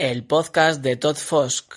el 0.00 0.24
podcast 0.24 0.80
de 0.80 0.96
Todd 0.96 1.16
Fosk, 1.16 1.74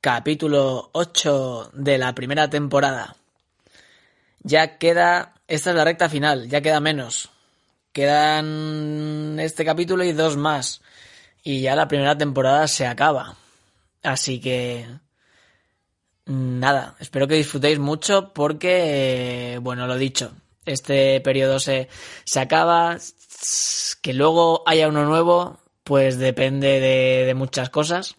capítulo 0.00 0.90
8 0.92 1.72
de 1.72 1.98
la 1.98 2.14
primera 2.14 2.48
temporada. 2.48 3.16
Ya 4.44 4.78
queda, 4.78 5.34
esta 5.48 5.70
es 5.70 5.76
la 5.76 5.82
recta 5.82 6.08
final, 6.08 6.48
ya 6.48 6.60
queda 6.60 6.78
menos. 6.78 7.30
Quedan 7.92 9.40
este 9.40 9.64
capítulo 9.64 10.04
y 10.04 10.12
dos 10.12 10.36
más. 10.36 10.82
Y 11.42 11.62
ya 11.62 11.74
la 11.74 11.88
primera 11.88 12.16
temporada 12.16 12.68
se 12.68 12.86
acaba. 12.86 13.34
Así 14.04 14.40
que... 14.40 14.86
Nada, 16.26 16.94
espero 17.00 17.26
que 17.26 17.34
disfrutéis 17.34 17.80
mucho 17.80 18.32
porque, 18.32 19.58
bueno, 19.60 19.88
lo 19.88 19.96
dicho, 19.96 20.32
este 20.64 21.20
periodo 21.22 21.58
se, 21.58 21.88
se 22.24 22.38
acaba, 22.38 22.98
que 24.00 24.12
luego 24.14 24.62
haya 24.64 24.86
uno 24.86 25.04
nuevo, 25.06 25.58
pues 25.84 26.18
depende 26.18 26.80
de, 26.80 27.32
muchas 27.34 27.70
cosas. 27.70 28.16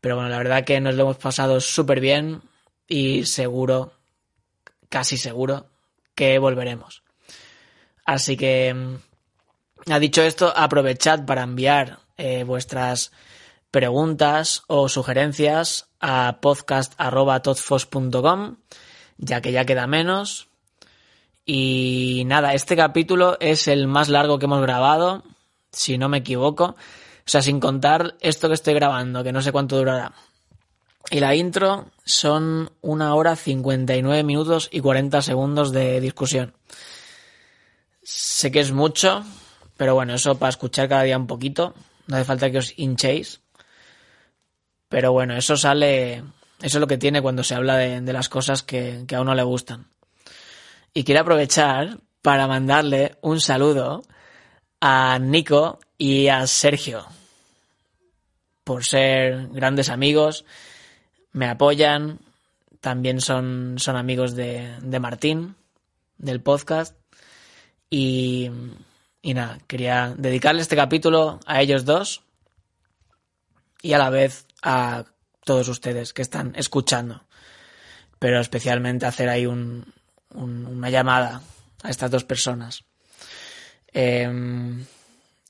Pero 0.00 0.16
bueno, 0.16 0.28
la 0.28 0.36
verdad 0.38 0.64
que 0.64 0.80
nos 0.80 0.96
lo 0.96 1.04
hemos 1.04 1.18
pasado 1.18 1.60
súper 1.60 2.00
bien 2.00 2.42
y 2.88 3.26
seguro, 3.26 3.92
casi 4.88 5.16
seguro, 5.16 5.68
que 6.14 6.38
volveremos. 6.38 7.02
Así 8.04 8.36
que, 8.36 8.98
ha 9.88 9.98
dicho 9.98 10.22
esto, 10.22 10.52
aprovechad 10.54 11.24
para 11.24 11.44
enviar 11.44 12.00
eh, 12.16 12.44
vuestras 12.44 13.12
preguntas 13.70 14.62
o 14.66 14.88
sugerencias 14.88 15.88
a 16.00 16.38
podcast.todfos.com, 16.40 18.56
ya 19.18 19.40
que 19.40 19.52
ya 19.52 19.64
queda 19.64 19.86
menos. 19.86 20.48
Y 21.44 22.24
nada, 22.26 22.54
este 22.54 22.74
capítulo 22.74 23.36
es 23.38 23.68
el 23.68 23.86
más 23.86 24.08
largo 24.08 24.40
que 24.40 24.46
hemos 24.46 24.62
grabado 24.62 25.22
si 25.72 25.98
no 25.98 26.08
me 26.08 26.18
equivoco. 26.18 26.64
O 26.64 27.30
sea, 27.30 27.42
sin 27.42 27.60
contar 27.60 28.16
esto 28.20 28.48
que 28.48 28.54
estoy 28.54 28.74
grabando, 28.74 29.22
que 29.22 29.32
no 29.32 29.42
sé 29.42 29.52
cuánto 29.52 29.76
durará. 29.76 30.12
Y 31.10 31.20
la 31.20 31.34
intro 31.34 31.86
son 32.04 32.70
una 32.80 33.14
hora 33.14 33.36
59 33.36 34.22
minutos 34.22 34.68
y 34.72 34.80
40 34.80 35.22
segundos 35.22 35.72
de 35.72 36.00
discusión. 36.00 36.54
Sé 38.02 38.50
que 38.50 38.60
es 38.60 38.72
mucho, 38.72 39.24
pero 39.76 39.94
bueno, 39.94 40.14
eso 40.14 40.38
para 40.38 40.50
escuchar 40.50 40.88
cada 40.88 41.02
día 41.02 41.16
un 41.16 41.26
poquito. 41.26 41.74
No 42.06 42.16
hace 42.16 42.24
falta 42.24 42.50
que 42.50 42.58
os 42.58 42.74
hinchéis. 42.76 43.40
Pero 44.88 45.12
bueno, 45.12 45.36
eso 45.36 45.56
sale. 45.56 46.24
Eso 46.60 46.78
es 46.78 46.80
lo 46.80 46.86
que 46.86 46.98
tiene 46.98 47.22
cuando 47.22 47.42
se 47.44 47.54
habla 47.54 47.76
de, 47.76 48.12
las 48.12 48.28
cosas 48.28 48.62
que, 48.62 49.04
que 49.06 49.14
a 49.14 49.20
uno 49.20 49.34
le 49.34 49.42
gustan. 49.42 49.86
Y 50.92 51.04
quiero 51.04 51.22
aprovechar 51.22 51.98
para 52.22 52.46
mandarle 52.46 53.16
un 53.22 53.40
saludo 53.40 54.02
a 54.80 55.18
Nico 55.18 55.78
y 55.98 56.28
a 56.28 56.46
Sergio. 56.46 57.06
Por 58.64 58.84
ser 58.84 59.48
grandes 59.48 59.88
amigos, 59.88 60.44
me 61.32 61.46
apoyan, 61.46 62.20
también 62.80 63.20
son, 63.20 63.76
son 63.78 63.96
amigos 63.96 64.34
de, 64.34 64.76
de 64.80 65.00
Martín, 65.00 65.56
del 66.18 66.40
podcast, 66.40 66.96
y, 67.90 68.50
y 69.22 69.34
nada, 69.34 69.58
quería 69.66 70.14
dedicarle 70.16 70.62
este 70.62 70.76
capítulo 70.76 71.40
a 71.46 71.60
ellos 71.60 71.84
dos 71.84 72.22
y 73.82 73.92
a 73.92 73.98
la 73.98 74.10
vez 74.10 74.46
a 74.62 75.04
todos 75.44 75.68
ustedes 75.68 76.12
que 76.12 76.22
están 76.22 76.52
escuchando, 76.54 77.24
pero 78.18 78.40
especialmente 78.40 79.06
hacer 79.06 79.28
ahí 79.28 79.46
un, 79.46 79.92
una 80.34 80.90
llamada 80.90 81.42
a 81.82 81.90
estas 81.90 82.10
dos 82.10 82.24
personas. 82.24 82.84
Em, 83.92 84.84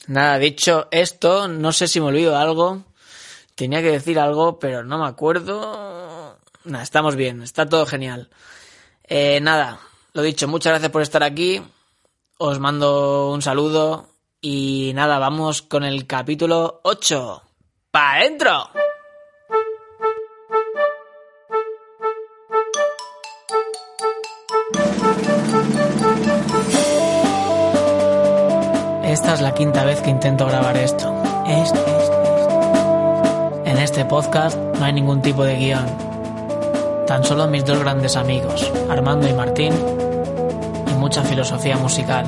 nada, 0.07 0.39
dicho 0.39 0.89
esto, 0.91 1.49
no 1.49 1.73
sé 1.73 1.89
si 1.89 2.01
me 2.01 2.07
olvido 2.07 2.37
algo. 2.37 2.85
Tenía 3.55 3.83
que 3.83 3.93
decir 3.93 4.19
algo, 4.19 4.59
pero 4.59 4.85
no 4.85 4.99
me 4.99 5.07
acuerdo. 5.07 6.39
Nada, 6.65 6.85
estamos 6.85 7.17
bien, 7.17 7.43
está 7.43 7.67
todo 7.67 7.87
genial. 7.87 8.31
Eh, 9.05 9.41
nada, 9.41 9.81
lo 10.13 10.23
dicho, 10.23 10.49
muchas 10.49 10.73
gracias 10.73 10.91
por 10.91 11.03
estar 11.03 11.23
aquí. 11.23 11.63
Os 12.39 12.59
mando 12.59 13.31
un 13.33 13.43
saludo. 13.43 14.09
Y 14.41 14.93
nada, 14.95 15.19
vamos 15.19 15.61
con 15.61 15.85
el 15.85 16.07
capítulo 16.07 16.81
8. 16.85 17.43
¡Pa' 17.91 18.15
adentro! 18.15 18.71
Esta 29.11 29.35
es 29.35 29.41
la 29.41 29.53
quinta 29.55 29.85
vez 29.85 30.01
que 30.03 30.09
intento 30.09 30.47
grabar 30.47 30.77
esto. 30.77 31.13
En 33.65 33.77
este 33.79 34.05
podcast 34.05 34.57
no 34.57 34.85
hay 34.85 34.93
ningún 34.93 35.21
tipo 35.21 35.43
de 35.43 35.57
guion. 35.57 35.85
Tan 37.09 37.25
solo 37.25 37.49
mis 37.49 37.65
dos 37.65 37.81
grandes 37.81 38.15
amigos, 38.15 38.71
Armando 38.89 39.29
y 39.29 39.33
Martín, 39.33 39.75
y 40.87 40.95
mucha 40.95 41.25
filosofía 41.25 41.77
musical. 41.77 42.25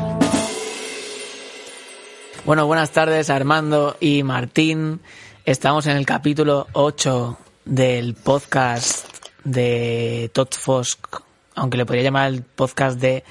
Bueno, 2.45 2.67
buenas 2.67 2.91
tardes 2.91 3.31
Armando 3.31 3.97
y 4.01 4.25
Martín. 4.25 5.03
Estamos 5.45 5.87
en 5.87 5.97
el 5.97 6.05
capítulo 6.05 6.67
8 6.73 7.39
del 7.65 8.15
podcast 8.15 9.07
de 9.45 10.33
Todd 10.35 10.49
Fosk, 10.51 10.99
aunque 11.55 11.77
le 11.77 11.87
podría 11.87 12.03
llamar 12.03 12.27
el 12.27 12.43
podcast 12.43 12.99
de 12.99 13.23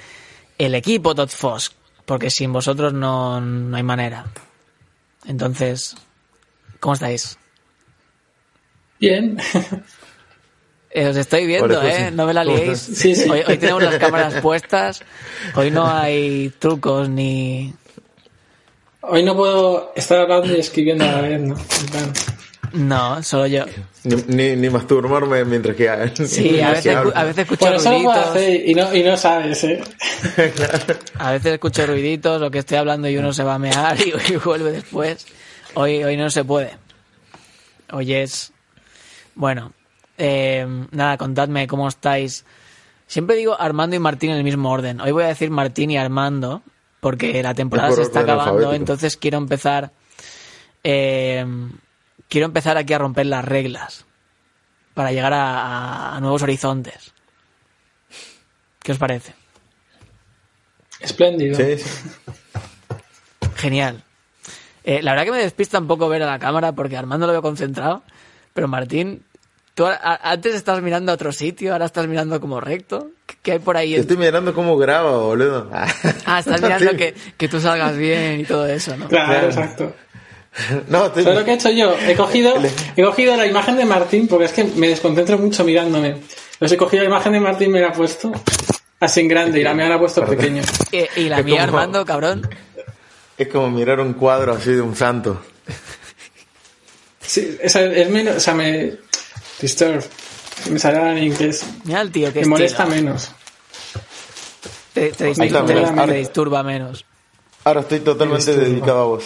El 0.56 0.74
equipo 0.74 1.14
Todd 1.14 1.28
Fosk 1.28 1.81
porque 2.04 2.30
sin 2.30 2.52
vosotros 2.52 2.92
no, 2.92 3.36
hay 3.36 3.82
manera. 3.82 4.26
Entonces, 5.26 5.96
¿cómo 6.80 6.94
estáis? 6.94 7.38
Bien. 8.98 9.38
Eh, 10.94 11.08
os 11.08 11.16
estoy 11.16 11.46
viendo, 11.46 11.82
¿eh? 11.82 12.10
No 12.10 12.26
me 12.26 12.34
la 12.34 12.44
liéis. 12.44 12.86
Hoy, 13.30 13.56
tenemos 13.56 13.82
las 13.82 13.96
cámaras 13.96 14.42
puestas. 14.42 15.02
Hoy 15.54 15.70
no 15.70 15.90
hay 15.90 16.52
trucos 16.58 17.08
ni... 17.08 17.72
Hoy 19.00 19.22
no 19.22 19.34
puedo 19.34 19.94
estar 19.96 20.18
hablando 20.18 20.54
y 20.54 20.60
escribiendo 20.60 21.04
a 21.04 21.12
la 21.12 21.20
vez, 21.22 21.40
¿no? 21.40 21.56
No, 22.74 23.22
solo 23.22 23.46
yo. 23.46 23.64
Ni, 24.04 24.56
ni, 24.56 24.68
masturbarme 24.68 25.44
mientras 25.44 25.76
que 25.76 26.26
Sí, 26.26 26.60
a 26.60 26.70
veces, 26.72 26.96
a 27.14 27.24
veces 27.24 27.38
escucho 27.38 27.66
ruiditos. 27.66 28.36
y, 28.64 28.74
no, 28.74 28.94
y 28.94 29.02
no 29.04 29.16
sabes, 29.16 29.62
¿eh? 29.62 29.80
A 31.18 31.32
veces 31.32 31.52
escucho 31.52 31.86
ruiditos, 31.86 32.40
lo 32.40 32.50
que 32.50 32.58
estoy 32.58 32.78
hablando 32.78 33.08
y 33.08 33.16
uno 33.16 33.32
se 33.32 33.44
va 33.44 33.54
a 33.54 33.58
mear 33.60 33.96
y, 34.28 34.36
vuelve 34.36 34.72
después. 34.72 35.24
Hoy, 35.74 36.02
hoy 36.02 36.16
no 36.16 36.30
se 36.30 36.44
puede. 36.44 36.72
Hoy 37.92 38.12
es. 38.12 38.52
Bueno, 39.36 39.72
eh, 40.18 40.66
nada, 40.90 41.16
contadme 41.16 41.68
cómo 41.68 41.86
estáis. 41.86 42.44
Siempre 43.06 43.36
digo 43.36 43.60
Armando 43.60 43.94
y 43.94 44.00
Martín 44.00 44.30
en 44.30 44.38
el 44.38 44.44
mismo 44.44 44.70
orden. 44.72 45.00
Hoy 45.00 45.12
voy 45.12 45.24
a 45.24 45.28
decir 45.28 45.50
Martín 45.50 45.92
y 45.92 45.96
Armando, 45.96 46.62
porque 46.98 47.40
la 47.42 47.54
temporada 47.54 47.92
se 47.92 48.02
está 48.02 48.20
acabando, 48.20 48.72
entonces 48.72 49.16
quiero 49.16 49.38
empezar. 49.38 49.92
Eh, 50.82 51.46
quiero 52.32 52.46
empezar 52.46 52.78
aquí 52.78 52.94
a 52.94 52.98
romper 52.98 53.26
las 53.26 53.44
reglas 53.44 54.06
para 54.94 55.12
llegar 55.12 55.34
a, 55.34 56.18
nuevos 56.22 56.42
horizontes. 56.42 57.12
¿Qué 58.82 58.92
os 58.92 58.98
parece? 58.98 59.34
Espléndido. 60.98 61.58
Genial. 63.56 64.02
Eh, 64.82 65.02
la 65.02 65.10
verdad 65.12 65.26
que 65.26 65.32
me 65.32 65.42
despista 65.42 65.78
un 65.78 65.86
poco 65.86 66.08
ver 66.08 66.22
a 66.22 66.26
la 66.26 66.38
cámara 66.38 66.72
porque 66.72 66.96
Armando 66.96 67.26
lo 67.26 67.32
veo 67.32 67.42
concentrado, 67.42 68.02
pero 68.54 68.66
Martín, 68.66 69.22
tú 69.74 69.84
antes 69.86 70.54
estabas 70.54 70.82
mirando 70.82 71.12
a 71.12 71.16
otro 71.16 71.32
sitio, 71.32 71.74
ahora 71.74 71.84
estás 71.84 72.06
mirando 72.06 72.40
como 72.40 72.62
recto. 72.62 73.10
¿Qué 73.42 73.52
hay 73.52 73.58
por 73.58 73.76
ahí? 73.76 73.94
Estoy 73.94 74.16
mirando 74.16 74.54
cómo 74.54 74.78
graba, 74.78 75.18
boludo. 75.18 75.68
Ah, 75.70 76.38
estás 76.38 76.62
mirando 76.62 76.96
que, 76.96 77.14
que, 77.36 77.48
tú 77.48 77.60
salgas 77.60 77.94
bien 77.98 78.40
y 78.40 78.44
todo 78.44 78.66
eso, 78.66 78.96
¿no? 78.96 79.06
claro. 79.08 79.48
exacto. 79.48 79.94
No, 80.88 81.10
te... 81.10 81.22
lo 81.22 81.44
que 81.44 81.52
he 81.52 81.54
hecho 81.54 81.70
yo? 81.70 81.94
He 82.06 82.14
cogido, 82.14 82.54
he 82.96 83.02
cogido 83.02 83.36
la 83.36 83.46
imagen 83.46 83.76
de 83.76 83.84
Martín, 83.84 84.28
porque 84.28 84.46
es 84.46 84.52
que 84.52 84.64
me 84.64 84.88
desconcentro 84.88 85.38
mucho 85.38 85.64
mirándome. 85.64 86.08
Entonces 86.08 86.72
he 86.72 86.76
cogido 86.76 87.02
la 87.02 87.08
imagen 87.08 87.32
de 87.32 87.40
Martín 87.40 87.70
y 87.70 87.72
me 87.72 87.80
la 87.80 87.88
he 87.88 87.92
puesto 87.92 88.32
así 89.00 89.20
en 89.20 89.28
grande 89.28 89.60
y 89.60 89.64
la 89.64 89.74
mía 89.74 89.88
la 89.88 89.96
he 89.96 89.98
puesto 89.98 90.24
pequeño. 90.24 90.62
¿Y, 91.16 91.28
la 91.28 91.42
mía, 91.42 91.62
Armando, 91.62 92.04
cabrón? 92.04 92.48
Es 93.36 93.48
como 93.48 93.70
mirar 93.70 94.00
un 94.00 94.12
cuadro 94.12 94.52
así 94.52 94.70
de 94.72 94.80
un 94.80 94.94
santo. 94.94 95.42
Sí, 97.20 97.56
es, 97.60 97.74
es 97.74 98.10
menos, 98.10 98.36
o 98.36 98.40
sea, 98.40 98.54
me... 98.54 98.92
Disturb. 99.60 100.04
Me 100.70 100.78
sale 100.78 100.98
en 100.98 101.24
inglés. 101.24 101.64
Mira 101.84 102.02
el 102.02 102.12
tío 102.12 102.32
que 102.32 102.40
Me 102.40 102.46
molesta 102.46 102.84
menos. 102.86 103.30
Te, 104.92 105.10
te, 105.10 105.32
disturba, 106.14 106.62
menos. 106.62 107.04
Ahora 107.64 107.80
estoy 107.80 108.00
totalmente 108.00 108.54
dedicado 108.54 109.00
a 109.00 109.04
vos. 109.06 109.24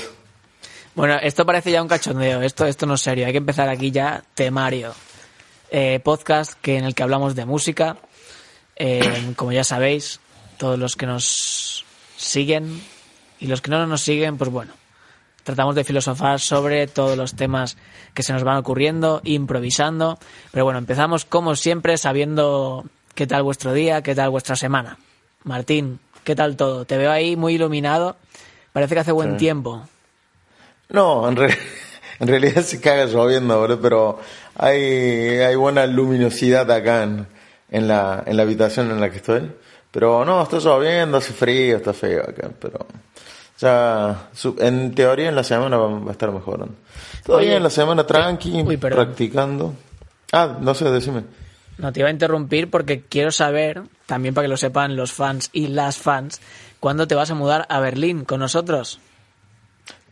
Bueno, 0.96 1.18
esto 1.20 1.44
parece 1.44 1.70
ya 1.70 1.82
un 1.82 1.88
cachondeo, 1.88 2.40
esto, 2.40 2.64
esto 2.64 2.86
no 2.86 2.94
es 2.94 3.02
serio, 3.02 3.26
hay 3.26 3.32
que 3.32 3.38
empezar 3.38 3.68
aquí 3.68 3.90
ya 3.90 4.24
temario. 4.34 4.94
Eh, 5.70 6.00
podcast 6.02 6.54
que 6.62 6.78
en 6.78 6.84
el 6.84 6.94
que 6.94 7.02
hablamos 7.02 7.34
de 7.34 7.44
música, 7.44 7.98
eh, 8.76 9.34
como 9.36 9.52
ya 9.52 9.62
sabéis, 9.62 10.20
todos 10.56 10.78
los 10.78 10.96
que 10.96 11.04
nos 11.04 11.84
siguen 12.16 12.80
y 13.38 13.46
los 13.46 13.60
que 13.60 13.70
no 13.70 13.86
nos 13.86 14.00
siguen, 14.00 14.38
pues 14.38 14.50
bueno, 14.50 14.72
tratamos 15.44 15.74
de 15.74 15.84
filosofar 15.84 16.40
sobre 16.40 16.86
todos 16.86 17.14
los 17.14 17.36
temas 17.36 17.76
que 18.14 18.22
se 18.22 18.32
nos 18.32 18.42
van 18.42 18.56
ocurriendo, 18.56 19.20
improvisando. 19.22 20.18
Pero 20.50 20.64
bueno, 20.64 20.78
empezamos 20.78 21.26
como 21.26 21.56
siempre 21.56 21.98
sabiendo 21.98 22.86
qué 23.14 23.26
tal 23.26 23.42
vuestro 23.42 23.74
día, 23.74 24.00
qué 24.00 24.14
tal 24.14 24.30
vuestra 24.30 24.56
semana. 24.56 24.96
Martín, 25.44 26.00
¿qué 26.24 26.34
tal 26.34 26.56
todo? 26.56 26.86
Te 26.86 26.96
veo 26.96 27.12
ahí 27.12 27.36
muy 27.36 27.56
iluminado. 27.56 28.16
Parece 28.72 28.94
que 28.94 29.00
hace 29.00 29.12
buen 29.12 29.36
tiempo. 29.36 29.86
No, 30.90 31.28
en, 31.28 31.38
en, 32.20 32.28
realidad 32.28 32.62
se 32.62 32.80
caga 32.80 33.06
lloviendo, 33.06 33.78
pero 33.80 34.20
hay, 34.56 34.82
hay 34.82 35.54
buena 35.54 35.86
luminosidad 35.86 36.70
acá 36.70 37.02
en, 37.02 37.26
en, 37.70 37.88
la, 37.88 38.22
en 38.26 38.36
la 38.36 38.42
habitación 38.42 38.90
en 38.90 39.00
la 39.00 39.10
que 39.10 39.16
estoy. 39.16 39.50
Pero 39.90 40.24
no, 40.24 40.42
está 40.42 40.58
lloviendo, 40.58 41.16
hace 41.18 41.32
frío, 41.32 41.76
está 41.76 41.92
feo 41.92 42.22
acá, 42.22 42.50
pero 42.60 42.86
ya 43.58 44.28
en 44.58 44.94
teoría 44.94 45.30
en 45.30 45.34
la 45.34 45.44
semana 45.44 45.78
va 45.78 46.08
a 46.08 46.12
estar 46.12 46.30
mejorando. 46.30 46.74
Todavía 47.24 47.56
en 47.56 47.62
la 47.62 47.70
semana 47.70 48.06
tranqui, 48.06 48.62
practicando. 48.76 49.74
Ah, 50.32 50.58
no 50.60 50.74
sé, 50.74 50.90
decime. 50.90 51.24
No 51.78 51.92
te 51.92 52.00
iba 52.00 52.08
a 52.08 52.12
interrumpir 52.12 52.70
porque 52.70 53.02
quiero 53.02 53.30
saber, 53.30 53.82
también 54.06 54.34
para 54.34 54.44
que 54.44 54.50
lo 54.50 54.56
sepan 54.56 54.96
los 54.96 55.12
fans 55.12 55.50
y 55.52 55.68
las 55.68 55.98
fans, 55.98 56.40
¿cuándo 56.80 57.06
te 57.06 57.14
vas 57.14 57.30
a 57.30 57.34
mudar 57.34 57.66
a 57.68 57.80
Berlín 57.80 58.24
con 58.24 58.40
nosotros? 58.40 59.00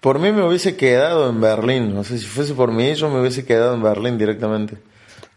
Por 0.05 0.19
mí 0.19 0.33
me 0.33 0.47
hubiese 0.47 0.77
quedado 0.77 1.31
en 1.31 1.41
Berlín. 1.41 1.95
No 1.95 2.05
sé 2.05 2.19
si 2.19 2.27
fuese 2.27 2.53
por 2.53 2.71
mí, 2.71 2.95
yo 2.95 3.09
me 3.09 3.21
hubiese 3.21 3.47
quedado 3.47 3.73
en 3.73 3.83
Berlín 3.83 4.19
directamente. 4.19 4.77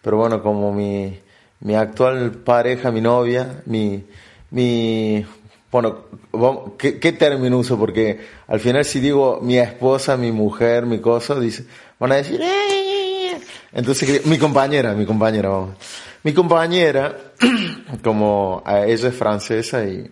Pero 0.02 0.18
bueno, 0.18 0.44
como 0.44 0.74
mi, 0.74 1.18
mi 1.62 1.74
actual 1.74 2.31
pareja, 2.31 2.92
mi 2.92 3.00
novia, 3.00 3.62
mi, 3.66 4.04
mi 4.52 5.25
bueno, 5.72 6.04
¿qué, 6.78 7.00
¿qué, 7.00 7.14
término 7.14 7.60
uso? 7.60 7.80
Porque 7.80 8.19
al 8.46 8.60
final 8.60 8.84
si 8.84 9.00
digo 9.00 9.40
mi 9.42 9.58
esposa, 9.58 10.18
mi 10.18 10.34
mujer, 10.34 10.86
mi 10.86 11.00
cosa, 11.00 11.40
dice, 11.40 11.66
van 11.98 12.12
a 12.12 12.16
decir, 12.16 12.42
¡Eh! 12.42 13.38
entonces 13.72 14.25
mi 14.25 14.38
compañera, 14.38 14.94
mi 14.96 15.06
compañera, 15.06 15.48
vamos. 15.48 15.78
Mi 16.24 16.34
compañera, 16.34 17.18
como 18.04 18.63
ella 18.68 19.08
es 19.08 19.16
francesa 19.16 19.86
y 19.86 20.12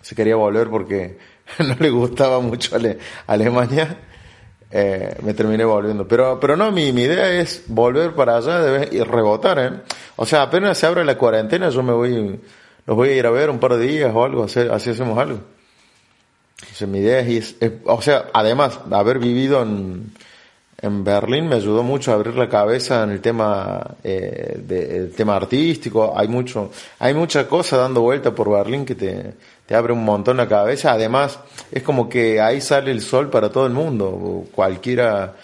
se 0.00 0.14
quería 0.14 0.36
volver 0.36 0.70
porque 0.70 1.33
no 1.58 1.76
le 1.78 1.90
gustaba 1.90 2.40
mucho 2.40 2.76
Alemania, 3.26 3.98
eh, 4.70 5.16
me 5.22 5.34
terminé 5.34 5.64
volviendo. 5.64 6.06
Pero, 6.08 6.38
pero 6.40 6.56
no, 6.56 6.72
mi, 6.72 6.92
mi 6.92 7.02
idea 7.02 7.30
es 7.30 7.64
volver 7.66 8.14
para 8.14 8.36
allá 8.36 8.86
y 8.90 9.00
rebotar, 9.02 9.58
¿eh? 9.58 9.70
O 10.16 10.26
sea, 10.26 10.42
apenas 10.42 10.78
se 10.78 10.86
abre 10.86 11.04
la 11.04 11.16
cuarentena, 11.16 11.68
yo 11.68 11.82
me 11.82 11.92
voy 11.92 12.40
los 12.86 12.96
voy 12.96 13.10
a 13.10 13.16
ir 13.16 13.26
a 13.26 13.30
ver 13.30 13.50
un 13.50 13.58
par 13.58 13.76
de 13.76 13.86
días 13.86 14.12
o 14.14 14.24
algo, 14.24 14.44
así, 14.44 14.60
hacemos 14.60 15.18
algo. 15.18 15.40
O 16.82 16.86
mi 16.86 16.98
idea 16.98 17.20
es, 17.20 17.56
o 17.84 18.02
sea, 18.02 18.26
además, 18.32 18.78
haber 18.90 19.18
vivido 19.18 19.62
en, 19.62 20.12
en 20.80 21.04
Berlín 21.04 21.48
me 21.48 21.56
ayudó 21.56 21.82
mucho 21.82 22.10
a 22.10 22.14
abrir 22.14 22.34
la 22.34 22.48
cabeza 22.48 23.02
en 23.04 23.10
el 23.10 23.20
tema, 23.20 23.96
eh, 24.02 24.56
de, 24.58 25.06
tema 25.08 25.36
artístico. 25.36 26.12
Hay 26.16 26.28
mucho, 26.28 26.70
hay 26.98 27.14
mucha 27.14 27.48
cosa 27.48 27.78
dando 27.78 28.02
vuelta 28.02 28.34
por 28.34 28.50
Berlín 28.50 28.84
que 28.84 28.94
te, 28.94 29.34
te 29.66 29.74
abre 29.74 29.92
un 29.92 30.04
montón 30.04 30.36
la 30.36 30.48
cabeza. 30.48 30.92
Además, 30.92 31.38
es 31.70 31.82
como 31.82 32.08
que 32.08 32.40
ahí 32.40 32.60
sale 32.60 32.90
el 32.90 33.00
sol 33.00 33.30
para 33.30 33.50
todo 33.50 33.66
el 33.66 33.72
mundo. 33.72 34.44
Cualquiera, 34.52 35.34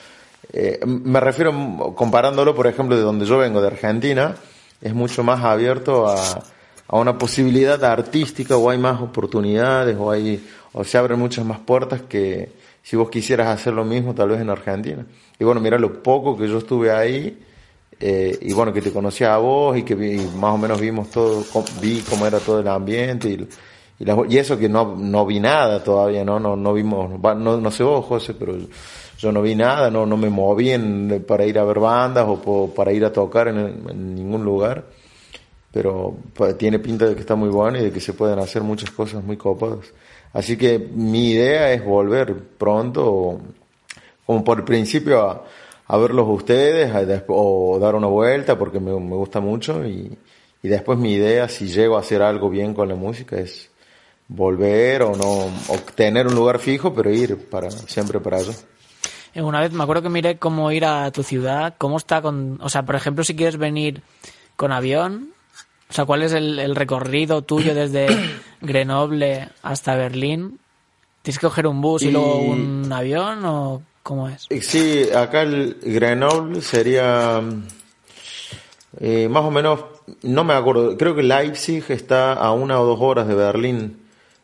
eh, 0.53 0.81
me 0.85 1.21
refiero 1.21 1.95
comparándolo, 1.95 2.55
por 2.55 2.67
ejemplo, 2.67 2.97
de 2.97 3.03
donde 3.03 3.27
yo 3.27 3.39
vengo, 3.39 3.61
de 3.61 3.69
Argentina, 3.69 4.37
es 4.81 4.95
mucho 4.95 5.23
más 5.23 5.45
abierto 5.45 6.09
a, 6.09 6.43
a 6.89 6.99
una 6.99 7.17
posibilidad 7.17 7.83
artística 7.85 8.57
o 8.57 8.71
hay 8.71 8.79
más 8.79 9.01
oportunidades 9.01 9.97
o 9.99 10.11
hay 10.11 10.45
o 10.73 10.85
se 10.85 10.99
abren 10.99 11.19
muchas 11.19 11.45
más 11.45 11.59
puertas 11.59 12.03
que 12.03 12.53
si 12.83 12.97
vos 12.97 13.11
quisieras 13.11 13.49
hacer 13.49 13.73
lo 13.73 13.85
mismo 13.85 14.15
tal 14.15 14.31
vez 14.31 14.41
en 14.41 14.51
Argentina. 14.51 15.05
Y 15.39 15.45
bueno, 15.45 15.61
mira 15.61 15.79
lo 15.79 16.03
poco 16.03 16.37
que 16.37 16.49
yo 16.49 16.59
estuve 16.59 16.91
ahí 16.91 17.39
eh, 17.99 18.39
y 18.41 18.53
bueno, 18.53 18.73
que 18.73 18.81
te 18.81 18.93
conocía 18.93 19.35
a 19.35 19.39
vos 19.39 19.77
y 19.77 19.83
que 19.83 19.95
más 20.37 20.55
o 20.55 20.59
menos 20.59 20.81
vimos 20.81 21.11
todo, 21.11 21.45
vi 21.81 22.01
cómo 22.09 22.27
era 22.27 22.39
todo 22.39 22.61
el 22.61 22.69
ambiente 22.69 23.29
y, 23.29 23.49
y, 24.01 24.39
eso 24.39 24.59
que 24.59 24.69
no, 24.69 24.97
no 24.97 25.25
vi 25.27 25.39
nada 25.39 25.85
todavía, 25.85 26.25
¿no? 26.25 26.41
No, 26.41 26.57
no 26.57 26.73
vimos, 26.73 27.21
no, 27.21 27.61
no 27.61 27.71
sé 27.71 27.85
vos, 27.85 28.05
José, 28.07 28.35
pero 28.35 28.57
yo 29.19 29.31
no 29.31 29.43
vi 29.43 29.55
nada, 29.55 29.91
no, 29.91 30.07
no 30.07 30.17
me 30.17 30.31
moví 30.31 30.71
en, 30.71 31.25
para 31.29 31.45
ir 31.45 31.59
a 31.59 31.65
ver 31.65 31.79
bandas 31.79 32.27
o 32.27 32.73
para 32.75 32.93
ir 32.93 33.05
a 33.05 33.13
tocar 33.13 33.49
en 33.49 34.15
ningún 34.15 34.45
lugar 34.45 34.85
pero 35.73 36.17
pues, 36.35 36.57
tiene 36.59 36.79
pinta 36.79 37.07
de 37.07 37.15
que 37.15 37.21
está 37.21 37.35
muy 37.35 37.49
bueno 37.49 37.79
y 37.79 37.83
de 37.83 37.93
que 37.93 38.01
se 38.01 38.13
pueden 38.13 38.39
hacer 38.39 38.63
muchas 38.63 38.91
cosas 38.91 39.23
muy 39.23 39.37
copadas. 39.37 39.93
Así 40.33 40.57
que 40.57 40.79
mi 40.79 41.33
idea 41.33 41.73
es 41.73 41.85
volver 41.85 42.35
pronto, 42.59 43.41
como 44.27 44.45
por 44.45 44.65
principio, 44.65 45.23
a, 45.23 45.45
a 45.87 45.97
verlos 45.97 46.27
ustedes 46.29 46.93
o 47.29 47.79
dar 47.81 47.95
una 47.95 48.07
vuelta 48.07 48.59
porque 48.59 48.81
me, 48.81 48.93
me 48.93 49.17
gusta 49.17 49.41
mucho 49.41 49.85
y, 49.85 50.17
y, 50.63 50.69
después 50.69 50.99
mi 50.99 51.13
idea, 51.15 51.49
si 51.49 51.69
llego 51.69 51.97
a 51.97 52.01
hacer 52.01 52.23
algo 52.23 52.51
bien 52.51 52.75
con 52.75 52.89
la 52.89 52.95
música, 52.95 53.39
es 53.39 53.70
volver 54.31 55.03
o 55.03 55.17
no, 55.17 55.47
o 55.69 55.79
tener 55.95 56.29
un 56.29 56.35
lugar 56.35 56.61
fijo, 56.61 56.95
pero 56.95 57.11
ir 57.11 57.37
para 57.49 57.71
siempre 57.71 58.21
para 58.21 58.39
allá. 58.39 58.53
Una 59.35 59.61
vez 59.61 59.73
me 59.73 59.83
acuerdo 59.83 60.03
que 60.05 60.09
miré 60.09 60.39
cómo 60.39 60.71
ir 60.71 60.85
a 60.85 61.11
tu 61.11 61.23
ciudad, 61.23 61.75
cómo 61.79 61.97
está 61.97 62.23
con, 62.23 62.59
o 62.63 62.69
sea, 62.69 62.85
por 62.85 62.95
ejemplo, 62.95 63.25
si 63.25 63.35
quieres 63.35 63.57
venir 63.57 64.03
con 64.57 64.73
avión, 64.73 65.31
o 65.89 65.93
sea, 65.93 66.05
¿cuál 66.05 66.23
es 66.23 66.33
el, 66.33 66.75
recorrido 66.77 67.43
tuyo 67.43 67.75
desde 67.75 68.07
Grenoble 68.61 69.49
hasta 69.63 69.97
Berlín? 69.97 70.61
¿Tienes 71.23 71.39
que 71.39 71.47
coger 71.47 71.67
un 71.67 71.81
bus 71.81 72.03
y, 72.03 72.13
luego 72.13 72.39
un 72.39 72.91
avión 72.93 73.45
o 73.45 73.83
cómo 74.03 74.29
es? 74.29 74.47
Sí, 74.61 75.09
acá 75.15 75.43
el 75.43 75.77
Grenoble 75.83 76.61
sería 76.61 77.43
eh, 79.01 79.29
más 79.29 79.45
o 79.45 79.51
menos, 79.51 79.81
no 80.23 80.45
me 80.45 80.55
acuerdo, 80.55 80.97
creo 80.97 81.15
que 81.15 81.23
Leipzig 81.23 81.85
está 81.89 82.33
a 82.33 82.53
una 82.53 82.81
o 82.81 82.87
dos 82.87 83.01
horas 83.01 83.27
de 83.27 83.35
Berlín. 83.35 84.00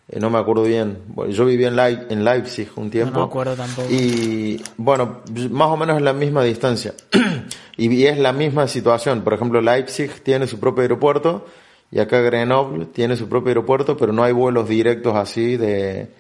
Eh, 0.09 0.21
no 0.21 0.31
me 0.31 0.39
acuerdo 0.39 0.63
bien. 0.63 0.99
yo 1.31 1.45
viví 1.45 1.65
en, 1.65 1.79
en 1.79 2.25
Leipzig 2.25 2.69
un 2.77 2.91
tiempo. 2.91 3.15
No, 3.15 3.21
me 3.21 3.27
acuerdo 3.27 3.57
tampoco. 3.57 3.89
Y 3.91 4.63
bueno, 4.77 5.23
más 5.51 5.69
o 5.69 5.77
menos 5.77 5.97
es 5.97 6.03
la 6.03 6.13
misma 6.13 6.45
distancia. 6.45 6.95
y 7.77 8.05
es 8.05 8.19
la 8.19 8.33
misma 8.33 8.69
situación. 8.69 9.23
Por 9.23 9.35
ejemplo, 9.35 9.61
Leipzig 9.61 10.23
tiene 10.23 10.47
su 10.47 10.61
propio 10.61 10.83
aeropuerto 10.83 11.47
y 11.91 11.99
acá 11.99 12.21
Grenoble 12.21 12.87
tiene 12.87 13.17
su 13.17 13.29
propio 13.29 13.49
aeropuerto, 13.49 13.97
pero 13.97 14.13
no 14.13 14.23
hay 14.23 14.33
vuelos 14.33 14.69
directos 14.69 15.15
así 15.17 15.57
de, 15.57 16.11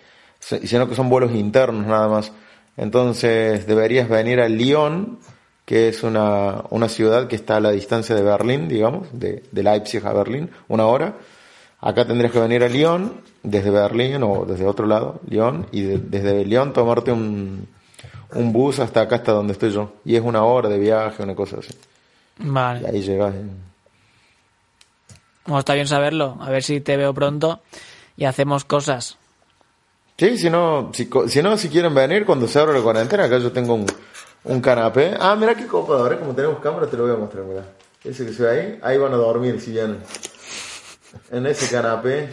sino 0.40 0.88
que 0.88 0.94
son 0.94 1.08
vuelos 1.08 1.32
internos 1.32 1.86
nada 1.86 2.08
más. 2.08 2.32
Entonces 2.76 3.66
deberías 3.66 4.08
venir 4.08 4.40
a 4.40 4.48
Lyon, 4.48 5.18
que 5.64 5.88
es 5.88 6.02
una, 6.02 6.64
una 6.70 6.88
ciudad 6.88 7.28
que 7.28 7.36
está 7.36 7.56
a 7.56 7.60
la 7.60 7.70
distancia 7.70 8.14
de 8.14 8.22
Berlín, 8.22 8.69
digamos, 8.69 9.08
de, 9.12 9.44
de 9.50 9.62
Leipzig 9.62 10.05
a 10.06 10.12
Berlín, 10.12 10.50
una 10.69 10.86
hora 10.86 11.16
Acá 11.80 12.06
tendrías 12.06 12.32
que 12.32 12.40
venir 12.40 12.64
a 12.64 12.68
Lyon, 12.68 13.20
desde 13.42 13.70
Berlín 13.70 14.22
o 14.22 14.44
desde 14.44 14.66
otro 14.66 14.86
lado, 14.86 15.20
Lyon, 15.28 15.66
y 15.72 15.82
desde 15.82 16.44
Lyon 16.44 16.72
tomarte 16.72 17.12
un, 17.12 17.68
un 18.34 18.52
bus 18.52 18.78
hasta 18.80 19.02
acá, 19.02 19.16
hasta 19.16 19.32
donde 19.32 19.52
estoy 19.52 19.70
yo. 19.70 19.92
Y 20.04 20.16
es 20.16 20.22
una 20.22 20.44
hora 20.44 20.68
de 20.68 20.78
viaje, 20.78 21.22
una 21.22 21.34
cosa 21.34 21.58
así. 21.58 21.74
Vale. 22.38 22.80
Y 22.82 22.86
ahí 22.86 23.02
llegas. 23.02 23.34
Bueno, 25.44 25.58
está 25.60 25.74
bien 25.74 25.86
saberlo. 25.86 26.38
A 26.40 26.50
ver 26.50 26.62
si 26.62 26.80
te 26.80 26.96
veo 26.96 27.14
pronto 27.14 27.60
y 28.16 28.24
hacemos 28.24 28.64
cosas. 28.64 29.16
Sí, 30.18 30.38
si 30.38 30.48
no, 30.48 30.90
si, 30.94 31.08
si 31.28 31.42
no, 31.42 31.58
si 31.58 31.68
quieren 31.68 31.94
venir 31.94 32.24
cuando 32.24 32.48
se 32.48 32.58
abra 32.58 32.72
la 32.72 32.82
cuarentena, 32.82 33.24
acá 33.24 33.38
yo 33.38 33.52
tengo 33.52 33.74
un, 33.74 33.86
un 34.44 34.60
canapé. 34.62 35.14
Ah, 35.20 35.36
mira 35.36 35.54
qué 35.54 35.66
copa, 35.66 35.94
ahora 35.98 36.18
como 36.18 36.34
tenemos 36.34 36.58
cámara 36.60 36.86
te 36.86 36.96
lo 36.96 37.04
voy 37.04 37.12
a 37.12 37.18
mostrar, 37.18 37.44
mira. 37.44 37.64
Ese 38.02 38.24
que 38.24 38.32
se 38.32 38.42
ve 38.42 38.50
ahí, 38.50 38.78
ahí 38.82 38.98
van 38.98 39.12
a 39.12 39.16
dormir 39.16 39.60
si 39.60 39.72
vienen 39.72 39.98
en 41.31 41.46
ese 41.46 41.70
canapé. 41.70 42.29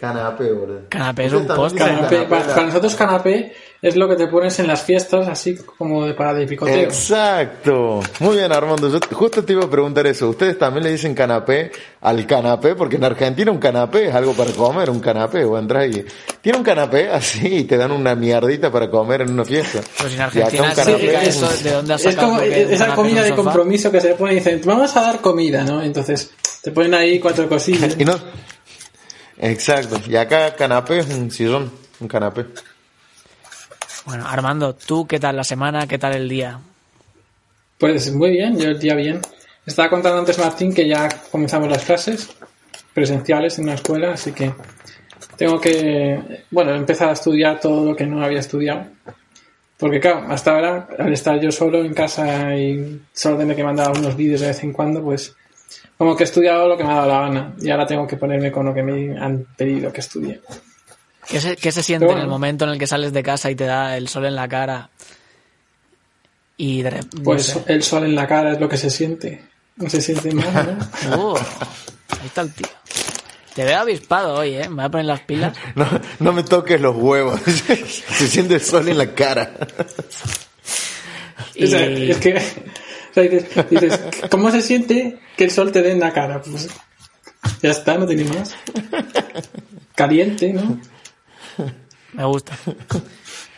Canapé, 0.00 0.52
boludo. 0.52 0.80
Canapé 0.88 1.24
es 1.24 1.32
un 1.32 1.46
postre. 1.46 2.26
para, 2.28 2.62
nosotros 2.64 2.94
canapé 2.94 3.54
es 3.82 3.94
lo 3.96 4.08
que 4.08 4.16
te 4.16 4.26
pones 4.26 4.58
en 4.58 4.66
las 4.66 4.82
fiestas, 4.82 5.28
así 5.28 5.56
como 5.56 6.06
de 6.06 6.14
para 6.14 6.34
de 6.34 6.46
picoteo. 6.46 6.76
Exacto. 6.76 8.00
Muy 8.20 8.36
bien, 8.36 8.50
Armando. 8.50 8.88
Yo 8.88 8.98
justo 9.12 9.44
te 9.44 9.52
iba 9.52 9.64
a 9.64 9.70
preguntar 9.70 10.06
eso. 10.06 10.30
¿Ustedes 10.30 10.58
también 10.58 10.84
le 10.84 10.92
dicen 10.92 11.14
canapé 11.14 11.70
al 12.00 12.26
canapé? 12.26 12.74
Porque 12.74 12.96
en 12.96 13.04
Argentina 13.04 13.50
un 13.50 13.58
canapé 13.58 14.08
es 14.08 14.14
algo 14.14 14.32
para 14.32 14.50
comer, 14.52 14.88
un 14.90 15.00
canapé. 15.00 15.44
O 15.44 15.58
entras 15.58 15.88
y 15.94 16.04
tiene 16.40 16.58
un 16.58 16.64
canapé 16.64 17.10
así 17.10 17.58
y 17.58 17.64
te 17.64 17.76
dan 17.76 17.92
una 17.92 18.14
mierdita 18.14 18.72
para 18.72 18.90
comer 18.90 19.22
en 19.22 19.32
una 19.32 19.44
fiesta. 19.44 19.80
Pues 19.98 20.14
en 20.14 20.20
Argentina 20.20 20.72
es, 21.22 21.62
¿de 21.62 21.70
dónde 21.72 21.94
Es 21.94 22.16
como 22.16 22.40
esa 22.40 22.94
comida 22.94 23.22
de 23.22 23.34
compromiso 23.34 23.92
que 23.92 24.00
se 24.00 24.08
le 24.08 24.14
pone 24.14 24.32
y 24.32 24.36
dicen, 24.36 24.60
vamos 24.64 24.96
a 24.96 25.02
dar 25.02 25.20
comida, 25.20 25.64
¿no? 25.64 25.82
Entonces 25.82 26.30
te 26.62 26.72
ponen 26.72 26.94
ahí 26.94 27.20
cuatro 27.20 27.48
cosillas. 27.48 27.94
y 27.98 28.04
no, 28.04 28.18
exacto. 29.38 30.00
Y 30.08 30.16
acá 30.16 30.54
canapé 30.56 31.00
es 31.00 31.08
un 31.08 31.30
sillón, 31.30 31.70
un 32.00 32.08
canapé. 32.08 32.46
Bueno, 34.06 34.24
Armando, 34.24 34.72
¿tú 34.74 35.04
qué 35.04 35.18
tal 35.18 35.34
la 35.34 35.42
semana? 35.42 35.88
¿Qué 35.88 35.98
tal 35.98 36.14
el 36.14 36.28
día? 36.28 36.60
Pues 37.76 38.12
muy 38.12 38.30
bien, 38.30 38.56
yo 38.56 38.70
el 38.70 38.78
día 38.78 38.94
bien. 38.94 39.20
Estaba 39.66 39.90
contando 39.90 40.20
antes 40.20 40.38
Martín 40.38 40.72
que 40.72 40.86
ya 40.86 41.08
comenzamos 41.32 41.68
las 41.68 41.84
clases 41.84 42.28
presenciales 42.94 43.58
en 43.58 43.66
la 43.66 43.74
escuela, 43.74 44.12
así 44.12 44.30
que 44.30 44.54
tengo 45.36 45.60
que, 45.60 46.44
bueno, 46.52 46.72
empezar 46.72 47.08
a 47.08 47.14
estudiar 47.14 47.58
todo 47.58 47.84
lo 47.84 47.96
que 47.96 48.06
no 48.06 48.24
había 48.24 48.38
estudiado. 48.38 48.86
Porque 49.76 49.98
claro, 49.98 50.24
hasta 50.28 50.52
ahora, 50.52 50.88
al 50.98 51.12
estar 51.12 51.40
yo 51.40 51.50
solo 51.50 51.84
en 51.84 51.92
casa 51.92 52.54
y 52.54 53.02
solo 53.12 53.38
tener 53.38 53.56
que 53.56 53.64
mandar 53.64 53.90
unos 53.90 54.16
vídeos 54.16 54.40
de 54.40 54.46
vez 54.46 54.62
en 54.62 54.72
cuando, 54.72 55.02
pues 55.02 55.34
como 55.98 56.16
que 56.16 56.22
he 56.22 56.26
estudiado 56.26 56.68
lo 56.68 56.76
que 56.76 56.84
me 56.84 56.92
ha 56.92 56.96
dado 56.96 57.08
la 57.08 57.20
gana 57.22 57.54
y 57.60 57.70
ahora 57.70 57.86
tengo 57.86 58.06
que 58.06 58.16
ponerme 58.16 58.52
con 58.52 58.66
lo 58.66 58.72
que 58.72 58.84
me 58.84 59.18
han 59.18 59.46
pedido 59.56 59.92
que 59.92 60.00
estudie. 60.00 60.40
¿Qué 61.28 61.40
se, 61.40 61.56
qué 61.56 61.72
se 61.72 61.82
siente 61.82 62.10
en 62.10 62.18
el 62.18 62.28
momento 62.28 62.64
en 62.64 62.70
el 62.70 62.78
que 62.78 62.86
sales 62.86 63.12
de 63.12 63.22
casa 63.22 63.50
y 63.50 63.56
te 63.56 63.64
da 63.64 63.96
el 63.96 64.08
sol 64.08 64.26
en 64.26 64.36
la 64.36 64.48
cara? 64.48 64.90
Y 66.56 66.82
de, 66.82 67.04
pues 67.22 67.58
el 67.66 67.82
sol 67.82 68.04
en 68.04 68.14
la 68.14 68.26
cara 68.26 68.52
es 68.52 68.60
lo 68.60 68.68
que 68.68 68.76
se 68.76 68.90
siente. 68.90 69.44
No 69.76 69.90
se 69.90 70.00
siente 70.00 70.32
mal, 70.32 70.78
¿no? 71.10 71.32
Uh, 71.32 71.36
ahí 71.36 72.26
está 72.26 72.40
el 72.42 72.52
tío. 72.52 72.66
Te 73.54 73.64
veo 73.64 73.78
avispado 73.78 74.34
hoy, 74.34 74.54
¿eh? 74.54 74.68
Me 74.68 74.76
voy 74.76 74.84
a 74.84 74.90
poner 74.90 75.06
las 75.06 75.20
pilas. 75.20 75.56
No, 75.74 75.86
no 76.20 76.32
me 76.32 76.42
toques 76.42 76.80
los 76.80 76.96
huevos. 76.96 77.40
Se 77.44 78.28
siente 78.28 78.54
el 78.54 78.60
sol 78.60 78.88
en 78.88 78.98
la 78.98 79.14
cara. 79.14 79.52
Y... 81.54 81.64
es 81.64 82.18
que 82.18 82.38
dices, 83.70 83.98
¿cómo 84.30 84.50
se 84.50 84.60
siente 84.60 85.18
que 85.38 85.44
el 85.44 85.50
sol 85.50 85.72
te 85.72 85.80
dé 85.80 85.92
en 85.92 86.00
la 86.00 86.12
cara? 86.12 86.42
Pues 86.42 86.68
ya 87.62 87.70
está, 87.70 87.96
no 87.96 88.06
tiene 88.06 88.24
más. 88.24 88.54
Caliente, 89.94 90.52
¿no? 90.52 90.78
Me 92.12 92.24
gusta. 92.24 92.56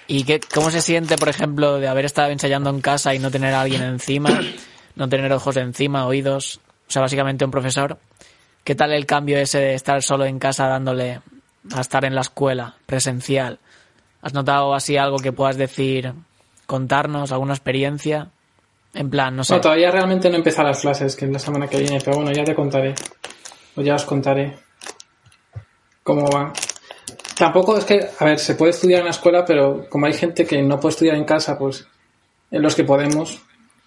¿Y 0.06 0.24
qué, 0.24 0.40
cómo 0.40 0.70
se 0.70 0.80
siente, 0.80 1.16
por 1.16 1.28
ejemplo, 1.28 1.78
de 1.78 1.88
haber 1.88 2.06
estado 2.06 2.30
ensayando 2.30 2.70
en 2.70 2.80
casa 2.80 3.14
y 3.14 3.18
no 3.18 3.30
tener 3.30 3.54
a 3.54 3.60
alguien 3.60 3.82
encima? 3.82 4.40
No 4.96 5.08
tener 5.08 5.32
ojos 5.32 5.56
encima, 5.58 6.06
oídos. 6.06 6.60
O 6.88 6.90
sea, 6.90 7.02
básicamente 7.02 7.44
un 7.44 7.50
profesor. 7.50 7.98
¿Qué 8.64 8.74
tal 8.74 8.92
el 8.92 9.06
cambio 9.06 9.38
ese 9.38 9.58
de 9.58 9.74
estar 9.74 10.02
solo 10.02 10.24
en 10.24 10.38
casa 10.38 10.66
dándole 10.66 11.20
a 11.74 11.80
estar 11.80 12.04
en 12.04 12.14
la 12.14 12.22
escuela, 12.22 12.76
presencial? 12.86 13.58
¿Has 14.22 14.34
notado 14.34 14.74
así 14.74 14.96
algo 14.96 15.18
que 15.18 15.32
puedas 15.32 15.56
decir, 15.56 16.12
contarnos, 16.66 17.30
alguna 17.30 17.54
experiencia? 17.54 18.30
En 18.94 19.10
plan, 19.10 19.36
no 19.36 19.44
sé. 19.44 19.54
No, 19.54 19.60
todavía 19.60 19.90
realmente 19.90 20.30
no 20.30 20.38
he 20.38 20.62
las 20.62 20.80
clases, 20.80 21.14
que 21.14 21.26
es 21.26 21.30
la 21.30 21.38
semana 21.38 21.68
que 21.68 21.78
viene, 21.78 22.00
pero 22.02 22.16
bueno, 22.16 22.32
ya 22.32 22.44
te 22.44 22.54
contaré. 22.54 22.94
O 23.76 23.82
ya 23.82 23.94
os 23.94 24.04
contaré 24.04 24.58
cómo 26.02 26.28
va. 26.30 26.52
Tampoco 27.38 27.78
es 27.78 27.84
que, 27.84 28.04
a 28.18 28.24
ver, 28.24 28.40
se 28.40 28.56
puede 28.56 28.72
estudiar 28.72 28.98
en 28.98 29.04
la 29.04 29.12
escuela, 29.12 29.44
pero 29.44 29.86
como 29.88 30.06
hay 30.06 30.12
gente 30.12 30.44
que 30.44 30.60
no 30.60 30.80
puede 30.80 30.94
estudiar 30.94 31.14
en 31.14 31.24
casa, 31.24 31.56
pues 31.56 31.86
en 32.50 32.60
los 32.60 32.74
que 32.74 32.82
podemos, 32.82 33.40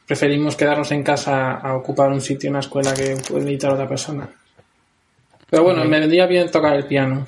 preferimos 0.08 0.56
quedarnos 0.56 0.90
en 0.94 1.04
casa 1.04 1.56
a 1.56 1.76
ocupar 1.76 2.10
un 2.12 2.22
sitio 2.22 2.48
en 2.48 2.54
la 2.54 2.62
escuela 2.62 2.94
que 2.94 3.18
puede 3.28 3.42
necesitar 3.42 3.74
otra 3.74 3.90
persona. 3.90 4.30
Pero 5.50 5.64
bueno, 5.64 5.84
me 5.84 6.00
vendría 6.00 6.28
bien 6.28 6.50
tocar 6.50 6.78
el 6.78 6.86
piano. 6.86 7.28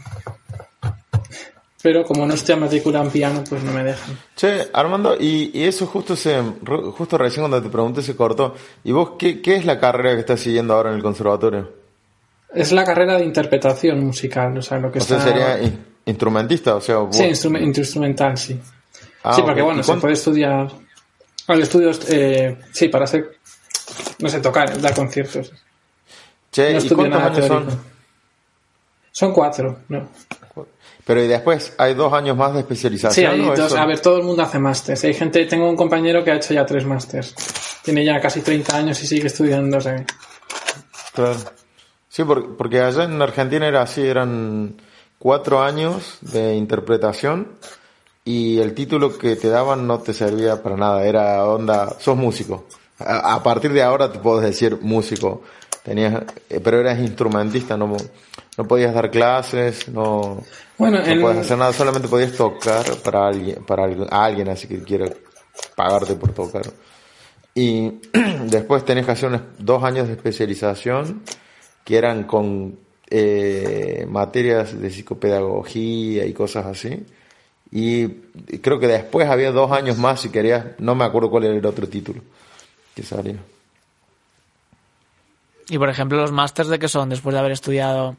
Pero 1.82 2.06
como 2.06 2.25
no 2.25 2.36
estoy 2.36 2.56
matriculado 2.56 3.03
en 3.03 3.12
piano, 3.12 3.44
pues 3.50 3.62
no 3.62 3.74
me 3.74 3.84
dejan. 3.84 4.18
Che, 4.38 4.70
Armando, 4.72 5.18
y, 5.20 5.51
eso 5.62 5.86
justo 5.88 6.15
se, 6.15 6.42
justo 6.96 7.18
recién 7.18 7.42
cuando 7.42 7.62
te 7.62 7.70
pregunté 7.70 8.01
se 8.01 8.15
cortó. 8.15 8.56
¿Y 8.86 8.94
vos 8.94 9.15
qué, 9.20 9.42
qué 9.42 9.58
es 9.58 9.65
la 9.65 9.77
carrera 9.77 10.13
que 10.13 10.22
estás 10.22 10.39
siguiendo 10.39 10.74
ahora 10.74 10.92
en 10.92 10.96
el 10.96 11.03
conservatorio? 11.03 11.70
Es 12.56 12.72
la 12.72 12.86
carrera 12.86 13.18
de 13.18 13.25
interpretación 13.25 14.06
musical, 14.06 14.58
o 14.58 14.62
sea, 14.62 14.77
lo 14.77 14.89
que 14.89 15.00
o 15.00 15.01
sea, 15.01 15.20
sería 15.20 15.60
instrumentista, 16.05 16.75
o 16.75 16.81
sea... 16.81 16.98
Vos... 16.98 17.15
Sí, 17.15 17.25
instrumental, 17.25 18.38
sí. 18.38 18.60
Ah, 19.24 19.33
sí, 19.33 19.41
porque 19.41 19.62
bueno, 19.62 19.83
se 19.83 19.95
puede 19.95 20.13
estudiar... 20.13 20.72
Al 21.48 21.62
estudios, 21.62 22.00
eh, 22.10 22.57
sí, 22.72 22.88
para 22.88 23.03
hacer, 23.03 23.38
no 24.19 24.29
sé, 24.29 24.39
tocar, 24.39 24.79
dar 24.79 24.95
conciertos. 24.95 25.51
Che, 26.51 26.77
¿y 26.77 26.89
cuántos 26.89 27.22
años 27.22 27.48
son? 27.48 27.79
Son 29.12 29.33
cuatro, 29.33 29.79
¿no? 29.89 30.07
Pero 31.05 31.22
y 31.22 31.27
después, 31.27 31.74
¿hay 31.77 31.93
dos 31.95 32.13
años 32.13 32.38
más 32.38 32.53
de 32.53 32.62
especialización? 32.62 33.13
Sí, 33.13 33.25
hay 33.25 33.41
dos, 33.55 33.74
a 33.74 33.86
ver, 33.86 34.00
todo 34.00 34.17
el 34.17 34.24
mundo 34.24 34.43
hace 34.43 34.57
másteres. 34.57 35.03
Hay 35.03 35.13
gente, 35.13 35.45
tengo 35.45 35.69
un 35.69 35.75
compañero 35.75 36.24
que 36.24 36.31
ha 36.31 36.36
hecho 36.36 36.53
ya 36.53 36.65
tres 36.65 36.86
másters. 36.86 37.36
Tiene 37.83 38.05
ya 38.05 38.22
casi 38.22 38.41
30 38.41 38.77
años 38.77 39.03
y 39.03 39.07
sigue 39.07 39.27
estudiando. 39.27 39.79
Claro. 41.13 41.36
Sí, 42.07 42.24
porque 42.24 42.79
allá 42.79 43.03
en 43.03 43.22
Argentina 43.22 43.67
era 43.67 43.81
así, 43.81 44.01
eran 44.01 44.77
cuatro 45.24 45.63
años 45.63 46.18
de 46.20 46.53
interpretación 46.56 47.53
y 48.25 48.60
el 48.60 48.74
título 48.74 49.18
que 49.18 49.38
te 49.38 49.48
daban 49.48 49.88
no 49.88 50.00
te 50.00 50.13
servía 50.13 50.62
para 50.62 50.75
nada, 50.75 51.06
era 51.06 51.46
onda, 51.46 51.98
sos 51.98 52.18
músico. 52.18 52.65
A, 53.00 53.42
partir 53.42 53.72
de 53.72 53.82
ahora 53.84 54.12
te 54.12 54.20
puedo 54.20 54.42
decir 54.42 54.80
músico, 54.82 55.42
tenías, 55.82 56.24
eh, 56.50 56.60
pero 56.62 56.82
eras 56.82 57.00
instrumentista, 57.00 57.77
no, 57.77 57.96
no 58.58 58.68
podías 58.68 58.94
dar 58.94 59.10
clases, 59.10 59.88
no, 59.88 60.44
bueno, 60.77 61.00
no 61.00 61.22
podías 61.22 61.46
hacer 61.46 61.58
nada, 61.58 61.72
solamente 61.72 62.10
podías 62.10 62.34
tocar 62.34 62.84
para 62.98 63.25
alguien, 63.25 63.63
para 63.63 63.86
alguien 64.12 64.50
así 64.50 64.68
que 64.68 64.84
quiera 64.84 65.10
pagarte 65.74 66.15
por 66.15 66.34
tocar. 66.34 66.63
Y 67.56 68.01
después 68.48 68.84
tenés 68.84 69.06
que 69.06 69.13
hacer 69.13 69.39
dos 69.58 69.86
años 69.86 70.08
de 70.08 70.15
especialización 70.15 71.24
que 71.86 71.98
eran 71.98 72.25
con 72.25 72.84
eh, 73.10 74.05
materias 74.10 74.79
de 74.79 74.89
psicopedagogía 74.89 76.25
y 76.25 76.33
cosas 76.33 76.65
así. 76.65 77.05
Y 77.72 78.07
creo 78.62 78.79
que 78.79 78.88
después 78.88 79.27
había 79.27 79.51
dos 79.51 79.72
años 79.72 79.98
más 79.98 80.22
si 80.22 80.29
querías, 80.29 80.65
no 80.79 80.95
me 80.95 81.05
acuerdo 81.05 81.29
cuál 81.29 81.45
era 81.45 81.55
el 81.55 81.65
otro 81.65 81.88
título 81.88 82.22
que 82.95 83.03
salía. 83.03 83.38
Y 85.69 85.77
por 85.77 85.89
ejemplo, 85.89 86.17
los 86.17 86.31
másters 86.31 86.69
de 86.69 86.77
qué 86.77 86.88
son 86.88 87.10
después 87.10 87.33
de 87.33 87.39
haber 87.39 87.53
estudiado 87.53 88.15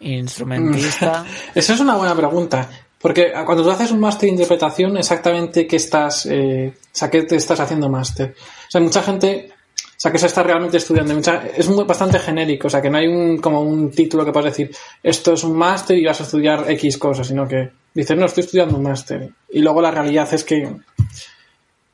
instrumentista. 0.00 1.24
Esa 1.54 1.74
es 1.74 1.80
una 1.80 1.96
buena 1.96 2.14
pregunta. 2.14 2.68
Porque 3.04 3.32
cuando 3.44 3.62
tú 3.62 3.70
haces 3.70 3.90
un 3.90 4.00
máster 4.00 4.28
de 4.28 4.32
interpretación, 4.32 4.96
exactamente 4.96 5.66
qué 5.66 5.76
estás, 5.76 6.24
eh, 6.24 6.72
o 6.74 6.88
sea, 6.90 7.10
qué 7.10 7.22
te 7.24 7.36
estás 7.36 7.60
haciendo 7.60 7.90
máster. 7.90 8.34
O 8.38 8.70
sea, 8.70 8.80
mucha 8.80 9.02
gente, 9.02 9.52
o 9.96 10.00
sea, 10.04 10.10
que 10.10 10.18
se 10.18 10.26
está 10.26 10.42
realmente 10.42 10.76
estudiando. 10.76 11.14
es 11.56 11.68
muy, 11.68 11.84
bastante 11.84 12.18
genérico, 12.18 12.66
o 12.66 12.70
sea, 12.70 12.82
que 12.82 12.90
no 12.90 12.98
hay 12.98 13.06
un, 13.06 13.38
como 13.38 13.62
un 13.62 13.90
título 13.90 14.24
que 14.24 14.32
puedas 14.32 14.52
decir, 14.52 14.74
esto 15.02 15.34
es 15.34 15.44
un 15.44 15.56
máster 15.56 15.96
y 15.96 16.04
vas 16.04 16.20
a 16.20 16.24
estudiar 16.24 16.70
X 16.70 16.98
cosas, 16.98 17.26
sino 17.26 17.46
que 17.46 17.70
dices, 17.94 18.16
no, 18.16 18.26
estoy 18.26 18.44
estudiando 18.44 18.76
un 18.76 18.82
máster. 18.82 19.30
Y 19.50 19.60
luego 19.60 19.80
la 19.80 19.90
realidad 19.90 20.32
es 20.34 20.44
que, 20.44 20.68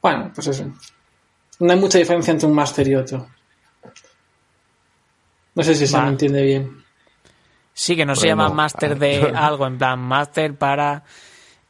bueno, 0.01 0.33
pues 0.35 0.47
eso. 0.47 0.65
No 1.59 1.73
hay 1.73 1.79
mucha 1.79 1.99
diferencia 1.99 2.33
entre 2.33 2.49
un 2.49 2.55
máster 2.55 2.89
y 2.89 2.95
otro. 2.95 3.29
No 5.55 5.63
sé 5.63 5.75
si 5.75 5.87
se 5.87 6.01
me 6.01 6.09
entiende 6.09 6.43
bien. 6.43 6.85
Sí, 7.75 7.97
que 7.97 8.07
no 8.07 8.17
se 8.17 8.29
llama 8.29 8.49
máster 8.49 8.99
de 8.99 9.33
algo, 9.35 9.67
en 9.67 9.79
plan 9.79 9.99
máster 9.99 10.55
para... 10.55 11.05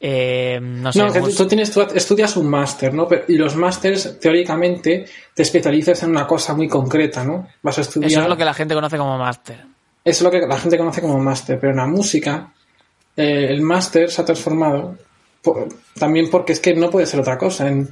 Eh, 0.03 0.59
no 0.59 0.91
sé. 0.91 0.99
No, 0.99 1.13
que 1.13 1.21
tú, 1.21 1.47
tienes, 1.47 1.71
tú 1.71 1.81
estudias 1.81 2.35
un 2.35 2.49
máster, 2.49 2.91
¿no? 2.91 3.07
y 3.27 3.35
los 3.35 3.55
másters, 3.55 4.19
teóricamente, 4.19 5.05
te 5.33 5.43
especializas 5.43 6.01
en 6.01 6.09
una 6.09 6.25
cosa 6.25 6.55
muy 6.55 6.67
concreta, 6.67 7.23
¿no? 7.23 7.47
Vas 7.61 7.77
a 7.77 7.81
estudiar... 7.81 8.09
Eso 8.09 8.21
es 8.23 8.27
lo 8.27 8.35
que 8.35 8.45
la 8.45 8.53
gente 8.55 8.73
conoce 8.73 8.97
como 8.97 9.15
máster. 9.19 9.63
Eso 10.03 10.17
es 10.17 10.21
lo 10.21 10.31
que 10.31 10.47
la 10.47 10.57
gente 10.57 10.77
conoce 10.77 11.01
como 11.01 11.19
máster, 11.19 11.59
pero 11.59 11.71
en 11.71 11.77
la 11.77 11.85
música, 11.85 12.51
eh, 13.15 13.47
el 13.49 13.61
máster 13.61 14.09
se 14.09 14.21
ha 14.21 14.25
transformado 14.25 14.97
también 15.97 16.29
porque 16.29 16.53
es 16.53 16.59
que 16.59 16.73
no 16.73 16.89
puede 16.89 17.05
ser 17.05 17.19
otra 17.19 17.37
cosa. 17.37 17.67
En, 17.67 17.89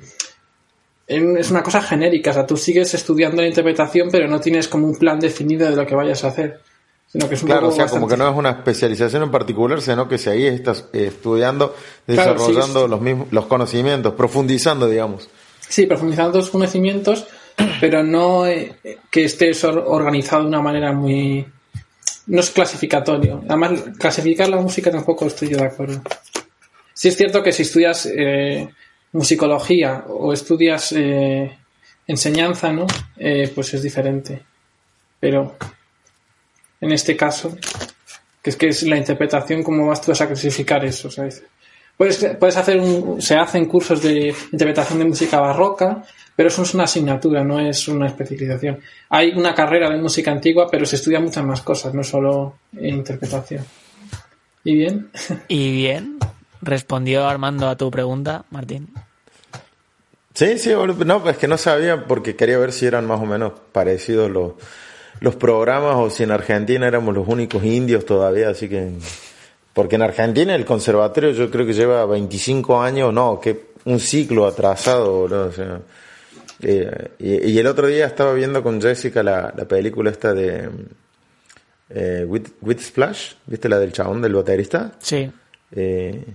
es 1.07 1.49
una 1.49 1.63
cosa 1.63 1.81
genérica, 1.81 2.31
o 2.31 2.33
sea, 2.33 2.45
tú 2.45 2.55
sigues 2.55 2.93
estudiando 2.93 3.41
la 3.41 3.47
interpretación, 3.47 4.09
pero 4.11 4.27
no 4.27 4.39
tienes 4.39 4.67
como 4.67 4.87
un 4.87 4.95
plan 4.95 5.19
definido 5.19 5.69
de 5.69 5.75
lo 5.75 5.85
que 5.85 5.95
vayas 5.95 6.23
a 6.23 6.27
hacer. 6.27 6.61
Sino 7.11 7.27
que 7.27 7.33
es 7.33 7.41
claro, 7.41 7.69
o 7.69 7.71
sea, 7.71 7.87
como 7.87 8.07
que 8.07 8.15
no 8.15 8.29
es 8.29 8.35
una 8.35 8.51
especialización 8.51 9.23
en 9.23 9.31
particular, 9.31 9.81
sino 9.81 10.07
que 10.07 10.19
si 10.19 10.29
ahí 10.29 10.45
estás 10.45 10.85
estudiando, 10.93 11.75
desarrollando 12.05 12.87
los 12.87 13.01
mismos, 13.01 13.27
los 13.31 13.47
conocimientos, 13.47 14.13
profundizando, 14.13 14.87
digamos. 14.87 15.27
Sí, 15.67 15.87
profundizando 15.87 16.37
los 16.37 16.51
conocimientos, 16.51 17.25
pero 17.81 18.03
no 18.03 18.45
eh, 18.45 18.75
que 19.09 19.25
estés 19.25 19.63
organizado 19.63 20.43
de 20.43 20.49
una 20.49 20.61
manera 20.61 20.93
muy... 20.93 21.47
No 22.27 22.41
es 22.41 22.51
clasificatorio. 22.51 23.41
Además, 23.47 23.85
clasificar 23.97 24.47
la 24.47 24.57
música 24.57 24.91
tampoco 24.91 25.25
estoy 25.25 25.47
de 25.47 25.65
acuerdo. 25.65 26.03
Sí 26.93 27.07
es 27.07 27.17
cierto 27.17 27.41
que 27.41 27.51
si 27.51 27.63
estudias 27.63 28.05
eh, 28.05 28.69
musicología 29.13 30.05
o 30.07 30.31
estudias 30.31 30.91
eh, 30.91 31.57
enseñanza, 32.05 32.71
¿no? 32.71 32.85
Pues 33.55 33.73
es 33.73 33.81
diferente. 33.81 34.43
Pero 35.19 35.55
en 36.81 36.91
este 36.91 37.15
caso, 37.15 37.57
que 38.41 38.49
es 38.49 38.55
que 38.55 38.67
es 38.69 38.83
la 38.83 38.97
interpretación, 38.97 39.63
¿cómo 39.63 39.87
vas 39.87 40.01
tú 40.01 40.11
a 40.11 40.15
clasificar 40.15 40.83
eso? 40.85 41.11
¿sabes? 41.11 41.43
Puedes, 41.97 42.25
puedes 42.39 42.55
hacer 42.55 42.79
un, 42.79 43.21
se 43.21 43.35
hacen 43.35 43.65
cursos 43.65 44.01
de 44.01 44.33
interpretación 44.51 44.99
de 44.99 45.05
música 45.05 45.39
barroca, 45.39 46.03
pero 46.35 46.47
eso 46.47 46.63
es 46.63 46.73
una 46.73 46.85
asignatura, 46.85 47.43
no 47.43 47.59
es 47.59 47.89
una 47.89 48.07
especialización. 48.07 48.79
Hay 49.09 49.31
una 49.31 49.53
carrera 49.53 49.89
de 49.89 49.97
música 49.97 50.31
antigua, 50.31 50.69
pero 50.71 50.85
se 50.85 50.95
estudia 50.95 51.19
muchas 51.19 51.43
más 51.43 51.61
cosas, 51.61 51.93
no 51.93 52.01
solo 52.01 52.55
interpretación. 52.79 53.65
¿Y 54.63 54.75
bien? 54.75 55.09
¿Y 55.49 55.71
bien? 55.73 56.17
¿Respondió 56.61 57.27
Armando 57.27 57.67
a 57.67 57.75
tu 57.75 57.91
pregunta, 57.91 58.45
Martín? 58.51 58.93
Sí, 60.33 60.57
sí, 60.57 60.71
no, 61.05 61.29
es 61.29 61.37
que 61.37 61.49
no 61.49 61.57
sabía 61.57 62.05
porque 62.05 62.37
quería 62.37 62.57
ver 62.57 62.71
si 62.71 62.85
eran 62.85 63.05
más 63.05 63.19
o 63.19 63.25
menos 63.25 63.51
parecidos 63.73 64.31
los, 64.31 64.53
los 65.19 65.35
programas 65.35 65.95
o 65.95 66.09
si 66.09 66.23
en 66.23 66.31
Argentina 66.31 66.87
éramos 66.87 67.13
los 67.13 67.27
únicos 67.27 67.63
indios 67.63 68.05
todavía, 68.05 68.49
así 68.49 68.69
que... 68.69 68.91
Porque 69.73 69.95
en 69.95 70.01
Argentina 70.01 70.55
el 70.55 70.65
conservatorio 70.65 71.31
yo 71.31 71.49
creo 71.49 71.65
que 71.65 71.73
lleva 71.73 72.05
25 72.05 72.81
años, 72.81 73.13
no, 73.13 73.39
que 73.39 73.69
un 73.85 73.99
ciclo 73.99 74.45
atrasado, 74.45 75.21
O 75.21 75.51
sea, 75.51 75.79
eh, 76.61 77.11
y, 77.19 77.57
el 77.57 77.67
otro 77.67 77.87
día 77.87 78.05
estaba 78.05 78.33
viendo 78.33 78.61
con 78.61 78.81
Jessica 78.81 79.23
la, 79.23 79.53
la 79.55 79.65
película 79.65 80.09
esta 80.09 80.33
de 80.33 80.69
eh, 81.89 82.25
With, 82.27 82.79
Splash, 82.79 83.33
¿viste 83.45 83.69
la 83.69 83.79
del 83.79 83.91
chabón, 83.91 84.21
del 84.21 84.35
baterista? 84.35 84.93
Sí. 84.99 85.31
Eh, 85.71 86.25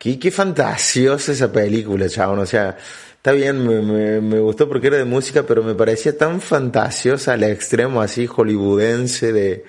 qué, 0.00 0.18
qué 0.18 0.30
fantasiosa 0.30 1.32
esa 1.32 1.52
película, 1.52 2.08
chabón, 2.08 2.38
o 2.40 2.46
sea, 2.46 2.76
está 3.14 3.32
bien, 3.32 3.66
me, 3.66 4.20
me, 4.20 4.40
gustó 4.40 4.66
porque 4.66 4.86
era 4.86 4.96
de 4.96 5.04
música, 5.04 5.44
pero 5.44 5.62
me 5.62 5.74
parecía 5.74 6.16
tan 6.16 6.40
fantasiosa 6.40 7.34
al 7.34 7.44
extremo 7.44 8.00
así 8.00 8.26
hollywoodense 8.26 9.32
de 9.32 9.64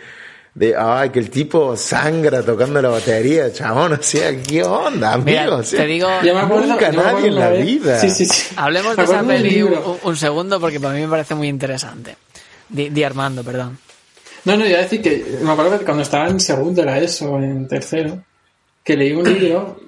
de 0.54 0.76
ay 0.76 1.12
que 1.12 1.20
el 1.20 1.30
tipo 1.30 1.78
sangra 1.78 2.44
tocando 2.44 2.82
la 2.82 2.90
batería, 2.90 3.52
chabón, 3.54 3.94
o 3.94 4.02
sea, 4.02 4.42
¿qué 4.42 4.64
onda, 4.64 5.14
amigo? 5.14 5.62
te 5.62 5.86
digo, 5.86 6.10
nunca 6.22 6.92
nadie 6.92 7.28
en 7.28 7.36
la 7.36 7.50
vida. 7.52 8.00
Sí, 8.00 8.10
sí, 8.10 8.26
sí. 8.26 8.54
Hablemos 8.58 8.96
de 8.98 9.04
esa 9.04 9.24
peli 9.24 9.62
un, 9.62 10.18
segundo 10.18 10.60
porque 10.60 10.80
para 10.80 10.94
mí 10.94 11.02
me 11.02 11.08
parece 11.08 11.36
muy 11.36 11.48
interesante. 11.48 12.16
Di, 12.68 13.04
Armando, 13.04 13.44
perdón. 13.44 13.78
No, 14.44 14.58
no, 14.58 14.66
iba 14.66 14.80
a 14.80 14.82
decir 14.82 15.02
que 15.02 15.40
me 15.42 15.52
acuerdo 15.52 15.80
que 15.80 15.86
cuando 15.86 16.04
estaba 16.04 16.28
en 16.28 16.40
segundo 16.40 16.82
era 16.82 16.98
eso, 17.00 17.38
en 17.38 17.68
tercero, 17.68 18.24
que 18.84 18.98
leí 18.98 19.14
un 19.14 19.24
libro 19.24 19.81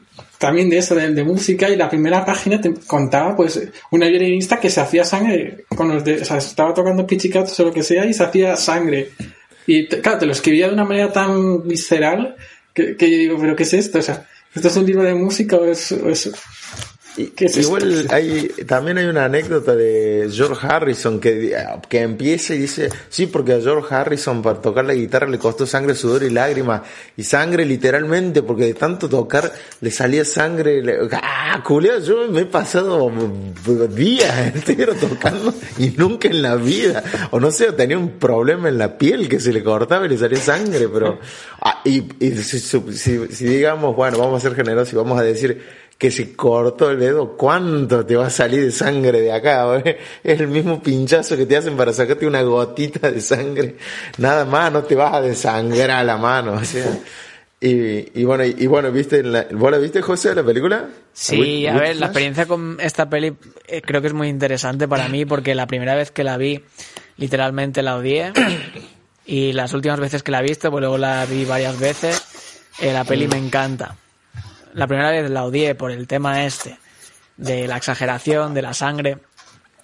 también 0.43 0.69
de 0.69 0.77
eso, 0.77 0.93
de, 0.93 1.23
música, 1.23 1.69
y 1.69 1.77
la 1.77 1.89
primera 1.89 2.25
página 2.25 2.59
te 2.59 2.73
contaba, 2.85 3.33
pues, 3.33 3.65
una 3.91 4.09
violinista 4.09 4.59
que 4.59 4.69
se 4.69 4.81
hacía 4.81 5.05
sangre 5.05 5.63
con 5.73 5.88
los 5.88 6.03
de, 6.03 6.15
o 6.21 6.25
sea, 6.25 6.35
estaba 6.35 6.73
tocando 6.73 7.07
pichicatos 7.07 7.57
o 7.62 7.63
lo 7.63 7.71
que 7.71 7.81
sea 7.81 8.05
y 8.05 8.13
se 8.13 8.25
hacía 8.25 8.57
sangre. 8.57 9.12
Y 9.65 9.88
claro, 9.88 10.19
te 10.19 10.25
lo 10.25 10.33
escribía 10.33 10.67
de 10.67 10.73
una 10.73 10.83
manera 10.83 11.13
tan 11.13 11.65
visceral 11.65 12.35
que, 12.73 12.97
yo 13.00 13.17
digo, 13.17 13.38
¿pero 13.39 13.55
qué 13.55 13.63
es 13.63 13.73
esto? 13.73 14.00
O 14.00 14.01
sea, 14.01 14.27
¿esto 14.53 14.67
es 14.67 14.75
un 14.75 14.85
libro 14.85 15.03
de 15.03 15.13
música 15.13 15.55
o 15.55 15.63
es 15.63 16.29
Igual 17.17 18.08
hay, 18.10 18.48
también 18.67 18.98
hay 18.98 19.05
una 19.05 19.25
anécdota 19.25 19.75
de 19.75 20.29
George 20.32 20.65
Harrison 20.67 21.20
que, 21.20 21.55
que 21.88 22.01
empieza 22.01 22.55
y 22.55 22.60
dice, 22.60 22.89
sí, 23.10 23.27
porque 23.27 23.53
a 23.53 23.62
George 23.62 23.93
Harrison 23.93 24.41
para 24.41 24.62
tocar 24.62 24.86
la 24.86 24.96
guitarra 24.96 25.27
le 25.27 25.38
costó 25.38 25.67
sangre, 25.67 25.93
sudor 25.93 26.24
y 26.24 26.32
lágrimas. 26.32 26.82
Y 27.15 27.24
sangre 27.24 27.65
literalmente, 27.65 28.41
porque 28.41 28.65
de 28.65 28.74
tanto 28.74 29.10
tocar 29.10 29.51
le 29.82 29.91
salía 29.91 30.25
sangre. 30.25 30.82
ah, 31.12 31.62
culeo, 31.63 32.00
yo 32.00 32.27
me 32.29 32.41
he 32.41 32.46
pasado 32.46 33.12
días 33.89 34.55
enteros 34.55 34.98
tocando 34.98 35.53
y 35.77 35.89
nunca 35.91 36.27
en 36.27 36.41
la 36.41 36.55
vida. 36.55 37.03
O 37.29 37.39
no 37.39 37.51
sé, 37.51 37.72
tenía 37.74 37.98
un 37.98 38.17
problema 38.17 38.70
en 38.70 38.79
la 38.79 38.98
piel 38.98 39.29
que 39.29 39.39
se 39.39 39.53
le 39.53 39.63
cortaba 39.63 40.05
y 40.05 40.10
le 40.10 40.17
salía 40.17 40.39
sangre, 40.39 40.89
pero... 40.89 41.20
Ah, 41.62 41.82
y, 41.86 42.01
si, 42.41 42.60
si 42.60 43.46
digamos, 43.46 43.96
bueno, 43.96 44.17
vamos 44.17 44.43
a 44.43 44.48
ser 44.48 44.55
generosos 44.55 44.93
y 44.93 44.96
vamos 44.96 45.20
a 45.20 45.24
decir 45.24 45.83
que 45.97 46.12
se 46.12 46.35
cortó 46.35 46.91
el 46.91 47.00
dedo, 47.00 47.38
¿cuánto 47.38 48.05
te 48.05 48.15
va 48.15 48.27
a 48.27 48.29
salir 48.29 48.63
de 48.63 48.71
sangre 48.71 49.21
de 49.21 49.31
acá? 49.31 49.81
Es 50.23 50.39
el 50.39 50.47
mismo 50.47 50.81
pinchazo 50.81 51.38
que 51.38 51.45
te 51.45 51.57
hacen 51.57 51.77
para 51.77 51.93
sacarte 51.93 52.27
una 52.27 52.41
gotita 52.41 53.12
de 53.12 53.21
sangre. 53.21 53.77
Nada 54.17 54.45
más, 54.45 54.71
no 54.71 54.83
te 54.83 54.95
vas 54.95 55.13
a 55.13 55.21
desangrar 55.21 56.05
la 56.05 56.17
mano. 56.17 56.53
O 56.53 56.63
sea. 56.63 57.00
Y, 57.62 58.19
y, 58.19 58.25
bueno, 58.25 58.43
y, 58.43 58.67
bueno, 58.67 58.91
¿viste 58.91 59.23
la, 59.23 59.47
¿vos 59.51 59.71
la 59.71 59.77
viste, 59.77 60.01
José, 60.01 60.35
la 60.35 60.43
película? 60.43 60.89
Sí, 61.13 61.65
a 61.65 61.77
ver, 61.77 61.95
la 61.95 62.07
experiencia 62.07 62.45
con 62.45 62.77
esta 62.81 63.09
peli 63.09 63.33
eh, 63.67 63.81
creo 63.81 64.01
que 64.01 64.07
es 64.07 64.13
muy 64.13 64.27
interesante 64.27 64.89
para 64.89 65.07
mí 65.07 65.25
porque 65.25 65.55
la 65.55 65.67
primera 65.67 65.95
vez 65.95 66.12
que 66.12 66.25
la 66.25 66.35
vi, 66.35 66.62
literalmente 67.17 67.81
la 67.81 67.95
odié. 67.95 68.33
Y 69.25 69.53
las 69.53 69.73
últimas 69.73 70.01
veces 70.01 70.21
que 70.21 70.31
la 70.31 70.41
he 70.41 70.43
visto, 70.43 70.69
pues 70.69 70.81
luego 70.81 70.97
la 70.97 71.25
vi 71.25 71.45
varias 71.45 71.79
veces. 71.79 72.21
Eh, 72.81 72.91
la 72.91 73.05
peli 73.05 73.29
me 73.29 73.38
encanta 73.38 73.95
la 74.74 74.88
primera 74.88 75.12
vez 75.12 75.30
la 75.30 75.46
odié 75.46 75.75
por 75.75 75.92
el 75.92 76.08
tema 76.08 76.46
este, 76.46 76.77
de 77.38 77.68
la 77.68 77.77
exageración, 77.77 78.53
de 78.53 78.62
la 78.62 78.74
sangre. 78.74 79.20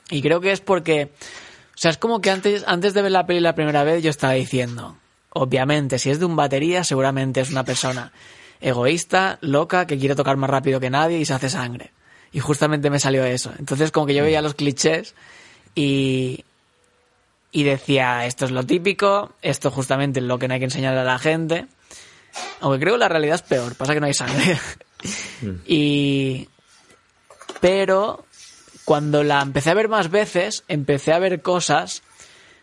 Y 0.09 0.21
creo 0.21 0.41
que 0.41 0.51
es 0.51 0.61
porque, 0.61 1.11
o 1.13 1.77
sea, 1.77 1.91
es 1.91 1.97
como 1.97 2.21
que 2.21 2.31
antes, 2.31 2.63
antes 2.67 2.93
de 2.93 3.01
ver 3.01 3.11
la 3.11 3.25
peli 3.25 3.39
la 3.39 3.55
primera 3.55 3.83
vez 3.83 4.03
yo 4.03 4.09
estaba 4.09 4.33
diciendo, 4.33 4.97
obviamente, 5.31 5.99
si 5.99 6.09
es 6.09 6.19
de 6.19 6.25
un 6.25 6.35
batería, 6.35 6.83
seguramente 6.83 7.41
es 7.41 7.51
una 7.51 7.63
persona 7.63 8.11
egoísta, 8.61 9.37
loca, 9.41 9.87
que 9.87 9.97
quiere 9.97 10.15
tocar 10.15 10.37
más 10.37 10.49
rápido 10.49 10.79
que 10.79 10.89
nadie 10.89 11.19
y 11.19 11.25
se 11.25 11.33
hace 11.33 11.49
sangre. 11.49 11.91
Y 12.31 12.39
justamente 12.39 12.89
me 12.89 12.99
salió 12.99 13.23
eso. 13.23 13.51
Entonces 13.57 13.91
como 13.91 14.05
que 14.05 14.13
yo 14.13 14.23
veía 14.23 14.41
los 14.41 14.53
clichés 14.53 15.15
y, 15.75 16.43
y 17.51 17.63
decía, 17.63 18.25
esto 18.25 18.45
es 18.45 18.51
lo 18.51 18.63
típico, 18.65 19.33
esto 19.41 19.71
justamente 19.71 20.19
es 20.19 20.25
lo 20.25 20.37
que 20.37 20.47
no 20.47 20.53
hay 20.55 20.59
que 20.59 20.65
enseñarle 20.65 20.99
a 20.99 21.05
la 21.05 21.19
gente. 21.19 21.67
Aunque 22.61 22.79
creo 22.79 22.95
que 22.95 22.99
la 22.99 23.09
realidad 23.09 23.35
es 23.35 23.41
peor, 23.41 23.75
pasa 23.75 23.93
que 23.93 23.99
no 23.99 24.07
hay 24.07 24.13
sangre. 24.13 24.59
Mm. 25.41 25.49
y. 25.65 26.49
Pero 27.61 28.25
cuando 28.85 29.23
la 29.23 29.41
empecé 29.41 29.69
a 29.69 29.75
ver 29.75 29.89
más 29.89 30.09
veces, 30.09 30.63
empecé 30.67 31.13
a 31.13 31.19
ver 31.19 31.41
cosas 31.41 32.03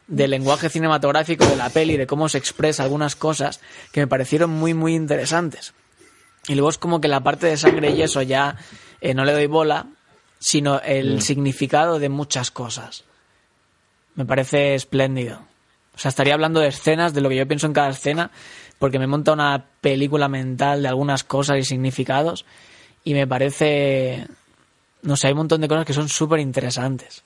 del 0.07 0.31
lenguaje 0.31 0.71
cinematográfico 0.71 1.45
de 1.47 1.57
la 1.57 1.71
peli, 1.71 1.97
de 1.97 2.07
cómo 2.07 2.29
se 2.29 2.39
expresa 2.39 2.85
algunas 2.85 3.17
cosas 3.17 3.61
que 3.93 4.01
me 4.01 4.07
parecieron 4.07 4.51
muy, 4.51 4.75
muy 4.75 4.95
interesantes. 4.95 5.75
Y 6.49 6.55
luego 6.55 6.71
es 6.71 6.79
como 6.79 7.01
que 7.01 7.09
la 7.09 7.23
parte 7.23 7.47
de 7.47 7.57
sangre 7.57 7.91
y 7.91 8.03
eso 8.03 8.23
ya 8.23 8.57
eh, 9.01 9.15
no 9.15 9.25
le 9.25 9.33
doy 9.33 9.47
bola, 9.47 9.87
sino 10.39 10.81
el 10.81 11.17
mm. 11.17 11.21
significado 11.21 11.99
de 11.99 12.09
muchas 12.09 12.51
cosas. 12.51 13.05
Me 14.15 14.25
parece 14.25 14.75
espléndido. 14.75 15.41
O 15.95 15.99
sea, 15.99 16.09
estaría 16.11 16.35
hablando 16.35 16.61
de 16.61 16.69
escenas, 16.69 17.15
de 17.15 17.21
lo 17.21 17.29
que 17.29 17.37
yo 17.37 17.49
pienso 17.49 17.67
en 17.67 17.73
cada 17.73 17.89
escena, 17.89 18.31
porque 18.79 18.99
me 18.99 19.07
monta 19.07 19.33
una 19.33 19.65
película 19.81 20.29
mental 20.29 20.83
de 20.83 20.89
algunas 20.89 21.25
cosas 21.25 21.59
y 21.59 21.65
significados 21.65 22.45
y 23.05 23.15
me 23.15 23.27
parece, 23.27 24.27
no 25.03 25.17
sé, 25.17 25.29
hay 25.29 25.33
un 25.33 25.39
montón 25.39 25.61
de 25.61 25.69
cosas 25.69 25.87
que 25.87 25.93
son 25.93 26.09
súper 26.09 26.41
interesantes. 26.41 27.23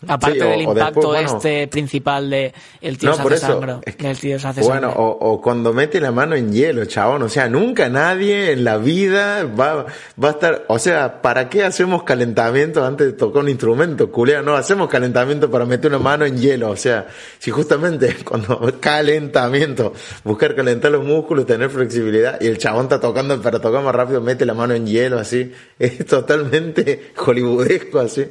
Aparte 0.06 0.44
del 0.44 0.62
impacto 0.62 1.14
este 1.14 1.66
principal 1.66 2.30
de 2.30 2.52
el 2.80 2.98
tío 2.98 3.14
se 3.14 3.22
hace 3.22 3.36
sangre, 3.38 3.74
el 3.84 4.18
tío 4.18 4.38
se 4.38 4.46
hace 4.46 4.62
bueno, 4.62 4.92
o, 4.94 5.40
cuando 5.40 5.72
mete 5.72 6.00
la 6.00 6.12
mano 6.12 6.36
en 6.36 6.52
hielo, 6.52 6.84
chabón, 6.84 7.22
o 7.22 7.28
sea, 7.28 7.48
nunca 7.48 7.88
nadie 7.88 8.52
en 8.52 8.64
la 8.64 8.78
vida 8.78 9.44
va, 9.44 9.86
va 10.22 10.28
a 10.28 10.30
estar, 10.30 10.64
o 10.68 10.78
sea, 10.78 11.20
¿para 11.20 11.48
qué 11.48 11.64
hacemos 11.64 12.04
calentamiento 12.04 12.84
antes 12.84 13.08
de 13.08 13.12
tocar 13.14 13.42
un 13.42 13.48
instrumento, 13.48 14.12
culea? 14.12 14.40
No, 14.42 14.54
hacemos 14.54 14.88
calentamiento 14.88 15.50
para 15.50 15.64
meter 15.64 15.90
una 15.90 15.98
mano 15.98 16.24
en 16.24 16.38
hielo, 16.38 16.70
o 16.70 16.76
sea, 16.76 17.08
si 17.38 17.50
justamente 17.50 18.16
cuando 18.24 18.78
calentamiento, 18.80 19.94
buscar 20.22 20.54
calentar 20.54 20.92
los 20.92 21.04
músculos, 21.04 21.46
tener 21.46 21.70
flexibilidad, 21.70 22.40
y 22.40 22.46
el 22.46 22.58
chabón 22.58 22.84
está 22.84 23.00
tocando 23.00 23.40
para 23.42 23.60
tocar 23.60 23.82
más 23.82 23.94
rápido, 23.94 24.20
mete 24.20 24.46
la 24.46 24.54
mano 24.54 24.74
en 24.74 24.86
hielo, 24.86 25.18
así, 25.18 25.52
es 25.78 26.06
totalmente 26.06 27.10
hollywoodesco, 27.16 27.98
así. 27.98 28.26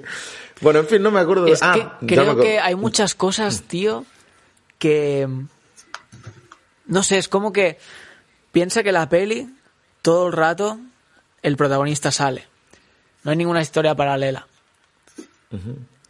Bueno, 0.62 0.80
en 0.80 0.88
fin, 0.88 1.02
no 1.02 1.12
me 1.12 1.20
acuerdo 1.20 1.46
de... 1.46 1.52
Es 1.52 1.64
ah, 1.64 1.98
creo 2.06 2.38
que 2.38 2.60
hay 2.60 2.76
muchas 2.76 3.16
cosas, 3.16 3.64
tío, 3.64 4.06
que... 4.78 5.28
No 6.86 7.04
sé, 7.04 7.18
es 7.18 7.28
como 7.28 7.52
que 7.52 7.78
piensa 8.52 8.82
que 8.82 8.92
la 8.92 9.10
peli, 9.10 9.54
todo 10.02 10.28
el 10.28 10.34
rato, 10.34 10.80
el 11.42 11.58
protagonista 11.58 12.12
sale. 12.12 12.48
No 13.24 13.32
hay 13.32 13.38
ninguna 13.38 13.62
historia 13.62 13.94
paralela. 13.94 14.48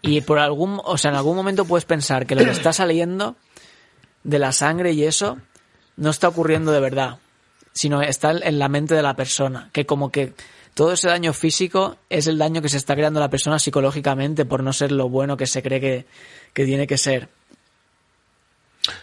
Y 0.01 0.21
por 0.21 0.39
algún, 0.39 0.79
o 0.83 0.97
sea, 0.97 1.11
en 1.11 1.17
algún 1.17 1.35
momento 1.35 1.65
puedes 1.65 1.85
pensar 1.85 2.25
que 2.25 2.35
lo 2.35 2.43
que 2.43 2.51
está 2.51 2.73
saliendo 2.73 3.35
de 4.23 4.39
la 4.39 4.51
sangre 4.51 4.93
y 4.93 5.03
eso 5.03 5.37
no 5.95 6.09
está 6.09 6.27
ocurriendo 6.27 6.71
de 6.71 6.79
verdad, 6.79 7.17
sino 7.73 8.01
está 8.01 8.31
en 8.31 8.59
la 8.59 8.69
mente 8.69 8.95
de 8.95 9.01
la 9.01 9.15
persona, 9.15 9.69
que 9.73 9.85
como 9.85 10.11
que 10.11 10.33
todo 10.77 10.91
ese 10.91 11.07
daño 11.07 11.33
físico 11.33 11.97
es 12.07 12.27
el 12.27 12.37
daño 12.37 12.61
que 12.61 12.69
se 12.69 12.77
está 12.77 12.93
creando 12.93 13.19
la 13.19 13.31
persona 13.31 13.57
psicológicamente 13.57 14.45
por 14.45 14.61
no 14.61 14.71
ser 14.71 14.91
lo 14.91 15.09
bueno 15.09 15.35
que 15.35 15.47
se 15.47 15.63
cree 15.63 15.79
que, 15.81 16.05
tiene 16.53 16.85
que 16.85 16.99
ser. 16.99 17.29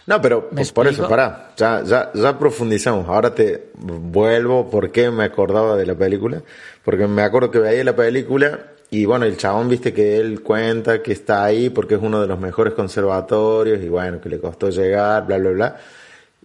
No, 0.05 0.21
pero 0.21 0.49
pues, 0.49 0.71
por 0.71 0.87
eso, 0.87 1.05
pará, 1.09 1.51
ya, 1.57 1.83
ya, 1.83 2.11
ya 2.13 2.39
profundizamos. 2.39 3.09
Ahora 3.09 3.35
te 3.35 3.71
vuelvo 3.75 4.69
por 4.69 4.89
qué 4.89 5.11
me 5.11 5.25
acordaba 5.25 5.75
de 5.75 5.85
la 5.85 5.95
película. 5.95 6.41
Porque 6.81 7.07
me 7.07 7.23
acuerdo 7.23 7.51
que 7.51 7.59
veía 7.59 7.83
la 7.83 7.95
película 7.95 8.67
y 8.89 9.03
bueno, 9.03 9.25
el 9.25 9.35
chabón, 9.35 9.67
viste 9.67 9.93
que 9.93 10.17
él 10.17 10.41
cuenta 10.41 11.03
que 11.03 11.11
está 11.11 11.43
ahí 11.43 11.69
porque 11.69 11.95
es 11.95 12.01
uno 12.01 12.21
de 12.21 12.27
los 12.27 12.39
mejores 12.39 12.73
conservatorios 12.73 13.83
y 13.83 13.89
bueno, 13.89 14.21
que 14.21 14.29
le 14.29 14.39
costó 14.39 14.69
llegar, 14.69 15.25
bla, 15.27 15.37
bla, 15.39 15.49
bla. 15.49 15.77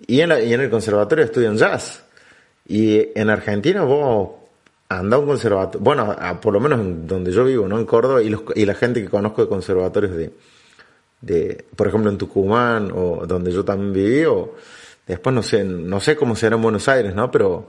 Y 0.09 0.23
en, 0.23 0.33
y 0.45 0.53
en 0.53 0.61
el 0.61 0.71
conservatorio 0.71 1.25
estudian 1.25 1.57
jazz. 1.57 2.03
Y 2.67 3.17
en 3.17 3.31
Argentina 3.31 3.85
vos 3.85 4.40
anda 4.91 5.19
un 5.19 5.27
conservatorio, 5.27 5.85
bueno, 5.85 6.17
por 6.43 6.53
lo 6.53 6.59
menos 6.59 6.81
en 6.81 7.07
donde 7.07 7.31
yo 7.31 7.45
vivo, 7.45 7.69
¿no? 7.69 7.79
En 7.79 7.87
Córdoba, 7.87 8.23
y, 8.23 8.29
los, 8.29 8.43
y 8.57 8.67
la 8.67 8.75
gente 8.75 9.01
que 9.01 9.09
conozco 9.09 9.41
de 9.41 9.49
conservatorios 9.49 10.17
de, 10.17 10.33
de, 11.21 11.65
por 11.77 11.87
ejemplo, 11.87 12.11
en 12.11 12.19
Tucumán, 12.19 12.91
o 12.93 13.25
donde 13.25 13.53
yo 13.53 13.65
también 13.65 13.93
viví, 13.93 14.25
o 14.25 14.57
después 15.07 15.33
no 15.33 15.45
sé, 15.45 15.63
no 15.63 16.01
sé 16.01 16.17
cómo 16.17 16.35
será 16.35 16.57
en 16.57 16.63
Buenos 16.63 16.89
Aires, 16.89 17.15
¿no? 17.15 17.31
Pero 17.31 17.69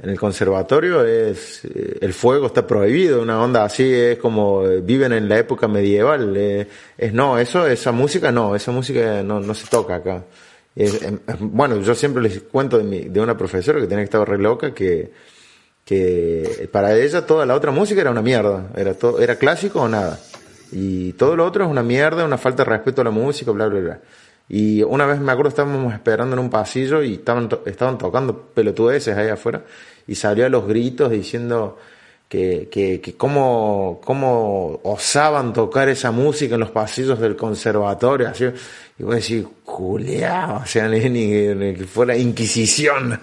en 0.00 0.10
el 0.10 0.20
conservatorio 0.20 1.04
es, 1.04 1.64
eh, 1.64 1.98
el 2.00 2.14
fuego 2.14 2.46
está 2.46 2.64
prohibido, 2.64 3.20
una 3.22 3.42
onda 3.42 3.64
así, 3.64 3.92
es 3.92 4.18
como 4.18 4.64
eh, 4.64 4.80
viven 4.80 5.12
en 5.12 5.28
la 5.28 5.38
época 5.38 5.66
medieval, 5.66 6.32
eh, 6.36 6.68
es 6.96 7.12
no, 7.12 7.40
eso, 7.40 7.66
esa 7.66 7.90
música 7.90 8.30
no, 8.30 8.54
esa 8.54 8.70
música 8.70 9.20
no, 9.24 9.40
no 9.40 9.52
se 9.52 9.66
toca 9.66 9.96
acá. 9.96 10.24
bueno, 11.40 11.80
yo 11.80 11.92
siempre 11.96 12.22
les 12.22 12.40
cuento 12.42 12.78
de, 12.78 12.84
mi, 12.84 13.00
de 13.00 13.20
una 13.20 13.36
profesora 13.36 13.80
que 13.80 13.88
tenía 13.88 14.04
que 14.04 14.04
estar 14.04 14.28
re 14.28 14.38
loca, 14.38 14.72
que, 14.72 15.10
que 15.84 16.68
para 16.72 16.96
ella 16.96 17.26
toda 17.26 17.46
la 17.46 17.54
otra 17.54 17.70
música 17.70 18.00
era 18.00 18.10
una 18.10 18.22
mierda, 18.22 18.68
era, 18.76 18.94
todo, 18.94 19.20
era 19.20 19.36
clásico 19.36 19.82
o 19.82 19.88
nada. 19.88 20.18
Y 20.70 21.12
todo 21.14 21.36
lo 21.36 21.44
otro 21.44 21.64
es 21.64 21.70
una 21.70 21.82
mierda, 21.82 22.24
una 22.24 22.38
falta 22.38 22.64
de 22.64 22.70
respeto 22.70 23.02
a 23.02 23.04
la 23.04 23.10
música, 23.10 23.50
bla, 23.50 23.66
bla, 23.66 23.80
bla. 23.80 24.00
Y 24.48 24.82
una 24.82 25.06
vez 25.06 25.20
me 25.20 25.32
acuerdo 25.32 25.50
estábamos 25.50 25.92
esperando 25.92 26.34
en 26.34 26.40
un 26.40 26.50
pasillo 26.50 27.02
y 27.02 27.14
estaban, 27.14 27.48
estaban 27.66 27.98
tocando 27.98 28.36
pelotudeces 28.38 29.16
ahí 29.16 29.28
afuera 29.28 29.62
y 30.06 30.14
salió 30.14 30.46
a 30.46 30.48
los 30.48 30.66
gritos 30.66 31.10
diciendo 31.10 31.78
que, 32.32 32.70
que, 32.70 32.98
que 32.98 33.14
cómo, 33.14 34.00
cómo 34.02 34.80
osaban 34.84 35.52
tocar 35.52 35.90
esa 35.90 36.12
música 36.12 36.54
en 36.54 36.60
los 36.60 36.70
pasillos 36.70 37.20
del 37.20 37.36
conservatorio. 37.36 38.30
Así, 38.30 38.46
y 38.98 39.02
vos 39.02 39.16
decís, 39.16 39.44
Julia, 39.66 40.60
o 40.62 40.66
sea, 40.66 40.88
ni, 40.88 41.10
ni, 41.10 41.74
que 41.74 41.84
fuera 41.84 42.16
Inquisición. 42.16 43.20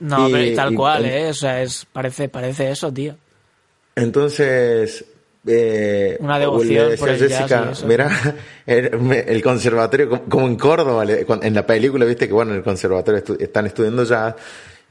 No, 0.00 0.30
pero 0.32 0.56
tal 0.56 0.74
cual, 0.74 1.04
¿eh? 1.04 1.28
O 1.28 1.34
sea, 1.34 1.60
es, 1.60 1.86
parece, 1.92 2.30
parece 2.30 2.70
eso, 2.70 2.90
tío. 2.90 3.14
Entonces, 3.94 5.04
eh, 5.46 6.16
una 6.18 6.38
devoción 6.38 6.92
por 6.98 7.10
el 7.10 7.18
Jessica, 7.18 7.72
mira, 7.86 8.10
el, 8.64 9.42
conservatorio, 9.42 10.22
como 10.30 10.46
en 10.46 10.56
Córdoba, 10.56 11.04
en 11.04 11.54
la 11.54 11.66
película, 11.66 12.06
viste 12.06 12.26
que 12.26 12.32
bueno, 12.32 12.52
en 12.52 12.58
el 12.58 12.64
conservatorio 12.64 13.22
están 13.38 13.66
estudiando 13.66 14.04
jazz. 14.04 14.34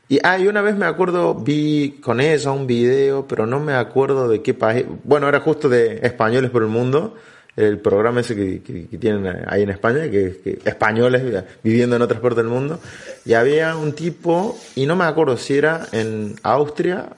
Y 0.09 0.19
ah, 0.23 0.37
una 0.47 0.61
vez 0.61 0.75
me 0.75 0.87
acuerdo, 0.87 1.35
vi 1.35 1.99
con 2.01 2.19
ella 2.19 2.51
un 2.51 2.65
video, 2.65 3.27
pero 3.27 3.45
no 3.45 3.59
me 3.59 3.73
acuerdo 3.73 4.27
de 4.27 4.41
qué 4.41 4.55
país. 4.55 4.85
Bueno, 5.03 5.29
era 5.29 5.39
justo 5.39 5.69
de 5.69 5.99
Españoles 6.01 6.49
por 6.49 6.63
el 6.63 6.67
Mundo, 6.67 7.15
el 7.55 7.77
programa 7.77 8.21
ese 8.21 8.35
que, 8.35 8.59
tienen 8.97 9.45
ahí 9.47 9.61
en 9.61 9.69
España, 9.69 10.09
que, 10.09 10.59
españoles 10.65 11.43
viviendo 11.63 11.95
en 11.95 12.01
otras 12.01 12.19
partes 12.21 12.37
del 12.37 12.47
mundo. 12.47 12.79
Y 13.23 13.33
había 13.33 13.77
un 13.77 13.93
tipo, 13.93 14.57
y 14.75 14.87
no 14.87 14.95
me 14.95 15.05
acuerdo 15.05 15.37
si 15.37 15.57
era 15.57 15.85
en 15.91 16.35
Austria 16.41 17.09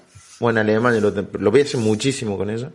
o 0.42 0.50
en 0.50 0.58
Alemania, 0.58 1.00
lo, 1.00 1.12
lo 1.12 1.52
vi 1.52 1.62
hace 1.62 1.78
muchísimo 1.78 2.38
con 2.38 2.50
ella 2.50 2.72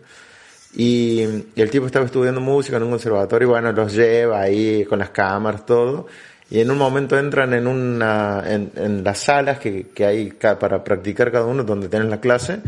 y, 0.77 1.23
el 1.57 1.71
tipo 1.71 1.87
estaba 1.87 2.05
estudiando 2.05 2.41
música 2.41 2.77
en 2.77 2.83
un 2.83 2.91
conservatorio 2.91 3.49
y 3.49 3.51
bueno, 3.51 3.73
los 3.73 3.95
lleva 3.95 4.43
ahí 4.43 4.85
con 4.85 4.99
las 4.99 5.11
cámaras, 5.11 5.65
todo. 5.65 6.07
Y 6.49 6.61
en 6.61 6.71
un 6.71 6.79
momento 6.79 7.19
entran 7.19 7.55
en 7.55 7.67
una, 7.67 8.43
en, 8.47 8.71
en 8.77 9.03
las 9.03 9.19
salas 9.19 9.59
que, 9.59 9.89
que 9.89 10.07
hay 10.07 10.31
para 10.31 10.85
practicar 10.85 11.33
cada 11.33 11.45
uno, 11.45 11.65
donde 11.65 11.89
tienen 11.89 12.09
la 12.09 12.21
clase. 12.21 12.61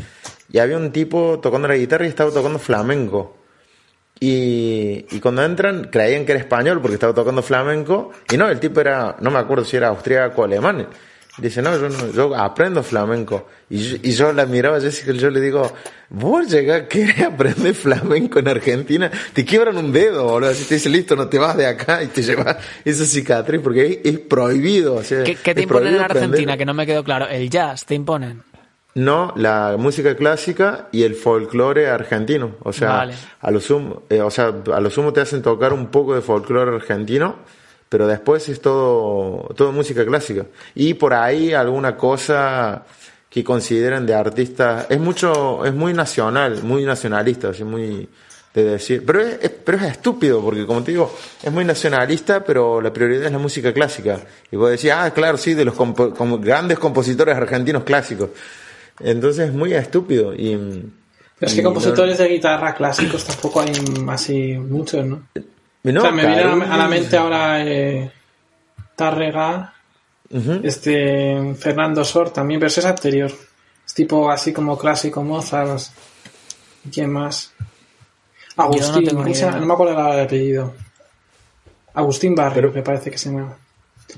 Y 0.52 0.58
había 0.58 0.76
un 0.76 0.90
tipo 0.90 1.38
tocando 1.40 1.68
la 1.68 1.76
guitarra 1.76 2.06
y 2.06 2.08
estaba 2.08 2.30
tocando 2.32 2.58
flamenco. 2.58 3.36
Y, 4.20 5.06
y 5.10 5.20
cuando 5.20 5.44
entran, 5.44 5.84
creían 5.84 6.26
que 6.26 6.32
era 6.32 6.40
español 6.40 6.80
porque 6.80 6.94
estaba 6.94 7.14
tocando 7.14 7.42
flamenco. 7.42 8.10
Y 8.32 8.36
no, 8.36 8.48
el 8.48 8.58
tipo 8.58 8.80
era, 8.80 9.16
no 9.20 9.30
me 9.30 9.38
acuerdo 9.38 9.64
si 9.64 9.76
era 9.76 9.88
austríaco 9.88 10.42
o 10.42 10.44
alemán. 10.44 10.88
Dice, 11.38 11.62
no, 11.62 11.78
yo, 11.78 11.88
no, 11.88 12.12
yo 12.12 12.34
aprendo 12.34 12.82
flamenco. 12.82 13.46
Y 13.70 13.78
yo, 13.78 13.96
y 14.02 14.10
yo 14.12 14.32
la 14.32 14.44
miraba 14.46 14.78
a 14.78 14.80
Jessica 14.80 15.12
y 15.12 15.18
yo 15.18 15.30
le 15.30 15.40
digo, 15.40 15.72
vos 16.08 16.48
llegás, 16.48 16.82
querés 16.88 17.20
aprender 17.22 17.74
flamenco 17.74 18.40
en 18.40 18.48
Argentina, 18.48 19.10
te 19.32 19.44
quiebran 19.44 19.76
un 19.76 19.92
dedo, 19.92 20.24
boludo. 20.24 20.50
Así 20.50 20.64
te 20.64 20.74
dice, 20.74 20.88
listo, 20.88 21.14
no 21.14 21.28
te 21.28 21.38
vas 21.38 21.56
de 21.56 21.66
acá 21.66 22.02
y 22.02 22.08
te 22.08 22.22
llevas 22.22 22.56
esa 22.84 23.04
cicatriz 23.04 23.60
porque 23.62 24.00
es, 24.04 24.18
prohibido. 24.18 24.96
O 24.96 25.02
sea, 25.02 25.22
¿Qué, 25.22 25.36
¿Qué, 25.36 25.54
te 25.54 25.62
imponen 25.62 25.94
en 25.94 26.00
Argentina? 26.00 26.56
Que 26.56 26.64
no 26.64 26.74
me 26.74 26.86
quedó 26.86 27.04
claro. 27.04 27.28
¿El 27.28 27.48
jazz 27.48 27.84
te 27.84 27.94
imponen? 27.94 28.42
No, 28.94 29.32
la 29.36 29.76
música 29.78 30.16
clásica 30.16 30.88
y 30.90 31.04
el 31.04 31.14
folclore 31.14 31.88
argentino. 31.88 32.56
O 32.64 32.72
sea, 32.72 33.08
a 33.40 33.50
lo 33.52 33.60
sumo, 33.60 34.02
eh, 34.10 34.20
o 34.22 34.30
sea, 34.30 34.52
a 34.74 34.80
lo 34.80 34.90
sumo 34.90 35.12
te 35.12 35.20
hacen 35.20 35.40
tocar 35.40 35.72
un 35.72 35.86
poco 35.86 36.16
de 36.16 36.20
folclore 36.20 36.74
argentino 36.74 37.36
pero 37.88 38.06
después 38.06 38.48
es 38.48 38.60
todo, 38.60 39.48
todo 39.56 39.72
música 39.72 40.04
clásica. 40.04 40.46
Y 40.74 40.94
por 40.94 41.14
ahí 41.14 41.52
alguna 41.52 41.96
cosa 41.96 42.84
que 43.30 43.44
consideren 43.44 44.06
de 44.06 44.14
artistas, 44.14 44.86
es 44.88 44.98
mucho, 44.98 45.64
es 45.64 45.74
muy 45.74 45.92
nacional, 45.92 46.62
muy 46.62 46.84
nacionalista, 46.84 47.50
así 47.50 47.64
muy 47.64 48.08
de 48.54 48.64
decir, 48.64 49.04
pero 49.06 49.20
es, 49.20 49.50
pero 49.64 49.78
es 49.78 49.84
estúpido, 49.84 50.42
porque 50.42 50.66
como 50.66 50.82
te 50.82 50.92
digo, 50.92 51.14
es 51.42 51.52
muy 51.52 51.64
nacionalista, 51.64 52.42
pero 52.42 52.80
la 52.80 52.92
prioridad 52.92 53.26
es 53.26 53.32
la 53.32 53.38
música 53.38 53.72
clásica. 53.72 54.20
Y 54.50 54.56
vos 54.56 54.70
decís, 54.70 54.90
ah, 54.90 55.10
claro, 55.12 55.36
sí, 55.36 55.54
de 55.54 55.64
los 55.64 55.74
como 55.74 56.38
grandes 56.38 56.78
compositores 56.78 57.36
argentinos 57.36 57.84
clásicos. 57.84 58.30
Entonces 59.00 59.48
es 59.48 59.54
muy 59.54 59.74
estúpido. 59.74 60.34
Y, 60.34 60.90
es 61.40 61.54
que 61.54 61.62
compositores 61.62 62.18
de 62.18 62.28
guitarra 62.28 62.74
clásicos 62.74 63.24
tampoco 63.24 63.60
hay 63.60 63.72
así 64.08 64.54
muchos, 64.54 65.04
¿no? 65.04 65.22
Me 65.82 66.26
viene 66.26 66.42
a 66.42 66.76
la 66.76 66.88
mente 66.88 67.16
ahora 67.16 67.64
eh, 67.64 68.10
Tarrega, 68.96 69.74
este 70.62 71.54
Fernando 71.58 72.04
Sor 72.04 72.30
también, 72.30 72.60
pero 72.60 72.68
ese 72.68 72.80
es 72.80 72.86
anterior. 72.86 73.30
Es 73.86 73.94
tipo 73.94 74.30
así 74.30 74.52
como 74.52 74.76
clásico 74.76 75.22
Mozart. 75.22 75.80
¿Quién 76.92 77.10
más? 77.10 77.52
Agustín, 78.56 79.04
no, 79.14 79.22
me 79.22 79.72
acuerdo 79.72 80.12
el 80.12 80.20
apellido. 80.20 80.74
Agustín 81.94 82.34
Barrio, 82.34 82.72
me 82.74 82.82
parece 82.82 83.10
que 83.10 83.18
se 83.18 83.30
llama. 83.30 83.56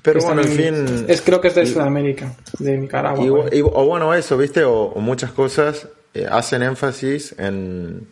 Pero 0.02 0.20
bueno, 0.22 0.42
en 0.42 0.48
fin. 0.48 1.04
Es, 1.08 1.20
creo 1.20 1.40
que 1.40 1.48
es 1.48 1.54
de 1.54 1.66
Sudamérica, 1.66 2.34
de 2.58 2.78
Nicaragua. 2.78 3.48
o 3.64 3.86
bueno, 3.86 4.14
eso, 4.14 4.36
¿viste? 4.36 4.64
O, 4.64 4.94
muchas 4.96 5.32
cosas 5.32 5.88
eh, 6.14 6.26
hacen 6.30 6.62
énfasis 6.62 7.34
en 7.38 8.06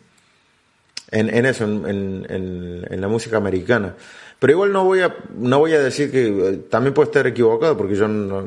en, 1.11 1.33
en 1.33 1.45
eso, 1.45 1.65
en, 1.65 2.25
en, 2.29 2.85
en, 2.89 3.01
la 3.01 3.07
música 3.07 3.37
americana. 3.37 3.95
Pero 4.37 4.53
igual 4.53 4.71
no 4.71 4.85
voy 4.85 5.01
a, 5.01 5.15
no 5.37 5.59
voy 5.59 5.73
a 5.73 5.79
decir 5.79 6.11
que 6.11 6.27
eh, 6.27 6.57
también 6.69 6.93
puede 6.93 7.07
estar 7.07 7.27
equivocado 7.27 7.75
porque 7.77 7.95
yo 7.95 8.07
no, 8.07 8.41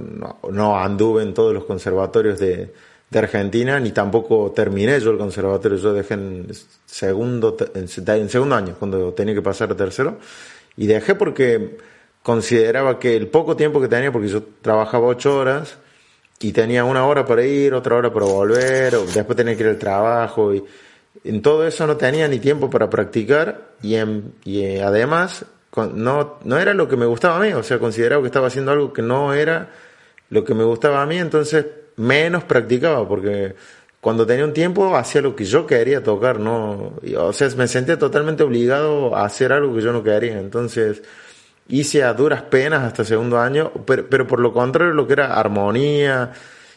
no, 0.50 0.78
anduve 0.78 1.22
en 1.22 1.34
todos 1.34 1.52
los 1.52 1.64
conservatorios 1.64 2.38
de, 2.38 2.72
de, 3.10 3.18
Argentina 3.18 3.78
ni 3.78 3.90
tampoco 3.90 4.52
terminé 4.52 4.98
yo 5.00 5.10
el 5.10 5.18
conservatorio. 5.18 5.78
Yo 5.78 5.92
dejé 5.92 6.14
en 6.14 6.48
segundo, 6.86 7.56
en 7.74 7.88
segundo 8.28 8.54
año 8.54 8.76
cuando 8.78 9.12
tenía 9.12 9.34
que 9.34 9.42
pasar 9.42 9.70
a 9.72 9.76
tercero 9.76 10.18
y 10.76 10.86
dejé 10.86 11.14
porque 11.14 11.76
consideraba 12.22 12.98
que 12.98 13.16
el 13.16 13.26
poco 13.28 13.56
tiempo 13.56 13.80
que 13.80 13.88
tenía, 13.88 14.12
porque 14.12 14.28
yo 14.28 14.42
trabajaba 14.62 15.08
ocho 15.08 15.36
horas 15.36 15.76
y 16.40 16.52
tenía 16.52 16.84
una 16.84 17.06
hora 17.06 17.26
para 17.26 17.44
ir, 17.44 17.74
otra 17.74 17.96
hora 17.96 18.12
para 18.12 18.26
volver, 18.26 18.94
o 18.96 19.04
después 19.04 19.36
tenía 19.36 19.56
que 19.56 19.62
ir 19.62 19.68
al 19.68 19.78
trabajo 19.78 20.54
y 20.54 20.64
en 21.24 21.42
todo 21.42 21.66
eso 21.66 21.86
no 21.86 21.96
tenía 21.96 22.28
ni 22.28 22.38
tiempo 22.38 22.70
para 22.70 22.90
practicar 22.90 23.72
y, 23.82 23.94
en, 23.94 24.34
y 24.44 24.62
eh, 24.62 24.82
además 24.82 25.44
no, 25.94 26.38
no 26.44 26.58
era 26.58 26.74
lo 26.74 26.88
que 26.88 26.96
me 26.96 27.06
gustaba 27.06 27.36
a 27.36 27.40
mí, 27.40 27.52
o 27.52 27.62
sea, 27.62 27.78
consideraba 27.78 28.22
que 28.22 28.26
estaba 28.26 28.48
haciendo 28.48 28.72
algo 28.72 28.92
que 28.92 29.02
no 29.02 29.32
era 29.32 29.70
lo 30.30 30.44
que 30.44 30.54
me 30.54 30.64
gustaba 30.64 31.02
a 31.02 31.06
mí, 31.06 31.18
entonces 31.18 31.66
menos 31.96 32.44
practicaba, 32.44 33.06
porque 33.06 33.54
cuando 34.00 34.26
tenía 34.26 34.44
un 34.44 34.52
tiempo 34.52 34.96
hacía 34.96 35.20
lo 35.20 35.36
que 35.36 35.44
yo 35.44 35.66
quería 35.66 36.02
tocar, 36.02 36.40
no, 36.40 36.94
o 37.16 37.32
sea, 37.32 37.48
me 37.56 37.68
sentía 37.68 37.98
totalmente 37.98 38.42
obligado 38.42 39.16
a 39.16 39.24
hacer 39.24 39.52
algo 39.52 39.74
que 39.74 39.82
yo 39.82 39.92
no 39.92 40.02
quería, 40.02 40.38
entonces 40.38 41.02
hice 41.68 42.02
a 42.02 42.12
duras 42.12 42.42
penas 42.42 42.82
hasta 42.82 43.04
segundo 43.04 43.38
año, 43.38 43.72
pero, 43.86 44.06
pero 44.08 44.26
por 44.26 44.40
lo 44.40 44.52
contrario 44.52 44.92
lo 44.92 45.06
que 45.06 45.14
era 45.14 45.38
armonía, 45.38 46.32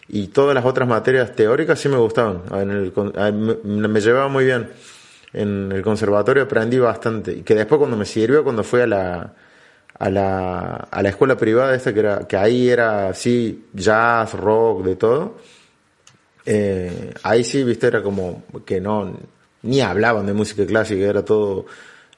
y 0.08 0.28
todas 0.28 0.54
las 0.54 0.65
otras 0.65 0.88
materias 0.88 1.36
teóricas 1.36 1.80
sí 1.80 1.89
me 1.89 1.98
gustaban. 1.98 2.44
En 2.54 2.72
el, 2.72 2.94
me, 3.63 4.02
llevaba 4.02 4.28
muy 4.28 4.46
bien. 4.46 4.70
En 5.34 5.72
el 5.72 5.82
conservatorio 5.82 6.44
aprendí 6.44 6.78
bastante. 6.78 7.34
Y 7.34 7.41
que 7.41 7.56
después 7.56 7.80
cuando 7.80 7.98
me 7.98 8.06
sirvió, 8.06 8.44
cuando 8.44 8.63
fui 8.63 8.82
a 8.82 8.88
la, 8.88 9.34
a 9.98 10.10
la, 10.10 10.76
a 10.91 11.02
la 11.02 11.10
escuela 11.10 11.36
privada 11.36 11.76
esta, 11.76 11.94
que, 11.94 12.00
era, 12.00 12.20
que 12.28 12.38
ahí 12.38 12.70
era 12.70 13.10
así 13.10 13.65
jazz, 13.74 14.34
rock, 14.34 14.84
de 14.86 14.96
todo, 14.96 15.38
eh, 16.46 17.13
ahí 17.24 17.44
sí, 17.44 17.63
viste, 17.63 17.88
era 17.88 18.04
como 18.04 18.44
que 18.65 18.80
no, 18.80 19.18
ni 19.63 19.82
hablaban 19.82 20.26
de 20.26 20.34
música 20.34 20.65
clásica, 20.65 21.06
era 21.06 21.24
todo... 21.24 21.65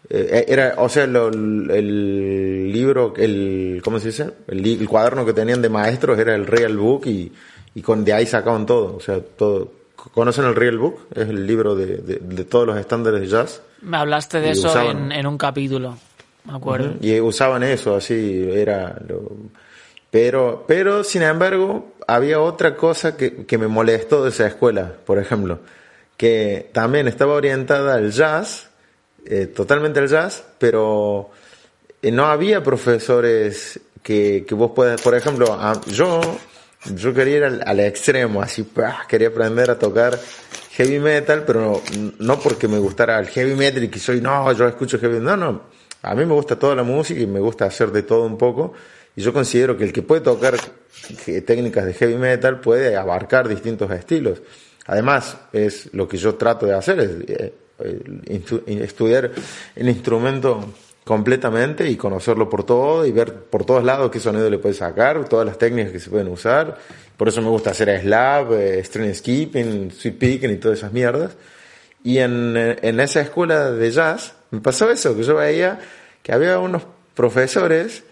Eh, 0.10 0.46
era, 0.48 0.76
o 0.78 0.88
sea, 0.88 1.04
el 1.04 2.72
libro, 2.72 3.14
el, 3.18 3.82
¿cómo 3.84 4.00
se 4.00 4.08
dice? 4.08 4.30
El, 4.48 4.88
cuaderno 4.88 5.26
que 5.26 5.34
tenían 5.34 5.62
de 5.62 5.70
maestros 5.70 6.18
era 6.18 6.34
el 6.34 6.46
Real 6.46 6.78
Book 6.78 7.08
y 7.08 7.32
y 7.78 7.84
con, 7.84 8.04
de 8.04 8.12
ahí 8.12 8.26
sacaban 8.26 8.66
todo, 8.66 8.96
o 8.96 9.00
sea, 9.00 9.20
todo. 9.22 9.72
¿Conocen 10.16 10.46
el 10.46 10.56
Real 10.56 10.80
Book? 10.80 11.10
Es 11.14 11.30
el 11.30 11.46
libro 11.46 11.76
de, 11.76 11.98
de, 11.98 12.44
todos 12.44 12.66
los 12.66 12.76
estándares 12.76 13.22
de 13.22 13.28
jazz. 13.28 13.62
Me 13.84 13.98
hablaste 13.98 14.40
de 14.40 14.50
eso 14.50 14.82
en, 14.82 15.12
en, 15.12 15.28
un 15.28 15.38
capítulo, 15.38 15.96
me 16.46 16.56
acuerdo. 16.56 16.96
Y 17.02 17.20
usaban 17.20 17.62
eso, 17.62 17.96
así, 17.96 18.50
era... 18.52 19.00
Lo, 19.08 19.32
pero, 20.10 20.66
pero, 20.68 21.04
sin 21.04 21.22
embargo, 21.22 21.94
había 22.08 22.40
otra 22.40 22.76
cosa 22.76 23.16
que, 23.16 23.46
que 23.46 23.60
me 23.60 23.68
molestó 23.68 24.24
de 24.24 24.30
esa 24.30 24.48
escuela, 24.48 24.94
por 25.06 25.20
ejemplo, 25.20 25.60
que 26.16 26.72
también 26.74 27.08
estaba 27.08 27.34
orientada 27.34 27.94
al 27.94 28.12
jazz, 28.12 28.72
eh, 29.24 29.46
totalmente 29.46 30.00
al 30.00 30.08
jazz, 30.08 30.44
pero 30.58 31.30
eh, 32.02 32.10
no 32.10 32.26
había 32.26 32.64
profesores 32.64 33.80
que, 34.02 34.46
que 34.48 34.56
vos 34.56 34.72
puedas, 34.74 35.00
por 35.00 35.14
ejemplo, 35.14 35.60
yo 35.92 36.22
yo 36.96 37.14
quería 37.14 37.38
ir 37.38 37.44
al, 37.44 37.80
extremo, 37.80 38.42
así, 38.42 38.68
quería 39.08 39.30
aprender 39.30 39.70
a 39.70 39.80
tocar 39.80 40.18
heavy 40.72 41.00
metal, 41.00 41.44
pero 41.46 41.82
no, 42.20 42.40
porque 42.40 42.68
me 42.68 42.78
gustara 42.78 43.20
el 43.20 43.28
heavy 43.28 43.56
metal 43.56 43.84
y 43.84 43.90
que 43.90 44.00
soy, 44.00 44.22
no, 44.22 44.52
yo 44.54 44.68
escucho 44.68 45.00
heavy 45.00 45.20
metal, 45.20 45.40
no, 45.40 45.52
no, 45.52 45.62
a 46.04 46.16
mí 46.16 46.26
me 46.26 46.34
gusta 46.34 46.58
toda 46.58 46.76
la 46.76 46.84
música 46.84 47.20
y 47.20 47.28
me 47.28 47.40
gusta 47.40 47.66
hacer 47.66 47.92
de 47.92 48.04
todo 48.04 48.24
un 48.24 48.38
poco, 48.38 48.74
y 49.16 49.22
yo 49.22 49.34
considero 49.34 49.76
que 49.76 49.84
el 49.84 49.92
que 49.92 50.04
puede 50.04 50.22
tocar 50.22 50.56
técnicas 51.46 51.86
de 51.86 51.94
heavy 51.94 52.16
metal 52.16 52.60
puede 52.60 52.96
abarcar 52.96 53.48
distintos 53.48 53.90
estilos. 53.92 54.42
Además, 54.86 55.38
es 55.52 55.94
lo 55.94 56.08
que 56.08 56.18
yo 56.18 56.36
trato 56.36 56.66
de 56.66 56.74
hacer, 56.76 57.00
es 57.00 57.12
eh, 57.28 57.54
estudiar 58.68 59.32
el 59.76 59.90
instrumento 59.90 60.74
completamente 61.08 61.90
y 61.90 61.96
conocerlo 61.96 62.50
por 62.50 62.66
todo 62.66 63.06
y 63.06 63.14
ver 63.14 63.34
por 63.34 63.64
todos 63.64 63.84
lados 63.84 64.12
qué 64.12 64.20
sonido 64.20 64.50
le 64.50 64.60
puedes 64.60 64.78
sacar, 64.78 65.28
todas 65.30 65.46
las 65.46 65.58
técnicas 65.58 65.94
que 65.94 66.00
se 66.02 66.10
pueden 66.10 66.28
usar. 66.28 66.78
Por 67.16 67.30
eso 67.30 67.42
me 67.42 67.48
gusta 67.48 67.72
hacer 67.72 68.02
slab, 68.02 68.52
eh, 68.52 68.84
string 68.84 69.16
skipping, 69.16 69.92
sweep 69.92 70.20
picking 70.20 70.52
y 70.52 70.58
todas 70.58 70.80
esas 70.80 70.92
mierdas. 70.92 71.38
Y 72.04 72.18
en, 72.20 72.56
en 72.58 73.00
esa 73.00 73.22
escuela 73.22 73.72
de 73.72 73.90
jazz 73.90 74.36
me 74.52 74.60
pasó 74.60 74.92
eso, 74.92 75.16
que 75.16 75.24
yo 75.24 75.36
veía 75.36 75.80
que 76.22 76.34
había 76.34 76.60
unos 76.60 76.84
profesores 77.16 78.04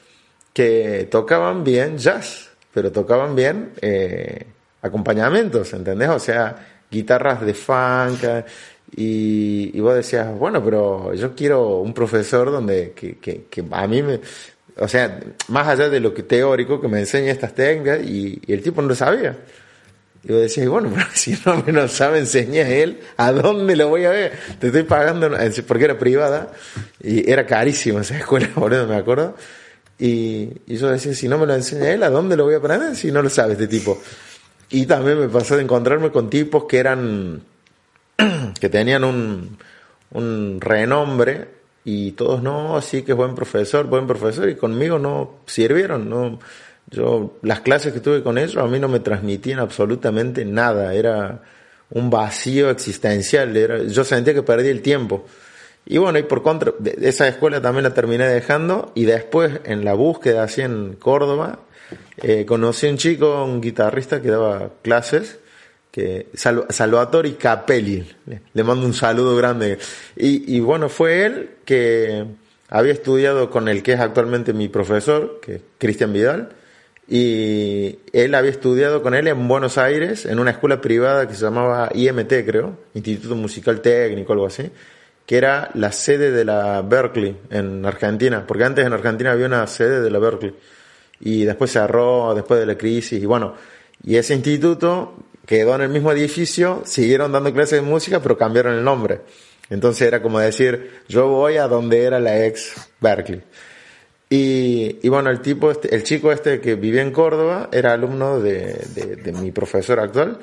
que 0.53 1.05
tocaban 1.11 1.65
bien 1.65 1.97
jazz, 1.97 2.49
pero 2.73 2.93
tocaban 2.93 3.35
bien 3.35 3.73
eh, 3.81 4.45
acompañamientos, 4.81 5.73
¿entendés? 5.73 6.09
O 6.09 6.19
sea, 6.19 6.55
guitarras 6.89 7.41
de 7.41 7.53
funk, 7.53 8.23
y, 8.91 9.79
vos 9.79 9.95
decías, 9.95 10.37
bueno, 10.37 10.63
pero 10.63 11.13
yo 11.13 11.35
quiero 11.35 11.79
un 11.79 11.93
profesor 11.93 12.51
donde 12.51 12.91
que, 12.91 13.17
que, 13.17 13.45
que, 13.49 13.63
a 13.71 13.87
mí 13.87 14.01
me, 14.01 14.21
o 14.77 14.87
sea, 14.87 15.19
más 15.47 15.67
allá 15.67 15.89
de 15.89 15.99
lo 15.99 16.13
que 16.13 16.23
teórico, 16.23 16.81
que 16.81 16.87
me 16.87 16.99
enseñe 16.99 17.29
estas 17.29 17.53
técnicas 17.53 18.01
y, 18.03 18.41
el 18.47 18.61
tipo 18.61 18.81
no 18.81 18.89
lo 18.89 18.95
sabía. 18.95 19.37
Y 20.23 20.31
vos 20.31 20.41
decías, 20.41 20.67
bueno, 20.67 20.89
pero 20.93 21.05
si 21.13 21.37
no 21.45 21.63
me 21.63 21.71
lo 21.71 21.87
sabe 21.87 22.19
enseñar 22.19 22.67
él, 22.67 22.99
¿a 23.17 23.31
dónde 23.31 23.75
lo 23.75 23.89
voy 23.89 24.05
a 24.05 24.09
ver? 24.09 24.33
Te 24.59 24.67
estoy 24.67 24.83
pagando, 24.83 25.31
porque 25.67 25.85
era 25.85 25.97
privada 25.97 26.51
y 27.01 27.29
era 27.29 27.45
carísimo 27.45 27.99
esa 27.99 28.17
escuela, 28.19 28.47
eso 28.47 28.87
me 28.87 28.95
acuerdo. 28.95 29.35
Y, 29.97 30.51
y 30.67 30.77
yo 30.77 30.89
decía, 30.89 31.13
si 31.13 31.27
no 31.27 31.37
me 31.37 31.45
lo 31.45 31.55
enseña 31.55 31.89
él, 31.89 32.03
¿a 32.03 32.09
dónde 32.09 32.35
lo 32.35 32.43
voy 32.43 32.55
a 32.55 32.57
aprender 32.57 32.95
si 32.95 33.11
no 33.11 33.21
lo 33.21 33.29
sabe 33.29 33.53
este 33.53 33.67
tipo? 33.67 34.01
Y 34.69 34.85
también 34.87 35.19
me 35.19 35.29
pasó 35.29 35.55
de 35.55 35.63
encontrarme 35.63 36.11
con 36.11 36.29
tipos 36.29 36.65
que 36.65 36.79
eran 36.79 37.41
que 38.59 38.69
tenían 38.69 39.03
un, 39.03 39.57
un 40.11 40.59
renombre 40.61 41.49
y 41.83 42.13
todos 42.13 42.41
no, 42.41 42.81
sí 42.81 43.03
que 43.03 43.11
es 43.11 43.17
buen 43.17 43.35
profesor, 43.35 43.85
buen 43.85 44.07
profesor 44.07 44.49
y 44.49 44.55
conmigo 44.55 44.97
no 44.97 45.35
sirvieron, 45.45 46.09
no 46.09 46.39
yo 46.89 47.37
las 47.41 47.61
clases 47.61 47.93
que 47.93 47.99
tuve 47.99 48.23
con 48.23 48.37
ellos 48.37 48.57
a 48.57 48.67
mí 48.67 48.79
no 48.79 48.87
me 48.87 48.99
transmitían 48.99 49.59
absolutamente 49.59 50.45
nada, 50.45 50.93
era 50.93 51.41
un 51.91 52.09
vacío 52.09 52.69
existencial, 52.69 53.55
era, 53.55 53.83
yo 53.83 54.03
sentía 54.03 54.33
que 54.33 54.43
perdí 54.43 54.69
el 54.69 54.81
tiempo. 54.81 55.25
Y 55.87 55.99
bueno, 55.99 56.17
y 56.17 56.23
por 56.23 56.41
contra, 56.41 56.73
esa 57.01 57.27
escuela 57.27 57.61
también 57.61 57.83
la 57.83 57.93
terminé 57.93 58.27
dejando 58.27 58.91
y 58.95 59.05
después 59.05 59.59
en 59.65 59.85
la 59.85 59.93
búsqueda 59.93 60.43
así 60.43 60.61
en 60.61 60.95
Córdoba, 60.95 61.59
eh, 62.17 62.45
conocí 62.45 62.87
a 62.87 62.89
un 62.89 62.97
chico, 62.97 63.43
un 63.45 63.61
guitarrista 63.61 64.21
que 64.21 64.29
daba 64.29 64.71
clases 64.81 65.39
que 65.95 66.27
Salvatore 66.33 67.37
Capelli, 67.37 68.05
le, 68.53 68.63
mando 68.65 68.85
un 68.85 68.93
saludo 68.93 69.33
grande. 69.33 69.77
Y, 70.17 70.59
bueno, 70.59 70.89
fue 70.89 71.25
él 71.25 71.51
que 71.63 72.25
había 72.67 72.91
estudiado 72.91 73.49
con 73.49 73.69
el 73.69 73.81
que 73.81 73.93
es 73.93 74.01
actualmente 74.01 74.51
mi 74.51 74.67
profesor, 74.67 75.39
que 75.41 75.61
Cristian 75.77 76.11
Vidal, 76.11 76.49
y 77.07 77.99
él 78.11 78.35
había 78.35 78.51
estudiado 78.51 79.01
con 79.01 79.13
él 79.13 79.29
en 79.29 79.47
Buenos 79.47 79.77
Aires, 79.77 80.25
en 80.25 80.39
una 80.39 80.51
escuela 80.51 80.81
privada 80.81 81.29
que 81.29 81.33
se 81.33 81.45
llamaba 81.45 81.89
IMT, 81.93 82.45
creo, 82.45 82.77
Instituto 82.93 83.35
Musical 83.35 83.79
Técnico, 83.79 84.33
algo 84.33 84.47
así, 84.47 84.69
que 85.25 85.37
era 85.37 85.71
la 85.75 85.93
sede 85.93 86.29
de 86.31 86.43
la 86.43 86.81
Berkeley 86.81 87.37
en 87.51 87.85
Argentina, 87.85 88.45
porque 88.45 88.65
antes 88.65 88.85
en 88.85 88.91
Argentina 88.91 89.31
había 89.31 89.45
una 89.45 89.65
sede 89.65 90.01
de 90.01 90.11
la 90.11 90.19
Berkeley, 90.19 90.53
y 91.21 91.45
después 91.45 91.71
cerró, 91.71 92.35
después 92.35 92.59
de 92.59 92.65
la 92.65 92.77
crisis, 92.77 93.23
y 93.23 93.25
bueno, 93.25 93.53
y 94.03 94.17
ese 94.17 94.35
instituto 94.35 95.15
quedó 95.45 95.75
en 95.75 95.81
el 95.81 95.89
mismo 95.89 96.11
edificio, 96.11 96.81
siguieron 96.85 97.31
dando 97.31 97.53
clases 97.53 97.81
de 97.81 97.87
música, 97.87 98.21
pero 98.21 98.37
cambiaron 98.37 98.75
el 98.75 98.83
nombre. 98.83 99.21
Entonces 99.69 100.07
era 100.07 100.21
como 100.21 100.39
decir, 100.39 100.91
yo 101.07 101.27
voy 101.27 101.57
a 101.57 101.67
donde 101.67 102.03
era 102.03 102.19
la 102.19 102.45
ex 102.45 102.75
Berkeley. 102.99 103.41
Y, 104.29 104.97
y 105.01 105.09
bueno, 105.09 105.29
el 105.29 105.41
tipo, 105.41 105.71
este, 105.71 105.93
el 105.95 106.03
chico 106.03 106.31
este 106.31 106.59
que 106.59 106.75
vivía 106.75 107.01
en 107.01 107.11
Córdoba 107.11 107.69
era 107.71 107.93
alumno 107.93 108.39
de, 108.39 108.73
de, 108.93 109.15
de 109.15 109.31
mi 109.31 109.51
profesor 109.51 109.99
actual. 109.99 110.39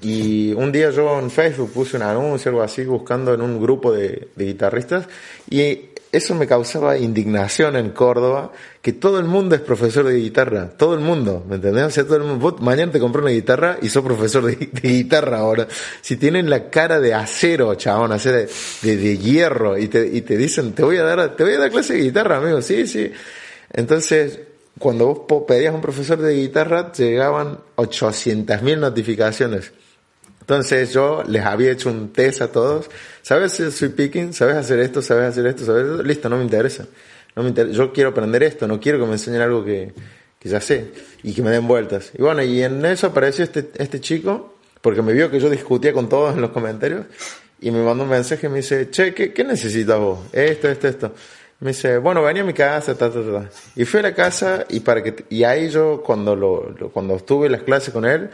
Y 0.00 0.52
un 0.52 0.70
día 0.70 0.90
yo 0.90 1.18
en 1.18 1.30
Facebook 1.30 1.72
puse 1.72 1.96
un 1.96 2.04
anuncio, 2.04 2.50
algo 2.50 2.62
así, 2.62 2.84
buscando 2.84 3.34
en 3.34 3.40
un 3.40 3.60
grupo 3.60 3.92
de, 3.92 4.28
de 4.36 4.44
guitarristas. 4.44 5.06
Y 5.50 5.90
eso 6.10 6.34
me 6.34 6.46
causaba 6.46 6.96
indignación 6.96 7.76
en 7.76 7.90
Córdoba, 7.90 8.52
que 8.80 8.94
todo 8.94 9.18
el 9.18 9.26
mundo 9.26 9.54
es 9.54 9.60
profesor 9.60 10.06
de 10.06 10.16
guitarra, 10.16 10.70
todo 10.70 10.94
el 10.94 11.00
mundo, 11.00 11.44
¿me 11.46 11.56
entendés? 11.56 11.84
O 11.84 11.90
sea, 11.90 12.04
todo 12.04 12.16
el 12.16 12.22
mundo, 12.22 12.56
mañana 12.60 12.92
te 12.92 12.98
compré 12.98 13.20
una 13.20 13.30
guitarra 13.30 13.78
y 13.82 13.90
sos 13.90 14.02
profesor 14.02 14.44
de, 14.44 14.54
guitarra 14.82 15.38
ahora. 15.38 15.68
Si 16.00 16.16
tienen 16.16 16.48
la 16.48 16.70
cara 16.70 16.98
de 16.98 17.12
acero, 17.12 17.74
chabón, 17.74 18.16
de, 18.16 18.48
de, 18.82 19.18
hierro, 19.18 19.76
y 19.76 19.88
te, 19.88 20.06
y 20.06 20.22
te 20.22 20.36
dicen, 20.38 20.72
te 20.72 20.82
voy 20.82 20.96
a 20.96 21.02
dar, 21.02 21.36
te 21.36 21.44
voy 21.44 21.54
a 21.54 21.58
dar 21.58 21.70
clase 21.70 21.94
de 21.94 22.00
guitarra, 22.00 22.38
amigo, 22.38 22.62
sí, 22.62 22.86
sí. 22.86 23.12
Entonces, 23.70 24.40
cuando 24.78 25.26
vos 25.28 25.44
pedías 25.46 25.74
un 25.74 25.82
profesor 25.82 26.18
de 26.18 26.34
guitarra, 26.34 26.90
llegaban 26.92 27.58
800.000 27.76 28.78
notificaciones. 28.78 29.72
Entonces 30.48 30.94
yo 30.94 31.22
les 31.28 31.44
había 31.44 31.70
hecho 31.70 31.90
un 31.90 32.10
test 32.10 32.40
a 32.40 32.50
todos. 32.50 32.88
¿Sabes 33.20 33.52
si 33.52 33.70
soy 33.70 33.90
picking? 33.90 34.32
¿Sabes 34.32 34.56
hacer 34.56 34.78
esto? 34.78 35.02
¿Sabes 35.02 35.26
hacer 35.28 35.46
esto? 35.46 35.66
¿Sabes 35.66 35.84
esto? 35.84 36.02
Listo, 36.02 36.30
no 36.30 36.38
me 36.38 36.42
interesa. 36.42 36.86
No 37.36 37.42
me 37.42 37.50
interesa. 37.50 37.76
Yo 37.76 37.92
quiero 37.92 38.08
aprender 38.08 38.42
esto, 38.42 38.66
no 38.66 38.80
quiero 38.80 38.98
que 38.98 39.04
me 39.04 39.12
enseñen 39.12 39.42
algo 39.42 39.62
que, 39.62 39.92
que 40.38 40.48
ya 40.48 40.58
sé 40.62 40.90
y 41.22 41.34
que 41.34 41.42
me 41.42 41.50
den 41.50 41.68
vueltas. 41.68 42.12
Y 42.16 42.22
bueno, 42.22 42.42
y 42.42 42.62
en 42.62 42.82
eso 42.86 43.08
apareció 43.08 43.44
este, 43.44 43.68
este 43.76 44.00
chico, 44.00 44.54
porque 44.80 45.02
me 45.02 45.12
vio 45.12 45.30
que 45.30 45.38
yo 45.38 45.50
discutía 45.50 45.92
con 45.92 46.08
todos 46.08 46.34
en 46.34 46.40
los 46.40 46.50
comentarios 46.50 47.04
y 47.60 47.70
me 47.70 47.84
mandó 47.84 48.04
un 48.04 48.10
mensaje 48.10 48.46
y 48.46 48.48
me 48.48 48.56
dice, 48.56 48.88
che, 48.90 49.12
¿qué, 49.12 49.34
qué 49.34 49.44
necesitas 49.44 49.98
vos? 49.98 50.20
Esto, 50.32 50.70
esto, 50.70 50.88
esto. 50.88 51.14
Me 51.60 51.72
dice, 51.72 51.98
bueno, 51.98 52.22
venía 52.22 52.42
a 52.42 52.46
mi 52.46 52.54
casa, 52.54 52.96
ta, 52.96 53.10
ta, 53.10 53.20
ta. 53.20 53.50
Y 53.76 53.84
fui 53.84 54.00
a 54.00 54.04
la 54.04 54.14
casa 54.14 54.64
y 54.70 54.80
para 54.80 55.02
que, 55.02 55.26
y 55.28 55.44
ahí 55.44 55.68
yo 55.68 56.02
cuando 56.02 56.34
lo, 56.34 56.74
cuando 56.90 57.16
estuve 57.16 57.46
en 57.46 57.52
las 57.52 57.64
clases 57.64 57.92
con 57.92 58.06
él, 58.06 58.30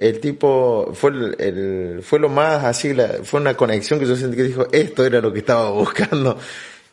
el 0.00 0.18
tipo 0.18 0.92
fue 0.94 1.10
el, 1.38 2.00
fue 2.02 2.18
lo 2.18 2.30
más 2.30 2.64
así 2.64 2.96
fue 3.22 3.38
una 3.38 3.54
conexión 3.54 4.00
que 4.00 4.06
yo 4.06 4.16
sentí 4.16 4.34
que 4.34 4.44
dijo 4.44 4.66
esto 4.72 5.04
era 5.04 5.20
lo 5.20 5.32
que 5.32 5.40
estaba 5.40 5.70
buscando. 5.70 6.38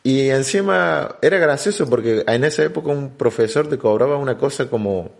Y 0.04 0.30
encima 0.30 1.16
era 1.22 1.38
gracioso 1.38 1.90
porque 1.90 2.24
en 2.28 2.44
esa 2.44 2.64
época 2.64 2.90
un 2.90 3.12
profesor 3.12 3.68
te 3.68 3.78
cobraba 3.78 4.18
una 4.18 4.38
cosa 4.38 4.70
como 4.70 5.12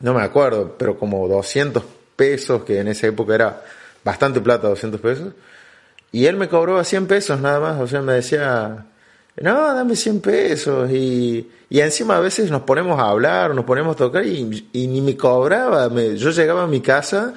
no 0.00 0.14
me 0.14 0.22
acuerdo 0.22 0.76
pero 0.76 0.98
como 0.98 1.28
200 1.28 1.82
pesos 2.16 2.64
que 2.64 2.80
en 2.80 2.88
esa 2.88 3.06
época 3.06 3.34
era 3.36 3.62
bastante 4.04 4.40
plata 4.40 4.68
200 4.68 5.00
pesos. 5.00 5.32
Y 6.10 6.26
él 6.26 6.36
me 6.36 6.48
cobraba 6.48 6.82
100 6.82 7.06
pesos 7.06 7.40
nada 7.40 7.60
más 7.60 7.80
o 7.80 7.86
sea 7.86 8.02
me 8.02 8.14
decía 8.14 8.86
no, 9.40 9.74
dame 9.74 9.96
100 9.96 10.20
pesos. 10.20 10.90
Y, 10.90 11.48
y 11.70 11.80
encima 11.80 12.16
a 12.16 12.20
veces 12.20 12.50
nos 12.50 12.62
ponemos 12.62 12.98
a 12.98 13.08
hablar, 13.08 13.54
nos 13.54 13.64
ponemos 13.64 13.94
a 13.94 13.98
tocar 13.98 14.26
y, 14.26 14.68
y 14.72 14.86
ni 14.86 15.00
me 15.00 15.16
cobraba. 15.16 15.88
Me, 15.88 16.16
yo 16.16 16.30
llegaba 16.30 16.64
a 16.64 16.66
mi 16.66 16.80
casa 16.80 17.34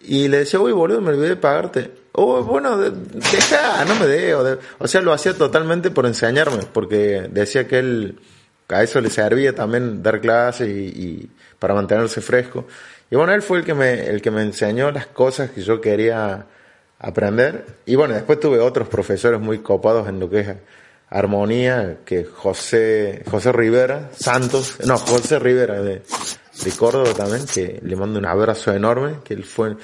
y 0.00 0.28
le 0.28 0.38
decía, 0.38 0.60
uy, 0.60 0.72
boludo, 0.72 1.00
me 1.00 1.10
olvidé 1.10 1.30
de 1.30 1.36
pagarte. 1.36 1.90
Oh, 2.12 2.42
bueno, 2.42 2.76
deja, 2.78 3.84
no 3.86 3.94
me 3.96 4.06
dé. 4.06 4.34
O 4.34 4.88
sea, 4.88 5.00
lo 5.00 5.12
hacía 5.12 5.34
totalmente 5.34 5.90
por 5.90 6.06
enseñarme, 6.06 6.64
porque 6.72 7.28
decía 7.30 7.66
que 7.66 7.78
él, 7.78 8.18
a 8.68 8.82
eso 8.82 9.00
le 9.00 9.10
servía 9.10 9.54
también 9.54 10.02
dar 10.02 10.20
clases 10.20 10.68
y, 10.68 10.72
y, 10.72 11.30
para 11.58 11.74
mantenerse 11.74 12.20
fresco. 12.20 12.66
Y 13.10 13.16
bueno, 13.16 13.32
él 13.32 13.42
fue 13.42 13.58
el 13.58 13.64
que 13.64 13.74
me, 13.74 14.06
el 14.06 14.22
que 14.22 14.30
me 14.30 14.42
enseñó 14.42 14.90
las 14.90 15.06
cosas 15.06 15.50
que 15.50 15.62
yo 15.62 15.80
quería 15.80 16.46
aprender. 16.98 17.66
Y 17.86 17.94
bueno, 17.94 18.14
después 18.14 18.40
tuve 18.40 18.58
otros 18.58 18.88
profesores 18.88 19.40
muy 19.40 19.58
copados 19.58 20.08
en 20.08 20.20
lo 20.20 20.30
que 20.30 20.40
es 20.40 20.48
armonía 21.12 21.98
que 22.06 22.24
José, 22.24 23.22
José 23.30 23.52
Rivera, 23.52 24.10
Santos, 24.16 24.78
no, 24.86 24.96
José 24.96 25.38
Rivera 25.38 25.82
de, 25.82 26.02
de 26.64 26.70
Córdoba 26.72 27.12
también, 27.14 27.44
que 27.46 27.80
le 27.82 27.96
mando 27.96 28.18
un 28.18 28.24
abrazo 28.24 28.72
enorme, 28.72 29.16
que 29.22 29.34
él 29.34 29.44
fue, 29.44 29.76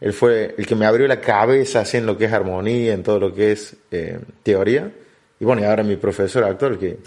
él 0.00 0.12
fue 0.12 0.56
el 0.58 0.66
que 0.66 0.74
me 0.74 0.84
abrió 0.84 1.06
la 1.06 1.20
cabeza 1.20 1.80
así 1.80 1.98
en 1.98 2.06
lo 2.06 2.18
que 2.18 2.24
es 2.24 2.32
armonía, 2.32 2.94
en 2.94 3.04
todo 3.04 3.20
lo 3.20 3.32
que 3.32 3.52
es 3.52 3.76
eh, 3.92 4.18
teoría. 4.42 4.90
Y 5.38 5.44
bueno, 5.44 5.62
y 5.62 5.64
ahora 5.64 5.84
mi 5.84 5.96
profesor 5.96 6.42
actual, 6.44 6.78
que, 6.78 6.98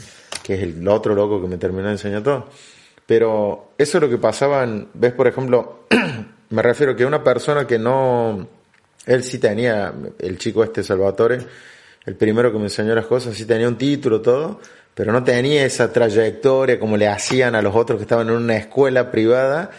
que 0.41 0.55
es 0.55 0.61
el 0.63 0.88
otro 0.88 1.13
loco 1.13 1.41
que 1.41 1.47
me 1.47 1.57
terminó 1.57 1.88
de 1.88 1.93
enseñar 1.93 2.23
todo. 2.23 2.47
Pero 3.05 3.73
eso 3.77 3.97
es 3.97 4.01
lo 4.01 4.09
que 4.09 4.17
pasaba 4.17 4.63
en, 4.63 4.88
ves 4.93 5.11
por 5.11 5.27
ejemplo, 5.27 5.85
me 6.49 6.61
refiero 6.61 6.95
que 6.95 7.05
una 7.05 7.21
persona 7.21 7.67
que 7.67 7.77
no, 7.77 8.47
él 9.05 9.23
sí 9.23 9.38
tenía, 9.38 9.93
el 10.19 10.38
chico 10.38 10.63
este 10.63 10.81
Salvatore, 10.81 11.39
el 12.06 12.15
primero 12.15 12.52
que 12.52 12.58
me 12.58 12.65
enseñó 12.65 12.94
las 12.94 13.06
cosas, 13.06 13.36
sí 13.36 13.46
tenía 13.46 13.68
un 13.68 13.78
título, 13.78 14.22
todo, 14.22 14.60
pero 14.94 15.12
no 15.12 15.24
tenía 15.24 15.65
esa 15.65 15.91
trayectoria 15.91 16.80
como 16.80 16.98
le 16.98 17.08
hacían 17.08 17.56
a 17.56 17.62
los 17.62 17.76
otros 17.76 17.98
que 17.98 18.04
estaban 18.04 18.30
en 18.30 18.36
una 18.36 18.58
escuela 18.58 19.12
privada 19.12 19.72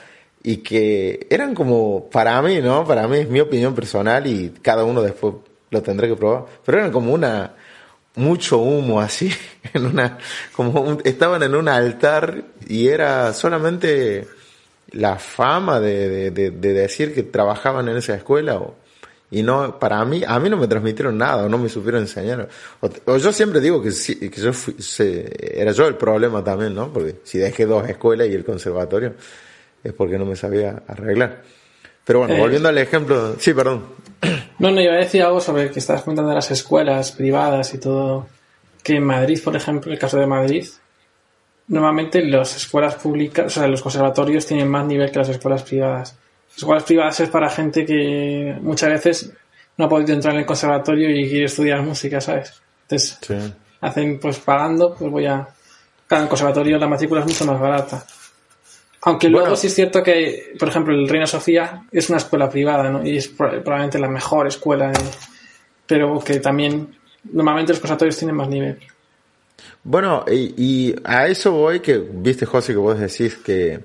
y 0.43 0.59
que 0.59 1.27
eran 1.31 1.55
como, 1.55 2.09
para 2.11 2.41
mí, 2.43 2.61
¿no? 2.61 2.87
Para 2.87 3.09
mí 3.09 3.19
es 3.19 3.29
mi 3.29 3.41
opinión 3.41 3.75
personal 3.75 4.27
y 4.27 4.55
cada 4.63 4.85
uno 4.85 5.03
después 5.03 5.35
lo 5.71 5.83
tendré 5.83 6.09
que 6.09 6.17
probar, 6.17 6.45
pero 6.65 6.79
eran 6.79 6.93
como 6.93 7.13
una, 7.13 7.55
mucho 8.17 8.59
humo 8.59 9.01
así, 9.01 9.33
en 9.73 9.87
una, 9.87 10.19
como 10.53 10.99
estaban 11.05 11.43
en 11.43 11.55
un 11.55 11.69
altar 11.69 12.45
y 12.67 12.89
era 12.89 13.33
solamente 13.33 14.27
la 14.93 15.17
fama 15.17 15.81
de, 15.81 16.31
de, 16.31 16.51
decir 16.51 17.15
que 17.15 17.23
trabajaban 17.23 17.89
en 17.89 17.97
esa 17.97 18.15
escuela 18.15 18.57
o, 18.57 18.77
y 19.31 19.43
no 19.43 19.79
para 19.79 20.05
mí 20.05 20.23
a 20.27 20.39
mí 20.39 20.49
no 20.49 20.57
me 20.57 20.69
transmitieron 20.69 21.19
nada 21.19 21.47
o 21.47 21.49
no 21.49 21.59
me 21.59 21.69
supieron 21.69 22.03
enseñar. 22.03 22.49
O, 22.81 23.17
yo 23.17 23.33
siempre 23.33 23.61
digo 23.61 23.83
que, 23.83 23.91
que 24.31 24.41
yo 24.41 24.53
fui, 24.53 24.77
era 24.99 25.73
yo 25.73 25.87
el 25.87 25.97
problema 25.97 26.43
también 26.45 26.75
no 26.75 26.93
porque 26.93 27.17
si 27.25 27.39
dejé 27.39 27.67
dos 27.67 27.89
escuelas 27.89 28.29
y 28.29 28.35
el 28.35 28.45
conservatorio 28.45 29.15
es 29.83 29.93
porque 29.93 30.19
no 30.19 30.25
me 30.25 30.37
sabía 30.37 30.83
arreglar. 30.87 31.43
Pero 32.05 32.21
bueno 32.21 32.35
eh, 32.35 32.41
volviendo 32.41 32.69
al 32.69 32.79
ejemplo 32.79 33.37
sí 33.39 33.53
perdón. 33.55 33.85
No 34.59 34.71
no 34.71 34.81
iba 34.81 34.95
a 34.95 34.97
decir 34.97 35.23
algo 35.23 35.39
sobre 35.39 35.71
que 35.71 35.81
estabas 35.81 36.03
contando 36.03 36.31
de 36.31 36.37
las 36.37 36.51
escuelas 36.51 37.13
privadas 37.13 37.75
y 37.75 37.79
todo 37.79 38.27
que 38.83 38.97
en 38.97 39.05
Madrid 39.05 39.39
por 39.45 39.55
ejemplo 39.55 39.93
el 39.93 39.99
caso 39.99 40.19
de 40.19 40.27
Madrid 40.27 40.67
normalmente 41.69 42.25
las 42.25 42.57
escuelas 42.57 42.95
públicas, 42.95 43.47
o 43.47 43.51
sea, 43.51 43.67
los 43.67 43.83
conservatorios 43.83 44.47
tienen 44.47 44.69
más 44.69 44.87
nivel 44.87 45.11
que 45.11 45.19
las 45.19 45.29
escuelas 45.29 45.63
privadas. 45.63 46.17
Las 46.57 46.63
escuelas 46.63 46.85
privadas 46.85 47.21
es 47.21 47.29
para 47.29 47.51
gente 47.51 47.85
que 47.85 48.57
muchas 48.63 48.89
veces 48.89 49.33
no 49.77 49.85
ha 49.85 49.89
podido 49.91 50.15
entrar 50.15 50.33
en 50.33 50.41
el 50.41 50.47
conservatorio 50.47 51.11
y 51.11 51.29
quiere 51.29 51.45
estudiar 51.45 51.83
música, 51.83 52.19
¿sabes? 52.19 52.63
Entonces, 52.89 53.19
hacen 53.83 54.19
pues 54.19 54.39
pagando, 54.39 54.95
pues 54.95 55.11
voy 55.11 55.27
a... 55.27 55.47
Cada 56.07 56.23
el 56.23 56.29
conservatorio 56.29 56.79
la 56.79 56.89
matrícula 56.89 57.21
es 57.21 57.27
mucho 57.27 57.45
más 57.45 57.61
barata. 57.61 58.07
Aunque 59.03 59.29
luego 59.29 59.55
sí 59.55 59.67
es 59.67 59.75
cierto 59.75 60.03
que, 60.03 60.55
por 60.59 60.69
ejemplo, 60.69 60.95
el 60.95 61.07
Reina 61.07 61.27
Sofía 61.27 61.83
es 61.93 62.09
una 62.09 62.19
escuela 62.19 62.49
privada, 62.49 62.91
¿no? 62.91 63.07
Y 63.07 63.19
es 63.19 63.29
probablemente 63.29 63.99
la 63.99 64.09
mejor 64.09 64.47
escuela, 64.47 64.93
pero 65.87 66.19
que 66.21 66.41
también 66.41 66.97
normalmente 67.33 67.73
los 67.73 67.81
conservatorios 67.81 68.17
tienen 68.17 68.35
más 68.35 68.49
nivel. 68.49 68.79
Bueno, 69.85 70.25
y, 70.27 70.95
a 71.05 71.27
eso 71.27 71.53
voy 71.53 71.81
que, 71.81 71.99
viste 71.99 72.47
José, 72.47 72.73
que 72.73 72.79
vos 72.79 72.99
decís 72.99 73.37
que 73.37 73.81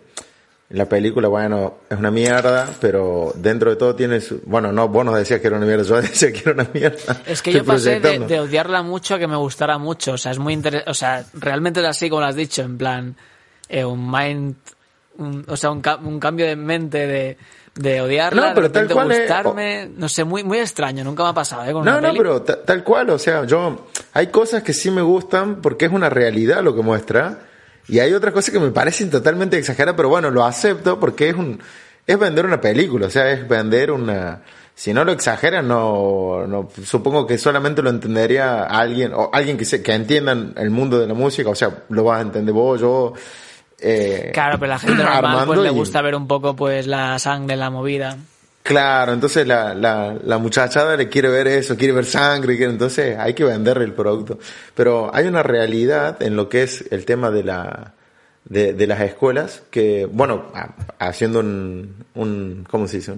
la 0.74 0.86
película, 0.86 1.28
bueno, 1.28 1.80
es 1.90 1.98
una 1.98 2.12
mierda, 2.12 2.70
pero 2.80 3.34
dentro 3.36 3.70
de 3.70 3.76
todo 3.76 3.96
tienes, 3.96 4.34
bueno, 4.46 4.72
no, 4.72 4.88
vos 4.88 5.06
nos 5.06 5.16
decías 5.16 5.42
que 5.42 5.48
era 5.48 5.58
una 5.58 5.66
mierda, 5.66 5.84
yo 5.84 5.96
decía 6.02 6.32
que 6.32 6.40
era 6.40 6.54
una 6.54 6.70
mierda. 6.74 7.22
Es 7.26 7.42
que 7.42 7.52
yo 7.52 7.64
pasé 7.64 8.00
de, 8.00 8.40
odiarla 8.40 8.82
mucho 8.82 9.16
a 9.16 9.20
que 9.20 9.28
me 9.28 9.36
gustara 9.36 9.78
mucho, 9.78 10.14
o 10.14 10.18
sea, 10.18 10.32
es 10.32 10.40
muy 10.40 10.54
interesante, 10.54 10.90
o 10.90 10.94
sea, 10.94 11.24
realmente 11.34 11.82
es 11.82 11.86
así 11.86 12.10
como 12.10 12.22
lo 12.22 12.28
has 12.28 12.36
dicho, 12.36 12.62
en 12.62 12.78
plan, 12.78 13.16
eh, 13.70 13.84
un 13.84 14.10
mind, 14.10 14.56
o 15.48 15.58
sea, 15.58 15.72
un, 15.72 15.82
un 16.04 16.20
cambio 16.20 16.46
de 16.46 16.56
mente 16.56 17.08
de 17.08 17.38
de 17.76 18.02
odiarla, 18.02 18.50
no, 18.50 18.56
pero 18.56 18.68
de 18.68 18.74
tal 18.74 18.90
cual 18.90 19.08
gustarme, 19.08 19.90
no 19.96 20.10
sé, 20.10 20.24
muy 20.24 20.44
muy 20.44 20.60
extraño, 20.60 21.04
nunca 21.04 21.24
me 21.24 21.30
ha 21.30 21.34
pasado, 21.34 21.64
¿eh? 21.64 21.74
no, 21.74 22.02
no, 22.02 22.14
pero 22.14 22.42
tal 22.42 22.84
cual, 22.84 23.10
o 23.12 23.20
sea, 23.20 23.46
yo 23.46 23.88
hay 24.14 24.28
cosas 24.28 24.64
que 24.64 24.74
sí 24.74 24.92
me 24.92 25.02
gustan 25.02 25.62
porque 25.62 25.86
es 25.86 25.92
una 25.92 26.10
realidad 26.10 26.64
lo 26.64 26.76
que 26.76 26.82
muestra 26.82 27.40
y 27.88 28.00
hay 28.00 28.14
otras 28.14 28.34
cosas 28.34 28.52
que 28.52 28.60
me 28.60 28.72
parecen 28.72 29.10
totalmente 29.10 29.58
exageradas, 29.58 29.96
pero 29.96 30.10
bueno, 30.10 30.30
lo 30.30 30.46
acepto 30.46 31.00
porque 31.00 31.30
es 31.30 31.36
un 31.36 31.60
es 32.06 32.18
vender 32.18 32.46
una 32.46 32.60
película, 32.60 33.08
o 33.08 33.10
sea, 33.10 33.32
es 33.32 33.48
vender 33.48 33.92
una 33.92 34.42
si 34.74 34.94
no 34.94 35.04
lo 35.04 35.12
exageran, 35.12 35.68
no, 35.68 36.48
no 36.48 36.70
supongo 36.84 37.28
que 37.28 37.38
solamente 37.38 37.82
lo 37.82 37.90
entendería 37.90 38.64
alguien 38.64 39.14
o 39.14 39.30
alguien 39.32 39.58
que 39.58 39.66
se, 39.66 39.84
que 39.84 39.94
entienda 39.94 40.32
el 40.32 40.70
mundo 40.70 41.00
de 41.00 41.08
la 41.08 41.14
música, 41.14 41.50
o 41.50 41.56
sea, 41.56 41.84
lo 41.90 42.04
vas 42.04 42.20
a 42.20 42.22
entender 42.22 42.54
vos, 42.54 42.82
yo 42.82 43.14
eh, 43.82 44.30
claro, 44.32 44.60
pero 44.60 44.70
la 44.70 44.80
gente 44.80 45.04
normal 45.04 45.48
pues, 45.48 45.60
le 45.60 45.70
gusta 45.72 46.02
ver 46.02 46.16
un 46.16 46.28
poco 46.28 46.56
pues 46.56 46.86
la 46.86 47.18
sangre, 47.18 47.58
la 47.58 47.72
movida. 47.72 48.18
Claro, 48.64 49.14
entonces 49.14 49.48
la, 49.48 49.74
la, 49.74 50.16
la 50.24 50.38
muchachada 50.38 50.96
le 50.96 51.10
quiere 51.10 51.30
ver 51.30 51.48
eso, 51.48 51.76
quiere 51.76 51.94
ver 51.94 52.06
sangre, 52.06 52.58
quiere, 52.58 52.72
entonces 52.72 53.18
hay 53.18 53.34
que 53.34 53.44
venderle 53.44 53.86
el 53.86 53.94
producto. 53.94 54.38
Pero 54.76 55.10
hay 55.14 55.28
una 55.28 55.42
realidad 55.42 56.22
en 56.22 56.36
lo 56.36 56.48
que 56.48 56.64
es 56.64 56.86
el 56.92 57.06
tema 57.06 57.32
de 57.32 57.44
la 57.44 57.94
de, 58.46 58.74
de 58.74 58.88
las 58.88 59.02
escuelas 59.02 59.64
que, 59.70 60.08
bueno, 60.12 60.52
haciendo 61.00 61.40
un, 61.40 62.06
un 62.16 62.66
¿cómo 62.70 62.88
se 62.88 62.98
dice? 62.98 63.14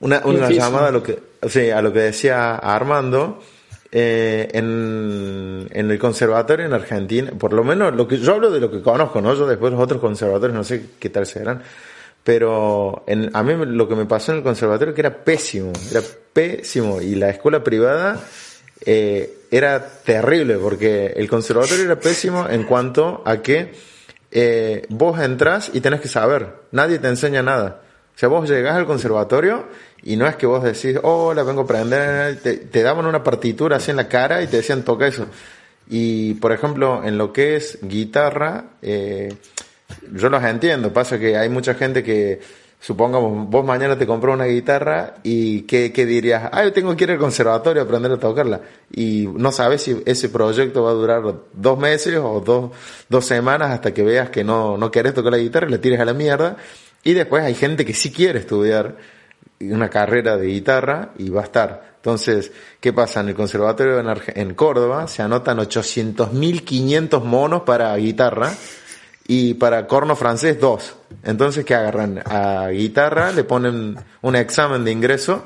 Una, 0.00 0.20
una 0.24 0.50
llamada 0.50 0.88
a 0.88 0.92
lo 0.92 1.02
que, 1.02 1.18
sí, 1.48 1.70
a 1.70 1.80
lo 1.80 1.92
que 1.92 2.00
decía 2.00 2.56
Armando, 2.56 3.40
eh, 3.90 4.48
en, 4.52 5.68
en, 5.70 5.90
el 5.90 5.98
conservatorio 5.98 6.66
en 6.66 6.72
Argentina, 6.72 7.30
por 7.38 7.52
lo 7.52 7.64
menos 7.64 7.94
lo 7.94 8.08
que 8.08 8.18
yo 8.18 8.34
hablo 8.34 8.50
de 8.50 8.60
lo 8.60 8.70
que 8.70 8.82
conozco, 8.82 9.20
¿no? 9.20 9.34
Yo 9.34 9.46
después 9.46 9.72
los 9.72 9.80
otros 9.80 10.00
conservatorios 10.00 10.56
no 10.56 10.64
sé 10.64 10.90
qué 10.98 11.10
tal 11.10 11.26
serán, 11.26 11.62
pero 12.24 13.04
en, 13.06 13.30
a 13.34 13.42
mí 13.42 13.54
lo 13.66 13.86
que 13.86 13.94
me 13.94 14.06
pasó 14.06 14.32
en 14.32 14.38
el 14.38 14.44
conservatorio 14.44 14.94
que 14.94 15.02
era 15.02 15.24
pésimo, 15.24 15.72
era 15.90 16.00
pésimo 16.32 17.00
y 17.00 17.14
la 17.14 17.28
escuela 17.28 17.62
privada 17.62 18.18
eh, 18.84 19.44
era 19.50 19.86
terrible 19.86 20.56
porque 20.56 21.12
el 21.16 21.28
conservatorio 21.28 21.84
era 21.84 22.00
pésimo 22.00 22.48
en 22.48 22.64
cuanto 22.64 23.22
a 23.24 23.42
que 23.42 23.72
eh, 24.30 24.86
vos 24.88 25.20
entras 25.20 25.70
y 25.72 25.80
tenés 25.80 26.00
que 26.00 26.08
saber, 26.08 26.54
nadie 26.72 26.98
te 26.98 27.08
enseña 27.08 27.42
nada. 27.42 27.82
O 28.14 28.18
sea, 28.18 28.28
vos 28.28 28.48
llegás 28.48 28.76
al 28.76 28.86
conservatorio 28.86 29.66
y 30.02 30.16
no 30.16 30.26
es 30.26 30.36
que 30.36 30.46
vos 30.46 30.62
decís, 30.62 30.98
hola, 31.02 31.42
vengo 31.42 31.62
a 31.62 31.64
aprender, 31.64 32.40
te, 32.40 32.82
daban 32.82 33.06
una 33.06 33.22
partitura 33.22 33.76
así 33.76 33.90
en 33.90 33.96
la 33.96 34.08
cara 34.08 34.42
y 34.42 34.46
te 34.46 34.58
decían, 34.58 34.82
toca 34.82 35.06
eso. 35.06 35.26
Y, 35.88 36.34
por 36.34 36.52
ejemplo, 36.52 37.02
en 37.04 37.18
lo 37.18 37.32
que 37.32 37.56
es 37.56 37.78
guitarra, 37.82 38.66
eh, 38.82 39.34
yo 40.12 40.28
los 40.28 40.42
entiendo, 40.42 40.92
pasa 40.92 41.18
que 41.18 41.36
hay 41.36 41.48
mucha 41.48 41.74
gente 41.74 42.02
que, 42.02 42.40
supongamos, 42.84 43.48
vos 43.48 43.64
mañana 43.64 43.96
te 43.96 44.06
compró 44.06 44.34
una 44.34 44.44
guitarra 44.44 45.14
y 45.22 45.62
¿qué, 45.62 45.90
qué 45.90 46.04
dirías? 46.04 46.50
Ah, 46.52 46.64
yo 46.64 46.72
tengo 46.74 46.94
que 46.94 47.04
ir 47.04 47.12
al 47.12 47.18
conservatorio 47.18 47.80
a 47.80 47.86
aprender 47.86 48.12
a 48.12 48.18
tocarla. 48.18 48.60
Y 48.92 49.26
no 49.26 49.52
sabes 49.52 49.80
si 49.80 50.02
ese 50.04 50.28
proyecto 50.28 50.82
va 50.82 50.90
a 50.90 50.92
durar 50.92 51.22
dos 51.54 51.78
meses 51.78 52.18
o 52.18 52.40
dos, 52.40 52.72
dos 53.08 53.24
semanas 53.24 53.70
hasta 53.70 53.94
que 53.94 54.02
veas 54.02 54.28
que 54.28 54.44
no, 54.44 54.76
no 54.76 54.90
querés 54.90 55.14
tocar 55.14 55.32
la 55.32 55.38
guitarra 55.38 55.66
y 55.66 55.70
la 55.70 55.80
tires 55.80 55.98
a 55.98 56.04
la 56.04 56.12
mierda. 56.12 56.58
Y 57.02 57.14
después 57.14 57.42
hay 57.42 57.54
gente 57.54 57.86
que 57.86 57.94
sí 57.94 58.12
quiere 58.12 58.40
estudiar 58.40 58.96
una 59.60 59.88
carrera 59.88 60.36
de 60.36 60.48
guitarra 60.48 61.12
y 61.16 61.30
va 61.30 61.40
a 61.40 61.44
estar. 61.44 61.94
Entonces, 61.96 62.52
¿qué 62.80 62.92
pasa? 62.92 63.20
En 63.20 63.30
el 63.30 63.34
conservatorio 63.34 63.98
en, 63.98 64.14
en 64.34 64.54
Córdoba 64.54 65.08
se 65.08 65.22
anotan 65.22 65.56
800.500 65.56 67.24
monos 67.24 67.62
para 67.62 67.96
guitarra 67.96 68.52
y 69.26 69.54
para 69.54 69.86
corno 69.86 70.16
francés 70.16 70.60
dos. 70.60 70.94
Entonces, 71.22 71.64
¿qué 71.64 71.74
agarran? 71.74 72.22
A 72.24 72.68
guitarra 72.68 73.32
le 73.32 73.44
ponen 73.44 73.96
un 74.22 74.36
examen 74.36 74.84
de 74.84 74.92
ingreso 74.92 75.44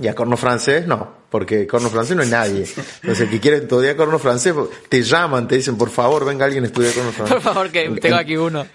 y 0.00 0.08
a 0.08 0.14
corno 0.14 0.36
francés 0.36 0.86
no, 0.86 1.12
porque 1.28 1.66
corno 1.66 1.90
francés 1.90 2.16
no 2.16 2.22
hay 2.22 2.28
nadie. 2.28 2.66
Entonces, 3.02 3.20
el 3.20 3.30
que 3.30 3.40
quiere 3.40 3.56
estudiar 3.58 3.96
corno 3.96 4.18
francés, 4.18 4.54
te 4.88 5.02
llaman, 5.02 5.48
te 5.48 5.56
dicen, 5.56 5.76
por 5.76 5.90
favor, 5.90 6.24
venga 6.24 6.44
alguien 6.44 6.64
a 6.64 6.66
estudiar 6.68 6.94
corno 6.94 7.12
francés. 7.12 7.34
Por 7.42 7.42
favor, 7.42 7.70
que 7.70 7.88
tengo 8.00 8.16
aquí 8.16 8.36
uno. 8.36 8.66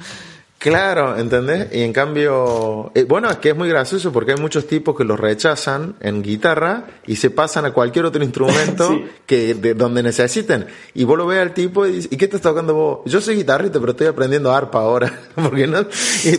Claro, 0.60 1.16
¿entendés? 1.18 1.68
Y 1.72 1.84
en 1.84 1.94
cambio, 1.94 2.92
eh, 2.96 3.04
bueno, 3.04 3.30
es 3.30 3.38
que 3.38 3.50
es 3.50 3.56
muy 3.56 3.70
gracioso 3.70 4.12
porque 4.12 4.32
hay 4.32 4.40
muchos 4.40 4.66
tipos 4.66 4.98
que 4.98 5.04
los 5.04 5.20
rechazan 5.20 5.96
en 6.00 6.24
guitarra 6.24 6.86
y 7.06 7.18
se 7.18 7.30
pasan 7.30 7.66
a 7.66 7.72
cualquier 7.72 8.06
otro 8.06 8.24
instrumento 8.24 9.00
que 9.28 9.54
de 9.54 9.76
donde 9.76 10.02
necesiten. 10.02 10.66
Y 10.96 11.04
vos 11.04 11.16
lo 11.16 11.28
ves 11.28 11.42
al 11.42 11.54
tipo 11.54 11.86
y 11.86 11.92
dices, 11.92 12.12
¿y 12.12 12.18
qué 12.18 12.26
estás 12.26 12.42
tocando 12.42 12.74
vos? 12.74 13.00
Yo 13.06 13.22
soy 13.22 13.36
guitarrista, 13.36 13.80
pero 13.80 13.92
estoy 13.92 14.08
aprendiendo 14.08 14.52
arpa 14.52 14.80
ahora. 14.80 15.14
porque 15.36 15.68
no, 15.68 15.86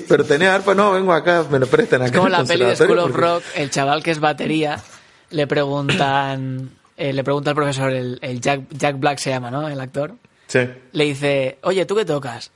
pero 0.08 0.24
tenés 0.24 0.48
arpa, 0.48 0.74
no, 0.74 0.90
vengo 0.92 1.12
acá, 1.12 1.44
me 1.48 1.60
lo 1.60 1.68
prestan 1.68 2.02
acá. 2.02 2.10
Es 2.10 2.16
como 2.16 2.28
la 2.28 2.44
peli 2.44 2.64
de 2.64 2.74
School 2.74 2.98
of 2.98 3.14
Rock, 3.14 3.44
el 3.54 3.70
chaval 3.70 4.02
que 4.02 4.10
es 4.10 4.18
batería, 4.18 4.82
le 5.30 5.46
preguntan, 5.46 6.70
eh, 6.96 7.12
le 7.12 7.22
pregunta 7.22 7.50
al 7.50 7.56
profesor, 7.56 7.92
el, 7.92 8.18
el 8.20 8.40
Jack, 8.40 8.62
Jack 8.70 8.98
Black 8.98 9.18
se 9.18 9.30
llama, 9.30 9.52
¿no? 9.52 9.68
El 9.68 9.80
actor. 9.80 10.14
Sí. 10.48 10.60
Le 10.90 11.04
dice, 11.04 11.58
oye, 11.62 11.86
¿tú 11.86 11.94
qué 11.94 12.04
tocas? 12.04 12.50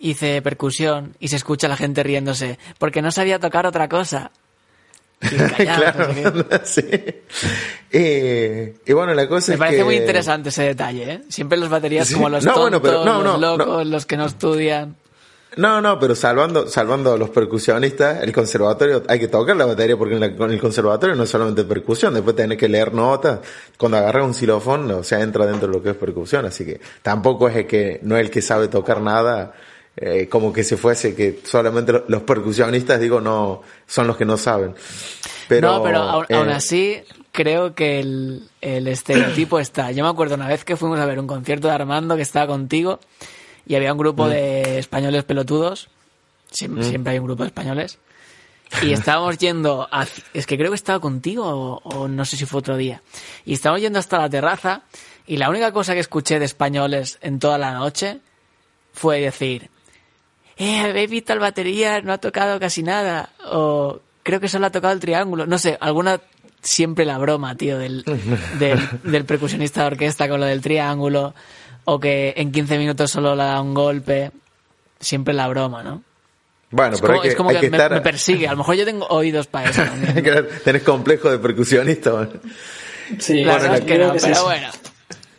Hice 0.00 0.42
percusión 0.42 1.14
y 1.20 1.28
se 1.28 1.36
escucha 1.36 1.66
a 1.66 1.70
la 1.70 1.76
gente 1.76 2.02
riéndose 2.02 2.58
porque 2.78 3.02
no 3.02 3.12
sabía 3.12 3.38
tocar 3.38 3.66
otra 3.66 3.88
cosa. 3.88 4.32
claro, 5.56 6.08
sí. 6.64 6.82
y 7.92 8.92
bueno, 8.94 9.12
la 9.12 9.28
cosa 9.28 9.52
Me 9.52 9.58
parece 9.58 9.84
muy 9.84 9.96
interesante 9.96 10.48
ese 10.48 10.62
detalle, 10.62 11.12
¿eh? 11.12 11.22
Siempre 11.28 11.58
los 11.58 11.68
baterías 11.68 12.10
como 12.10 12.30
los 12.30 12.42
tontos, 12.42 13.04
los 13.04 13.38
locos, 13.38 13.86
los 13.86 14.06
que 14.06 14.16
no 14.16 14.24
estudian. 14.24 14.96
No, 15.56 15.80
no, 15.80 15.98
pero 15.98 16.14
salvando, 16.14 16.68
salvando 16.68 17.12
a 17.12 17.18
los 17.18 17.30
percusionistas, 17.30 18.22
el 18.22 18.32
conservatorio, 18.32 19.02
hay 19.08 19.18
que 19.18 19.26
tocar 19.26 19.56
la 19.56 19.66
batería 19.66 19.96
porque 19.96 20.14
en, 20.14 20.22
el 20.22 20.60
conservatorio 20.60 21.16
no 21.16 21.24
es 21.24 21.30
solamente 21.30 21.64
percusión, 21.64 22.14
después 22.14 22.36
tenés 22.36 22.56
que 22.56 22.68
leer 22.68 22.94
notas. 22.94 23.40
Cuando 23.76 23.98
agarras 23.98 24.24
un 24.24 24.34
xilofón, 24.34 24.90
o 24.92 25.02
sea, 25.02 25.20
entra 25.20 25.46
dentro 25.46 25.66
de 25.68 25.74
lo 25.76 25.82
que 25.82 25.90
es 25.90 25.96
percusión, 25.96 26.46
así 26.46 26.64
que 26.64 26.80
tampoco 27.02 27.48
es 27.48 27.56
el 27.56 27.66
que, 27.66 27.98
no 28.02 28.16
es 28.16 28.22
el 28.22 28.30
que 28.30 28.42
sabe 28.42 28.68
tocar 28.68 29.00
nada, 29.00 29.52
eh, 29.96 30.28
como 30.28 30.52
que 30.52 30.64
se 30.64 30.76
fuese 30.76 31.14
que 31.14 31.40
solamente 31.44 31.92
los 32.06 32.22
percusionistas, 32.22 33.00
digo, 33.00 33.20
no, 33.20 33.62
son 33.86 34.06
los 34.06 34.16
que 34.16 34.24
no 34.24 34.36
saben. 34.36 34.74
Pero, 35.48 35.72
no, 35.72 35.82
pero 35.82 35.98
aún, 35.98 36.26
eh, 36.28 36.52
así 36.52 37.02
creo 37.32 37.74
que 37.74 38.00
el, 38.00 38.48
el 38.60 38.86
estereotipo 38.86 39.58
está. 39.60 39.90
Yo 39.92 40.04
me 40.04 40.10
acuerdo 40.10 40.36
una 40.36 40.48
vez 40.48 40.64
que 40.64 40.76
fuimos 40.76 41.00
a 41.00 41.06
ver 41.06 41.18
un 41.18 41.26
concierto 41.26 41.68
de 41.68 41.74
Armando 41.74 42.16
que 42.16 42.22
estaba 42.22 42.46
contigo 42.46 43.00
y 43.66 43.74
había 43.74 43.92
un 43.92 43.98
grupo 43.98 44.26
mm. 44.26 44.30
de 44.30 44.78
españoles 44.78 45.24
pelotudos. 45.24 45.88
Mm. 46.60 46.82
Siempre, 46.82 47.12
hay 47.12 47.18
un 47.18 47.26
grupo 47.26 47.42
de 47.42 47.48
españoles. 47.48 47.98
Y 48.82 48.92
estábamos 48.92 49.38
yendo, 49.38 49.88
a, 49.90 50.06
es 50.32 50.46
que 50.46 50.56
creo 50.56 50.70
que 50.70 50.76
estaba 50.76 51.00
contigo 51.00 51.44
o, 51.44 51.82
o, 51.82 52.08
no 52.08 52.24
sé 52.24 52.36
si 52.36 52.46
fue 52.46 52.60
otro 52.60 52.76
día. 52.76 53.02
Y 53.44 53.54
estábamos 53.54 53.82
yendo 53.82 53.98
hasta 53.98 54.18
la 54.18 54.30
terraza 54.30 54.82
y 55.26 55.36
la 55.36 55.50
única 55.50 55.72
cosa 55.72 55.94
que 55.94 56.00
escuché 56.00 56.38
de 56.38 56.44
españoles 56.44 57.18
en 57.20 57.38
toda 57.38 57.58
la 57.58 57.72
noche 57.72 58.20
fue 58.92 59.20
decir, 59.20 59.70
eh, 60.60 60.80
habéis 60.80 61.10
visto 61.10 61.32
al 61.32 61.38
batería, 61.38 62.00
no 62.02 62.12
ha 62.12 62.18
tocado 62.18 62.60
casi 62.60 62.82
nada, 62.82 63.30
o 63.50 64.00
creo 64.22 64.40
que 64.40 64.48
solo 64.48 64.66
ha 64.66 64.70
tocado 64.70 64.92
el 64.92 65.00
triángulo, 65.00 65.46
no 65.46 65.58
sé, 65.58 65.76
alguna 65.80 66.20
siempre 66.62 67.04
la 67.04 67.18
broma, 67.18 67.56
tío, 67.56 67.78
del, 67.78 68.04
del, 68.58 68.78
del 69.02 69.24
percusionista 69.24 69.80
de 69.80 69.86
orquesta 69.88 70.28
con 70.28 70.38
lo 70.38 70.46
del 70.46 70.60
triángulo, 70.60 71.34
o 71.84 71.98
que 71.98 72.34
en 72.36 72.52
15 72.52 72.78
minutos 72.78 73.10
solo 73.10 73.34
le 73.34 73.44
da 73.44 73.60
un 73.60 73.74
golpe, 73.74 74.30
siempre 75.00 75.34
la 75.34 75.48
broma, 75.48 75.82
¿no? 75.82 76.02
Bueno, 76.70 76.94
es 76.94 77.00
pero 77.00 77.14
como, 77.14 77.20
hay 77.20 77.22
que, 77.22 77.28
es 77.28 77.36
como 77.36 77.50
hay 77.50 77.56
que 77.56 77.60
que 77.62 77.70
me, 77.70 77.76
estar... 77.78 77.90
me 77.92 78.00
persigue. 78.00 78.46
A 78.46 78.52
lo 78.52 78.58
mejor 78.58 78.76
yo 78.76 78.84
tengo 78.84 79.06
oídos 79.06 79.46
para 79.48 79.70
eso 79.70 79.82
también. 80.12 80.22
¿no? 80.24 80.44
Tenés 80.62 80.82
complejo 80.82 81.30
de 81.30 81.38
percusionista. 81.38 82.28
Sí, 83.18 83.42
La 83.42 83.54
bueno, 83.54 83.62
verdad 83.62 83.78
es 83.78 83.84
que 83.86 83.98
no, 83.98 84.12
que 84.12 84.20
pero 84.20 84.44
bueno. 84.44 84.68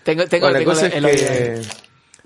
Tengo, 0.03 0.25
tengo, 0.25 0.47
Bueno, 0.47 0.53
la 0.53 0.59
tengo 0.59 0.71
cosa 0.71 0.87
es 0.87 0.93
el 0.95 1.05
que... 1.05 1.61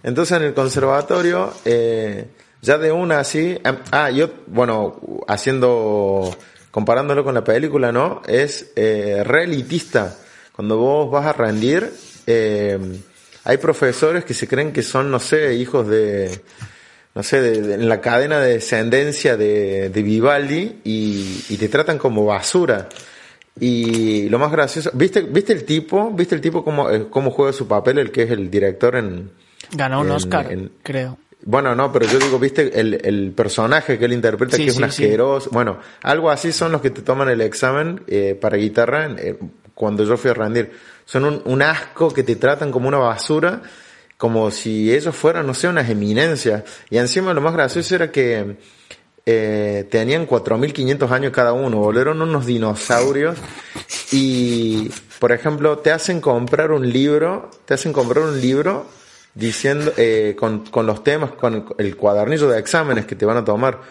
Entonces 0.01 0.37
en 0.37 0.43
el 0.43 0.53
conservatorio, 0.53 1.53
eh, 1.65 2.27
ya 2.65 2.77
de 2.77 2.91
una 2.91 3.19
así... 3.19 3.57
em, 3.63 3.77
Ah, 3.91 4.09
yo, 4.11 4.29
bueno, 4.47 4.99
haciendo... 5.27 6.35
Comparándolo 6.71 7.23
con 7.23 7.33
la 7.33 7.43
película, 7.43 7.93
¿no? 7.93 8.21
Es 8.27 8.71
eh, 8.75 9.23
re 9.23 9.45
elitista. 9.45 10.17
Cuando 10.51 10.77
vos 10.77 11.09
vas 11.09 11.25
a 11.25 11.31
rendir, 11.33 11.89
eh, 12.27 12.77
hay 13.45 13.57
profesores 13.57 14.25
que 14.25 14.33
se 14.33 14.45
creen 14.47 14.73
que 14.73 14.83
son, 14.83 15.09
no 15.09 15.19
sé, 15.19 15.53
hijos 15.55 15.87
de... 15.87 16.41
No 17.13 17.23
sé, 17.23 17.39
de, 17.39 17.61
de- 17.61 17.73
en 17.75 17.87
la 17.87 18.01
cadena 18.01 18.41
de 18.41 18.55
descendencia 18.55 19.37
de, 19.37 19.89
de 19.89 20.03
Vivaldi 20.03 20.81
y, 20.83 21.45
y 21.47 21.55
te 21.55 21.69
tratan 21.69 21.97
como 21.97 22.25
basura. 22.25 22.89
Y 23.57 24.27
lo 24.27 24.37
más 24.37 24.51
gracioso, 24.51 24.91
¿viste, 24.93 25.21
viste 25.21 25.53
el 25.53 25.63
tipo? 25.63 26.11
¿Viste 26.11 26.35
el 26.35 26.41
tipo 26.41 26.61
cómo, 26.65 26.89
eh, 26.89 27.07
cómo 27.09 27.31
juega 27.31 27.53
su 27.53 27.69
papel, 27.69 27.99
el 27.99 28.11
que 28.11 28.23
es 28.23 28.31
el 28.31 28.51
director 28.51 28.97
en... 28.97 29.31
Ganó 29.71 30.01
un 30.01 30.07
en- 30.07 30.11
Oscar, 30.11 30.51
en- 30.51 30.71
creo. 30.83 31.17
Bueno, 31.47 31.75
no, 31.75 31.91
pero 31.91 32.07
yo 32.07 32.17
digo, 32.17 32.39
¿viste 32.39 32.79
el, 32.79 32.95
el 33.05 33.31
personaje 33.31 33.99
que 33.99 34.05
él 34.05 34.13
interpreta, 34.13 34.57
Sí, 34.57 34.63
que 34.65 34.71
es 34.71 34.77
un 34.77 34.89
sí. 34.91 35.03
asqueroso? 35.03 35.49
Bueno, 35.51 35.77
algo 36.01 36.31
así 36.31 36.51
son 36.51 36.71
los 36.71 36.81
que 36.81 36.89
te 36.89 37.03
toman 37.03 37.29
el 37.29 37.39
examen 37.41 38.01
eh, 38.07 38.35
para 38.39 38.57
guitarra 38.57 39.11
eh, 39.17 39.37
cuando 39.75 40.03
yo 40.03 40.17
fui 40.17 40.31
a 40.31 40.33
rendir. 40.33 40.71
Son 41.05 41.23
un, 41.23 41.41
un 41.45 41.61
asco 41.61 42.11
que 42.11 42.23
te 42.23 42.35
tratan 42.35 42.71
como 42.71 42.87
una 42.87 42.97
basura, 42.97 43.61
como 44.17 44.49
si 44.49 44.91
ellos 44.91 45.15
fueran, 45.15 45.45
no 45.45 45.53
sé, 45.53 45.67
unas 45.67 45.87
eminencias. 45.87 46.63
Y 46.89 46.97
encima 46.97 47.31
lo 47.31 47.41
más 47.41 47.53
gracioso 47.53 47.93
era 47.93 48.11
que 48.11 48.57
eh, 49.27 49.85
tenían 49.91 50.27
4.500 50.27 51.11
años 51.11 51.31
cada 51.31 51.53
uno, 51.53 51.77
volvieron 51.77 52.21
unos 52.23 52.47
dinosaurios 52.47 53.37
y, 54.11 54.89
por 55.19 55.31
ejemplo, 55.31 55.77
te 55.77 55.91
hacen 55.91 56.21
comprar 56.21 56.71
un 56.71 56.91
libro, 56.91 57.51
te 57.65 57.75
hacen 57.75 57.93
comprar 57.93 58.23
un 58.25 58.41
libro 58.41 58.87
diciendo, 59.35 59.91
eh, 59.97 60.35
con, 60.37 60.65
con 60.65 60.87
los 60.87 61.03
temas, 61.03 61.31
con 61.31 61.65
el, 61.77 61.95
cuadernillo 61.95 62.47
de 62.47 62.57
exámenes 62.57 63.05
que 63.05 63.15
te 63.15 63.25
van 63.25 63.37
a 63.37 63.45
tomar. 63.45 63.81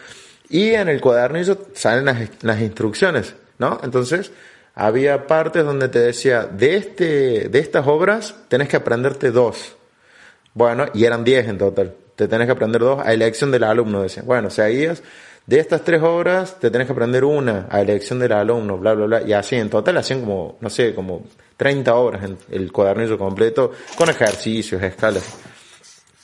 Y 0.49 0.71
en 0.71 0.89
el 0.89 1.01
cuadernillo 1.01 1.59
salen 1.75 2.07
las, 2.07 2.29
las 2.43 2.61
instrucciones, 2.61 3.35
¿no? 3.59 3.79
Entonces, 3.83 4.33
había 4.75 5.27
partes 5.27 5.65
donde 5.65 5.89
te 5.89 6.01
decía, 6.01 6.45
de 6.45 6.77
este, 6.77 7.49
de 7.49 7.59
estas 7.59 7.87
obras 7.87 8.35
tenés 8.49 8.69
que 8.69 8.77
aprenderte 8.77 9.31
dos. 9.31 9.77
Bueno, 10.55 10.87
y 10.95 11.05
eran 11.05 11.25
10 11.25 11.49
en 11.49 11.59
total. 11.59 11.95
Te 12.17 12.29
tenés 12.29 12.47
que 12.47 12.53
aprender 12.53 12.81
dos 12.81 13.01
a 13.05 13.13
elección 13.13 13.51
del 13.51 13.65
alumno, 13.65 14.03
decían. 14.03 14.27
Bueno, 14.27 14.51
seguías, 14.51 15.03
de 15.47 15.59
estas 15.59 15.83
tres 15.83 16.01
obras 16.03 16.59
te 16.59 16.71
tenés 16.71 16.87
que 16.87 16.93
aprender 16.93 17.25
una 17.25 17.67
a 17.71 17.81
elección 17.81 18.19
del 18.19 18.33
alumno, 18.33 18.79
bla, 18.79 18.95
bla, 18.95 19.07
bla. 19.07 19.23
Y 19.23 19.33
así, 19.33 19.57
en 19.57 19.69
total 19.69 19.97
hacían 19.99 20.21
como, 20.21 20.57
no 20.61 20.71
sé, 20.71 20.95
como 20.95 21.25
30 21.57 21.95
obras 21.95 22.25
en 22.25 22.39
el 22.51 22.73
cuadernillo 22.73 23.17
completo, 23.19 23.73
con 23.97 24.09
ejercicios, 24.11 24.83
escalas. 24.83 25.25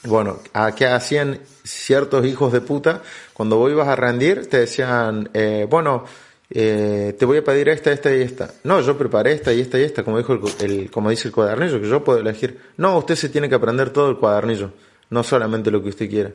Bueno, 0.05 0.39
¿a 0.55 0.75
qué 0.75 0.87
hacían 0.87 1.41
ciertos 1.63 2.25
hijos 2.25 2.53
de 2.53 2.61
puta? 2.63 3.03
Cuando 3.35 3.57
vos 3.57 3.71
ibas 3.71 3.89
a 3.89 3.97
rendir, 3.97 4.47
te 4.49 4.61
decían, 4.61 5.29
eh, 5.35 5.67
bueno, 5.69 6.05
eh, 6.49 7.15
te 7.19 7.25
voy 7.27 7.39
a 7.39 7.45
pedir 7.45 7.69
esta, 7.69 7.93
esta 7.93 8.15
y 8.15 8.23
esta. 8.23 8.51
No, 8.65 8.81
yo 8.81 8.97
preparé 8.97 9.33
esta 9.33 9.53
y 9.53 9.61
esta 9.61 9.79
y 9.79 9.83
esta, 9.85 10.03
como 10.03 10.17
dijo 10.19 10.33
el, 10.33 10.41
el- 10.71 10.91
como 10.91 11.11
dice 11.11 11.29
el 11.29 11.35
cuadernillo, 11.35 11.81
que 11.81 11.89
yo 11.89 12.03
puedo 12.03 12.19
elegir. 12.19 12.59
No, 12.79 12.97
usted 12.99 13.15
se 13.15 13.29
tiene 13.29 13.49
que 13.49 13.55
aprender 13.57 13.91
todo 13.91 14.09
el 14.09 14.17
cuadernillo, 14.17 14.73
no 15.11 15.23
solamente 15.23 15.71
lo 15.71 15.83
que 15.83 15.91
usted 15.91 16.09
quiera. 16.09 16.31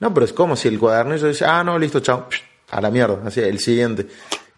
No, 0.00 0.14
pero 0.14 0.24
es 0.24 0.32
como 0.32 0.56
si 0.56 0.68
el 0.68 0.78
cuadernillo 0.78 1.28
dice, 1.28 1.44
ah, 1.44 1.62
no, 1.62 1.78
listo, 1.78 2.00
chao, 2.00 2.26
a 2.70 2.80
la 2.80 2.90
mierda, 2.90 3.20
así, 3.26 3.40
el 3.40 3.58
siguiente. 3.58 4.06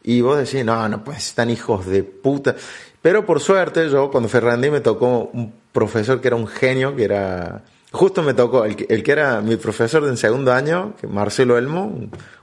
Y 0.04 0.20
vos 0.20 0.38
decís, 0.38 0.64
no, 0.64 0.88
no, 0.88 1.02
pues 1.02 1.18
están 1.18 1.50
hijos 1.50 1.84
de 1.86 2.04
puta. 2.04 2.54
Pero 3.02 3.26
por 3.26 3.40
suerte, 3.40 3.90
yo 3.90 4.10
a 4.14 4.40
rendir 4.40 4.70
me 4.70 4.80
tocó 4.80 5.28
un 5.32 5.52
profesor 5.72 6.20
que 6.20 6.28
era 6.28 6.36
un 6.36 6.46
genio, 6.46 6.94
que 6.94 7.02
era, 7.02 7.64
justo 7.90 8.22
me 8.22 8.32
tocó, 8.32 8.64
el 8.64 8.86
el 8.88 9.02
que 9.02 9.10
era 9.10 9.40
mi 9.40 9.56
profesor 9.56 10.04
de 10.04 10.16
segundo 10.16 10.52
año, 10.52 10.94
que 11.00 11.08
Marcelo 11.08 11.58
Elmo, 11.58 11.92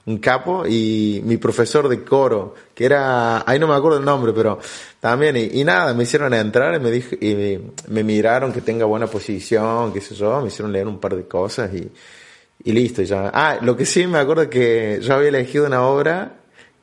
un, 0.05 0.17
capo, 0.17 0.65
y 0.67 1.21
mi 1.23 1.37
profesor 1.37 1.87
de 1.87 2.03
coro, 2.03 2.55
que 2.75 2.83
era, 2.83 3.49
ahí 3.49 3.57
no 3.57 3.67
me 3.67 3.75
acuerdo 3.75 3.99
el 3.99 4.05
nombre, 4.05 4.33
pero 4.33 4.59
también, 4.99 5.37
y, 5.37 5.63
nada, 5.63 5.93
me 5.93 6.03
hicieron 6.03 6.33
entrar 6.33 6.75
y 6.75 6.79
me 6.79 6.91
dijo, 6.91 7.15
y 7.21 7.57
me, 7.87 8.03
miraron 8.03 8.51
que 8.51 8.59
tenga 8.59 8.83
buena 8.83 9.07
posición, 9.07 9.93
qué 9.93 10.01
sé 10.01 10.13
yo, 10.13 10.41
me 10.41 10.49
hicieron 10.49 10.73
leer 10.73 10.87
un 10.87 10.99
par 10.99 11.15
de 11.15 11.25
cosas 11.25 11.73
y, 11.73 11.89
y 12.65 12.73
listo, 12.73 13.01
ya. 13.03 13.31
Ah, 13.33 13.59
lo 13.61 13.77
que 13.77 13.85
sí 13.85 14.07
me 14.07 14.17
acuerdo 14.17 14.49
que 14.49 14.99
yo 15.01 15.15
había 15.15 15.29
elegido 15.29 15.65
una 15.67 15.83
obra 15.83 16.38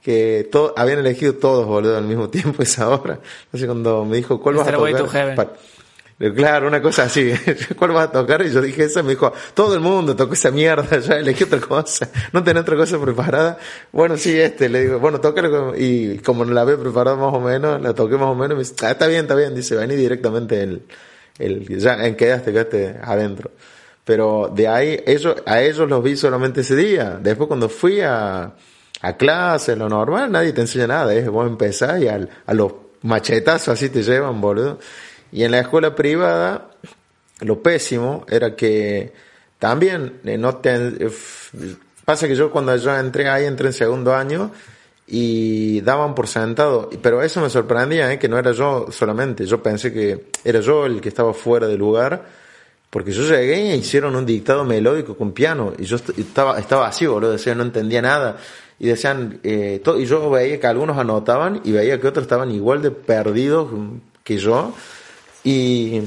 que 0.06 0.48
to- 0.52 0.72
habían 0.76 1.00
elegido 1.00 1.34
todos, 1.34 1.66
boludo, 1.66 1.96
al 1.98 2.04
mismo 2.04 2.30
tiempo 2.30 2.62
esa 2.62 2.88
obra. 2.88 3.18
Entonces 3.46 3.66
cuando 3.66 4.04
me 4.04 4.18
dijo, 4.18 4.40
¿cuál 4.40 4.54
vas 4.54 4.68
a 4.68 4.70
tocar? 4.98 5.34
Claro, 6.36 6.68
una 6.68 6.80
cosa 6.80 7.02
así. 7.02 7.32
¿Cuál 7.76 7.90
vas 7.90 8.08
a 8.08 8.12
tocar? 8.12 8.40
Y 8.46 8.52
yo 8.52 8.62
dije 8.62 8.84
eso, 8.84 9.02
me 9.02 9.10
dijo, 9.10 9.32
todo 9.52 9.74
el 9.74 9.80
mundo 9.80 10.14
tocó 10.14 10.34
esa 10.34 10.52
mierda, 10.52 10.96
ya 11.00 11.16
elegí 11.16 11.42
otra 11.42 11.58
cosa. 11.58 12.08
¿No 12.32 12.44
tenés 12.44 12.62
otra 12.62 12.76
cosa 12.76 13.00
preparada? 13.00 13.58
Bueno, 13.90 14.16
sí, 14.16 14.38
este, 14.38 14.68
le 14.68 14.82
digo, 14.82 15.00
bueno, 15.00 15.20
tócalo. 15.20 15.74
Y 15.76 16.18
como 16.18 16.44
no 16.44 16.52
la 16.54 16.60
había 16.60 16.78
preparado 16.78 17.16
más 17.16 17.34
o 17.34 17.40
menos, 17.40 17.82
la 17.82 17.92
toqué 17.92 18.14
más 18.14 18.28
o 18.28 18.36
menos, 18.36 18.56
me 18.56 18.62
dice, 18.62 18.74
ah, 18.86 18.92
está 18.92 19.08
bien, 19.08 19.22
está 19.22 19.34
bien, 19.34 19.56
dice, 19.56 19.74
vení 19.74 19.96
directamente 19.96 20.62
el, 20.62 20.82
el, 21.40 21.66
ya, 21.80 22.06
en 22.06 22.14
quedaste, 22.14 22.52
quedaste 22.52 22.96
adentro. 23.02 23.50
Pero 24.04 24.52
de 24.54 24.68
ahí, 24.68 25.02
ellos, 25.04 25.34
a 25.46 25.60
ellos 25.62 25.88
los 25.88 26.00
vi 26.04 26.16
solamente 26.16 26.60
ese 26.60 26.76
día. 26.76 27.18
Después 27.20 27.48
cuando 27.48 27.68
fui 27.68 28.00
a, 28.02 28.54
a 29.02 29.16
clase, 29.16 29.76
lo 29.76 29.88
normal, 29.88 30.30
nadie 30.32 30.52
te 30.52 30.62
enseña 30.62 30.86
nada. 30.86 31.14
Es 31.14 31.28
vos 31.28 31.46
empezás 31.46 32.00
y 32.00 32.08
al, 32.08 32.28
a 32.46 32.54
los 32.54 32.72
machetazos 33.02 33.68
así 33.68 33.88
te 33.88 34.02
llevan, 34.02 34.40
boludo. 34.40 34.78
Y 35.32 35.42
en 35.44 35.50
la 35.52 35.60
escuela 35.60 35.94
privada, 35.94 36.70
lo 37.40 37.62
pésimo 37.62 38.24
era 38.28 38.56
que 38.56 39.12
también 39.58 40.20
eh, 40.24 40.38
no 40.38 40.56
te, 40.56 40.74
eh, 40.76 41.10
pasa 42.04 42.26
que 42.28 42.36
yo 42.36 42.50
cuando 42.50 42.74
yo 42.76 42.96
entré 42.96 43.28
ahí, 43.28 43.44
entré 43.44 43.68
en 43.68 43.72
segundo 43.72 44.14
año 44.14 44.50
y 45.06 45.80
daban 45.82 46.14
por 46.14 46.26
sentado, 46.26 46.90
pero 47.02 47.22
eso 47.22 47.40
me 47.40 47.48
sorprendía, 47.50 48.12
¿eh? 48.12 48.18
que 48.18 48.28
no 48.28 48.38
era 48.38 48.50
yo 48.52 48.86
solamente, 48.90 49.46
yo 49.46 49.62
pensé 49.62 49.92
que 49.92 50.30
era 50.44 50.60
yo 50.60 50.84
el 50.86 51.00
que 51.00 51.08
estaba 51.08 51.32
fuera 51.32 51.66
de 51.68 51.76
lugar, 51.76 52.24
porque 52.90 53.12
yo 53.12 53.22
llegué 53.22 53.72
e 53.72 53.76
hicieron 53.76 54.16
un 54.16 54.26
dictado 54.26 54.64
melódico 54.64 55.16
con 55.16 55.32
piano 55.32 55.72
y 55.78 55.84
yo 55.84 55.96
est- 55.96 56.18
estaba, 56.18 56.58
estaba 56.58 56.88
así, 56.88 57.06
boludo, 57.06 57.32
decía, 57.32 57.54
no 57.54 57.62
entendía 57.62 58.02
nada. 58.02 58.36
Y 58.78 58.88
decían, 58.88 59.40
eh, 59.42 59.80
to- 59.82 59.98
y 59.98 60.04
yo 60.06 60.28
veía 60.30 60.60
que 60.60 60.66
algunos 60.66 60.98
anotaban 60.98 61.60
y 61.64 61.72
veía 61.72 62.00
que 62.00 62.08
otros 62.08 62.24
estaban 62.24 62.50
igual 62.50 62.82
de 62.82 62.90
perdidos 62.90 63.68
que 64.22 64.36
yo. 64.38 64.72
Y, 65.44 66.00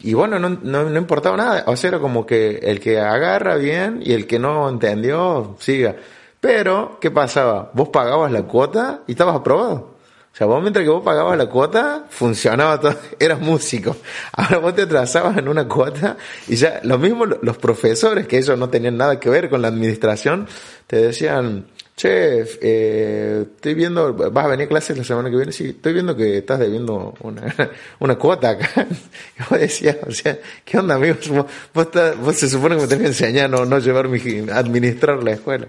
y 0.00 0.14
bueno, 0.14 0.38
no, 0.38 0.48
no, 0.50 0.88
no 0.90 0.98
importaba 0.98 1.36
nada. 1.36 1.64
O 1.66 1.76
sea, 1.76 1.88
era 1.88 1.98
como 1.98 2.26
que 2.26 2.58
el 2.62 2.80
que 2.80 2.98
agarra 3.00 3.56
bien 3.56 4.00
y 4.04 4.12
el 4.12 4.26
que 4.26 4.38
no 4.38 4.68
entendió, 4.68 5.56
siga. 5.60 5.96
Pero, 6.40 6.98
¿qué 7.00 7.10
pasaba? 7.10 7.70
Vos 7.74 7.88
pagabas 7.90 8.32
la 8.32 8.42
cuota 8.44 9.00
y 9.06 9.12
estabas 9.12 9.36
aprobado. 9.36 9.98
O 10.32 10.36
sea, 10.36 10.46
vos 10.46 10.62
mientras 10.62 10.84
que 10.84 10.90
vos 10.90 11.02
pagabas 11.04 11.36
la 11.36 11.46
cuota, 11.46 12.04
funcionaba 12.08 12.78
todo, 12.80 12.94
eras 13.18 13.40
músico. 13.40 13.96
Ahora 14.32 14.58
vos 14.58 14.74
te 14.74 14.82
atrasabas 14.82 15.36
en 15.36 15.48
una 15.48 15.66
cuota 15.68 16.16
y 16.48 16.54
ya, 16.56 16.80
lo 16.84 16.98
mismo 16.98 17.26
lo- 17.26 17.38
los 17.42 17.58
profesores, 17.58 18.26
que 18.26 18.38
ellos 18.38 18.56
no 18.58 18.68
tenían 18.70 18.96
nada 18.96 19.18
que 19.18 19.28
ver 19.28 19.50
con 19.50 19.60
la 19.60 19.68
administración, 19.68 20.46
te 20.86 20.96
decían, 20.96 21.66
che, 22.00 22.44
eh, 22.62 23.42
estoy 23.56 23.74
viendo, 23.74 24.14
vas 24.14 24.44
a 24.46 24.48
venir 24.48 24.66
a 24.66 24.68
clases 24.68 24.96
la 24.96 25.04
semana 25.04 25.28
que 25.28 25.36
viene, 25.36 25.52
sí, 25.52 25.68
estoy 25.68 25.92
viendo 25.92 26.16
que 26.16 26.38
estás 26.38 26.58
debiendo 26.58 27.14
una, 27.20 27.54
una 28.00 28.16
cuota 28.16 28.50
acá. 28.50 28.68
Y 29.38 29.42
vos 29.50 29.60
decías, 29.60 29.96
o 30.06 30.10
sea, 30.10 30.38
¿qué 30.64 30.78
onda 30.78 30.94
amigos? 30.94 31.28
Vos, 31.28 31.86
estás- 31.86 32.16
vos 32.18 32.34
se 32.36 32.48
supone 32.48 32.76
que 32.76 32.82
me 32.82 32.88
tenés 32.88 33.02
que 33.02 33.08
enseñar, 33.08 33.50
no, 33.50 33.66
no 33.66 33.78
llevar 33.78 34.08
mi, 34.08 34.18
administrar 34.50 35.22
la 35.22 35.32
escuela. 35.32 35.68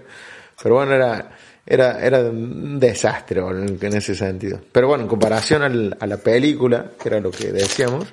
Pero 0.62 0.76
bueno, 0.76 0.94
era, 0.94 1.30
era, 1.66 2.02
era 2.04 2.20
un 2.20 2.80
desastre 2.80 3.40
en 3.40 3.94
ese 3.96 4.14
sentido. 4.14 4.58
Pero 4.72 4.88
bueno, 4.88 5.02
en 5.04 5.08
comparación 5.08 5.62
al- 5.62 5.96
a 6.00 6.06
la 6.06 6.16
película, 6.16 6.92
que 7.00 7.08
era 7.10 7.20
lo 7.20 7.30
que 7.30 7.52
decíamos, 7.52 8.06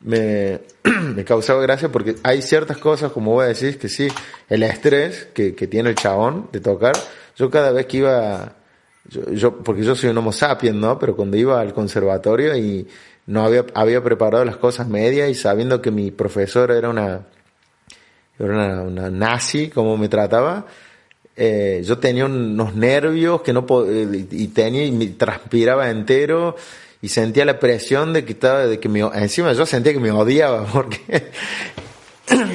me, 0.00 0.60
me 1.14 1.24
causaba 1.24 1.62
gracia 1.62 1.90
porque 1.90 2.16
hay 2.24 2.42
ciertas 2.42 2.78
cosas, 2.78 3.12
como 3.12 3.32
vos 3.32 3.46
decís, 3.46 3.76
que 3.76 3.88
sí, 3.88 4.08
el 4.48 4.62
estrés 4.64 5.28
que, 5.32 5.54
que 5.54 5.66
tiene 5.68 5.90
el 5.90 5.94
chabón 5.94 6.48
de 6.52 6.60
tocar, 6.60 6.94
yo 7.36 7.50
cada 7.50 7.70
vez 7.72 7.86
que 7.86 7.98
iba, 7.98 8.52
yo, 9.08 9.30
yo- 9.30 9.58
porque 9.58 9.82
yo 9.82 9.94
soy 9.94 10.10
un 10.10 10.18
homo 10.18 10.32
sapiens, 10.32 10.76
¿no? 10.76 10.98
Pero 10.98 11.14
cuando 11.16 11.36
iba 11.36 11.60
al 11.60 11.72
conservatorio 11.74 12.56
y 12.56 12.86
no 13.26 13.44
había, 13.44 13.64
había 13.74 14.02
preparado 14.02 14.44
las 14.44 14.56
cosas 14.56 14.88
medias 14.88 15.28
y 15.28 15.34
sabiendo 15.34 15.82
que 15.82 15.90
mi 15.90 16.10
profesor 16.10 16.70
era 16.70 16.88
una, 16.88 17.26
era 18.38 18.82
una, 18.82 19.10
nazi, 19.10 19.68
como 19.68 19.96
me 19.96 20.08
trataba, 20.08 20.66
eh, 21.36 21.82
yo 21.84 21.98
tenía 21.98 22.24
unos 22.26 22.74
nervios 22.74 23.42
que 23.42 23.52
no 23.52 23.66
eh, 23.86 24.26
y 24.30 24.48
tenía 24.48 24.84
y 24.84 24.92
me 24.92 25.06
transpiraba 25.08 25.90
entero 25.90 26.56
y 27.02 27.08
sentía 27.08 27.44
la 27.44 27.58
presión 27.58 28.14
de 28.14 28.24
que 28.24 28.32
estaba 28.32 28.66
de 28.66 28.80
que 28.80 28.88
me 28.88 29.00
encima 29.00 29.52
yo 29.52 29.66
sentía 29.66 29.92
que 29.92 30.00
me 30.00 30.10
odiaba 30.10 30.64
porque 30.72 31.30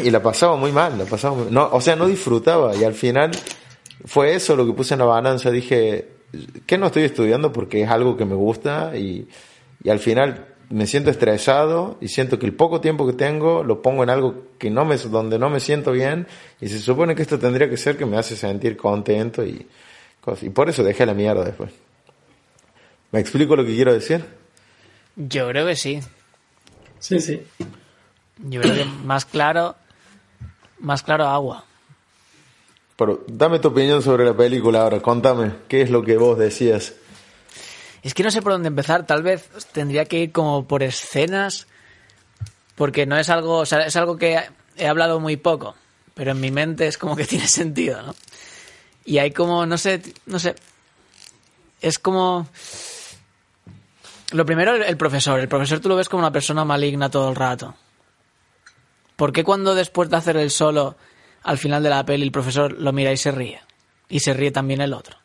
y 0.04 0.10
la 0.10 0.24
pasaba 0.24 0.56
muy 0.56 0.72
mal 0.72 0.98
la 0.98 1.06
pasaba 1.06 1.46
no 1.52 1.70
o 1.72 1.80
sea 1.80 1.96
no 1.96 2.08
disfrutaba 2.08 2.76
y 2.76 2.84
al 2.84 2.96
final 2.96 3.30
fue 4.06 4.36
eso 4.36 4.56
lo 4.56 4.66
que 4.66 4.74
puse 4.74 4.94
en 4.94 5.00
la 5.00 5.06
balanza 5.06 5.52
dije 5.52 6.10
que 6.66 6.78
no 6.78 6.88
estoy 6.88 7.04
estudiando 7.04 7.52
porque 7.52 7.84
es 7.84 7.90
algo 7.90 8.18
que 8.18 8.26
me 8.26 8.36
gusta 8.36 8.96
y, 8.98 9.28
y 9.84 9.90
al 9.90 10.00
final 10.00 10.48
me 10.72 10.88
siento 10.88 11.10
estresado 11.10 11.98
y 12.00 12.08
siento 12.08 12.40
que 12.40 12.46
el 12.46 12.54
poco 12.54 12.80
tiempo 12.80 13.06
que 13.06 13.14
tengo 13.14 13.64
lo 13.64 13.82
pongo 13.82 14.04
en 14.04 14.10
algo 14.10 14.46
que 14.58 14.70
no 14.70 14.86
me, 14.86 14.98
donde 14.98 15.38
no 15.38 15.50
me 15.50 15.60
siento 15.60 15.92
bien 15.92 16.28
y 16.62 16.70
se 16.70 16.80
supone 16.80 17.14
que 17.14 17.22
esto 17.22 17.38
tendría 17.38 17.70
que 17.70 17.78
ser 17.78 17.98
que 17.98 18.06
me 18.06 18.18
hace 18.18 18.36
sentir 18.36 18.78
contento 18.78 19.46
y 19.46 19.68
cosas. 20.22 20.44
Y 20.44 20.50
por 20.50 20.70
eso 20.70 20.84
dejé 20.84 21.06
la 21.06 21.14
mierda 21.14 21.44
después. 21.44 21.72
¿Me 23.12 23.20
explico 23.20 23.56
lo 23.56 23.66
que 23.66 23.76
quiero 23.76 23.94
decir? 23.94 24.24
Yo 25.18 25.50
creo 25.50 25.68
que 25.68 25.76
sí. 25.76 26.00
Sí, 27.00 27.20
sí. 27.20 27.42
Yo 28.38 28.62
creo 28.62 28.74
que 28.74 28.86
más 28.86 29.26
claro, 29.26 29.76
más 30.80 31.04
claro 31.04 31.28
agua. 31.28 31.66
Pero 32.96 33.24
dame 33.28 33.60
tu 33.60 33.70
opinión 33.70 34.02
sobre 34.02 34.26
la 34.26 34.36
película 34.36 34.82
ahora, 34.82 35.02
contame, 35.02 35.52
¿qué 35.68 35.82
es 35.82 35.90
lo 35.90 36.04
que 36.04 36.18
vos 36.18 36.38
decías? 36.38 36.94
Es 38.04 38.14
que 38.14 38.24
no 38.24 38.32
sé 38.32 38.42
por 38.42 38.54
dónde 38.54 38.68
empezar. 38.68 39.06
Tal 39.06 39.24
vez 39.24 39.50
tendría 39.72 40.06
que 40.06 40.20
ir 40.20 40.32
como 40.32 40.68
por 40.68 40.84
escenas. 40.84 41.68
Porque 42.76 43.06
no 43.06 43.18
es 43.18 43.30
algo. 43.30 43.58
O 43.58 43.66
sea, 43.66 43.82
es 43.82 43.96
algo 43.96 44.18
que 44.18 44.40
he 44.78 44.88
hablado 44.88 45.20
muy 45.20 45.38
poco. 45.38 45.76
Pero 46.14 46.32
en 46.32 46.40
mi 46.40 46.52
mente 46.52 46.88
es 46.88 46.98
como 46.98 47.16
que 47.16 47.26
tiene 47.28 47.48
sentido, 47.48 48.02
¿no? 48.02 48.16
Y 49.06 49.20
hay 49.20 49.32
como. 49.32 49.66
No 49.66 49.78
sé. 49.78 50.02
No 50.26 50.40
sé. 50.40 50.56
Es 51.80 52.00
como. 52.00 52.48
Lo 54.32 54.46
primero, 54.46 54.76
el 54.76 54.98
profesor. 54.98 55.40
El 55.40 55.48
profesor 55.48 55.80
tú 55.80 55.90
lo 55.90 55.96
ves 55.96 56.10
como 56.10 56.22
una 56.22 56.32
persona 56.32 56.66
maligna 56.66 57.12
todo 57.12 57.30
el 57.30 57.36
rato. 57.36 57.76
¿Por 59.16 59.34
qué 59.34 59.44
cuando 59.44 59.76
después 59.76 60.10
de 60.10 60.18
hacer 60.18 60.38
el 60.38 60.50
solo, 60.50 60.96
al 61.44 61.58
final 61.58 61.84
de 61.84 61.90
la 61.90 62.06
peli, 62.06 62.24
el 62.24 62.32
profesor 62.32 62.74
lo 62.74 62.92
mira 62.92 63.12
y 63.12 63.18
se 63.18 63.32
ríe? 63.32 63.62
Y 64.10 64.20
se 64.20 64.34
ríe 64.34 64.52
también 64.52 64.82
el 64.82 64.94
otro. 64.94 65.18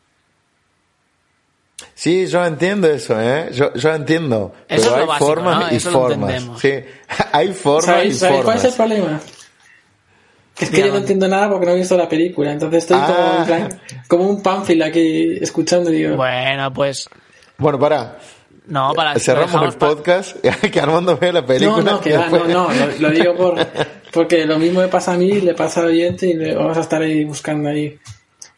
Sí, 1.93 2.27
yo 2.27 2.45
entiendo 2.45 2.87
eso, 2.87 3.19
¿eh? 3.21 3.49
Yo, 3.53 3.73
yo 3.73 3.93
entiendo. 3.93 4.53
pero 4.67 5.11
hay 5.11 5.19
formas 5.19 5.73
y 5.73 5.79
formas. 5.79 6.43
Sí, 6.59 6.73
hay 7.31 7.53
formas 7.53 8.05
y 8.05 8.11
formas. 8.11 8.43
¿Cuál 8.43 8.57
es 8.57 8.63
el 8.63 8.73
problema? 8.73 9.21
Es 10.59 10.71
que 10.71 10.79
yo 10.79 10.87
no 10.87 10.97
entiendo 10.97 11.27
nada 11.27 11.49
porque 11.49 11.67
no 11.67 11.73
he 11.73 11.75
visto 11.75 11.95
la 11.95 12.09
película, 12.09 12.51
entonces 12.51 12.83
estoy 12.83 12.99
como, 12.99 13.13
en 13.13 13.41
ah. 13.41 13.43
plan, 13.45 13.81
como 14.07 14.23
un 14.27 14.41
pánfilo 14.41 14.85
aquí 14.85 15.37
escuchando 15.39 15.91
y 15.91 15.97
digo... 15.97 16.15
Bueno, 16.15 16.73
pues... 16.73 17.07
Bueno, 17.59 17.79
para. 17.79 18.17
No, 18.67 18.93
para 18.93 19.17
Cerramos 19.17 19.73
el 19.73 19.79
podcast 19.79 20.37
que 20.71 20.79
Armando 20.79 21.17
vea 21.17 21.31
la 21.31 21.45
película. 21.45 21.83
No, 21.83 21.91
no, 21.91 22.01
que 22.01 22.17
va, 22.17 22.27
no, 22.29 22.45
no, 22.45 22.69
lo, 22.99 23.09
digo 23.11 23.35
por, 23.35 23.55
porque 24.11 24.45
lo 24.45 24.59
mismo 24.59 24.81
me 24.81 24.87
pasa 24.87 25.13
a 25.13 25.17
mí, 25.17 25.39
le 25.41 25.53
pasa 25.53 25.81
al 25.81 25.87
oyente 25.87 26.27
y 26.27 26.53
vamos 26.53 26.77
a 26.77 26.81
estar 26.81 27.01
ahí 27.01 27.23
buscando 27.23 27.69
ahí 27.69 27.97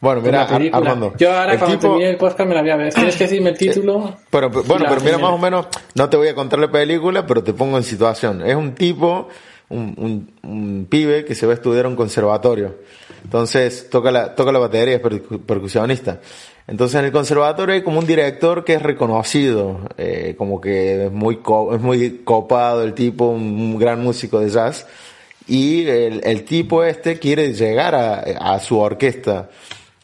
bueno, 0.00 0.22
mira, 0.22 0.44
Armando. 0.72 1.12
Yo 1.18 1.30
ahora 1.30 1.58
cuando 1.58 1.78
termine 1.78 2.10
el 2.10 2.16
podcast 2.16 2.48
me 2.48 2.54
la 2.54 2.62
voy 2.62 2.70
a 2.70 2.76
ver. 2.76 2.94
Tienes 2.94 3.16
que 3.16 3.24
decirme 3.24 3.50
el 3.50 3.58
título. 3.58 4.16
Pero, 4.30 4.48
bueno, 4.48 4.86
pero 4.88 5.00
mira, 5.02 5.18
más 5.18 5.32
o 5.32 5.38
menos, 5.38 5.66
no 5.94 6.08
te 6.08 6.16
voy 6.16 6.28
a 6.28 6.34
contar 6.34 6.58
la 6.58 6.70
película, 6.70 7.26
pero 7.26 7.44
te 7.44 7.52
pongo 7.52 7.76
en 7.76 7.84
situación. 7.84 8.40
Es 8.40 8.56
un 8.56 8.74
tipo, 8.74 9.28
un, 9.68 10.32
un, 10.42 10.86
pibe 10.88 11.26
que 11.26 11.34
se 11.34 11.44
va 11.44 11.52
a 11.52 11.56
estudiar 11.56 11.84
a 11.84 11.88
un 11.88 11.96
conservatorio. 11.96 12.76
Entonces, 13.22 13.90
toca 13.90 14.10
la, 14.10 14.34
toca 14.34 14.50
la 14.52 14.58
batería, 14.58 14.96
es 14.96 15.02
percusionista. 15.46 16.20
Entonces, 16.66 16.98
en 16.98 17.06
el 17.06 17.12
conservatorio 17.12 17.74
hay 17.74 17.82
como 17.82 17.98
un 17.98 18.06
director 18.06 18.64
que 18.64 18.74
es 18.74 18.82
reconocido, 18.82 19.80
eh, 19.98 20.34
como 20.38 20.60
que 20.60 21.06
es 21.06 21.12
muy, 21.12 21.40
es 21.72 21.80
muy 21.80 22.20
copado 22.24 22.84
el 22.84 22.94
tipo, 22.94 23.26
un, 23.26 23.78
gran 23.78 24.02
músico 24.02 24.40
de 24.40 24.50
jazz. 24.50 24.86
Y 25.48 25.86
el, 25.88 26.20
el 26.24 26.44
tipo 26.44 26.84
este 26.84 27.18
quiere 27.18 27.52
llegar 27.54 27.94
a, 27.94 28.20
a 28.20 28.60
su 28.60 28.78
orquesta. 28.78 29.48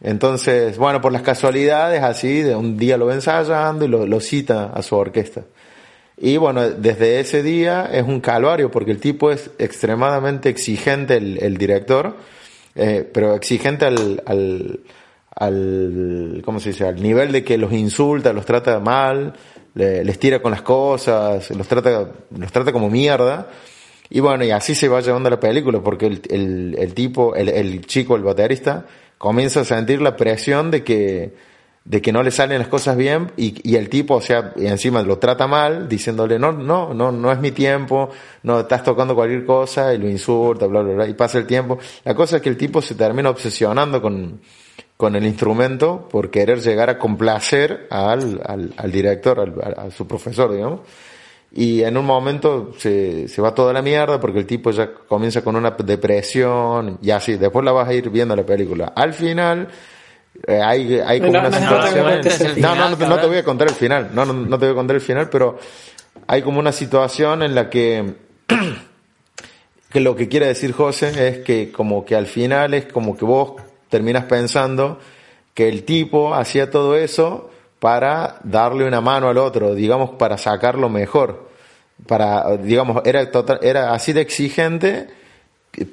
Entonces, 0.01 0.77
bueno, 0.77 1.01
por 1.01 1.13
las 1.13 1.23
casualidades, 1.23 2.03
así, 2.03 2.43
de 2.43 2.55
un 2.55 2.77
día 2.77 2.97
lo 2.97 3.07
va 3.07 3.15
ensayando 3.15 3.85
y 3.85 3.89
lo, 3.89 4.21
cita 4.21 4.67
a 4.75 4.83
su 4.83 4.95
orquesta. 4.95 5.43
Y 6.19 6.37
bueno, 6.37 6.71
desde 6.71 7.21
ese 7.21 7.43
día 7.43 7.89
es 7.93 8.05
un 8.05 8.21
calvario 8.21 8.71
porque 8.71 8.91
el 8.91 9.01
tipo 9.01 9.31
es 9.31 9.51
extremadamente 9.59 10.49
exigente, 10.49 11.17
el, 11.17 11.59
director, 11.59 12.17
eh, 12.75 13.09
pero 13.13 13.35
exigente 13.35 13.87
al, 13.87 14.23
al, 14.27 14.81
al, 15.37 16.43
¿cómo 16.45 16.59
se 16.61 16.71
dice? 16.71 16.87
Al 16.87 17.01
nivel 17.01 17.31
de 17.31 17.45
que 17.45 17.59
los 17.59 17.73
insulta, 17.73 18.33
los 18.33 18.47
trata 18.47 18.81
mal, 18.81 19.35
les 19.75 20.19
tira 20.19 20.41
con 20.41 20.51
las 20.51 20.63
cosas, 20.63 21.51
los 21.51 21.69
trata, 21.69 22.11
los 22.37 22.51
trata 22.51 22.73
como 22.73 22.89
mierda. 22.89 23.49
Y 24.09 24.21
bueno, 24.21 24.45
y 24.45 24.51
así 24.51 24.75
se 24.75 24.89
va 24.89 25.01
llevando 25.01 25.29
la 25.29 25.39
película 25.39 25.81
porque 25.81 26.07
el, 26.07 26.23
el, 26.31 26.77
el 26.79 26.95
tipo, 26.95 27.35
el, 27.35 27.49
el 27.51 27.85
chico, 27.87 28.17
el 28.17 28.23
baterista, 28.23 28.87
comienza 29.19 29.61
a 29.61 29.65
sentir 29.65 30.01
la 30.01 30.17
presión 30.17 30.71
de 30.71 30.85
que, 30.85 31.35
de 31.85 32.01
que 32.01 32.13
no 32.13 32.23
le 32.23 32.31
salen 32.31 32.61
las 32.61 32.69
cosas 32.69 32.97
bien 32.97 33.33
y, 33.37 33.69
y 33.69 33.77
el 33.77 33.91
tipo, 33.91 34.15
o 34.15 34.21
sea, 34.23 34.53
encima 34.57 35.03
lo 35.03 35.19
trata 35.19 35.47
mal, 35.49 35.89
diciéndole, 35.89 36.39
no, 36.39 36.53
no, 36.53 36.95
no, 36.95 37.13
no 37.13 37.33
es 37.33 37.41
mi 37.41 37.51
tiempo, 37.51 38.11
no, 38.45 38.61
estás 38.61 38.85
tocando 38.85 39.15
cualquier 39.15 39.45
cosa 39.45 39.93
y 39.93 39.99
lo 39.99 40.09
insulta, 40.09 40.67
bla, 40.67 40.83
bla, 40.83 40.95
bla, 40.95 41.09
y 41.09 41.15
pasa 41.15 41.39
el 41.39 41.47
tiempo. 41.47 41.79
La 42.05 42.15
cosa 42.15 42.37
es 42.37 42.43
que 42.43 42.49
el 42.49 42.57
tipo 42.57 42.81
se 42.81 42.95
termina 42.95 43.29
obsesionando 43.29 44.01
con, 44.01 44.41
con 44.97 45.15
el 45.15 45.27
instrumento 45.27 46.09
por 46.11 46.31
querer 46.31 46.61
llegar 46.61 46.89
a 46.89 46.99
complacer 46.99 47.87
al, 47.91 48.41
al, 48.45 48.73
al 48.77 48.93
director, 48.93 49.41
al, 49.41 49.75
a 49.87 49.91
su 49.91 50.07
profesor, 50.07 50.53
digamos. 50.53 50.81
Y 51.53 51.83
en 51.83 51.97
un 51.97 52.05
momento 52.05 52.73
se, 52.77 53.29
se 53.29 53.43
va 53.43 53.55
toda 53.55 53.73
la 53.73 53.83
mierda 53.83 54.21
porque 54.21 54.41
el 54.41 54.47
tipo 54.47 54.71
ya 54.71 54.93
comienza 54.93 55.43
con 55.43 55.57
una 55.57 55.71
depresión 55.71 56.99
y 57.03 57.11
así. 57.11 57.37
Después 57.37 57.65
la 57.65 57.73
vas 57.73 57.89
a 57.89 57.95
ir 57.95 58.11
viendo 58.11 58.35
la 58.37 58.45
película. 58.45 58.93
Al 58.95 59.15
final, 59.15 59.69
eh, 60.47 60.61
hay, 60.63 61.01
hay 61.01 61.21
como 61.21 61.39
una 61.39 61.53
situación. 61.53 62.61
No, 62.61 62.75
no, 62.75 62.97
no, 62.97 63.19
te 63.19 63.27
voy 63.27 63.39
a 63.39 63.45
contar 63.45 63.69
el 63.69 63.75
final. 63.75 64.11
No, 64.13 64.25
no, 64.25 64.33
no 64.33 64.59
te 64.59 64.67
voy 64.67 64.73
a 64.73 64.77
contar 64.77 64.97
el 64.97 65.03
final, 65.03 65.31
pero 65.31 65.59
hay 66.27 66.43
como 66.43 66.59
una 66.59 66.73
situación 66.73 67.43
en 67.43 67.55
la 67.55 67.71
que, 67.71 68.15
que 69.91 70.01
lo 70.01 70.17
que 70.17 70.29
quiere 70.29 70.47
decir 70.47 70.73
José 70.73 71.29
es 71.29 71.39
que 71.39 71.71
como 71.73 72.05
que 72.05 72.17
al 72.17 72.27
final 72.27 72.75
es 72.75 72.87
como 72.87 73.17
que 73.17 73.25
vos 73.25 73.63
terminas 73.89 74.25
pensando 74.25 74.99
que 75.55 75.69
el 75.69 75.85
tipo 75.85 76.35
hacía 76.35 76.71
todo 76.71 76.97
eso 76.97 77.51
para 77.79 78.41
darle 78.45 78.87
una 78.87 79.01
mano 79.01 79.29
al 79.29 79.39
otro, 79.39 79.75
digamos, 79.75 80.11
para 80.11 80.39
sacarlo 80.39 80.89
mejor. 80.89 81.49
Para, 82.07 82.57
digamos, 82.57 83.03
era, 83.05 83.31
total, 83.31 83.59
era 83.63 83.93
así 83.95 84.13
de 84.13 84.21
exigente, 84.21 85.09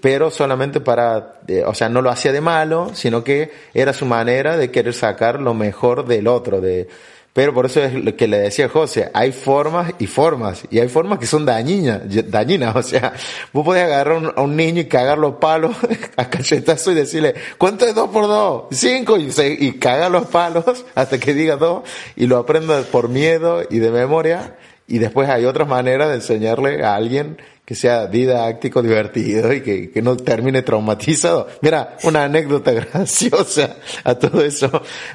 pero 0.01 0.31
solamente 0.31 0.79
para, 0.79 1.39
eh, 1.47 1.63
o 1.65 1.73
sea, 1.73 1.89
no 1.89 2.01
lo 2.01 2.09
hacía 2.09 2.31
de 2.31 2.41
malo, 2.41 2.91
sino 2.93 3.23
que 3.23 3.51
era 3.73 3.93
su 3.93 4.05
manera 4.05 4.57
de 4.57 4.71
querer 4.71 4.93
sacar 4.93 5.39
lo 5.39 5.53
mejor 5.53 6.05
del 6.05 6.27
otro, 6.27 6.61
de, 6.61 6.87
pero 7.33 7.51
por 7.51 7.65
eso 7.65 7.83
es 7.83 7.95
lo 7.95 8.15
que 8.15 8.27
le 8.27 8.37
decía 8.37 8.69
José, 8.69 9.09
hay 9.11 9.31
formas 9.31 9.93
y 9.97 10.05
formas, 10.05 10.63
y 10.69 10.79
hay 10.79 10.87
formas 10.87 11.17
que 11.17 11.25
son 11.25 11.45
dañinas, 11.45 12.01
dañinas, 12.29 12.75
o 12.75 12.83
sea, 12.83 13.13
vos 13.51 13.65
podés 13.65 13.83
agarrar 13.83 14.33
a 14.35 14.41
un 14.41 14.55
niño 14.55 14.81
y 14.81 14.85
cagar 14.85 15.17
los 15.17 15.35
palos 15.35 15.75
a 16.15 16.29
cachetazo 16.29 16.91
y 16.91 16.95
decirle, 16.95 17.33
¿cuánto 17.57 17.87
es 17.87 17.95
dos 17.95 18.09
por 18.11 18.27
dos? 18.27 18.65
Cinco, 18.71 19.17
y, 19.17 19.31
y 19.59 19.73
cagar 19.73 20.11
los 20.11 20.27
palos 20.27 20.85
hasta 20.95 21.19
que 21.19 21.33
diga 21.33 21.57
dos, 21.57 21.81
y 22.15 22.27
lo 22.27 22.37
aprenda 22.37 22.79
por 22.83 23.09
miedo 23.09 23.63
y 23.67 23.79
de 23.79 23.89
memoria, 23.89 24.55
y 24.87 24.99
después 24.99 25.29
hay 25.29 25.45
otras 25.45 25.67
maneras 25.67 26.09
de 26.09 26.15
enseñarle 26.15 26.83
a 26.83 26.95
alguien 26.95 27.37
que 27.65 27.75
sea 27.75 28.07
didáctico, 28.07 28.81
divertido 28.81 29.53
y 29.53 29.61
que, 29.61 29.89
que, 29.89 30.01
no 30.01 30.17
termine 30.17 30.63
traumatizado. 30.63 31.47
Mira, 31.61 31.95
una 32.03 32.25
anécdota 32.25 32.71
graciosa 32.73 33.77
a 34.03 34.15
todo 34.15 34.43
eso. 34.43 34.69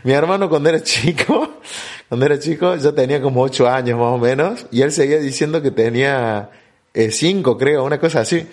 Mi 0.05 0.13
hermano 0.13 0.49
cuando 0.49 0.71
era 0.71 0.83
chico, 0.83 1.61
cuando 2.09 2.25
era 2.25 2.39
chico, 2.39 2.77
yo 2.77 2.95
tenía 2.95 3.21
como 3.21 3.43
ocho 3.43 3.69
años 3.69 3.99
más 3.99 4.13
o 4.15 4.19
menos, 4.19 4.67
y 4.71 4.81
él 4.81 4.93
seguía 4.93 5.19
diciendo 5.19 5.61
que 5.61 5.71
tenía 5.71 6.51
eh, 6.95 7.11
cinco, 7.11 7.59
creo, 7.59 7.85
una 7.85 8.01
cosa 8.01 8.21
así. 8.21 8.47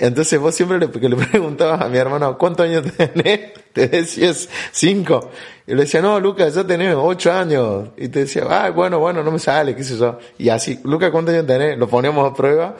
Entonces 0.00 0.40
vos 0.40 0.54
siempre 0.54 0.78
le, 0.78 0.86
le 0.86 1.16
preguntabas 1.16 1.82
a 1.82 1.88
mi 1.88 1.98
hermano, 1.98 2.38
¿cuántos 2.38 2.64
años 2.66 2.84
tenés? 2.96 3.52
Te 3.72 3.86
decías 3.86 4.48
cinco. 4.72 5.30
Y 5.66 5.74
le 5.74 5.82
decía, 5.82 6.00
no, 6.00 6.18
Lucas, 6.18 6.54
ya 6.54 6.64
tenés 6.66 6.94
ocho 6.96 7.30
años. 7.30 7.90
Y 7.98 8.08
te 8.08 8.20
decía, 8.20 8.44
ah, 8.48 8.70
bueno, 8.70 8.98
bueno, 8.98 9.22
no 9.22 9.30
me 9.30 9.38
sale, 9.38 9.76
qué 9.76 9.84
sé 9.84 9.98
yo. 9.98 10.18
Y 10.38 10.48
así, 10.48 10.80
Lucas, 10.84 11.10
¿cuántos 11.10 11.34
años 11.34 11.46
tenés? 11.46 11.76
Lo 11.76 11.86
poníamos 11.86 12.30
a 12.30 12.34
prueba. 12.34 12.76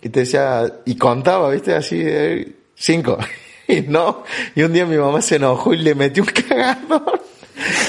Y 0.00 0.08
te 0.08 0.20
decía, 0.20 0.72
y 0.84 0.96
contaba, 0.96 1.50
viste, 1.50 1.74
así, 1.74 2.00
eh, 2.00 2.52
cinco. 2.74 3.18
Y 3.68 3.82
no. 3.82 4.24
Y 4.56 4.64
un 4.64 4.72
día 4.72 4.84
mi 4.84 4.96
mamá 4.96 5.22
se 5.22 5.36
enojó 5.36 5.72
y 5.72 5.78
le 5.78 5.94
metió 5.94 6.24
un 6.24 6.28
cagador. 6.30 7.22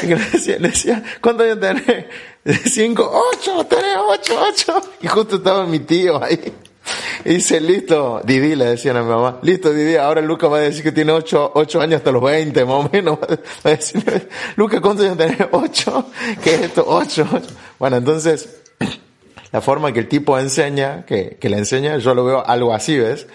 Y 0.04 0.06
le 0.06 0.16
decía, 0.16 0.58
le 0.60 0.70
decía, 0.70 1.04
¿cuántos 1.20 1.48
años 1.48 1.60
tenés? 1.60 2.06
Cinco, 2.72 3.12
ocho, 3.34 3.66
tenés 3.66 3.98
ocho, 4.08 4.40
ocho. 4.40 4.82
Y 5.02 5.08
justo 5.08 5.38
estaba 5.38 5.66
mi 5.66 5.80
tío 5.80 6.24
ahí. 6.24 6.54
dice, 7.26 7.60
listo, 7.62 8.22
Didi, 8.24 8.56
le 8.56 8.66
decían 8.66 8.98
a 8.98 9.04
mi 9.04 9.10
mamá, 9.10 9.40
listo 9.42 9.72
Didi, 9.72 9.96
ahora 9.96 10.22
Luca 10.22 10.48
va 10.48 10.58
a 10.58 10.62
decir 10.62 10.84
que 10.84 10.92
tiene 10.92 11.12
8, 11.12 11.52
ocho 11.56 11.82
años 11.82 11.98
hasta 11.98 12.12
los 12.12 12.24
20, 12.24 12.66
más 12.66 12.86
o 12.86 12.90
menos. 12.92 13.20
Va 13.66 13.72
a 13.72 13.76
decir, 13.76 14.30
Luca, 14.56 14.82
¿cuántos 14.82 15.06
años 15.06 15.18
tenés? 15.18 15.48
8, 15.52 16.06
¿qué 16.44 16.56
es 16.56 16.62
esto? 16.62 16.86
8. 16.88 17.28
Bueno, 17.80 17.98
entonces, 17.98 18.62
la 19.52 19.62
forma 19.62 19.92
que 19.92 20.00
el 20.00 20.08
tipo 20.08 20.38
enseña, 20.38 21.06
que, 21.06 21.38
que 21.40 21.50
le 21.50 21.58
enseña, 21.58 21.98
yo 21.98 22.14
lo 22.14 22.26
veo 22.26 22.46
algo 22.46 22.74
así, 22.74 22.98
¿ves? 22.98 23.28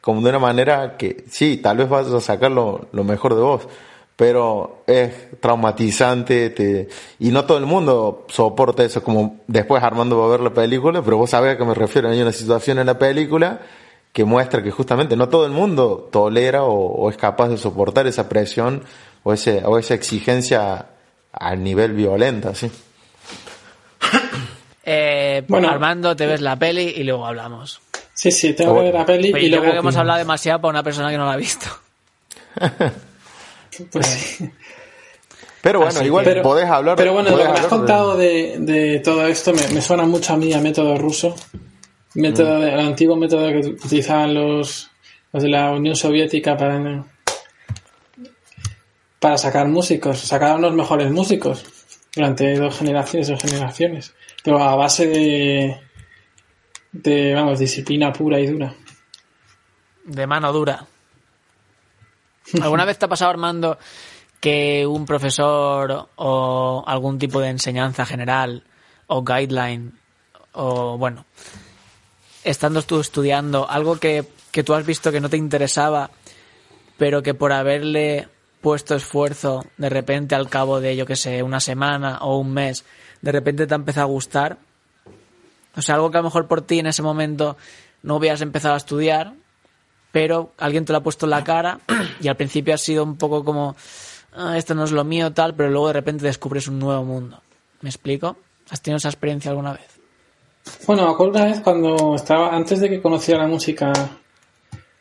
Como 0.00 0.20
de 0.22 0.30
una 0.30 0.38
manera 0.38 0.96
que, 0.96 1.24
sí, 1.30 1.56
tal 1.56 1.78
vez 1.78 1.88
vas 1.88 2.06
a 2.06 2.20
sacar 2.20 2.50
lo, 2.50 2.88
lo 2.92 3.04
mejor 3.04 3.34
de 3.34 3.40
vos 3.40 3.68
pero 4.16 4.82
es 4.86 5.40
traumatizante 5.40 6.50
te, 6.50 6.88
y 7.18 7.30
no 7.30 7.44
todo 7.44 7.58
el 7.58 7.66
mundo 7.66 8.24
soporta 8.28 8.82
eso 8.82 9.02
como 9.02 9.40
después 9.46 9.82
Armando 9.82 10.18
va 10.18 10.26
a 10.26 10.30
ver 10.30 10.40
la 10.40 10.54
película 10.54 11.02
pero 11.02 11.18
vos 11.18 11.30
sabés 11.30 11.54
a 11.54 11.58
qué 11.58 11.64
me 11.64 11.74
refiero 11.74 12.08
hay 12.08 12.20
una 12.20 12.32
situación 12.32 12.78
en 12.78 12.86
la 12.86 12.98
película 12.98 13.60
que 14.12 14.24
muestra 14.24 14.62
que 14.62 14.70
justamente 14.70 15.16
no 15.16 15.28
todo 15.28 15.44
el 15.44 15.52
mundo 15.52 16.08
tolera 16.10 16.64
o, 16.64 17.10
es 17.10 17.18
capaz 17.18 17.48
de 17.48 17.58
soportar 17.58 18.06
esa 18.06 18.28
presión 18.28 18.82
o, 19.22 19.34
ese, 19.34 19.62
o 19.66 19.78
esa 19.78 19.92
exigencia 19.92 20.86
a 21.32 21.54
nivel 21.54 21.92
violenta 21.92 22.54
¿sí? 22.54 22.70
Eh, 24.88 25.42
bueno, 25.48 25.68
Armando, 25.68 26.14
te 26.14 26.26
ves 26.26 26.40
la 26.40 26.54
peli 26.54 26.94
y 26.96 27.02
luego 27.02 27.26
hablamos. 27.26 27.80
Sí, 28.14 28.30
sí, 28.30 28.54
tengo 28.54 28.76
que 28.76 28.82
ver 28.82 28.94
la 28.94 29.04
peli 29.04 29.34
y 29.36 29.48
luego. 29.48 29.64
Creo 29.64 29.72
que 29.72 29.78
hemos 29.80 29.96
hablado 29.96 30.20
demasiado 30.20 30.60
para 30.60 30.70
una 30.70 30.84
persona 30.84 31.10
que 31.10 31.18
no 31.18 31.26
la 31.26 31.32
ha 31.32 31.36
visto. 31.36 31.66
Pues 33.90 34.38
Pero 35.66 35.80
bueno, 35.80 36.04
igual 36.04 36.42
podés 36.42 36.66
hablar. 36.66 36.96
Pero 36.96 37.12
bueno, 37.12 37.30
lo 37.30 37.38
que 37.38 37.44
me 37.44 37.58
has 37.58 37.66
contado 37.66 38.16
de, 38.16 39.00
todo 39.04 39.26
esto 39.26 39.52
me, 39.52 39.80
suena 39.80 40.04
mucho 40.04 40.34
a 40.34 40.36
mí 40.36 40.52
a 40.52 40.60
método 40.60 40.96
ruso. 40.96 41.34
Método 42.14 42.60
mm. 42.60 42.62
el 42.62 42.80
antiguo 42.80 43.16
método 43.16 43.48
que 43.48 43.68
utilizaban 43.70 44.32
los, 44.32 44.88
los 45.32 45.42
de 45.42 45.48
la 45.48 45.72
Unión 45.72 45.96
Soviética 45.96 46.56
para, 46.56 47.04
para 49.18 49.38
sacar 49.38 49.66
músicos, 49.66 50.20
sacar 50.20 50.60
los 50.60 50.72
mejores 50.72 51.10
músicos 51.10 51.64
durante 52.14 52.54
dos 52.56 52.78
generaciones, 52.78 53.26
dos 53.26 53.42
generaciones. 53.42 54.14
Pero 54.44 54.62
a 54.62 54.76
base 54.76 55.08
de, 55.08 55.80
de, 56.92 57.34
vamos, 57.34 57.58
disciplina 57.58 58.12
pura 58.12 58.38
y 58.38 58.46
dura. 58.46 58.72
De 60.04 60.26
mano 60.28 60.52
dura. 60.52 60.86
¿Alguna 62.60 62.84
vez 62.84 62.98
te 62.98 63.06
ha 63.06 63.08
pasado, 63.08 63.30
Armando, 63.30 63.78
que 64.40 64.86
un 64.86 65.04
profesor 65.04 66.08
o 66.16 66.84
algún 66.86 67.18
tipo 67.18 67.40
de 67.40 67.48
enseñanza 67.48 68.06
general 68.06 68.64
o 69.08 69.22
guideline 69.24 69.92
o, 70.52 70.96
bueno, 70.96 71.26
estando 72.44 72.82
tú 72.82 73.00
estudiando, 73.00 73.68
algo 73.68 73.96
que, 73.96 74.24
que 74.50 74.62
tú 74.62 74.74
has 74.74 74.86
visto 74.86 75.12
que 75.12 75.20
no 75.20 75.28
te 75.28 75.36
interesaba, 75.36 76.10
pero 76.96 77.22
que 77.22 77.34
por 77.34 77.52
haberle 77.52 78.28
puesto 78.60 78.94
esfuerzo, 78.94 79.64
de 79.76 79.88
repente 79.88 80.34
al 80.34 80.48
cabo 80.48 80.80
de, 80.80 80.96
yo 80.96 81.06
que 81.06 81.16
sé, 81.16 81.42
una 81.42 81.60
semana 81.60 82.18
o 82.22 82.38
un 82.38 82.52
mes, 82.52 82.84
de 83.20 83.32
repente 83.32 83.66
te 83.66 83.74
ha 83.74 83.76
empezado 83.76 84.06
a 84.06 84.10
gustar? 84.10 84.58
O 85.76 85.82
sea, 85.82 85.96
algo 85.96 86.10
que 86.10 86.18
a 86.18 86.20
lo 86.20 86.28
mejor 86.28 86.46
por 86.46 86.62
ti 86.62 86.78
en 86.78 86.86
ese 86.86 87.02
momento 87.02 87.56
no 88.02 88.16
hubieras 88.16 88.40
empezado 88.40 88.74
a 88.74 88.78
estudiar, 88.78 89.34
pero 90.16 90.52
alguien 90.56 90.86
te 90.86 90.94
lo 90.94 91.00
ha 91.00 91.02
puesto 91.02 91.26
en 91.26 91.30
la 91.30 91.44
cara 91.44 91.78
y 92.22 92.28
al 92.28 92.36
principio 92.38 92.72
ha 92.72 92.78
sido 92.78 93.04
un 93.04 93.18
poco 93.18 93.44
como, 93.44 93.76
ah, 94.32 94.56
esto 94.56 94.74
no 94.74 94.84
es 94.84 94.90
lo 94.90 95.04
mío, 95.04 95.30
tal, 95.34 95.54
pero 95.54 95.68
luego 95.68 95.88
de 95.88 95.92
repente 95.92 96.24
descubres 96.24 96.68
un 96.68 96.78
nuevo 96.78 97.04
mundo. 97.04 97.42
¿Me 97.82 97.90
explico? 97.90 98.34
¿Has 98.70 98.80
tenido 98.80 98.96
esa 98.96 99.10
experiencia 99.10 99.50
alguna 99.50 99.74
vez? 99.74 100.00
Bueno, 100.86 101.04
me 101.04 101.10
acuerdo 101.10 101.34
una 101.34 101.44
vez 101.44 101.60
cuando 101.60 102.14
estaba, 102.14 102.56
antes 102.56 102.80
de 102.80 102.88
que 102.88 103.02
conociera 103.02 103.42
la 103.42 103.48
música 103.48 103.92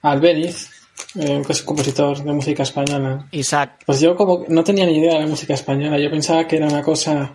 Albeniz, 0.01 0.70
eh, 1.18 1.41
que 1.45 1.53
es 1.53 1.61
un 1.61 1.66
compositor 1.66 2.22
de 2.22 2.34
música 2.34 2.63
española. 2.63 3.26
Isaac. 3.32 3.84
Pues 3.86 4.01
yo 4.01 4.18
como 4.18 4.43
no 4.49 4.66
tenía 4.66 4.86
ni 4.86 4.97
idea 4.97 5.13
de 5.13 5.22
la 5.22 5.28
música 5.28 5.53
española, 5.53 5.97
yo 5.97 6.09
pensaba 6.09 6.45
que 6.45 6.57
era 6.57 6.68
una 6.68 6.84
cosa, 6.84 7.34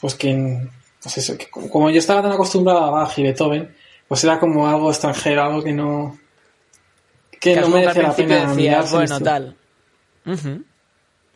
pues 0.00 0.14
que, 0.14 0.68
pues 1.02 1.18
eso, 1.18 1.36
que 1.36 1.50
como 1.50 1.90
yo 1.90 1.98
estaba 1.98 2.22
tan 2.22 2.30
acostumbrado 2.30 2.84
a 2.84 2.90
Bach 2.90 3.18
y 3.18 3.24
Beethoven, 3.24 3.74
pues 4.06 4.22
era 4.22 4.38
como 4.38 4.68
algo 4.68 4.90
extranjero, 4.90 5.42
algo 5.42 5.64
que 5.64 5.72
no, 5.72 6.16
que, 7.40 7.56
no 7.56 7.68
merece 7.68 8.02
la 8.02 8.14
pena 8.14 8.46
decías, 8.46 8.92
bueno, 8.92 9.20
tal. 9.20 9.56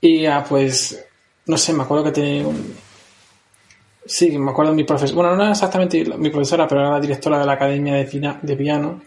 Y 0.01 0.23
ya, 0.23 0.45
pues, 0.45 1.05
no 1.47 1.57
sé, 1.57 1.73
me 1.73 1.83
acuerdo 1.83 2.05
que 2.05 2.13
tenía 2.13 2.47
un... 2.47 2.75
Sí, 4.07 4.37
me 4.39 4.51
acuerdo 4.51 4.73
de 4.73 4.77
mi 4.77 4.85
profesora, 4.85 5.15
bueno, 5.15 5.37
no 5.37 5.43
era 5.43 5.53
exactamente 5.53 6.05
mi 6.17 6.31
profesora, 6.31 6.67
pero 6.67 6.81
era 6.81 6.91
la 6.93 7.01
directora 7.01 7.39
de 7.39 7.47
la 7.47 7.53
academia 7.53 7.95
de, 7.95 8.35
de 8.43 8.57
piano, 8.57 9.03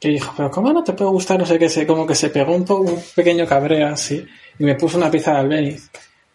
que 0.00 0.08
dijo, 0.08 0.32
pero 0.36 0.50
¿cómo 0.50 0.72
no 0.72 0.84
te 0.84 0.92
puede 0.92 1.10
gustar? 1.10 1.38
No 1.38 1.44
sé 1.44 1.58
qué, 1.58 1.68
sé, 1.68 1.86
como 1.86 2.06
que 2.06 2.14
se 2.14 2.30
pegó 2.30 2.54
un, 2.54 2.64
un 2.70 3.02
pequeño 3.14 3.44
cabreo 3.46 3.88
así, 3.88 4.24
y 4.58 4.64
me 4.64 4.76
puso 4.76 4.96
una 4.96 5.10
pieza 5.10 5.32
de 5.32 5.38
Albeniz, 5.38 5.90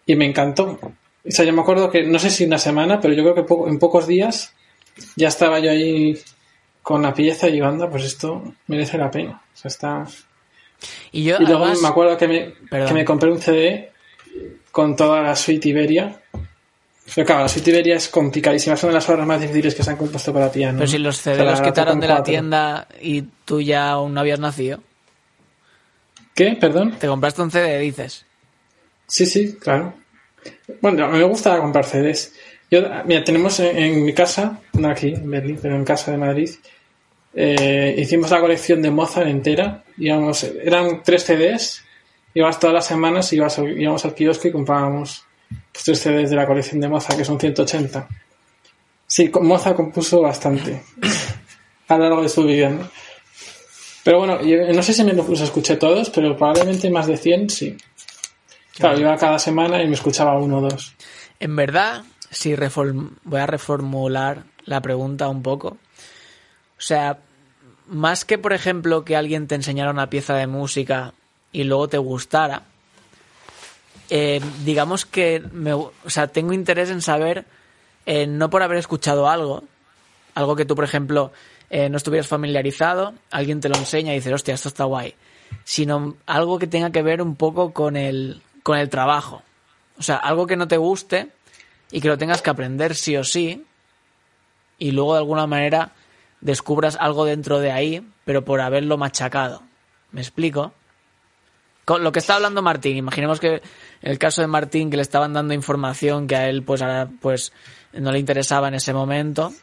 y 0.06 0.16
me 0.16 0.26
encantó. 0.26 0.78
O 1.26 1.32
sea, 1.32 1.46
yo 1.46 1.54
me 1.54 1.62
acuerdo 1.62 1.90
que, 1.90 2.04
no 2.04 2.20
sé 2.20 2.30
si 2.30 2.46
una 2.46 2.58
semana, 2.58 3.00
pero 3.00 3.14
yo 3.14 3.24
creo 3.24 3.46
que 3.46 3.70
en 3.70 3.80
pocos 3.80 4.06
días 4.06 4.54
ya 5.16 5.30
estaba 5.30 5.60
yo 5.60 5.72
ahí 5.72 6.20
con 6.84 7.02
la 7.02 7.14
pieza 7.14 7.48
y 7.48 7.60
banda, 7.60 7.90
pues 7.90 8.04
esto 8.04 8.44
merece 8.68 8.98
la 8.98 9.10
pena. 9.10 9.42
O 9.54 9.58
sea, 9.58 9.70
está... 9.70 10.06
Y, 11.14 11.24
yo, 11.24 11.40
luego 11.40 11.66
me 11.82 11.88
acuerdo 11.88 12.18
que 12.18 12.28
me, 12.28 12.54
que 12.70 12.94
me 12.94 13.06
compré 13.06 13.32
un 13.32 13.40
CD 13.40 13.92
con 14.70 14.96
toda 14.96 15.22
la 15.22 15.36
suite 15.36 15.70
Iberia. 15.70 16.20
Pero 17.16 17.26
claro, 17.26 17.44
la 17.44 17.48
suite 17.48 17.72
Iberia 17.72 17.96
es 17.96 18.10
complicadísima, 18.10 18.76
son 18.76 18.90
de 18.90 18.96
las 18.96 19.10
obras 19.10 19.26
más 19.26 19.40
difíciles 19.40 19.76
que 19.76 19.84
se 19.84 19.92
han 19.92 19.98
compuesto 19.98 20.34
para 20.34 20.52
piano. 20.52 20.80
Pero 20.80 20.92
si 20.92 20.98
los 20.98 21.18
CD 21.18 21.44
los 21.44 21.62
quitaron 21.62 22.02
de 22.02 22.08
la 22.08 22.22
tienda 22.22 22.88
y 23.00 23.22
tú 23.46 23.62
ya 23.62 23.92
aún 23.92 24.14
no 24.14 24.20
habías 24.20 24.40
nacido. 24.40 24.82
¿Qué? 26.36 26.58
Perdón. 26.60 26.98
¿Te 27.00 27.08
compraste 27.08 27.42
un 27.42 27.52
CD, 27.52 27.80
dices? 27.80 28.26
Sí, 29.08 29.26
sí, 29.26 29.56
claro. 29.56 29.94
Bueno, 30.82 31.06
a 31.06 31.10
mí 31.10 31.18
me 31.18 31.24
gusta 31.24 31.58
comprar 31.60 31.86
CDs. 31.86 32.34
Yo, 32.74 32.82
mira, 33.06 33.24
tenemos 33.24 33.60
en, 33.60 34.04
mi 34.04 34.14
casa, 34.14 34.60
no 34.74 34.90
aquí, 34.90 35.10
en 35.10 35.30
Berlín, 35.30 35.60
pero 35.62 35.76
en 35.76 35.86
casa 35.86 36.10
de 36.10 36.18
Madrid, 36.18 36.50
eh, 37.36 37.94
hicimos 38.00 38.32
la 38.32 38.42
colección 38.42 38.82
de 38.82 38.90
Mozart 38.90 39.28
entera. 39.28 39.84
Íbamos, 39.96 40.44
eran 40.44 41.04
tres 41.04 41.24
CDs, 41.24 41.84
ibas 42.34 42.60
todas 42.60 42.74
las 42.74 42.88
semanas, 42.88 43.32
ibas, 43.32 43.60
íbamos 43.60 44.04
al 44.06 44.16
kiosco 44.16 44.48
y 44.48 44.52
comprábamos 44.52 45.24
los 45.52 45.84
tres 45.84 46.00
CDs 46.00 46.32
de 46.32 46.36
la 46.36 46.48
colección 46.48 46.82
de 46.82 46.88
Mozart, 46.88 47.20
que 47.20 47.26
son 47.26 47.40
180. 47.40 48.08
Sí, 49.06 49.32
Mozart 49.40 49.76
compuso 49.76 50.24
bastante 50.24 50.82
a 51.90 51.96
lo 51.96 52.04
largo 52.06 52.24
de 52.24 52.30
su 52.30 52.44
vida. 52.44 52.72
Pero 54.04 54.18
bueno, 54.18 54.40
no 54.74 54.82
sé 54.82 54.94
si 54.94 55.04
me 55.04 55.14
los 55.14 55.42
escuché 55.42 55.76
todos, 55.76 56.10
pero 56.10 56.36
probablemente 56.36 56.90
más 56.90 57.06
de 57.06 57.18
100 57.18 57.50
sí. 57.52 57.78
Claro, 58.76 59.00
iba 59.00 59.16
cada 59.16 59.38
semana 59.38 59.80
y 59.84 59.88
me 59.88 59.94
escuchaba 59.94 60.40
uno 60.40 60.58
o 60.58 60.62
dos. 60.62 60.96
En 61.40 61.56
verdad, 61.56 62.04
si 62.34 62.56
voy 63.24 63.40
a 63.40 63.46
reformular 63.46 64.44
la 64.66 64.82
pregunta 64.82 65.30
un 65.30 65.42
poco. 65.44 65.68
O 65.70 66.82
sea, 66.86 67.20
más 67.88 68.26
que, 68.26 68.38
por 68.38 68.54
ejemplo, 68.54 69.06
que 69.06 69.16
alguien 69.16 69.48
te 69.48 69.56
enseñara 69.56 69.92
una 69.92 70.10
pieza 70.10 70.36
de 70.36 70.48
música 70.48 71.14
y 71.52 71.64
luego 71.64 71.88
te 71.88 71.98
gustara, 71.98 72.64
eh, 74.10 74.42
digamos 74.66 75.06
que 75.06 75.42
me, 75.52 75.74
o 75.74 75.94
sea, 76.08 76.28
tengo 76.28 76.54
interés 76.54 76.90
en 76.90 77.02
saber, 77.02 77.46
eh, 78.06 78.28
no 78.28 78.50
por 78.50 78.64
haber 78.64 78.78
escuchado 78.78 79.30
algo, 79.30 79.64
algo 80.36 80.56
que 80.56 80.66
tú, 80.66 80.76
por 80.76 80.84
ejemplo, 80.84 81.32
eh, 81.70 81.90
no 81.90 81.98
estuvieras 81.98 82.28
familiarizado, 82.28 83.14
alguien 83.32 83.62
te 83.62 83.70
lo 83.70 83.76
enseña 83.76 84.12
y 84.12 84.16
dices, 84.16 84.34
hostia, 84.34 84.56
esto 84.56 84.70
está 84.70 84.84
guay, 84.86 85.16
sino 85.64 86.16
algo 86.26 86.60
que 86.60 86.68
tenga 86.68 86.92
que 86.92 87.02
ver 87.02 87.22
un 87.22 87.36
poco 87.36 87.74
con 87.74 87.96
el, 87.96 88.42
con 88.64 88.78
el 88.78 88.90
trabajo. 88.90 89.44
O 89.98 90.04
sea, 90.04 90.18
algo 90.18 90.48
que 90.48 90.58
no 90.58 90.68
te 90.68 90.78
guste, 90.78 91.30
y 91.94 92.02
que 92.02 92.08
lo 92.08 92.18
tengas 92.18 92.42
que 92.42 92.50
aprender 92.50 92.96
sí 92.96 93.16
o 93.16 93.24
sí 93.24 93.64
y 94.80 94.92
luego 94.92 95.14
de 95.14 95.20
alguna 95.20 95.46
manera 95.46 95.92
descubras 96.42 96.98
algo 97.00 97.24
dentro 97.24 97.60
de 97.60 97.72
ahí, 97.72 98.06
pero 98.26 98.44
por 98.44 98.62
haberlo 98.62 98.98
machacado. 98.98 99.62
¿Me 100.12 100.20
explico? 100.20 100.74
Con 101.86 102.04
lo 102.04 102.12
que 102.12 102.18
está 102.18 102.36
hablando 102.36 102.64
Martín, 102.64 102.98
imaginemos 102.98 103.40
que 103.40 103.62
en 104.02 104.12
el 104.12 104.18
caso 104.18 104.42
de 104.42 104.48
Martín 104.48 104.90
que 104.90 104.96
le 104.98 105.04
estaban 105.04 105.34
dando 105.34 105.54
información 105.54 106.26
que 106.26 106.36
a 106.36 106.50
él 106.50 106.64
pues 106.64 106.82
ahora 106.82 107.10
pues 107.22 107.54
no 107.94 108.12
le 108.12 108.18
interesaba 108.18 108.70
en 108.70 108.74
ese 108.74 108.92
momento, 108.92 109.54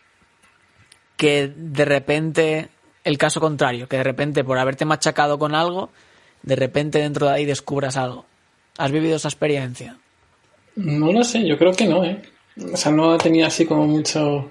que 1.16 1.53
de 1.55 1.85
repente 1.85 2.68
el 3.03 3.18
caso 3.18 3.41
contrario, 3.41 3.89
que 3.89 3.97
de 3.97 4.05
repente 4.05 4.45
por 4.45 4.57
haberte 4.57 4.85
machacado 4.85 5.37
con 5.37 5.57
algo, 5.57 5.91
de 6.45 6.55
repente 6.55 7.01
dentro 7.01 7.26
de 7.26 7.33
ahí 7.33 7.45
descubras 7.45 7.97
algo. 7.97 8.24
¿Has 8.78 8.93
vivido 8.93 9.16
esa 9.16 9.28
experiencia? 9.28 9.99
No 10.77 11.12
lo 11.12 11.25
sé, 11.25 11.47
yo 11.47 11.59
creo 11.59 11.73
que 11.73 11.87
no, 11.87 12.05
¿eh? 12.05 12.21
O 12.73 12.77
sea, 12.77 12.93
no 12.93 13.16
tenía 13.18 13.47
así 13.47 13.66
como 13.66 13.87
mucho... 13.87 14.51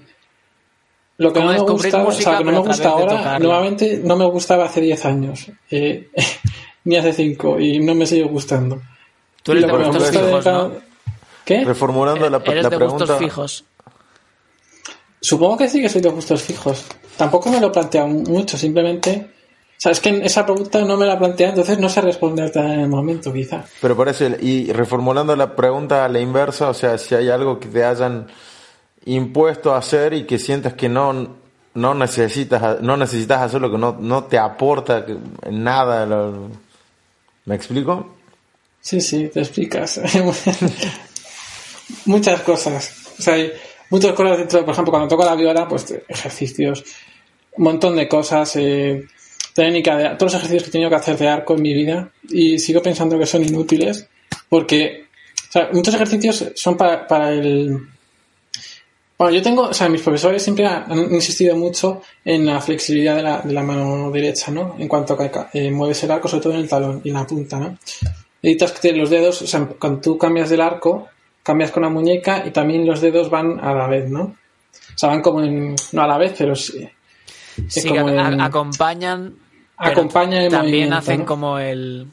Lo 1.17 1.34
que 1.34 1.41
no 1.41 1.51
me 1.51 1.59
gusta, 1.59 2.03
o 2.05 2.11
sea, 2.11 2.38
que 2.38 2.43
no 2.45 2.51
me 2.53 2.59
gusta 2.59 2.89
ahora, 2.89 3.39
nuevamente 3.39 3.99
no 4.01 4.15
me 4.15 4.26
gustaba 4.26 4.65
hace 4.65 4.80
10 4.80 5.05
años, 5.05 5.51
eh, 5.70 6.09
ni 6.86 6.95
hace 6.95 7.11
5, 7.11 7.59
y 7.59 7.80
no 7.80 7.93
me 7.93 8.05
sigue 8.05 8.24
gustando. 8.24 8.82
Tú 9.43 9.51
eres 9.51 9.67
de 9.67 9.72
gustos 9.72 10.09
fijos, 10.11 10.45
¿no? 10.45 10.72
¿Qué? 11.43 11.65
Reformulando 11.65 12.30
la, 12.30 12.38
eres 12.38 12.63
la 12.63 12.70
de 12.70 12.78
pregunta... 12.78 13.05
gustos 13.05 13.20
fijos. 13.20 13.65
Supongo 15.20 15.57
que 15.57 15.67
sí 15.67 15.82
que 15.82 15.89
soy 15.89 16.01
de 16.01 16.09
gustos 16.09 16.41
fijos. 16.41 16.86
tampoco 17.17 17.49
me 17.49 17.59
lo 17.59 17.67
he 17.67 17.72
planteado 17.72 18.07
mucho, 18.07 18.57
simplemente 18.57 19.30
o 19.80 19.82
sea, 19.82 19.93
es 19.93 20.01
que 20.01 20.09
esa 20.25 20.45
pregunta 20.45 20.84
no 20.84 20.97
me 20.97 21.05
la 21.05 21.17
plantea, 21.17 21.51
entonces 21.51 21.80
no 21.80 21.88
sé 21.88 22.01
responderte 22.01 22.59
en 22.59 22.82
el 22.82 22.89
momento, 22.89 23.32
quizá. 23.32 23.63
Pero 23.80 23.95
por 23.95 24.09
eso, 24.09 24.25
y 24.41 24.73
reformulando 24.73 25.34
la 25.38 25.55
pregunta 25.55 26.03
a 26.03 26.09
la 26.09 26.19
inversa, 26.19 26.67
o 26.67 26.73
sea, 26.73 26.97
si 26.97 27.15
hay 27.15 27.30
algo 27.30 27.61
que 27.61 27.69
te 27.69 27.86
hayan 27.86 28.27
impuesto 29.05 29.73
a 29.73 29.77
hacer 29.77 30.13
y 30.13 30.25
que 30.25 30.38
sientas 30.38 30.73
que 30.73 30.89
no, 30.89 31.38
no 31.75 31.93
necesitas 31.93 32.82
no 32.82 32.97
necesitas 32.97 33.41
hacerlo, 33.41 33.71
que 33.71 33.77
no, 33.77 33.95
no 33.97 34.25
te 34.25 34.38
aporta 34.38 35.05
nada. 35.49 36.05
¿Me 37.45 37.55
explico? 37.55 38.17
Sí, 38.82 38.99
sí, 38.99 39.30
te 39.30 39.39
explicas. 39.39 40.01
muchas 42.05 42.41
cosas. 42.41 43.13
O 43.17 43.21
sea, 43.21 43.36
hay 43.36 43.53
muchas 43.89 44.11
cosas 44.11 44.39
dentro, 44.39 44.65
por 44.65 44.73
ejemplo, 44.73 44.91
cuando 44.91 45.07
toco 45.07 45.23
la 45.23 45.36
viola, 45.36 45.69
pues 45.69 45.86
ejercicios, 46.05 46.84
un 47.53 47.63
montón 47.63 47.95
de 47.95 48.09
cosas. 48.09 48.57
Eh, 48.57 49.07
técnica 49.60 49.97
de 49.97 50.16
todos 50.16 50.34
los 50.34 50.36
ejercicios 50.36 50.64
que 50.64 50.70
he 50.70 50.72
tenido 50.72 50.89
que 50.89 50.95
hacer 50.95 51.18
de 51.18 51.28
arco 51.28 51.55
en 51.55 51.62
mi 51.62 51.74
vida 51.74 52.10
y 52.30 52.57
sigo 52.60 52.82
pensando 52.82 53.20
que 53.20 53.26
son 53.26 53.43
inútiles 53.43 54.07
porque 54.47 55.07
muchos 55.74 55.93
ejercicios 55.93 56.51
son 56.55 56.78
para, 56.78 57.32
el 57.32 57.78
bueno, 59.18 59.36
yo 59.36 59.41
tengo, 59.41 59.64
o 59.64 59.74
sea, 59.74 59.89
mis 59.89 60.01
profesores 60.01 60.41
siempre 60.41 60.66
han 60.66 61.14
insistido 61.14 61.57
mucho 61.57 62.01
en 62.24 62.45
la 62.45 62.62
flexibilidad 62.62 63.18
de 63.18 63.24
la, 63.24 63.41
de 63.41 63.51
la 63.51 63.62
mano 63.64 64.10
derecha, 64.12 64.49
¿no? 64.49 64.78
En 64.80 64.88
cuanto 64.88 65.14
a 65.14 65.18
que 65.18 65.60
eh, 65.60 65.70
mueves 65.72 66.01
el 66.05 66.12
arco, 66.12 66.30
sobre 66.30 66.43
todo 66.43 66.53
en 66.53 66.60
el 66.60 66.70
talón 66.70 67.01
y 67.03 67.10
en 67.10 67.16
la 67.16 67.28
punta, 67.28 67.60
¿no? 67.60 67.78
Necesitas 68.41 68.72
que 68.80 68.93
los 68.93 69.10
dedos, 69.10 69.41
o 69.41 69.47
sea, 69.47 69.66
cuando 69.78 69.99
tú 69.99 70.18
cambias 70.18 70.49
del 70.49 70.62
arco, 70.62 71.10
cambias 71.43 71.72
con 71.72 71.84
la 71.84 71.89
muñeca 71.89 72.43
y 72.45 72.51
también 72.51 72.86
los 72.86 73.01
dedos 73.01 73.30
van 73.30 73.60
a 73.60 73.74
la 73.74 73.88
vez, 73.88 74.10
¿no? 74.10 74.22
O 74.22 74.97
sea, 74.97 75.10
van 75.10 75.22
como 75.22 75.43
en, 75.43 75.76
no 75.91 76.01
a 76.01 76.07
la 76.07 76.18
vez, 76.18 76.34
pero 76.38 76.55
sí. 76.55 76.88
Sí, 77.68 77.89
acompañan 78.39 79.36
acompaña 79.80 80.43
el 80.43 80.51
También 80.51 80.93
hacen 80.93 81.23
como 81.25 81.57
el. 81.57 82.05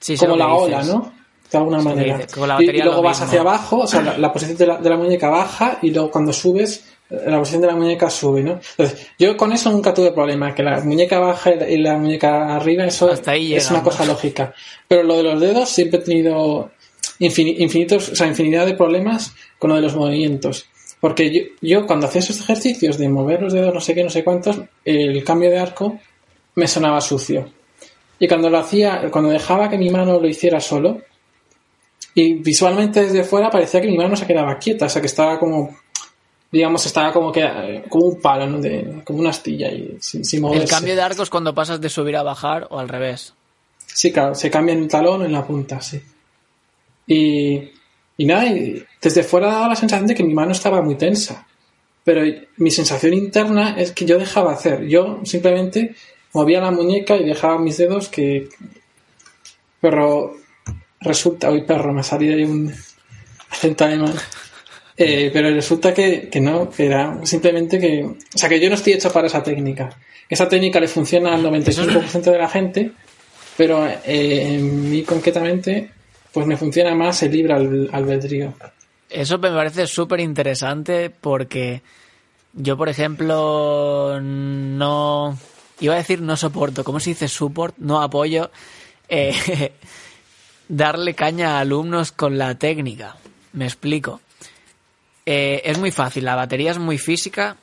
Sí, 0.00 0.16
como 0.16 0.36
la 0.36 0.52
ola, 0.52 0.82
¿no? 0.82 1.12
De 1.50 1.58
alguna 1.58 1.82
manera. 1.82 2.20
y, 2.58 2.82
luego 2.82 3.02
vas 3.02 3.20
hacia 3.20 3.40
abajo, 3.40 3.80
o 3.80 3.86
sea, 3.86 4.00
la, 4.00 4.32
posición 4.32 4.56
de 4.56 4.66
la, 4.66 4.78
de 4.78 4.88
la, 4.88 4.96
muñeca 4.96 5.28
baja 5.28 5.78
y 5.82 5.90
luego 5.90 6.10
cuando 6.10 6.32
subes, 6.32 6.82
la 7.10 7.38
posición 7.38 7.60
de 7.60 7.66
la 7.66 7.76
muñeca 7.76 8.08
sube, 8.08 8.42
¿no? 8.42 8.52
Entonces, 8.52 9.10
yo 9.18 9.36
con 9.36 9.52
eso 9.52 9.70
nunca 9.70 9.92
tuve 9.92 10.12
problema, 10.12 10.54
que 10.54 10.62
la 10.62 10.80
muñeca 10.80 11.18
baja 11.18 11.52
y 11.52 11.76
la, 11.76 11.98
muñeca 11.98 12.56
arriba, 12.56 12.86
eso 12.86 13.12
es 13.12 13.70
una 13.70 13.82
cosa 13.82 14.06
lógica. 14.06 14.54
Pero 14.88 15.02
lo 15.02 15.18
de 15.18 15.22
los 15.24 15.40
dedos 15.40 15.68
siempre 15.68 16.00
he 16.00 16.02
tenido 16.02 16.70
infinitos, 17.18 18.08
o 18.08 18.16
sea, 18.16 18.26
infinidad 18.26 18.64
de 18.64 18.74
problemas 18.74 19.34
con 19.58 19.70
lo 19.70 19.76
de 19.76 19.82
los 19.82 19.94
movimientos. 19.94 20.66
Porque 21.00 21.30
yo, 21.30 21.42
yo 21.60 21.86
cuando 21.86 22.06
hacía 22.06 22.20
esos 22.20 22.40
ejercicios 22.40 22.96
de 22.96 23.10
mover 23.10 23.42
los 23.42 23.52
dedos, 23.52 23.74
no 23.74 23.80
sé 23.80 23.94
qué, 23.94 24.02
no 24.02 24.10
sé 24.10 24.24
cuántos, 24.24 24.58
el 24.84 25.22
cambio 25.22 25.50
de 25.50 25.58
arco 25.58 25.98
me 26.54 26.66
sonaba 26.66 27.00
sucio. 27.00 27.50
Y 28.18 28.28
cuando 28.28 28.50
lo 28.50 28.58
hacía, 28.58 29.10
cuando 29.10 29.30
dejaba 29.30 29.68
que 29.68 29.78
mi 29.78 29.90
mano 29.90 30.20
lo 30.20 30.28
hiciera 30.28 30.60
solo, 30.60 31.00
y 32.14 32.34
visualmente 32.34 33.02
desde 33.02 33.24
fuera 33.24 33.50
parecía 33.50 33.80
que 33.80 33.88
mi 33.88 33.96
mano 33.96 34.16
se 34.16 34.26
quedaba 34.26 34.58
quieta, 34.58 34.86
o 34.86 34.88
sea 34.88 35.00
que 35.00 35.06
estaba 35.06 35.38
como, 35.38 35.76
digamos, 36.50 36.84
estaba 36.86 37.12
como 37.12 37.32
que 37.32 37.84
como 37.88 38.06
un 38.06 38.20
palo, 38.20 38.46
¿no? 38.46 38.60
De, 38.60 39.02
como 39.04 39.20
una 39.20 39.30
astilla 39.30 39.72
y 39.72 39.96
sin, 40.00 40.24
sin 40.24 40.42
moverse. 40.42 40.64
El 40.64 40.70
cambio 40.70 40.94
de 40.94 41.02
arcos 41.02 41.30
cuando 41.30 41.54
pasas 41.54 41.80
de 41.80 41.88
subir 41.88 42.16
a 42.16 42.22
bajar 42.22 42.68
o 42.70 42.78
al 42.78 42.88
revés. 42.88 43.34
Sí, 43.86 44.12
claro, 44.12 44.34
se 44.34 44.50
cambia 44.50 44.74
en 44.74 44.82
el 44.82 44.88
talón 44.88 45.22
o 45.22 45.24
en 45.24 45.32
la 45.32 45.46
punta, 45.46 45.80
sí. 45.80 46.00
Y, 47.06 47.70
y 48.16 48.24
nada, 48.24 48.44
desde 49.00 49.22
fuera 49.22 49.48
daba 49.48 49.68
la 49.68 49.76
sensación 49.76 50.06
de 50.06 50.14
que 50.14 50.22
mi 50.22 50.34
mano 50.34 50.52
estaba 50.52 50.82
muy 50.82 50.96
tensa. 50.96 51.46
Pero 52.04 52.22
mi 52.56 52.70
sensación 52.70 53.14
interna 53.14 53.76
es 53.78 53.92
que 53.92 54.04
yo 54.04 54.18
dejaba 54.18 54.52
hacer. 54.52 54.86
Yo 54.86 55.20
simplemente 55.24 55.94
movía 56.32 56.60
la 56.60 56.70
muñeca 56.70 57.16
y 57.16 57.24
dejaba 57.24 57.58
mis 57.58 57.76
dedos 57.76 58.08
que... 58.08 58.48
Pero 59.80 60.36
resulta, 61.00 61.50
hoy 61.50 61.62
perro, 61.62 61.92
me 61.92 62.02
salía 62.02 62.34
ahí 62.34 62.44
un 62.44 62.72
acento 63.50 63.84
alemán. 63.84 64.14
Eh, 64.96 65.30
pero 65.32 65.50
resulta 65.50 65.92
que, 65.92 66.28
no, 66.40 66.70
que 66.70 66.86
era 66.86 67.18
simplemente 67.24 67.78
que... 67.78 68.04
O 68.04 68.38
sea, 68.38 68.48
que 68.48 68.60
yo 68.60 68.68
no 68.68 68.76
estoy 68.76 68.92
hecho 68.92 69.12
para 69.12 69.26
esa 69.26 69.42
técnica. 69.42 69.90
Esa 70.28 70.48
técnica 70.48 70.80
le 70.80 70.88
funciona 70.88 71.34
al 71.34 71.42
95% 71.42 72.22
de 72.22 72.38
la 72.38 72.48
gente, 72.48 72.92
pero 73.56 73.86
eh, 73.86 74.54
en 74.54 74.90
mí 74.90 75.02
concretamente, 75.02 75.90
pues 76.32 76.46
me 76.46 76.56
funciona 76.56 76.94
más 76.94 77.22
el 77.22 77.32
libre 77.32 77.54
albedrío. 77.54 78.54
Eso 79.10 79.38
me 79.38 79.50
parece 79.50 79.86
súper 79.86 80.20
interesante 80.20 81.10
porque 81.10 81.82
yo, 82.54 82.76
por 82.76 82.88
ejemplo, 82.88 84.18
no 84.20 85.38
iba 85.82 85.94
a 85.94 85.98
decir 85.98 86.22
no 86.22 86.36
soporto, 86.36 86.84
¿cómo 86.84 87.00
se 87.00 87.10
dice 87.10 87.28
support? 87.28 87.76
No 87.78 88.00
apoyo. 88.00 88.50
Eh, 89.08 89.72
darle 90.68 91.14
caña 91.14 91.56
a 91.56 91.60
alumnos 91.60 92.12
con 92.12 92.38
la 92.38 92.54
técnica. 92.54 93.16
Me 93.52 93.64
explico. 93.64 94.20
Eh, 95.26 95.60
es 95.64 95.78
muy 95.78 95.90
fácil, 95.90 96.24
la 96.24 96.36
batería 96.36 96.70
es 96.70 96.78
muy 96.78 96.98
física. 96.98 97.56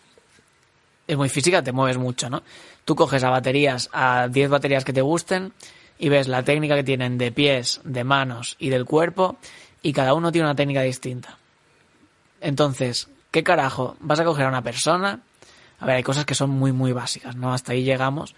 Es 1.08 1.18
muy 1.18 1.30
física, 1.30 1.64
te 1.64 1.72
mueves 1.72 1.98
mucho, 1.98 2.30
¿no? 2.30 2.44
Tú 2.86 2.96
coges 2.96 3.24
a 3.24 3.30
baterías, 3.30 3.90
a 3.94 4.28
10 4.28 4.50
baterías 4.50 4.84
que 4.84 4.94
te 4.94 5.02
gusten 5.02 5.54
y 5.98 6.10
ves 6.10 6.28
la 6.28 6.44
técnica 6.44 6.76
que 6.76 6.84
tienen 6.84 7.18
de 7.18 7.32
pies, 7.32 7.80
de 7.84 8.04
manos 8.04 8.58
y 8.60 8.70
del 8.70 8.86
cuerpo 8.86 9.38
y 9.82 9.94
cada 9.94 10.14
uno 10.14 10.32
tiene 10.32 10.48
una 10.48 10.56
técnica 10.56 10.82
distinta. 10.82 11.38
Entonces, 12.42 13.08
¿qué 13.32 13.44
carajo? 13.44 13.96
¿Vas 14.02 14.20
a 14.20 14.26
coger 14.26 14.46
a 14.46 14.50
una 14.50 14.62
persona 14.62 15.22
a 15.80 15.86
ver, 15.86 15.98
hay 15.98 16.04
cosas 16.04 16.26
que 16.26 16.36
son 16.36 16.50
muy, 16.50 16.72
muy 16.72 16.92
básicas, 16.92 17.36
¿no? 17.36 17.54
Hasta 17.54 17.74
ahí 17.74 17.84
llegamos. 17.84 18.36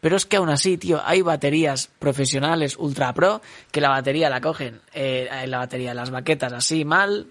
Pero 0.00 0.16
es 0.16 0.26
que 0.26 0.36
aún 0.36 0.48
así, 0.48 0.78
tío, 0.78 1.00
hay 1.04 1.22
baterías 1.22 1.90
profesionales 1.98 2.76
ultra 2.78 3.12
pro 3.12 3.42
que 3.72 3.80
la 3.80 3.88
batería 3.88 4.30
la 4.30 4.40
cogen, 4.40 4.80
eh, 4.94 5.28
la 5.46 5.58
batería, 5.58 5.92
las 5.92 6.10
baquetas 6.10 6.52
así 6.52 6.84
mal, 6.84 7.26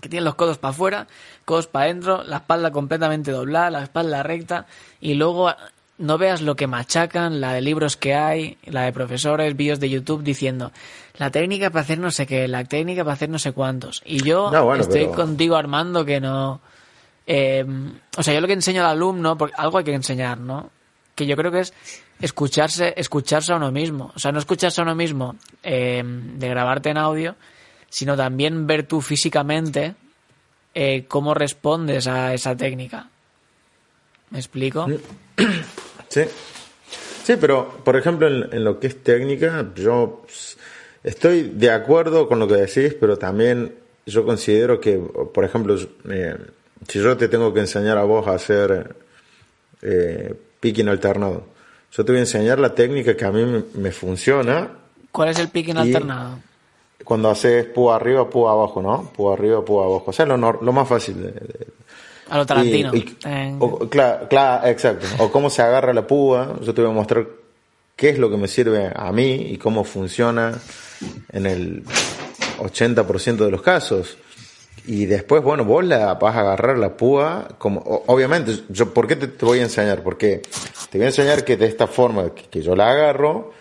que 0.00 0.08
tienen 0.08 0.24
los 0.24 0.36
codos 0.36 0.58
para 0.58 0.70
afuera, 0.70 1.06
codos 1.44 1.66
para 1.66 1.86
adentro, 1.86 2.22
la 2.22 2.36
espalda 2.36 2.70
completamente 2.70 3.32
doblada, 3.32 3.70
la 3.70 3.82
espalda 3.82 4.22
recta, 4.22 4.66
y 5.00 5.14
luego 5.14 5.52
no 5.98 6.18
veas 6.18 6.40
lo 6.40 6.54
que 6.54 6.68
machacan, 6.68 7.40
la 7.40 7.52
de 7.52 7.60
libros 7.60 7.96
que 7.96 8.14
hay, 8.14 8.58
la 8.64 8.82
de 8.82 8.92
profesores, 8.92 9.56
vídeos 9.56 9.80
de 9.80 9.90
YouTube 9.90 10.22
diciendo 10.22 10.70
la 11.16 11.30
técnica 11.30 11.70
para 11.70 11.82
hacer 11.82 11.98
no 11.98 12.12
sé 12.12 12.26
qué, 12.26 12.46
la 12.46 12.64
técnica 12.64 13.02
para 13.02 13.14
hacer 13.14 13.28
no 13.28 13.40
sé 13.40 13.50
cuántos. 13.50 14.02
Y 14.04 14.22
yo 14.22 14.52
estoy 14.76 15.08
contigo, 15.08 15.56
Armando, 15.56 16.04
que 16.04 16.20
no 16.20 16.60
eh, 17.30 17.62
o 18.16 18.22
sea, 18.22 18.32
yo 18.32 18.40
lo 18.40 18.46
que 18.46 18.54
enseño 18.54 18.80
al 18.80 18.92
alumno, 18.92 19.36
porque 19.36 19.54
algo 19.58 19.76
hay 19.76 19.84
que 19.84 19.92
enseñar, 19.92 20.40
¿no? 20.40 20.70
Que 21.14 21.26
yo 21.26 21.36
creo 21.36 21.52
que 21.52 21.60
es 21.60 21.74
escucharse, 22.22 22.94
escucharse 22.96 23.52
a 23.52 23.56
uno 23.56 23.70
mismo. 23.70 24.12
O 24.16 24.18
sea, 24.18 24.32
no 24.32 24.38
escucharse 24.38 24.80
a 24.80 24.84
uno 24.84 24.94
mismo 24.94 25.36
eh, 25.62 26.02
de 26.02 26.48
grabarte 26.48 26.88
en 26.88 26.96
audio, 26.96 27.36
sino 27.90 28.16
también 28.16 28.66
ver 28.66 28.86
tú 28.86 29.02
físicamente 29.02 29.94
eh, 30.74 31.04
cómo 31.06 31.34
respondes 31.34 32.06
a 32.06 32.32
esa 32.32 32.56
técnica. 32.56 33.10
¿Me 34.30 34.38
explico? 34.38 34.86
Sí. 36.08 36.22
Sí, 37.24 37.36
pero 37.38 37.82
por 37.84 37.94
ejemplo 37.94 38.26
en, 38.26 38.64
lo 38.64 38.80
que 38.80 38.86
es 38.86 39.02
técnica, 39.02 39.70
yo 39.74 40.24
estoy 41.04 41.42
de 41.42 41.70
acuerdo 41.70 42.26
con 42.26 42.38
lo 42.38 42.48
que 42.48 42.54
decís, 42.54 42.94
pero 42.98 43.18
también 43.18 43.74
yo 44.06 44.24
considero 44.24 44.80
que, 44.80 44.96
por 44.96 45.44
ejemplo, 45.44 45.76
si 46.86 47.00
yo 47.00 47.16
te 47.16 47.28
tengo 47.28 47.52
que 47.52 47.60
enseñar 47.60 47.98
a 47.98 48.04
vos 48.04 48.26
a 48.28 48.34
hacer 48.34 48.94
eh, 49.82 50.34
picking 50.60 50.88
alternado, 50.88 51.44
yo 51.92 52.04
te 52.04 52.12
voy 52.12 52.18
a 52.18 52.22
enseñar 52.22 52.58
la 52.58 52.74
técnica 52.74 53.16
que 53.16 53.24
a 53.24 53.32
mí 53.32 53.64
me, 53.74 53.90
funciona. 53.90 54.70
¿Cuál 55.10 55.30
es 55.30 55.38
el 55.38 55.48
picking 55.48 55.76
alternado? 55.76 56.38
Cuando 57.04 57.30
haces 57.30 57.64
púa 57.66 57.96
arriba, 57.96 58.28
púa 58.28 58.52
abajo, 58.52 58.82
¿no? 58.82 59.10
Púa 59.16 59.34
arriba, 59.34 59.64
púa 59.64 59.86
abajo. 59.86 60.04
O 60.08 60.12
sea, 60.12 60.26
lo, 60.26 60.36
lo 60.36 60.72
más 60.72 60.86
fácil. 60.86 61.32
a 62.28 62.36
lo 62.36 62.44
Tarantino. 62.44 62.92
claro, 63.88 64.66
exacto. 64.66 65.06
O 65.18 65.30
cómo 65.32 65.48
se 65.48 65.62
agarra 65.62 65.92
la 65.92 66.06
púa. 66.06 66.58
Yo 66.60 66.74
te 66.74 66.82
voy 66.82 66.90
a 66.90 66.94
mostrar 66.94 67.26
qué 67.96 68.10
es 68.10 68.18
lo 68.18 68.30
que 68.30 68.36
me 68.36 68.48
sirve 68.48 68.92
a 68.94 69.10
mí 69.12 69.32
y 69.50 69.56
cómo 69.56 69.84
funciona 69.84 70.58
en 71.32 71.46
el 71.46 71.82
80% 72.58 73.36
de 73.36 73.50
los 73.50 73.62
casos. 73.62 74.18
Y 74.86 75.06
después, 75.06 75.42
bueno, 75.42 75.64
vos 75.64 75.84
la 75.84 76.14
vas 76.14 76.36
a 76.36 76.40
agarrar 76.40 76.78
la 76.78 76.96
púa, 76.96 77.48
como, 77.58 77.80
obviamente, 78.06 78.52
yo, 78.68 78.92
¿por 78.92 79.06
qué 79.06 79.16
te, 79.16 79.44
voy 79.44 79.58
a 79.58 79.62
enseñar? 79.62 80.02
Porque 80.02 80.42
te 80.90 80.98
voy 80.98 81.04
a 81.04 81.08
enseñar 81.08 81.44
que 81.44 81.56
de 81.56 81.66
esta 81.66 81.86
forma 81.86 82.32
que, 82.34 82.62
yo 82.62 82.74
la 82.74 82.90
agarro, 82.90 83.52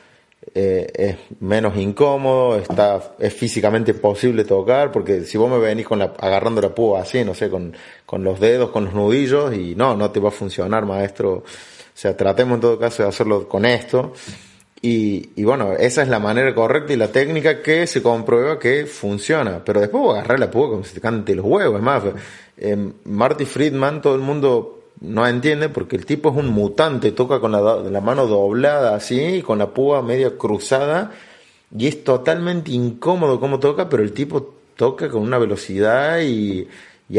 eh, 0.56 0.88
es 0.94 1.18
menos 1.42 1.76
incómodo, 1.78 2.58
está, 2.58 3.16
es 3.20 3.34
físicamente 3.34 3.94
posible 3.94 4.46
tocar, 4.46 4.92
porque 4.92 5.22
si 5.22 5.38
vos 5.38 5.50
me 5.50 5.58
venís 5.58 5.86
con 5.86 6.00
la, 6.00 6.14
agarrando 6.20 6.62
la 6.62 6.74
púa 6.74 7.02
así, 7.02 7.24
no 7.26 7.34
sé, 7.34 7.50
con, 7.50 7.76
con 8.06 8.24
los 8.24 8.40
dedos, 8.40 8.70
con 8.70 8.86
los 8.86 8.94
nudillos, 8.94 9.54
y 9.54 9.76
no, 9.76 9.96
no 9.96 10.12
te 10.12 10.20
va 10.20 10.30
a 10.30 10.32
funcionar, 10.32 10.86
maestro. 10.86 11.34
O 11.34 11.44
sea, 12.00 12.16
tratemos 12.16 12.56
en 12.56 12.62
todo 12.62 12.80
caso 12.80 13.04
de 13.04 13.10
hacerlo 13.10 13.48
con 13.48 13.66
esto. 13.66 14.14
Y, 14.82 15.30
y, 15.36 15.44
bueno, 15.44 15.74
esa 15.74 16.04
es 16.04 16.08
la 16.08 16.20
manera 16.20 16.54
correcta 16.54 16.94
y 16.94 16.98
la 16.98 17.12
técnica 17.12 17.62
que 17.62 17.88
se 17.88 18.02
comprueba 18.02 18.60
que 18.60 18.86
funciona. 18.86 19.64
Pero 19.66 19.82
después 19.82 20.04
voy 20.04 20.16
a 20.16 20.20
agarrar 20.20 20.40
la 20.40 20.52
púa 20.52 20.70
como 20.70 20.84
si 20.84 20.94
te 20.94 21.02
cante 21.02 21.36
los 21.36 21.46
huevos. 21.46 21.78
Es 21.78 21.84
más, 21.84 22.04
eh, 22.58 22.92
Marty 23.06 23.46
Friedman, 23.46 24.02
todo 24.02 24.16
el 24.16 24.22
mundo 24.22 24.78
no 25.02 25.28
entiende 25.28 25.70
porque 25.70 25.96
el 25.96 26.06
tipo 26.06 26.30
es 26.30 26.38
un 26.38 26.50
mutante, 26.50 27.12
toca 27.12 27.40
con 27.40 27.52
la, 27.52 27.62
la 27.62 28.02
mano 28.02 28.28
doblada 28.28 28.96
así, 28.96 29.42
con 29.42 29.60
la 29.60 29.68
púa 29.68 30.02
media 30.02 30.38
cruzada, 30.38 31.12
y 31.76 31.88
es 31.88 32.04
totalmente 32.04 32.72
incómodo 32.72 33.40
cómo 33.40 33.60
toca, 33.60 33.90
pero 33.90 34.04
el 34.04 34.14
tipo 34.14 34.56
toca 34.76 35.10
con 35.10 35.22
una 35.22 35.38
velocidad 35.38 36.22
y, 36.22 36.68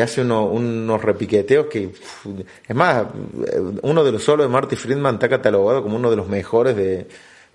hace 0.01 0.23
unos 0.23 1.03
repiqueteos 1.03 1.67
que... 1.67 1.91
es 2.69 2.77
más, 2.77 3.07
uno 3.83 4.05
de 4.05 4.13
los 4.13 4.23
solos 4.23 4.47
de 4.47 4.53
Marty 4.53 4.77
Friedman 4.77 5.15
está 5.15 5.29
catalogado 5.29 5.83
como 5.83 5.97
uno 5.97 6.11
de 6.11 6.17
los 6.17 6.29
mejores 6.29 6.77
de, 6.77 7.09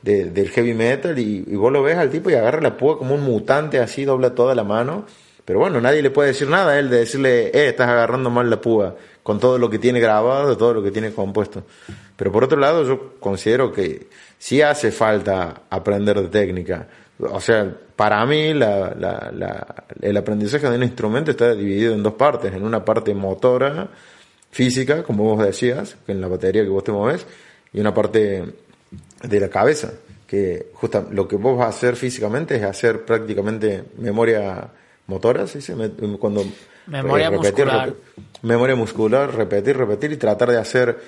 del 0.04 0.50
heavy 0.50 0.74
metal 0.74 1.18
y, 1.18 1.44
y, 1.48 1.56
vos 1.56 1.72
lo 1.72 1.82
ves 1.82 1.98
al 1.98 2.10
tipo 2.10 2.30
y 2.30 2.34
agarra 2.34 2.62
la 2.62 2.78
púa 2.78 2.98
como 2.98 3.16
un 3.16 3.22
mutante 3.22 3.80
así, 3.80 4.04
dobla 4.04 4.36
toda 4.36 4.54
la 4.54 4.64
mano. 4.64 5.06
Pero 5.46 5.60
bueno, 5.60 5.82
nadie 5.82 6.02
le 6.02 6.10
puede 6.10 6.30
decir 6.30 6.48
nada 6.48 6.74
a 6.74 6.80
él 6.80 6.90
de 6.90 7.00
decirle, 7.00 7.48
eh, 7.48 7.70
estás 7.70 7.90
agarrando 7.90 8.30
mal 8.30 8.50
la 8.50 8.62
púa 8.62 8.96
con 9.24 9.40
todo 9.40 9.58
lo 9.58 9.70
que 9.70 9.80
tiene 9.80 10.00
grabado, 10.00 10.56
todo 10.58 10.74
lo 10.74 10.84
que 10.84 10.92
tiene 10.92 11.12
compuesto. 11.12 11.64
Pero 12.16 12.32
por 12.32 12.44
otro 12.44 12.60
lado, 12.60 12.86
yo 12.86 13.14
considero 13.20 13.72
que 13.72 14.08
sí 14.38 14.62
hace 14.62 14.92
falta 14.92 15.64
aprender 15.70 16.22
de 16.22 16.28
técnica. 16.28 16.88
O 17.20 17.42
sea, 17.42 17.74
para 17.96 18.26
mí 18.26 18.54
la, 18.54 18.94
la, 18.98 19.86
el 20.02 20.18
aprendizaje 20.18 20.70
de 20.70 20.76
un 20.76 20.84
instrumento 20.84 21.32
está 21.32 21.54
dividido 21.54 21.94
en 21.94 22.04
dos 22.04 22.14
partes. 22.14 22.54
En 22.54 22.64
una 22.64 22.84
parte 22.84 23.14
motora, 23.14 23.90
física, 24.54 25.04
como 25.04 25.24
vos 25.24 25.44
decías, 25.44 25.98
en 26.08 26.22
la 26.22 26.28
batería 26.28 26.64
que 26.64 26.70
vos 26.70 26.84
te 26.84 26.92
moves, 26.92 27.26
y 27.74 27.80
una 27.80 27.94
parte 27.94 28.44
de 29.24 29.40
la 29.40 29.50
cabeza, 29.50 29.94
que 30.28 30.68
justo 30.74 31.08
lo 31.12 31.28
que 31.28 31.36
vos 31.36 31.58
vas 31.58 31.68
a 31.68 31.70
hacer 31.70 31.96
físicamente 31.96 32.56
es 32.56 32.64
hacer 32.64 33.06
prácticamente 33.06 33.84
memoria 33.98 34.70
motora, 35.08 35.48
¿sí? 35.48 35.60
Cuando 36.20 36.46
Memoria 36.86 37.32
muscular. 37.32 37.94
memoria 38.42 38.76
muscular, 38.76 39.34
repetir, 39.34 39.78
repetir 39.78 40.12
y 40.12 40.18
tratar 40.18 40.52
de 40.52 40.58
hacer 40.58 41.00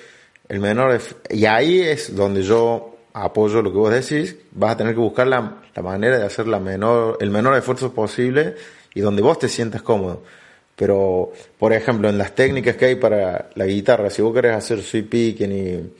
el 0.48 0.60
menor. 0.60 0.98
Y 1.28 1.44
ahí 1.44 1.80
es 1.80 2.16
donde 2.16 2.42
yo 2.42 2.96
apoyo 3.12 3.60
lo 3.60 3.70
que 3.70 3.78
vos 3.78 3.92
decís. 3.92 4.36
Vas 4.52 4.72
a 4.72 4.76
tener 4.78 4.94
que 4.94 5.00
buscar 5.00 5.26
la, 5.26 5.62
la 5.74 5.82
manera 5.82 6.18
de 6.18 6.24
hacer 6.24 6.46
la 6.46 6.60
menor, 6.60 7.18
el 7.20 7.30
menor 7.30 7.56
esfuerzo 7.56 7.92
posible 7.92 8.54
y 8.94 9.00
donde 9.00 9.20
vos 9.20 9.38
te 9.38 9.48
sientas 9.48 9.82
cómodo. 9.82 10.22
Pero, 10.76 11.32
por 11.58 11.72
ejemplo, 11.72 12.08
en 12.08 12.18
las 12.18 12.34
técnicas 12.34 12.76
que 12.76 12.86
hay 12.86 12.94
para 12.96 13.50
la 13.54 13.66
guitarra, 13.66 14.08
si 14.10 14.22
vos 14.22 14.34
querés 14.34 14.54
hacer 14.54 14.82
sweep 14.82 15.10
picking 15.10 15.52
y, 15.52 15.92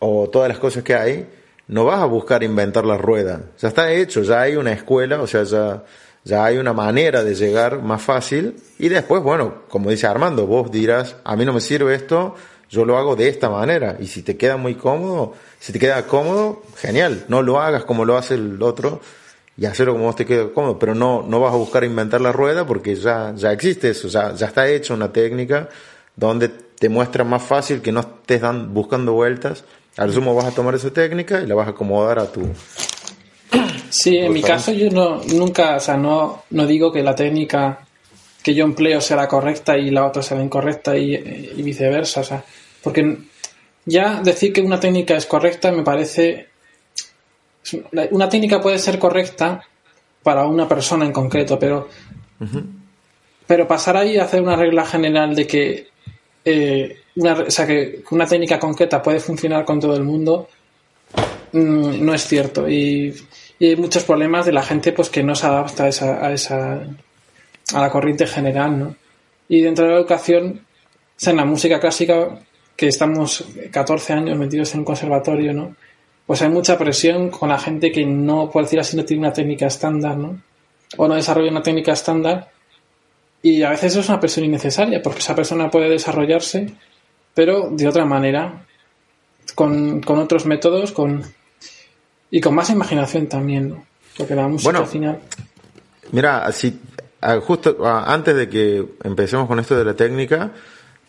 o 0.00 0.28
todas 0.28 0.48
las 0.48 0.58
cosas 0.58 0.82
que 0.82 0.94
hay, 0.94 1.26
no 1.68 1.84
vas 1.84 2.00
a 2.00 2.06
buscar 2.06 2.42
inventar 2.42 2.84
la 2.84 2.96
rueda. 2.96 3.42
Ya 3.58 3.68
está 3.68 3.92
hecho, 3.92 4.22
ya 4.22 4.42
hay 4.42 4.56
una 4.56 4.72
escuela, 4.72 5.20
o 5.20 5.26
sea, 5.26 5.44
ya 5.44 5.84
ya 6.24 6.44
hay 6.46 6.56
una 6.56 6.72
manera 6.72 7.22
de 7.22 7.34
llegar 7.34 7.82
más 7.82 8.00
fácil 8.00 8.56
y 8.78 8.88
después, 8.88 9.22
bueno, 9.22 9.62
como 9.68 9.90
dice 9.90 10.06
Armando, 10.06 10.46
vos 10.46 10.70
dirás, 10.70 11.16
a 11.22 11.36
mí 11.36 11.44
no 11.44 11.52
me 11.52 11.60
sirve 11.60 11.94
esto, 11.94 12.34
yo 12.70 12.86
lo 12.86 12.96
hago 12.96 13.14
de 13.14 13.28
esta 13.28 13.50
manera 13.50 13.96
y 14.00 14.06
si 14.06 14.22
te 14.22 14.36
queda 14.38 14.56
muy 14.56 14.74
cómodo, 14.74 15.34
si 15.60 15.72
te 15.72 15.78
queda 15.78 16.06
cómodo, 16.06 16.62
genial, 16.76 17.26
no 17.28 17.42
lo 17.42 17.60
hagas 17.60 17.84
como 17.84 18.06
lo 18.06 18.16
hace 18.16 18.34
el 18.34 18.62
otro 18.62 19.00
y 19.56 19.66
hacerlo 19.66 19.92
como 19.92 20.06
vos 20.06 20.16
te 20.16 20.24
quede 20.24 20.50
cómodo, 20.50 20.78
pero 20.78 20.94
no, 20.94 21.22
no 21.28 21.40
vas 21.40 21.52
a 21.52 21.56
buscar 21.56 21.84
inventar 21.84 22.22
la 22.22 22.32
rueda 22.32 22.66
porque 22.66 22.94
ya, 22.94 23.34
ya 23.36 23.52
existe 23.52 23.90
eso, 23.90 24.08
ya, 24.08 24.34
ya 24.34 24.46
está 24.46 24.66
hecho 24.66 24.94
una 24.94 25.12
técnica 25.12 25.68
donde 26.16 26.48
te 26.48 26.88
muestra 26.88 27.22
más 27.24 27.42
fácil 27.42 27.82
que 27.82 27.92
no 27.92 28.00
estés 28.00 28.40
dan, 28.40 28.72
buscando 28.72 29.12
vueltas. 29.12 29.64
Al 29.96 30.12
sumo 30.12 30.34
vas 30.34 30.46
a 30.46 30.50
tomar 30.50 30.74
esa 30.74 30.92
técnica 30.92 31.40
y 31.40 31.46
la 31.46 31.54
vas 31.54 31.68
a 31.68 31.70
acomodar 31.70 32.18
a 32.18 32.30
tu, 32.30 32.48
Sí, 33.94 34.16
en 34.16 34.32
mi 34.32 34.42
caso 34.42 34.72
yo 34.72 34.90
no, 34.90 35.22
nunca, 35.22 35.76
o 35.76 35.80
sea, 35.80 35.96
no, 35.96 36.42
no 36.50 36.66
digo 36.66 36.90
que 36.90 37.00
la 37.04 37.14
técnica 37.14 37.86
que 38.42 38.52
yo 38.52 38.64
empleo 38.64 39.00
sea 39.00 39.16
la 39.16 39.28
correcta 39.28 39.78
y 39.78 39.90
la 39.90 40.04
otra 40.04 40.20
sea 40.20 40.36
la 40.36 40.42
incorrecta 40.42 40.96
y, 40.96 41.16
viceversa, 41.62 42.22
o 42.22 42.24
sea, 42.24 42.44
porque 42.82 43.18
ya 43.84 44.20
decir 44.20 44.52
que 44.52 44.62
una 44.62 44.80
técnica 44.80 45.16
es 45.16 45.26
correcta 45.26 45.70
me 45.70 45.84
parece... 45.84 46.48
Una 48.10 48.28
técnica 48.28 48.60
puede 48.60 48.80
ser 48.80 48.98
correcta 48.98 49.62
para 50.24 50.44
una 50.44 50.66
persona 50.66 51.04
en 51.04 51.12
concreto, 51.12 51.56
pero... 51.56 51.88
Pero 53.46 53.68
pasar 53.68 53.96
ahí 53.96 54.18
a 54.18 54.24
hacer 54.24 54.42
una 54.42 54.56
regla 54.56 54.84
general 54.84 55.36
de 55.36 55.46
que, 55.46 55.88
eh, 56.44 56.98
una, 57.16 57.32
o 57.34 57.50
sea, 57.50 57.66
que 57.66 58.02
una 58.10 58.26
técnica 58.26 58.58
concreta 58.58 59.02
puede 59.02 59.20
funcionar 59.20 59.64
con 59.64 59.80
todo 59.80 59.96
el 59.96 60.04
mundo, 60.04 60.48
mm, 61.52 62.04
no 62.04 62.14
es 62.14 62.26
cierto. 62.26 62.68
Y 62.68 63.14
y 63.58 63.68
hay 63.68 63.76
muchos 63.76 64.04
problemas 64.04 64.46
de 64.46 64.52
la 64.52 64.62
gente 64.62 64.92
pues 64.92 65.08
que 65.08 65.22
no 65.22 65.34
se 65.34 65.46
adapta 65.46 65.84
a 65.84 65.88
esa, 65.88 66.26
a 66.26 66.32
esa 66.32 66.82
a 67.72 67.80
la 67.80 67.90
corriente 67.90 68.26
general, 68.26 68.78
¿no? 68.78 68.96
Y 69.48 69.60
dentro 69.60 69.84
de 69.84 69.92
la 69.92 69.98
educación, 69.98 70.66
en 71.24 71.36
la 71.36 71.44
música 71.44 71.80
clásica, 71.80 72.40
que 72.76 72.88
estamos 72.88 73.44
14 73.70 74.12
años 74.12 74.38
metidos 74.38 74.74
en 74.74 74.80
un 74.80 74.84
conservatorio, 74.84 75.52
¿no? 75.52 75.76
Pues 76.26 76.42
hay 76.42 76.48
mucha 76.48 76.76
presión 76.76 77.30
con 77.30 77.48
la 77.48 77.58
gente 77.58 77.92
que 77.92 78.04
no, 78.04 78.50
por 78.50 78.64
decir 78.64 78.80
así, 78.80 78.96
no 78.96 79.04
tiene 79.04 79.26
una 79.26 79.32
técnica 79.32 79.66
estándar, 79.66 80.16
¿no? 80.16 80.42
O 80.96 81.08
no 81.08 81.14
desarrolla 81.14 81.50
una 81.50 81.62
técnica 81.62 81.92
estándar. 81.92 82.50
Y 83.42 83.62
a 83.62 83.70
veces 83.70 83.96
es 83.96 84.08
una 84.08 84.20
presión 84.20 84.46
innecesaria, 84.46 85.00
porque 85.02 85.20
esa 85.20 85.34
persona 85.34 85.70
puede 85.70 85.88
desarrollarse, 85.88 86.66
pero 87.34 87.68
de 87.70 87.88
otra 87.88 88.04
manera, 88.04 88.64
con, 89.54 90.00
con 90.00 90.18
otros 90.18 90.46
métodos, 90.46 90.92
con, 90.92 91.22
y 92.30 92.40
con 92.40 92.54
más 92.54 92.70
imaginación 92.70 93.26
también, 93.26 93.70
¿no? 93.70 93.86
Porque 94.16 94.34
la 94.34 94.48
música 94.48 94.78
al 94.78 94.86
final. 94.86 95.20
Mira, 96.12 96.44
así, 96.44 96.80
justo 97.42 97.84
antes 97.84 98.36
de 98.36 98.48
que 98.48 98.84
empecemos 99.02 99.48
con 99.48 99.58
esto 99.58 99.76
de 99.76 99.84
la 99.84 99.94
técnica, 99.94 100.52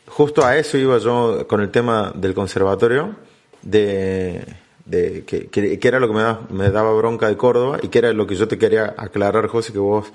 justo 0.07 0.43
a 0.43 0.57
eso 0.57 0.78
iba 0.78 0.97
yo 0.97 1.45
con 1.47 1.61
el 1.61 1.69
tema 1.69 2.11
del 2.15 2.34
conservatorio, 2.34 3.15
de, 3.61 4.43
de 4.86 5.23
que, 5.26 5.47
que, 5.47 5.88
era 5.88 5.99
lo 5.99 6.07
que 6.07 6.13
me, 6.13 6.23
me 6.49 6.71
daba 6.71 6.93
bronca 6.93 7.28
de 7.28 7.38
Córdoba 7.38 7.80
y 7.82 7.89
que 7.89 7.99
era 7.99 8.13
lo 8.13 8.26
que 8.26 8.36
yo 8.36 8.47
te 8.47 8.57
quería 8.57 8.95
aclarar, 8.97 9.47
José, 9.47 9.73
que 9.73 9.80
vos 9.80 10.11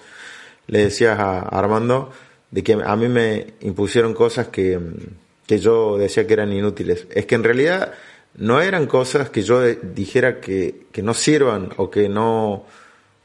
le 0.66 0.80
decías 0.84 1.18
a 1.18 1.40
Armando, 1.40 2.10
de 2.50 2.62
que 2.64 2.72
a 2.72 2.96
mí 2.96 3.08
me 3.08 3.54
impusieron 3.60 4.14
cosas 4.14 4.48
que, 4.48 4.80
que 5.50 5.58
yo 5.58 5.98
decía 5.98 6.28
que 6.28 6.32
eran 6.32 6.52
inútiles. 6.52 7.08
Es 7.10 7.26
que 7.26 7.34
en 7.34 7.42
realidad 7.42 7.92
no 8.36 8.60
eran 8.60 8.86
cosas 8.86 9.30
que 9.30 9.42
yo 9.42 9.60
dijera 9.64 10.40
que, 10.40 10.86
que 10.92 11.02
no 11.02 11.12
sirvan 11.12 11.70
o 11.76 11.90
que 11.90 12.08
no 12.08 12.66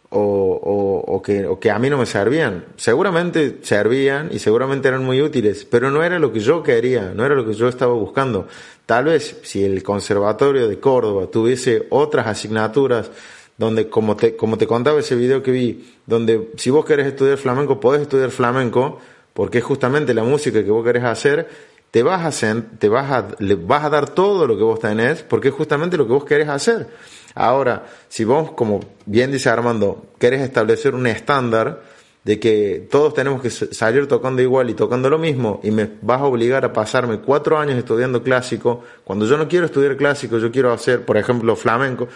o, 0.09 1.03
o, 1.07 1.21
que, 1.21 1.45
o 1.45 1.59
que 1.59 1.69
a 1.69 1.77
mí 1.77 1.87
no 1.87 1.99
me 1.99 2.07
servían. 2.07 2.65
Seguramente 2.77 3.59
servían 3.61 4.29
y 4.31 4.39
seguramente 4.39 4.87
eran 4.87 5.05
muy 5.05 5.21
útiles, 5.21 5.65
pero 5.65 5.91
no 5.91 6.03
era 6.03 6.17
lo 6.17 6.33
que 6.33 6.39
yo 6.39 6.63
quería, 6.63 7.13
no 7.13 7.23
era 7.23 7.35
lo 7.35 7.45
que 7.45 7.53
yo 7.53 7.67
estaba 7.67 7.93
buscando. 7.93 8.47
Tal 8.87 9.05
vez 9.05 9.37
si 9.43 9.63
el 9.63 9.83
Conservatorio 9.83 10.67
de 10.67 10.79
Córdoba 10.79 11.27
tuviese 11.27 11.85
otras 11.91 12.25
asignaturas 12.25 13.11
donde, 13.55 13.87
como 13.87 14.15
te, 14.15 14.35
como 14.35 14.57
te 14.57 14.65
contaba 14.65 14.99
ese 14.99 15.15
video 15.15 15.43
que 15.43 15.51
vi, 15.51 15.93
donde 16.07 16.49
si 16.57 16.71
vos 16.71 16.85
querés 16.85 17.05
estudiar 17.05 17.37
flamenco, 17.37 17.79
podés 17.79 18.01
estudiar 18.01 18.31
flamenco, 18.31 18.99
porque 19.35 19.59
es 19.59 19.63
justamente 19.63 20.15
la 20.15 20.23
música 20.23 20.63
que 20.63 20.71
vos 20.71 20.83
querés 20.83 21.03
hacer, 21.03 21.74
te 21.95 22.03
vas 22.03 22.43
a, 22.43 22.61
te 22.77 22.89
vas 22.89 23.09
a, 23.09 23.25
le 23.39 23.55
vas 23.55 23.85
a 23.85 23.89
dar 23.89 24.09
todo 24.09 24.45
lo 24.45 24.57
que 24.57 24.63
vos 24.63 24.81
tenés, 24.81 25.23
porque 25.23 25.47
es 25.47 25.53
justamente 25.53 25.95
lo 25.95 26.05
que 26.05 26.11
vos 26.11 26.25
querés 26.25 26.49
hacer. 26.49 26.87
Ahora, 27.35 27.85
si 28.09 28.25
vos, 28.25 28.51
como 28.51 28.81
bien 29.05 29.31
dice 29.31 29.47
Armando, 29.47 30.07
querés 30.19 30.41
establecer 30.41 30.93
un 30.93 31.07
estándar 31.07 31.83
de 32.25 32.37
que 32.37 32.85
todos 32.91 33.13
tenemos 33.13 33.41
que 33.41 33.49
salir 33.49 34.07
tocando 34.07 34.41
igual 34.41 34.69
y 34.69 34.73
tocando 34.73 35.09
lo 35.09 35.17
mismo, 35.17 35.61
y 35.63 35.71
me 35.71 35.89
vas 36.01 36.19
a 36.19 36.25
obligar 36.25 36.65
a 36.65 36.73
pasarme 36.73 37.19
cuatro 37.19 37.57
años 37.57 37.77
estudiando 37.77 38.21
clásico, 38.21 38.83
cuando 39.05 39.25
yo 39.25 39.37
no 39.37 39.47
quiero 39.47 39.65
estudiar 39.65 39.95
clásico, 39.95 40.37
yo 40.37 40.51
quiero 40.51 40.73
hacer, 40.73 41.05
por 41.05 41.15
ejemplo, 41.15 41.55
flamenco, 41.55 42.09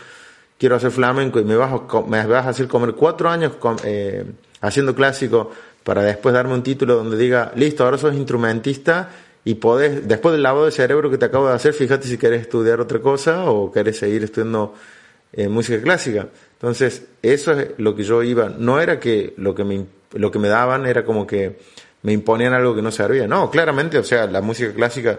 quiero 0.58 0.76
hacer 0.76 0.92
flamenco 0.92 1.40
y 1.40 1.46
me 1.46 1.56
vas 1.56 1.72
a, 1.72 2.02
me 2.02 2.26
vas 2.26 2.46
a 2.48 2.50
hacer 2.50 2.68
comer 2.68 2.96
cuatro 2.96 3.30
años 3.30 3.54
eh, 3.86 4.26
haciendo 4.60 4.94
clásico 4.94 5.52
para 5.86 6.04
después 6.04 6.36
darme 6.36 6.54
un 6.54 6.64
título 6.64 6.96
donde 6.96 7.16
diga, 7.16 7.54
listo, 7.56 7.86
ahora 7.86 7.98
sos 7.98 8.14
instrumentista 8.14 9.10
y 9.50 9.56
podés, 9.56 10.08
después 10.08 10.34
del 10.34 10.44
lavado 10.44 10.66
de 10.66 10.72
cerebro 10.72 11.10
que 11.10 11.18
te 11.18 11.26
acabo 11.26 11.48
de 11.48 11.56
hacer, 11.56 11.74
fíjate 11.74 12.08
si 12.08 12.20
querés 12.20 12.42
estudiar 12.42 12.80
otra 12.80 13.00
cosa 13.00 13.50
o 13.50 13.72
querés 13.72 13.98
seguir 13.98 14.24
estudiando 14.24 14.76
eh, 15.34 15.48
música 15.48 15.82
clásica. 15.82 16.28
Entonces, 16.54 17.02
eso 17.24 17.54
es 17.54 17.70
lo 17.78 17.96
que 17.96 18.04
yo 18.04 18.22
iba. 18.22 18.50
No 18.50 18.80
era 18.80 19.00
que 19.00 19.34
lo 19.38 19.56
que 19.56 19.64
me, 19.64 19.88
lo 20.14 20.30
que 20.30 20.38
me 20.38 20.50
daban 20.50 20.86
era 20.86 21.04
como 21.04 21.26
que 21.26 21.58
me 22.04 22.14
imponían 22.14 22.54
algo 22.54 22.76
que 22.76 22.84
no 22.84 22.92
servía. 22.92 23.28
No, 23.28 23.50
claramente, 23.50 23.98
o 23.98 24.04
sea, 24.04 24.28
la 24.28 24.42
música 24.42 24.72
clásica 24.72 25.18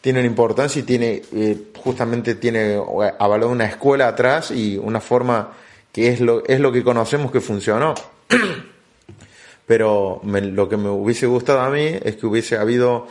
tiene 0.00 0.20
una 0.20 0.28
importancia 0.28 0.80
y 0.80 0.84
tiene, 0.84 1.20
eh, 1.34 1.58
justamente 1.76 2.36
tiene 2.36 2.80
avalado 3.18 3.50
una 3.50 3.66
escuela 3.66 4.08
atrás 4.08 4.52
y 4.52 4.78
una 4.78 5.02
forma 5.02 5.52
que 5.92 6.08
es 6.08 6.20
lo, 6.22 6.46
es 6.46 6.60
lo 6.60 6.72
que 6.72 6.82
conocemos 6.82 7.30
que 7.30 7.42
funcionó. 7.42 7.92
Pero 9.66 10.22
lo 10.24 10.66
que 10.66 10.78
me 10.78 10.88
hubiese 10.88 11.26
gustado 11.26 11.60
a 11.60 11.68
mí 11.68 11.98
es 12.02 12.16
que 12.16 12.24
hubiese 12.24 12.56
habido 12.56 13.08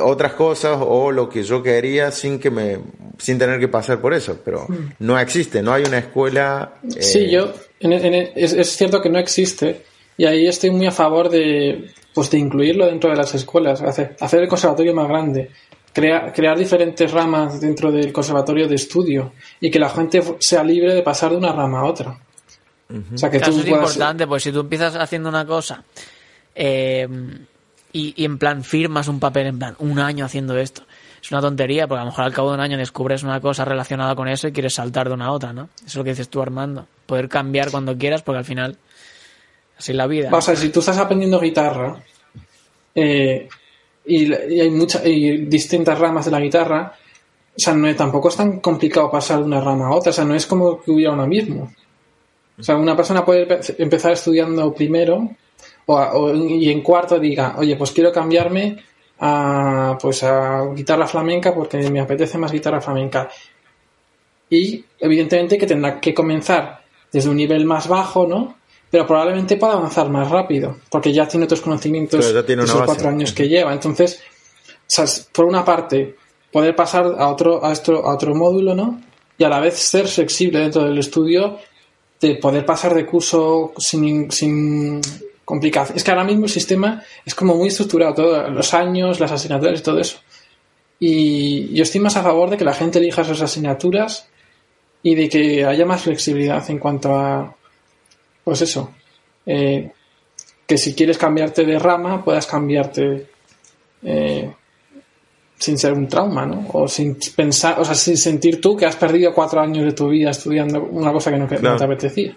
otras 0.00 0.32
cosas 0.32 0.78
o 0.80 1.12
lo 1.12 1.28
que 1.28 1.42
yo 1.42 1.62
quería 1.62 2.10
sin 2.10 2.38
que 2.38 2.50
me 2.50 2.78
sin 3.18 3.38
tener 3.38 3.60
que 3.60 3.68
pasar 3.68 4.00
por 4.00 4.14
eso 4.14 4.38
pero 4.42 4.66
mm. 4.68 4.94
no 5.00 5.18
existe 5.18 5.62
no 5.62 5.72
hay 5.72 5.84
una 5.84 5.98
escuela 5.98 6.74
sí 6.98 7.26
eh, 7.26 7.30
yo 7.30 7.52
es, 7.80 8.76
cierto 8.76 9.02
que 9.02 9.10
no 9.10 9.18
existe 9.18 9.82
y 10.16 10.24
ahí 10.24 10.46
estoy 10.46 10.70
muy 10.70 10.86
a 10.86 10.90
favor 10.90 11.28
de 11.28 11.90
pues 12.14 12.30
de 12.30 12.38
incluirlo 12.38 12.86
dentro 12.86 13.10
de 13.10 13.16
las 13.16 13.34
escuelas 13.34 13.82
hacer, 13.82 14.16
hacer 14.20 14.42
el 14.42 14.48
conservatorio 14.48 14.94
más 14.94 15.08
grande 15.08 15.50
crear 15.92 16.58
diferentes 16.58 17.10
ramas 17.12 17.60
dentro 17.60 17.92
del 17.92 18.12
conservatorio 18.12 18.66
de 18.66 18.74
estudio 18.74 19.32
y 19.60 19.70
que 19.70 19.78
la 19.78 19.90
gente 19.90 20.22
sea 20.40 20.64
libre 20.64 20.92
de 20.92 21.02
pasar 21.02 21.30
de 21.30 21.36
una 21.36 21.52
rama 21.52 21.80
a 21.80 21.84
otra. 21.84 22.18
O 23.14 23.16
sea, 23.16 23.30
que 23.30 23.36
Eso 23.36 23.50
es 23.50 23.66
importante, 23.66 24.26
pues 24.26 24.42
si 24.42 24.50
tú 24.50 24.60
empiezas 24.60 24.96
haciendo 24.96 25.28
una 25.28 25.46
cosa 25.46 25.84
eh, 26.54 27.08
y, 27.94 28.12
y, 28.16 28.26
en 28.26 28.36
plan 28.36 28.64
firmas 28.64 29.08
un 29.08 29.20
papel 29.20 29.46
en 29.46 29.58
plan 29.58 29.76
un 29.78 29.98
año 29.98 30.26
haciendo 30.26 30.58
esto, 30.58 30.82
es 31.24 31.32
una 31.32 31.40
tontería 31.40 31.88
porque 31.88 32.00
a 32.00 32.04
lo 32.04 32.10
mejor 32.10 32.24
al 32.24 32.34
cabo 32.34 32.50
de 32.50 32.56
un 32.56 32.60
año 32.60 32.76
descubres 32.76 33.22
una 33.22 33.40
cosa 33.40 33.64
relacionada 33.64 34.14
con 34.14 34.28
eso 34.28 34.46
y 34.46 34.52
quieres 34.52 34.74
saltar 34.74 35.08
de 35.08 35.14
una 35.14 35.26
a 35.26 35.32
otra, 35.32 35.54
¿no? 35.54 35.70
Eso 35.76 35.86
es 35.86 35.96
lo 35.96 36.04
que 36.04 36.10
dices 36.10 36.28
tú, 36.28 36.42
Armando. 36.42 36.86
Poder 37.06 37.30
cambiar 37.30 37.70
cuando 37.70 37.96
quieras 37.96 38.20
porque 38.20 38.40
al 38.40 38.44
final 38.44 38.76
así 39.78 39.92
es 39.92 39.96
la 39.96 40.06
vida. 40.06 40.28
O 40.30 40.40
sea, 40.42 40.54
si 40.54 40.68
tú 40.68 40.80
estás 40.80 40.98
aprendiendo 40.98 41.40
guitarra 41.40 41.96
eh, 42.94 43.48
y, 44.04 44.32
hay 44.34 44.68
muchas 44.68 45.06
y 45.06 45.46
distintas 45.46 45.98
ramas 45.98 46.26
de 46.26 46.30
la 46.30 46.40
guitarra, 46.40 46.92
o 47.56 47.58
sea, 47.58 47.72
no, 47.72 47.94
tampoco 47.96 48.28
es 48.28 48.36
tan 48.36 48.60
complicado 48.60 49.10
pasar 49.10 49.38
de 49.38 49.44
una 49.44 49.62
rama 49.62 49.86
a 49.86 49.92
otra, 49.92 50.10
o 50.10 50.12
sea, 50.12 50.26
no 50.26 50.34
es 50.34 50.44
como 50.44 50.82
que 50.82 50.90
hubiera 50.90 51.12
uno 51.12 51.26
mismo. 51.26 51.72
O 52.58 52.62
sea, 52.62 52.76
una 52.76 52.94
persona 52.94 53.24
puede 53.24 53.48
empezar 53.78 54.12
estudiando 54.12 54.74
primero 54.74 55.30
o, 55.86 56.34
y 56.34 56.70
en 56.70 56.82
cuarto 56.82 57.18
diga, 57.18 57.54
oye, 57.58 57.76
pues 57.76 57.90
quiero 57.92 58.12
cambiarme 58.12 58.82
a, 59.20 59.96
pues 60.00 60.22
a 60.22 60.66
guitarra 60.74 61.06
flamenca 61.06 61.54
porque 61.54 61.78
me 61.90 62.00
apetece 62.00 62.38
más 62.38 62.52
guitarra 62.52 62.80
flamenca. 62.80 63.28
Y 64.50 64.84
evidentemente 64.98 65.58
que 65.58 65.66
tendrá 65.66 66.00
que 66.00 66.14
comenzar 66.14 66.82
desde 67.12 67.28
un 67.28 67.36
nivel 67.36 67.64
más 67.64 67.88
bajo, 67.88 68.26
¿no? 68.26 68.56
Pero 68.90 69.06
probablemente 69.06 69.56
pueda 69.56 69.74
avanzar 69.74 70.08
más 70.08 70.30
rápido, 70.30 70.76
porque 70.90 71.12
ya 71.12 71.26
tiene 71.26 71.44
otros 71.46 71.60
conocimientos 71.60 72.32
de 72.32 72.54
esos 72.54 72.82
cuatro 72.82 73.08
años 73.08 73.32
que 73.32 73.48
lleva. 73.48 73.72
Entonces, 73.72 74.22
por 75.32 75.46
una 75.46 75.64
parte, 75.64 76.16
poder 76.52 76.76
pasar 76.76 77.06
a 77.18 77.28
otro, 77.28 77.64
a, 77.64 77.72
esto, 77.72 78.04
a 78.06 78.14
otro 78.14 78.34
módulo, 78.34 78.74
¿no? 78.74 79.00
Y 79.36 79.42
a 79.42 79.48
la 79.48 79.58
vez 79.58 79.74
ser 79.74 80.06
flexible 80.06 80.60
dentro 80.60 80.84
del 80.84 80.98
estudio, 80.98 81.58
de 82.20 82.36
poder 82.36 82.64
pasar 82.64 82.94
de 82.94 83.04
curso 83.04 83.72
sin, 83.76 84.30
sin 84.30 85.00
complicación. 85.44 85.96
Es 85.96 86.04
que 86.04 86.10
ahora 86.10 86.24
mismo 86.24 86.44
el 86.44 86.50
sistema 86.50 87.02
es 87.24 87.34
como 87.34 87.54
muy 87.54 87.68
estructurado, 87.68 88.14
todos 88.14 88.50
los 88.50 88.74
años, 88.74 89.20
las 89.20 89.32
asignaturas 89.32 89.80
y 89.80 89.82
todo 89.82 89.98
eso. 90.00 90.18
Y 90.98 91.74
yo 91.74 91.82
estoy 91.82 92.00
más 92.00 92.16
a 92.16 92.22
favor 92.22 92.50
de 92.50 92.56
que 92.56 92.64
la 92.64 92.72
gente 92.72 92.98
elija 92.98 93.24
sus 93.24 93.40
asignaturas 93.40 94.28
y 95.02 95.14
de 95.14 95.28
que 95.28 95.64
haya 95.64 95.84
más 95.84 96.02
flexibilidad 96.02 96.68
en 96.70 96.78
cuanto 96.78 97.14
a, 97.14 97.54
pues 98.42 98.62
eso, 98.62 98.94
eh, 99.44 99.90
que 100.66 100.78
si 100.78 100.94
quieres 100.94 101.18
cambiarte 101.18 101.64
de 101.64 101.78
rama 101.78 102.24
puedas 102.24 102.46
cambiarte 102.46 103.26
eh, 104.02 104.50
sin 105.58 105.78
ser 105.78 105.92
un 105.92 106.08
trauma, 106.08 106.46
¿no? 106.46 106.66
O 106.72 106.88
sin 106.88 107.18
pensar, 107.36 107.78
o 107.80 107.84
sea, 107.84 107.94
sin 107.94 108.16
sentir 108.16 108.60
tú 108.60 108.76
que 108.76 108.86
has 108.86 108.96
perdido 108.96 109.32
cuatro 109.34 109.60
años 109.60 109.84
de 109.84 109.92
tu 109.92 110.08
vida 110.08 110.30
estudiando 110.30 110.82
una 110.82 111.12
cosa 111.12 111.30
que 111.30 111.38
no, 111.38 111.46
te 111.46 111.84
apetecía. 111.84 112.36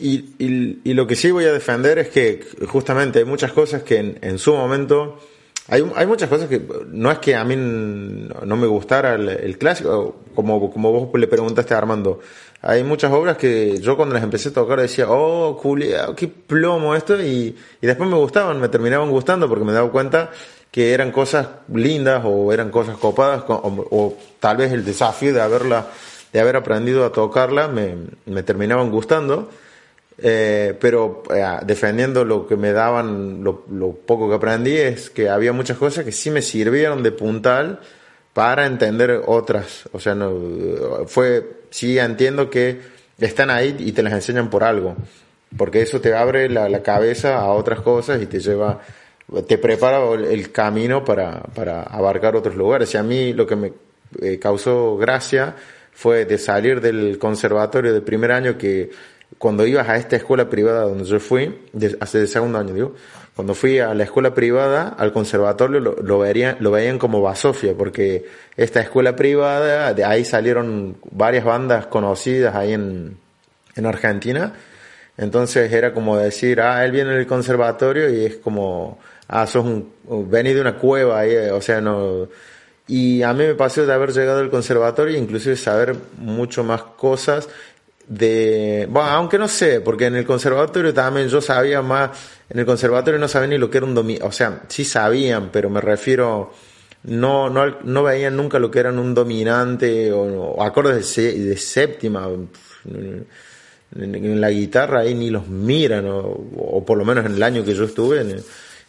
Y, 0.00 0.80
y, 0.84 0.94
lo 0.94 1.06
que 1.06 1.16
sí 1.16 1.30
voy 1.30 1.44
a 1.44 1.52
defender 1.52 1.98
es 1.98 2.08
que 2.08 2.40
justamente 2.68 3.18
hay 3.18 3.24
muchas 3.24 3.52
cosas 3.52 3.82
que 3.82 4.16
en, 4.20 4.38
su 4.38 4.54
momento 4.54 5.18
hay, 5.66 5.84
hay, 5.96 6.06
muchas 6.06 6.28
cosas 6.28 6.48
que 6.48 6.62
no 6.88 7.10
es 7.10 7.18
que 7.18 7.34
a 7.34 7.44
mí 7.44 7.56
no 7.56 8.56
me 8.56 8.66
gustara 8.66 9.14
el, 9.14 9.58
clásico, 9.58 10.20
como, 10.34 10.70
como 10.70 10.92
vos 10.92 11.20
le 11.20 11.26
preguntaste 11.26 11.74
a 11.74 11.78
Armando. 11.78 12.20
Hay 12.62 12.84
muchas 12.84 13.12
obras 13.12 13.36
que 13.36 13.78
yo 13.80 13.96
cuando 13.96 14.14
las 14.14 14.22
empecé 14.22 14.50
a 14.50 14.52
tocar 14.52 14.80
decía, 14.80 15.06
oh, 15.08 15.56
culia, 15.56 16.08
qué 16.16 16.28
plomo 16.28 16.94
esto, 16.94 17.20
y, 17.20 17.56
y 17.80 17.86
después 17.86 18.08
me 18.08 18.16
gustaban, 18.16 18.60
me 18.60 18.68
terminaban 18.68 19.10
gustando 19.10 19.48
porque 19.48 19.64
me 19.64 19.72
daba 19.72 19.90
cuenta 19.90 20.30
que 20.70 20.92
eran 20.92 21.10
cosas 21.10 21.48
lindas 21.72 22.22
o 22.24 22.52
eran 22.52 22.70
cosas 22.70 22.96
copadas 22.98 23.44
o, 23.48 24.16
tal 24.38 24.58
vez 24.58 24.72
el 24.72 24.84
desafío 24.84 25.32
de 25.32 25.40
haberla 25.40 25.88
de 26.32 26.40
haber 26.40 26.56
aprendido 26.56 27.06
a 27.06 27.12
tocarla 27.12 27.68
me, 27.68 27.96
me 28.26 28.42
terminaban 28.42 28.90
gustando 28.90 29.48
eh, 30.20 30.76
pero 30.80 31.22
eh, 31.34 31.44
defendiendo 31.64 32.24
lo 32.24 32.46
que 32.46 32.56
me 32.56 32.72
daban 32.72 33.42
lo, 33.44 33.64
poco 34.06 34.28
que 34.28 34.34
aprendí 34.34 34.76
es 34.76 35.10
que 35.10 35.28
había 35.28 35.52
muchas 35.52 35.78
cosas 35.78 36.04
que 36.04 36.12
sí 36.12 36.30
me 36.30 36.42
sirvieron 36.42 37.02
de 37.02 37.12
puntal 37.12 37.80
para 38.32 38.66
entender 38.66 39.22
otras 39.26 39.88
o 39.92 40.00
sea 40.00 40.14
no 40.14 41.06
fue 41.06 41.60
sí 41.70 41.98
entiendo 41.98 42.50
que 42.50 42.80
están 43.18 43.50
ahí 43.50 43.76
y 43.78 43.92
te 43.92 44.02
las 44.02 44.12
enseñan 44.12 44.50
por 44.50 44.64
algo 44.64 44.96
porque 45.56 45.82
eso 45.82 46.00
te 46.00 46.14
abre 46.14 46.48
la, 46.48 46.68
la 46.68 46.82
cabeza 46.82 47.38
a 47.38 47.52
otras 47.52 47.80
cosas 47.80 48.20
y 48.20 48.26
te 48.26 48.40
lleva 48.40 48.80
te 49.46 49.58
prepara 49.58 50.00
el 50.14 50.50
camino 50.52 51.04
para, 51.04 51.42
para 51.54 51.82
abarcar 51.82 52.34
otros 52.36 52.56
lugares. 52.56 52.92
Y 52.94 52.96
a 52.96 53.02
mí 53.02 53.32
lo 53.32 53.46
que 53.46 53.56
me 53.56 53.72
eh, 54.22 54.38
causó 54.38 54.96
gracia 54.96 55.54
fue 55.92 56.24
de 56.24 56.38
salir 56.38 56.80
del 56.80 57.18
conservatorio 57.18 57.92
de 57.92 58.00
primer 58.00 58.32
año 58.32 58.56
que 58.56 58.90
cuando 59.36 59.66
ibas 59.66 59.88
a 59.88 59.96
esta 59.96 60.16
escuela 60.16 60.48
privada 60.48 60.82
donde 60.82 61.04
yo 61.04 61.20
fui, 61.20 61.58
hace 62.00 62.20
el 62.20 62.28
segundo 62.28 62.58
año 62.58 62.72
digo, 62.72 62.94
cuando 63.36 63.54
fui 63.54 63.78
a 63.78 63.94
la 63.94 64.04
escuela 64.04 64.34
privada, 64.34 64.88
al 64.98 65.12
conservatorio 65.12 65.78
lo, 65.78 65.94
lo, 65.96 66.18
verían, 66.18 66.56
lo 66.60 66.72
veían 66.72 66.98
como 66.98 67.20
Basofia, 67.20 67.74
porque 67.76 68.26
esta 68.56 68.80
escuela 68.80 69.14
privada, 69.14 69.94
de 69.94 70.04
ahí 70.04 70.24
salieron 70.24 70.96
varias 71.12 71.44
bandas 71.44 71.86
conocidas 71.86 72.56
ahí 72.56 72.72
en, 72.72 73.16
en 73.76 73.86
Argentina, 73.86 74.54
entonces 75.16 75.72
era 75.72 75.92
como 75.92 76.16
decir, 76.16 76.60
ah, 76.60 76.84
él 76.84 76.92
viene 76.92 77.10
del 77.10 77.26
conservatorio 77.26 78.08
y 78.08 78.24
es 78.24 78.36
como, 78.36 78.98
ah, 79.28 79.46
sos 79.46 79.64
un, 79.64 79.92
vení 80.28 80.52
de 80.52 80.60
una 80.60 80.76
cueva, 80.76 81.20
ahí, 81.20 81.36
o 81.52 81.60
sea, 81.60 81.80
no... 81.80 82.28
Y 82.86 83.22
a 83.22 83.34
mí 83.34 83.44
me 83.44 83.54
pasó 83.54 83.84
de 83.84 83.92
haber 83.92 84.12
llegado 84.12 84.40
al 84.40 84.48
conservatorio 84.48 85.14
e 85.14 85.18
inclusive 85.18 85.56
saber 85.56 85.94
mucho 86.16 86.64
más 86.64 86.82
cosas 86.82 87.48
de, 88.08 88.88
bueno, 88.90 89.10
aunque 89.10 89.38
no 89.38 89.48
sé, 89.48 89.80
porque 89.80 90.06
en 90.06 90.16
el 90.16 90.24
conservatorio 90.24 90.94
también 90.94 91.28
yo 91.28 91.40
sabía 91.42 91.82
más, 91.82 92.10
en 92.48 92.58
el 92.58 92.66
conservatorio 92.66 93.20
no 93.20 93.28
sabía 93.28 93.48
ni 93.48 93.58
lo 93.58 93.70
que 93.70 93.78
era 93.78 93.86
un 93.86 93.94
dominante, 93.94 94.26
o 94.26 94.32
sea, 94.32 94.62
sí 94.68 94.84
sabían, 94.84 95.50
pero 95.52 95.68
me 95.68 95.80
refiero, 95.80 96.52
no, 97.04 97.50
no, 97.50 97.80
no 97.84 98.02
veían 98.02 98.34
nunca 98.36 98.58
lo 98.58 98.70
que 98.70 98.80
eran 98.80 98.98
un 98.98 99.14
dominante 99.14 100.10
o, 100.10 100.62
acordes 100.62 101.14
de, 101.16 101.56
séptima, 101.56 102.28
en, 102.86 103.26
la 104.40 104.50
guitarra 104.50 105.00
ahí 105.00 105.14
ni 105.14 105.30
los 105.30 105.46
miran, 105.48 106.06
o, 106.06 106.20
o, 106.56 106.84
por 106.84 106.96
lo 106.96 107.04
menos 107.04 107.26
en 107.26 107.34
el 107.34 107.42
año 107.42 107.64
que 107.64 107.74
yo 107.74 107.84
estuve, 107.84 108.24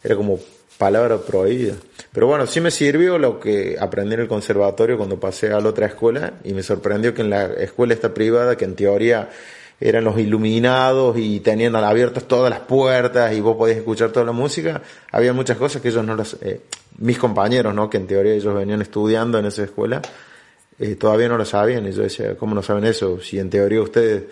era 0.02 0.16
como 0.16 0.40
palabra 0.80 1.18
prohibida. 1.18 1.76
Pero 2.14 2.28
bueno, 2.28 2.48
sí 2.48 2.62
me 2.62 2.72
sirvió 2.72 3.18
lo 3.20 3.38
que 3.38 3.76
aprendí 3.78 4.14
en 4.14 4.22
el 4.22 4.28
conservatorio 4.30 4.98
cuando 4.98 5.20
pasé 5.20 5.52
a 5.52 5.60
la 5.60 5.68
otra 5.68 5.88
escuela 5.88 6.36
y 6.46 6.54
me 6.54 6.64
sorprendió 6.64 7.14
que 7.14 7.22
en 7.22 7.30
la 7.30 7.48
escuela 7.48 7.94
esta 7.94 8.14
privada, 8.14 8.56
que 8.56 8.64
en 8.64 8.76
teoría 8.76 9.30
eran 9.82 10.06
los 10.06 10.18
iluminados 10.18 11.18
y 11.18 11.42
tenían 11.42 11.76
abiertas 11.76 12.24
todas 12.24 12.50
las 12.50 12.62
puertas 12.62 13.34
y 13.34 13.42
vos 13.42 13.58
podías 13.58 13.78
escuchar 13.78 14.12
toda 14.12 14.26
la 14.26 14.32
música, 14.32 14.82
había 15.12 15.34
muchas 15.34 15.58
cosas 15.58 15.82
que 15.82 15.90
ellos 15.90 16.06
no 16.06 16.16
las, 16.16 16.38
eh, 16.42 16.62
mis 16.98 17.18
compañeros, 17.18 17.76
¿no? 17.76 17.90
Que 17.90 17.98
en 17.98 18.08
teoría 18.08 18.34
ellos 18.34 18.56
venían 18.56 18.82
estudiando 18.82 19.38
en 19.38 19.48
esa 19.48 19.64
escuela, 19.66 20.02
eh, 20.80 20.96
todavía 20.96 21.28
no 21.28 21.38
lo 21.38 21.44
sabían 21.46 21.86
y 21.88 21.92
yo 21.92 22.04
decía, 22.04 22.38
¿cómo 22.38 22.56
no 22.56 22.64
saben 22.64 22.86
eso? 22.86 23.20
Si 23.20 23.38
en 23.38 23.50
teoría 23.50 23.82
ustedes 23.82 24.24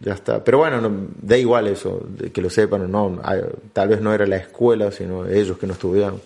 ya 0.00 0.14
está. 0.14 0.42
Pero 0.44 0.58
bueno, 0.58 1.08
da 1.20 1.36
igual 1.36 1.66
eso, 1.66 2.06
de 2.08 2.30
que 2.30 2.40
lo 2.40 2.50
sepan 2.50 2.82
o 2.82 2.88
no. 2.88 3.20
Tal 3.72 3.88
vez 3.88 4.00
no 4.00 4.12
era 4.14 4.26
la 4.26 4.36
escuela, 4.36 4.90
sino 4.92 5.26
ellos 5.26 5.58
que 5.58 5.66
no 5.66 5.72
estudiaron. 5.72 6.20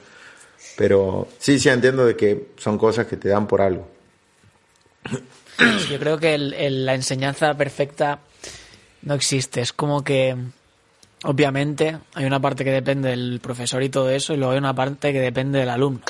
Pero 0.76 1.28
sí, 1.38 1.58
sí 1.58 1.68
entiendo 1.68 2.04
de 2.04 2.16
que 2.16 2.48
son 2.56 2.78
cosas 2.78 3.06
que 3.06 3.16
te 3.16 3.28
dan 3.28 3.46
por 3.46 3.60
algo. 3.60 3.88
Yo 5.90 5.98
creo 5.98 6.18
que 6.18 6.38
la 6.38 6.94
enseñanza 6.94 7.54
perfecta 7.54 8.20
no 9.02 9.14
existe. 9.14 9.60
Es 9.60 9.72
como 9.72 10.02
que, 10.02 10.36
obviamente, 11.24 11.98
hay 12.14 12.24
una 12.24 12.40
parte 12.40 12.64
que 12.64 12.70
depende 12.70 13.10
del 13.10 13.40
profesor 13.40 13.82
y 13.82 13.88
todo 13.88 14.10
eso, 14.10 14.34
y 14.34 14.36
luego 14.36 14.52
hay 14.52 14.58
una 14.58 14.74
parte 14.74 15.12
que 15.12 15.20
depende 15.20 15.58
del 15.58 15.68
alumno. 15.68 16.02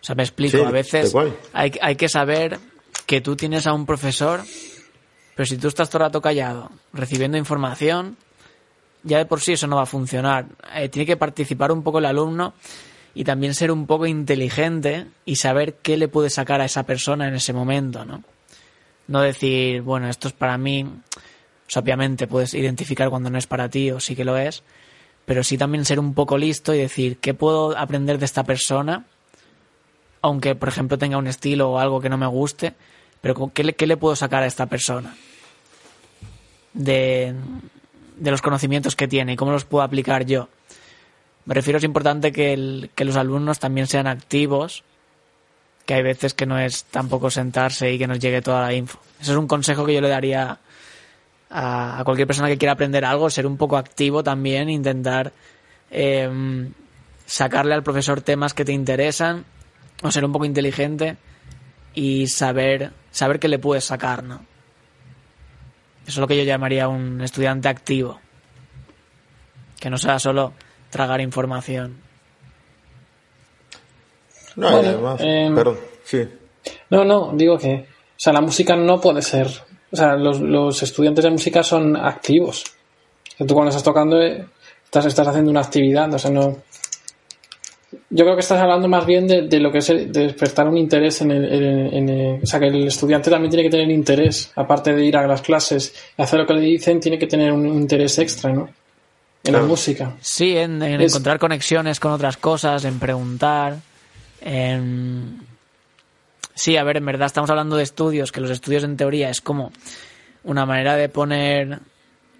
O 0.00 0.04
sea, 0.04 0.14
me 0.14 0.22
explico. 0.22 0.64
a 0.64 0.70
veces 0.70 1.12
hay, 1.52 1.72
hay 1.80 1.96
que 1.96 2.08
saber 2.08 2.58
que 3.06 3.20
tú 3.20 3.36
tienes 3.36 3.66
a 3.66 3.72
un 3.72 3.86
profesor 3.86 4.40
pero 5.40 5.48
si 5.48 5.56
tú 5.56 5.68
estás 5.68 5.88
todo 5.88 6.02
el 6.02 6.08
rato 6.08 6.20
callado, 6.20 6.70
recibiendo 6.92 7.38
información, 7.38 8.18
ya 9.02 9.16
de 9.16 9.24
por 9.24 9.40
sí 9.40 9.52
eso 9.52 9.66
no 9.66 9.76
va 9.76 9.84
a 9.84 9.86
funcionar. 9.86 10.44
Eh, 10.74 10.90
tiene 10.90 11.06
que 11.06 11.16
participar 11.16 11.72
un 11.72 11.82
poco 11.82 11.98
el 11.98 12.04
alumno 12.04 12.52
y 13.14 13.24
también 13.24 13.54
ser 13.54 13.70
un 13.70 13.86
poco 13.86 14.04
inteligente 14.04 15.06
y 15.24 15.36
saber 15.36 15.76
qué 15.76 15.96
le 15.96 16.08
puede 16.08 16.28
sacar 16.28 16.60
a 16.60 16.66
esa 16.66 16.82
persona 16.82 17.26
en 17.26 17.32
ese 17.32 17.54
momento, 17.54 18.04
¿no? 18.04 18.22
No 19.08 19.22
decir, 19.22 19.80
bueno, 19.80 20.10
esto 20.10 20.28
es 20.28 20.34
para 20.34 20.58
mí. 20.58 20.84
obviamente 21.74 22.26
puedes 22.26 22.52
identificar 22.52 23.08
cuando 23.08 23.30
no 23.30 23.38
es 23.38 23.46
para 23.46 23.70
ti 23.70 23.90
o 23.92 23.98
sí 23.98 24.14
que 24.14 24.26
lo 24.26 24.36
es, 24.36 24.62
pero 25.24 25.42
sí 25.42 25.56
también 25.56 25.86
ser 25.86 25.98
un 25.98 26.12
poco 26.12 26.36
listo 26.36 26.74
y 26.74 26.80
decir, 26.80 27.16
¿qué 27.16 27.32
puedo 27.32 27.78
aprender 27.78 28.18
de 28.18 28.26
esta 28.26 28.44
persona? 28.44 29.06
Aunque, 30.20 30.54
por 30.54 30.68
ejemplo, 30.68 30.98
tenga 30.98 31.16
un 31.16 31.28
estilo 31.28 31.70
o 31.70 31.78
algo 31.78 31.98
que 31.98 32.10
no 32.10 32.18
me 32.18 32.26
guste, 32.26 32.74
pero 33.22 33.50
¿qué 33.54 33.64
le, 33.64 33.72
qué 33.72 33.86
le 33.86 33.96
puedo 33.96 34.14
sacar 34.14 34.42
a 34.42 34.46
esta 34.46 34.66
persona? 34.66 35.16
De, 36.72 37.34
los 38.20 38.42
conocimientos 38.42 38.96
que 38.96 39.08
tiene 39.08 39.32
y 39.32 39.36
cómo 39.36 39.52
los 39.52 39.64
puedo 39.64 39.82
aplicar 39.82 40.26
yo. 40.26 40.48
Me 41.46 41.54
refiero, 41.54 41.78
es 41.78 41.84
importante 41.84 42.32
que, 42.32 42.90
que 42.94 43.04
los 43.04 43.16
alumnos 43.16 43.58
también 43.58 43.86
sean 43.86 44.06
activos 44.06 44.84
que 45.90 45.94
hay 45.94 46.02
veces 46.02 46.34
que 46.34 46.46
no 46.46 46.56
es 46.56 46.84
tampoco 46.84 47.30
sentarse 47.30 47.92
y 47.92 47.98
que 47.98 48.06
nos 48.06 48.20
llegue 48.20 48.42
toda 48.42 48.62
la 48.62 48.72
info. 48.72 49.00
Eso 49.20 49.32
es 49.32 49.38
un 49.38 49.48
consejo 49.48 49.84
que 49.84 49.94
yo 49.94 50.00
le 50.00 50.08
daría 50.08 50.58
a, 51.50 52.02
cualquier 52.04 52.28
persona 52.28 52.46
que 52.46 52.58
quiera 52.58 52.74
aprender 52.74 53.04
algo, 53.04 53.28
ser 53.28 53.44
un 53.44 53.56
poco 53.56 53.76
activo 53.76 54.22
también, 54.22 54.70
intentar 54.70 55.32
em, 55.90 56.72
sacarle 57.26 57.74
al 57.74 57.82
profesor 57.82 58.20
temas 58.20 58.54
que 58.54 58.64
te 58.64 58.72
interesan, 58.72 59.44
o 60.02 60.10
ser 60.10 60.24
un 60.24 60.32
poco 60.32 60.44
inteligente 60.44 61.16
y 61.94 62.28
saber, 62.28 62.92
saber 63.10 63.40
que 63.40 63.48
le 63.48 63.58
puedes 63.58 63.84
sacar, 63.84 64.22
¿no? 64.22 64.44
Eso 66.02 66.12
es 66.12 66.18
lo 66.18 66.26
que 66.26 66.36
yo 66.36 66.44
llamaría 66.44 66.88
un 66.88 67.20
estudiante 67.20 67.68
activo. 67.68 68.20
Que 69.78 69.90
no 69.90 69.98
sea 69.98 70.18
solo 70.18 70.52
tragar 70.90 71.20
información. 71.20 71.96
No, 74.56 74.68
además, 74.68 75.20
em, 75.20 75.54
perdón, 75.54 75.78
sí. 76.04 76.28
No, 76.90 77.04
no, 77.04 77.32
digo 77.34 77.56
que, 77.56 77.74
o 77.74 78.14
sea, 78.16 78.32
la 78.32 78.40
música 78.40 78.76
no 78.76 79.00
puede 79.00 79.22
ser, 79.22 79.48
o 79.90 79.96
sea, 79.96 80.16
los, 80.16 80.40
los 80.40 80.82
estudiantes 80.82 81.24
de 81.24 81.30
música 81.30 81.62
son 81.62 81.96
activos. 81.96 82.64
tú 83.38 83.54
cuando 83.54 83.70
estás 83.70 83.84
tocando 83.84 84.20
eh, 84.20 84.44
estás, 84.84 85.06
estás 85.06 85.28
haciendo 85.28 85.50
una 85.50 85.60
actividad, 85.60 86.12
o 86.12 86.18
sea, 86.18 86.30
no, 86.30 86.58
yo 87.92 88.24
creo 88.24 88.34
que 88.34 88.40
estás 88.40 88.60
hablando 88.60 88.88
más 88.88 89.04
bien 89.04 89.26
de, 89.26 89.60
lo 89.60 89.72
que 89.72 89.78
es 89.78 89.88
despertar 89.88 90.68
un 90.68 90.76
interés 90.76 91.20
en 91.22 91.30
el, 91.32 92.40
O 92.42 92.46
sea, 92.46 92.60
que 92.60 92.68
el 92.68 92.86
estudiante 92.86 93.30
también 93.30 93.50
tiene 93.50 93.64
que 93.64 93.70
tener 93.70 93.90
interés, 93.90 94.52
aparte 94.54 94.94
de 94.94 95.04
ir 95.04 95.16
a 95.16 95.26
las 95.26 95.42
clases 95.42 95.94
y 96.16 96.22
hacer 96.22 96.40
lo 96.40 96.46
que 96.46 96.54
le 96.54 96.60
dicen, 96.60 97.00
tiene 97.00 97.18
que 97.18 97.26
tener 97.26 97.52
un 97.52 97.66
interés 97.66 98.18
extra, 98.18 98.52
¿no? 98.52 98.68
En 99.42 99.54
la 99.54 99.62
música. 99.62 100.14
Sí, 100.20 100.56
en, 100.56 100.82
encontrar 100.82 101.38
conexiones 101.38 101.98
con 101.98 102.12
otras 102.12 102.36
cosas, 102.36 102.84
en 102.84 102.98
preguntar. 102.98 103.76
En... 104.40 105.40
Sí, 106.54 106.76
a 106.76 106.84
ver, 106.84 106.98
en 106.98 107.06
verdad 107.06 107.26
estamos 107.26 107.48
hablando 107.50 107.76
de 107.76 107.82
estudios, 107.82 108.32
que 108.32 108.40
los 108.40 108.50
estudios 108.50 108.84
en 108.84 108.96
teoría 108.96 109.30
es 109.30 109.40
como 109.40 109.72
una 110.44 110.66
manera 110.66 110.94
de 110.94 111.08
poner 111.08 111.80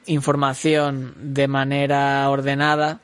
información 0.06 1.14
de 1.16 1.48
manera 1.48 2.28
ordenada 2.28 3.00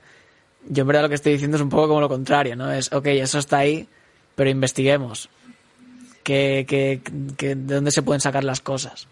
yo 0.69 0.83
en 0.83 0.87
verdad 0.87 1.03
lo 1.03 1.09
que 1.09 1.15
estoy 1.15 1.33
diciendo 1.33 1.57
es 1.57 1.63
un 1.63 1.69
poco 1.69 1.89
como 1.89 2.01
lo 2.01 2.09
contrario, 2.09 2.57
¿no? 2.57 2.73
Es, 2.73 2.93
ok, 2.93 3.07
eso 3.07 3.39
está 3.39 3.59
ahí, 3.59 3.89
pero 4.35 4.51
investiguemos. 4.51 5.29
¿Qué, 6.23 6.67
de 7.39 7.55
dónde 7.55 7.91
se 7.91 8.03
pueden 8.03 8.21
sacar 8.21 8.43
las 8.43 8.61
cosas? 8.61 9.07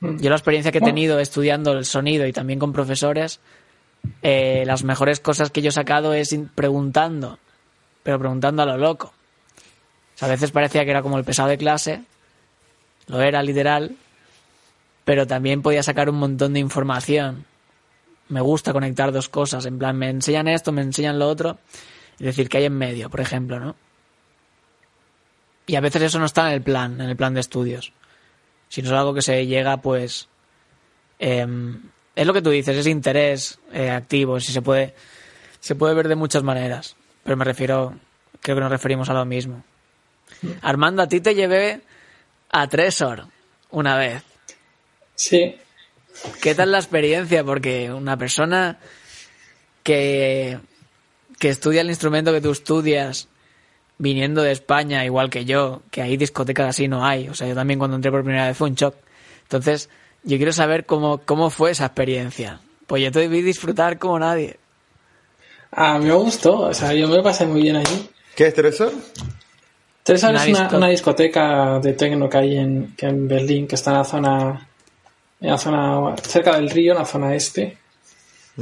Mm. 0.00 0.18
Yo 0.18 0.30
la 0.30 0.36
experiencia 0.36 0.70
que 0.70 0.78
he 0.78 0.82
tenido 0.82 1.18
estudiando 1.18 1.72
el 1.72 1.86
sonido 1.86 2.26
y 2.26 2.32
también 2.32 2.58
con 2.58 2.72
profesores, 2.72 3.40
eh, 4.22 4.64
las 4.66 4.84
mejores 4.84 5.20
cosas 5.20 5.50
que 5.50 5.62
yo 5.62 5.70
he 5.70 5.72
sacado 5.72 6.12
es 6.12 6.36
preguntando, 6.54 7.38
pero 8.02 8.18
preguntando 8.18 8.62
a 8.62 8.66
lo 8.66 8.76
loco. 8.76 9.14
a 10.20 10.28
veces 10.28 10.50
parecía 10.50 10.84
que 10.84 10.90
era 10.90 11.02
como 11.02 11.16
el 11.16 11.24
pesado 11.24 11.48
de 11.48 11.58
clase, 11.58 12.02
lo 13.06 13.22
era 13.22 13.42
literal, 13.42 13.96
pero 15.04 15.26
también 15.26 15.62
podía 15.62 15.82
sacar 15.82 16.10
un 16.10 16.16
montón 16.16 16.52
de 16.52 16.60
información 16.60 17.46
me 18.28 18.40
gusta 18.40 18.72
conectar 18.72 19.12
dos 19.12 19.28
cosas, 19.28 19.66
en 19.66 19.78
plan, 19.78 19.96
me 19.96 20.08
enseñan 20.08 20.48
esto, 20.48 20.72
me 20.72 20.82
enseñan 20.82 21.18
lo 21.18 21.28
otro, 21.28 21.58
y 22.18 22.24
decir 22.24 22.48
que 22.48 22.58
hay 22.58 22.64
en 22.64 22.76
medio, 22.76 23.10
por 23.10 23.20
ejemplo, 23.20 23.60
¿no? 23.60 23.76
Y 25.66 25.76
a 25.76 25.80
veces 25.80 26.02
eso 26.02 26.18
no 26.18 26.26
está 26.26 26.48
en 26.48 26.54
el 26.54 26.62
plan, 26.62 27.00
en 27.00 27.08
el 27.08 27.16
plan 27.16 27.34
de 27.34 27.40
estudios. 27.40 27.92
Si 28.68 28.82
no 28.82 28.88
es 28.88 28.94
algo 28.94 29.14
que 29.14 29.22
se 29.22 29.46
llega, 29.46 29.78
pues... 29.78 30.28
Em, 31.18 31.80
es 32.14 32.26
lo 32.26 32.32
que 32.32 32.42
tú 32.42 32.50
dices, 32.50 32.76
es 32.76 32.86
interés 32.86 33.58
eh, 33.72 33.90
activo, 33.90 34.38
si 34.38 34.52
se 34.52 34.62
puede, 34.62 34.94
se 35.60 35.74
puede 35.74 35.94
ver 35.94 36.08
de 36.08 36.14
muchas 36.14 36.42
maneras, 36.42 36.96
pero 37.24 37.36
me 37.36 37.44
refiero, 37.44 37.94
creo 38.40 38.56
que 38.56 38.60
nos 38.60 38.70
referimos 38.70 39.08
a 39.08 39.14
lo 39.14 39.24
mismo. 39.24 39.64
Armando, 40.62 41.02
a 41.02 41.08
ti 41.08 41.20
te 41.20 41.34
llevé 41.34 41.80
a 42.50 42.68
Tresor 42.68 43.26
una 43.70 43.96
vez. 43.96 44.22
Sí, 45.14 45.56
¿Qué 46.40 46.54
tal 46.54 46.72
la 46.72 46.78
experiencia? 46.78 47.44
Porque 47.44 47.92
una 47.92 48.16
persona 48.16 48.78
que, 49.82 50.58
que 51.38 51.48
estudia 51.48 51.80
el 51.80 51.88
instrumento 51.88 52.32
que 52.32 52.40
tú 52.40 52.50
estudias, 52.50 53.28
viniendo 53.98 54.42
de 54.42 54.52
España, 54.52 55.04
igual 55.04 55.30
que 55.30 55.44
yo, 55.44 55.82
que 55.90 56.02
ahí 56.02 56.16
discotecas 56.16 56.68
así 56.68 56.88
no 56.88 57.04
hay. 57.04 57.28
O 57.28 57.34
sea, 57.34 57.48
yo 57.48 57.54
también 57.54 57.78
cuando 57.78 57.96
entré 57.96 58.10
por 58.10 58.22
primera 58.22 58.48
vez 58.48 58.56
fue 58.56 58.68
un 58.68 58.74
shock. 58.74 58.94
Entonces, 59.42 59.90
yo 60.22 60.36
quiero 60.36 60.52
saber 60.52 60.86
cómo, 60.86 61.18
cómo 61.18 61.50
fue 61.50 61.70
esa 61.70 61.86
experiencia. 61.86 62.60
Pues 62.86 63.02
yo 63.02 63.12
te 63.12 63.28
vi 63.28 63.42
disfrutar 63.42 63.98
como 63.98 64.18
nadie. 64.18 64.58
A 65.70 65.98
mí 65.98 66.06
me 66.06 66.14
gustó, 66.14 66.60
o 66.60 66.74
sea, 66.74 66.94
yo 66.94 67.08
me 67.08 67.22
pasé 67.22 67.46
muy 67.46 67.62
bien 67.62 67.76
allí. 67.76 68.08
¿Qué 68.36 68.46
es 68.46 68.54
Tresor? 68.54 68.92
Tresor 70.02 70.34
es 70.34 70.46
una, 70.72 70.88
discoteca 70.88 71.78
de 71.80 71.94
techno 71.94 72.28
que 72.28 72.36
hay 72.36 72.56
en, 72.56 72.94
que 72.94 73.06
en 73.06 73.26
Berlín, 73.26 73.66
que 73.66 73.74
está 73.74 73.90
en 73.90 73.96
la 73.96 74.04
zona 74.04 74.68
en 75.44 75.50
la 75.50 75.58
zona 75.58 76.16
cerca 76.22 76.56
del 76.56 76.70
río, 76.70 76.92
en 76.92 76.98
la 76.98 77.04
zona 77.04 77.34
este, 77.34 77.76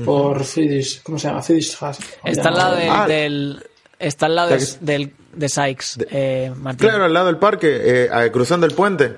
por 0.04 0.42
Friedrich, 0.42 1.00
¿cómo 1.04 1.16
se 1.16 1.28
llama? 1.28 1.40
Friedrichstraße. 1.40 2.02
Está 2.24 2.48
al 2.48 2.56
lado 2.56 2.76
ah. 2.90 3.06
del, 3.06 3.64
está 4.00 4.26
al 4.26 4.34
lado 4.34 4.50
de, 4.50 4.66
del, 4.80 5.12
de 5.32 5.48
Sykes, 5.48 6.06
eh, 6.10 6.52
Martín. 6.56 6.88
Claro, 6.88 7.04
al 7.04 7.12
lado 7.12 7.26
del 7.26 7.36
parque, 7.36 7.68
eh, 7.82 8.30
cruzando 8.32 8.66
el 8.66 8.74
puente. 8.74 9.16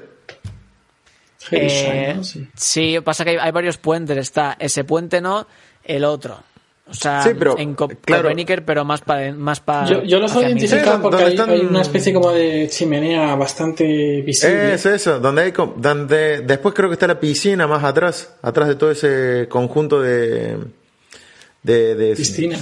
Eh, 1.50 2.20
sí. 2.54 3.00
pasa 3.00 3.24
que 3.24 3.38
hay, 3.40 3.50
varios 3.50 3.78
puentes. 3.78 4.18
Está 4.18 4.56
ese 4.58 4.84
puente 4.84 5.22
no, 5.22 5.46
el 5.84 6.04
otro. 6.04 6.38
O 6.86 6.92
sea, 6.92 7.24
en 7.56 7.74
Coperniker, 7.74 8.62
pero 8.62 8.84
más 8.84 9.00
para 9.00 9.32
más 9.32 9.58
para 9.60 9.88
Yo, 9.88 10.02
yo 10.02 10.18
lo 10.18 10.28
suelo 10.28 10.48
identificar 10.48 11.00
porque 11.00 11.24
hay, 11.24 11.60
una 11.60 11.80
especie 11.80 12.12
como 12.12 12.30
de 12.30 12.68
chimenea 12.70 13.34
bastante 13.36 14.20
visible. 14.20 14.74
Es 14.74 14.84
eso, 14.84 15.18
donde 15.18 15.42
hay 15.42 15.52
donde 15.76 16.42
después 16.42 16.74
creo 16.74 16.90
que 16.90 16.94
está 16.94 17.06
la 17.06 17.18
piscina 17.18 17.66
más 17.66 17.82
atrás, 17.84 18.34
atrás 18.42 18.68
de 18.68 18.74
todo 18.74 18.90
ese 18.90 19.46
conjunto 19.48 20.02
de 20.02 20.58
de, 21.62 21.94
de 21.94 22.14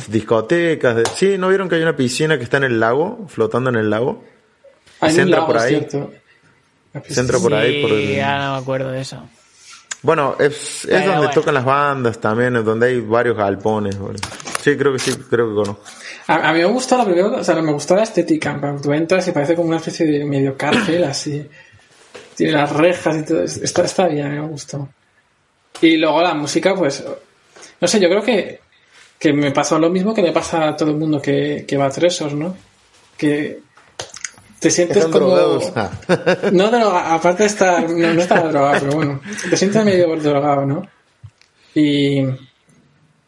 discotecas. 0.08 1.02
sí, 1.16 1.36
¿no 1.36 1.48
vieron 1.48 1.68
que 1.68 1.74
hay 1.74 1.82
una 1.82 1.96
piscina 1.96 2.38
que 2.38 2.44
está 2.44 2.58
en 2.58 2.64
el 2.64 2.78
lago, 2.78 3.26
flotando 3.28 3.70
en 3.70 3.76
el 3.76 3.90
lago? 3.90 4.22
Hay 5.00 5.18
un 5.18 5.30
lago, 5.32 5.46
por 5.48 5.58
ahí. 5.58 5.86
Centro 7.08 7.40
por 7.42 7.54
ahí. 7.54 7.82
Por 7.82 7.98
ya 8.00 8.38
no 8.38 8.52
me 8.52 8.58
acuerdo 8.60 8.92
de 8.92 9.00
eso. 9.00 9.28
Bueno, 10.02 10.34
es, 10.38 10.84
es 10.84 11.06
donde 11.06 11.28
tocan 11.28 11.54
las 11.54 11.64
bandas 11.64 12.18
también, 12.18 12.56
es 12.56 12.64
donde 12.64 12.88
hay 12.88 13.00
varios 13.00 13.36
galpones. 13.36 13.96
Sí, 14.60 14.76
creo 14.76 14.92
que 14.92 14.98
sí, 14.98 15.14
creo 15.30 15.48
que 15.48 15.54
conozco. 15.54 15.82
A, 16.26 16.52
mí 16.52 16.58
me 16.58 16.64
gustó 16.66 16.96
la 16.98 17.04
primera, 17.04 17.28
o 17.28 17.44
sea, 17.44 17.54
me 17.62 17.72
gustó 17.72 17.94
la 17.94 18.02
estética. 18.02 18.60
Tú 18.82 18.92
entras 18.92 19.26
y 19.28 19.32
parece 19.32 19.54
como 19.54 19.68
una 19.68 19.76
especie 19.76 20.06
de 20.06 20.24
medio 20.24 20.56
cárcel, 20.56 21.04
así. 21.04 21.48
Tiene 22.34 22.52
las 22.52 22.72
rejas 22.72 23.16
y 23.16 23.22
todo. 23.24 23.42
Está, 23.42 23.84
está 23.84 24.08
bien, 24.08 24.32
me 24.32 24.48
gustó. 24.48 24.88
Y 25.80 25.96
luego 25.96 26.20
la 26.22 26.34
música, 26.34 26.74
pues. 26.74 27.04
No 27.80 27.88
sé, 27.88 28.00
yo 28.00 28.08
creo 28.08 28.22
que, 28.22 28.60
que 29.18 29.32
me 29.32 29.52
pasó 29.52 29.78
lo 29.78 29.90
mismo 29.90 30.14
que 30.14 30.22
le 30.22 30.32
pasa 30.32 30.68
a 30.68 30.76
todo 30.76 30.90
el 30.90 30.96
mundo 30.96 31.20
que, 31.20 31.64
que 31.66 31.76
va 31.76 31.86
a 31.86 31.90
Tresos, 31.90 32.34
¿no? 32.34 32.56
Que 33.16 33.60
te 34.62 34.70
sientes 34.70 35.06
como... 35.06 35.34
Ah. 35.74 35.90
No, 36.52 36.66
aparte 36.66 37.42
de 37.42 37.48
estar... 37.48 37.90
No, 37.90 38.14
no 38.14 38.22
estaba 38.22 38.48
drogado, 38.48 38.80
pero 38.80 38.96
bueno. 38.96 39.20
Te 39.50 39.56
sientes 39.56 39.84
medio 39.84 40.14
drogado, 40.16 40.64
¿no? 40.64 40.88
Y... 41.74 42.22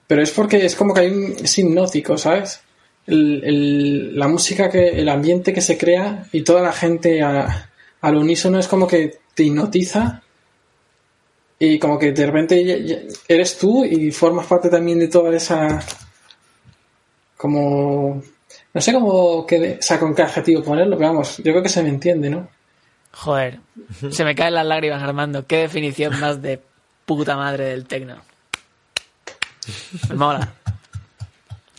Pero 0.06 0.22
es 0.22 0.30
porque 0.30 0.64
es 0.64 0.76
como 0.76 0.94
que 0.94 1.00
hay 1.00 1.10
un... 1.10 1.34
Es 1.42 1.58
hipnótico, 1.58 2.16
¿sabes? 2.16 2.60
El, 3.06 4.16
la 4.16 4.28
música, 4.28 4.70
que 4.70 4.88
el 4.90 5.08
ambiente 5.08 5.52
que 5.52 5.60
se 5.60 5.76
crea 5.76 6.24
y 6.30 6.42
toda 6.42 6.62
la 6.62 6.72
gente 6.72 7.20
al 7.20 8.16
unísono 8.16 8.60
es 8.60 8.68
como 8.68 8.86
que 8.86 9.18
te 9.34 9.42
hipnotiza 9.42 10.22
y 11.58 11.78
como 11.78 11.98
que 11.98 12.12
de 12.12 12.26
repente 12.26 13.08
eres 13.26 13.58
tú 13.58 13.84
y 13.84 14.10
formas 14.10 14.46
parte 14.46 14.68
también 14.68 14.98
de 14.98 15.08
toda 15.08 15.36
esa 15.36 15.84
como 17.36 18.22
no 18.72 18.80
sé 18.80 18.92
cómo 18.92 19.46
que, 19.46 19.78
o 19.78 19.82
sea, 19.82 20.00
con 20.00 20.14
qué 20.14 20.22
adjetivo 20.22 20.62
ponerlo, 20.62 20.96
pero 20.96 21.10
vamos, 21.10 21.36
yo 21.38 21.44
creo 21.52 21.62
que 21.62 21.68
se 21.68 21.82
me 21.82 21.88
entiende, 21.88 22.28
¿no? 22.28 22.48
Joder, 23.12 23.60
se 24.10 24.24
me 24.24 24.34
caen 24.34 24.54
las 24.54 24.66
lágrimas, 24.66 25.00
Armando. 25.02 25.46
Qué 25.46 25.58
definición 25.58 26.18
más 26.18 26.42
de 26.42 26.60
puta 27.06 27.36
madre 27.36 27.66
del 27.66 27.86
tecno. 27.86 28.16
Mola. 30.14 30.52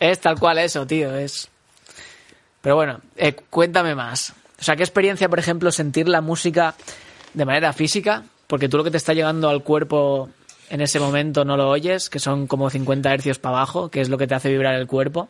Es 0.00 0.20
tal 0.20 0.38
cual 0.38 0.58
eso, 0.58 0.86
tío, 0.86 1.14
es... 1.14 1.48
Pero 2.62 2.76
bueno, 2.76 3.00
eh, 3.16 3.34
cuéntame 3.50 3.94
más. 3.94 4.32
O 4.58 4.64
sea, 4.64 4.76
¿qué 4.76 4.82
experiencia, 4.82 5.28
por 5.28 5.38
ejemplo, 5.38 5.70
sentir 5.70 6.08
la 6.08 6.22
música 6.22 6.74
de 7.34 7.44
manera 7.44 7.74
física? 7.74 8.24
Porque 8.46 8.68
tú 8.68 8.78
lo 8.78 8.84
que 8.84 8.90
te 8.90 8.96
está 8.96 9.12
llegando 9.12 9.50
al 9.50 9.62
cuerpo 9.62 10.30
en 10.70 10.80
ese 10.80 10.98
momento 10.98 11.44
no 11.44 11.56
lo 11.56 11.68
oyes, 11.68 12.08
que 12.08 12.18
son 12.18 12.46
como 12.46 12.70
50 12.70 13.12
hercios 13.12 13.38
para 13.38 13.58
abajo, 13.58 13.90
que 13.90 14.00
es 14.00 14.08
lo 14.08 14.16
que 14.16 14.26
te 14.26 14.34
hace 14.34 14.48
vibrar 14.48 14.74
el 14.74 14.86
cuerpo 14.86 15.28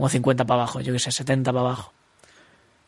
como 0.00 0.08
50 0.08 0.46
para 0.46 0.62
abajo, 0.62 0.80
yo 0.80 0.94
que 0.94 0.98
sé, 0.98 1.12
70 1.12 1.52
para 1.52 1.60
abajo. 1.60 1.92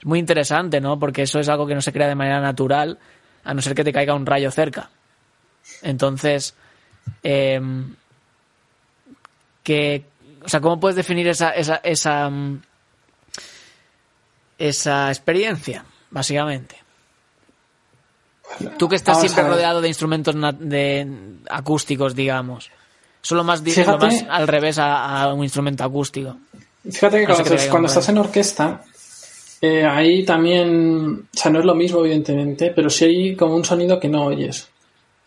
Es 0.00 0.06
muy 0.06 0.18
interesante, 0.18 0.80
¿no? 0.80 0.98
Porque 0.98 1.24
eso 1.24 1.40
es 1.40 1.48
algo 1.50 1.66
que 1.66 1.74
no 1.74 1.82
se 1.82 1.92
crea 1.92 2.08
de 2.08 2.14
manera 2.14 2.40
natural, 2.40 2.98
a 3.44 3.52
no 3.52 3.60
ser 3.60 3.74
que 3.74 3.84
te 3.84 3.92
caiga 3.92 4.14
un 4.14 4.24
rayo 4.24 4.50
cerca. 4.50 4.88
Entonces, 5.82 6.54
que, 7.22 7.92
o 10.42 10.48
sea, 10.48 10.62
¿cómo 10.62 10.80
puedes 10.80 10.96
definir 10.96 11.28
esa, 11.28 11.50
esa, 11.50 11.82
esa, 11.84 12.30
mm, 12.30 12.62
esa 14.56 15.10
experiencia, 15.10 15.84
básicamente. 16.10 16.78
Tú 18.78 18.88
que 18.88 18.96
estás 18.96 19.20
siempre 19.20 19.46
rodeado 19.46 19.82
de 19.82 19.88
instrumentos 19.88 20.34
de 20.60 21.36
acústicos, 21.50 22.14
digamos. 22.14 22.70
Solo 23.20 23.44
más, 23.44 23.62
más 23.62 24.24
al 24.30 24.48
revés 24.48 24.78
a, 24.78 25.30
un 25.34 25.44
instrumento 25.44 25.84
acústico. 25.84 26.38
Fíjate 26.90 27.20
que 27.20 27.68
cuando, 27.70 27.88
estás 27.88 28.08
en 28.08 28.18
orquesta, 28.18 28.82
eh, 29.60 29.84
ahí 29.84 30.24
también, 30.24 31.28
o 31.32 31.38
sea, 31.38 31.52
no 31.52 31.60
es 31.60 31.64
lo 31.64 31.74
mismo, 31.74 32.00
evidentemente, 32.00 32.72
pero 32.74 32.90
sí 32.90 33.04
hay 33.04 33.36
como 33.36 33.54
un 33.54 33.64
sonido 33.64 34.00
que 34.00 34.08
no 34.08 34.26
oyes. 34.26 34.68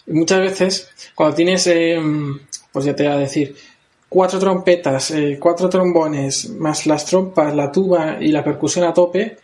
muchas 0.08 0.42
veces, 0.42 0.90
cuando 1.16 1.36
tienes, 1.36 1.66
eh, 1.68 2.00
pues 2.72 2.86
ya 2.86 2.96
te 2.96 3.04
voy 3.04 3.14
a 3.14 3.18
decir, 3.20 3.56
cuatro 4.10 4.38
trompetas, 4.38 5.12
eh, 5.12 5.38
cuatro 5.40 5.70
trombones, 5.70 6.50
más 6.50 6.86
las 6.86 7.06
trompas, 7.06 7.56
la 7.56 7.72
tuba 7.72 8.18
y 8.20 8.28
la 8.32 8.44
percusión 8.44 8.86
a 8.86 8.94
tope, 8.94 9.38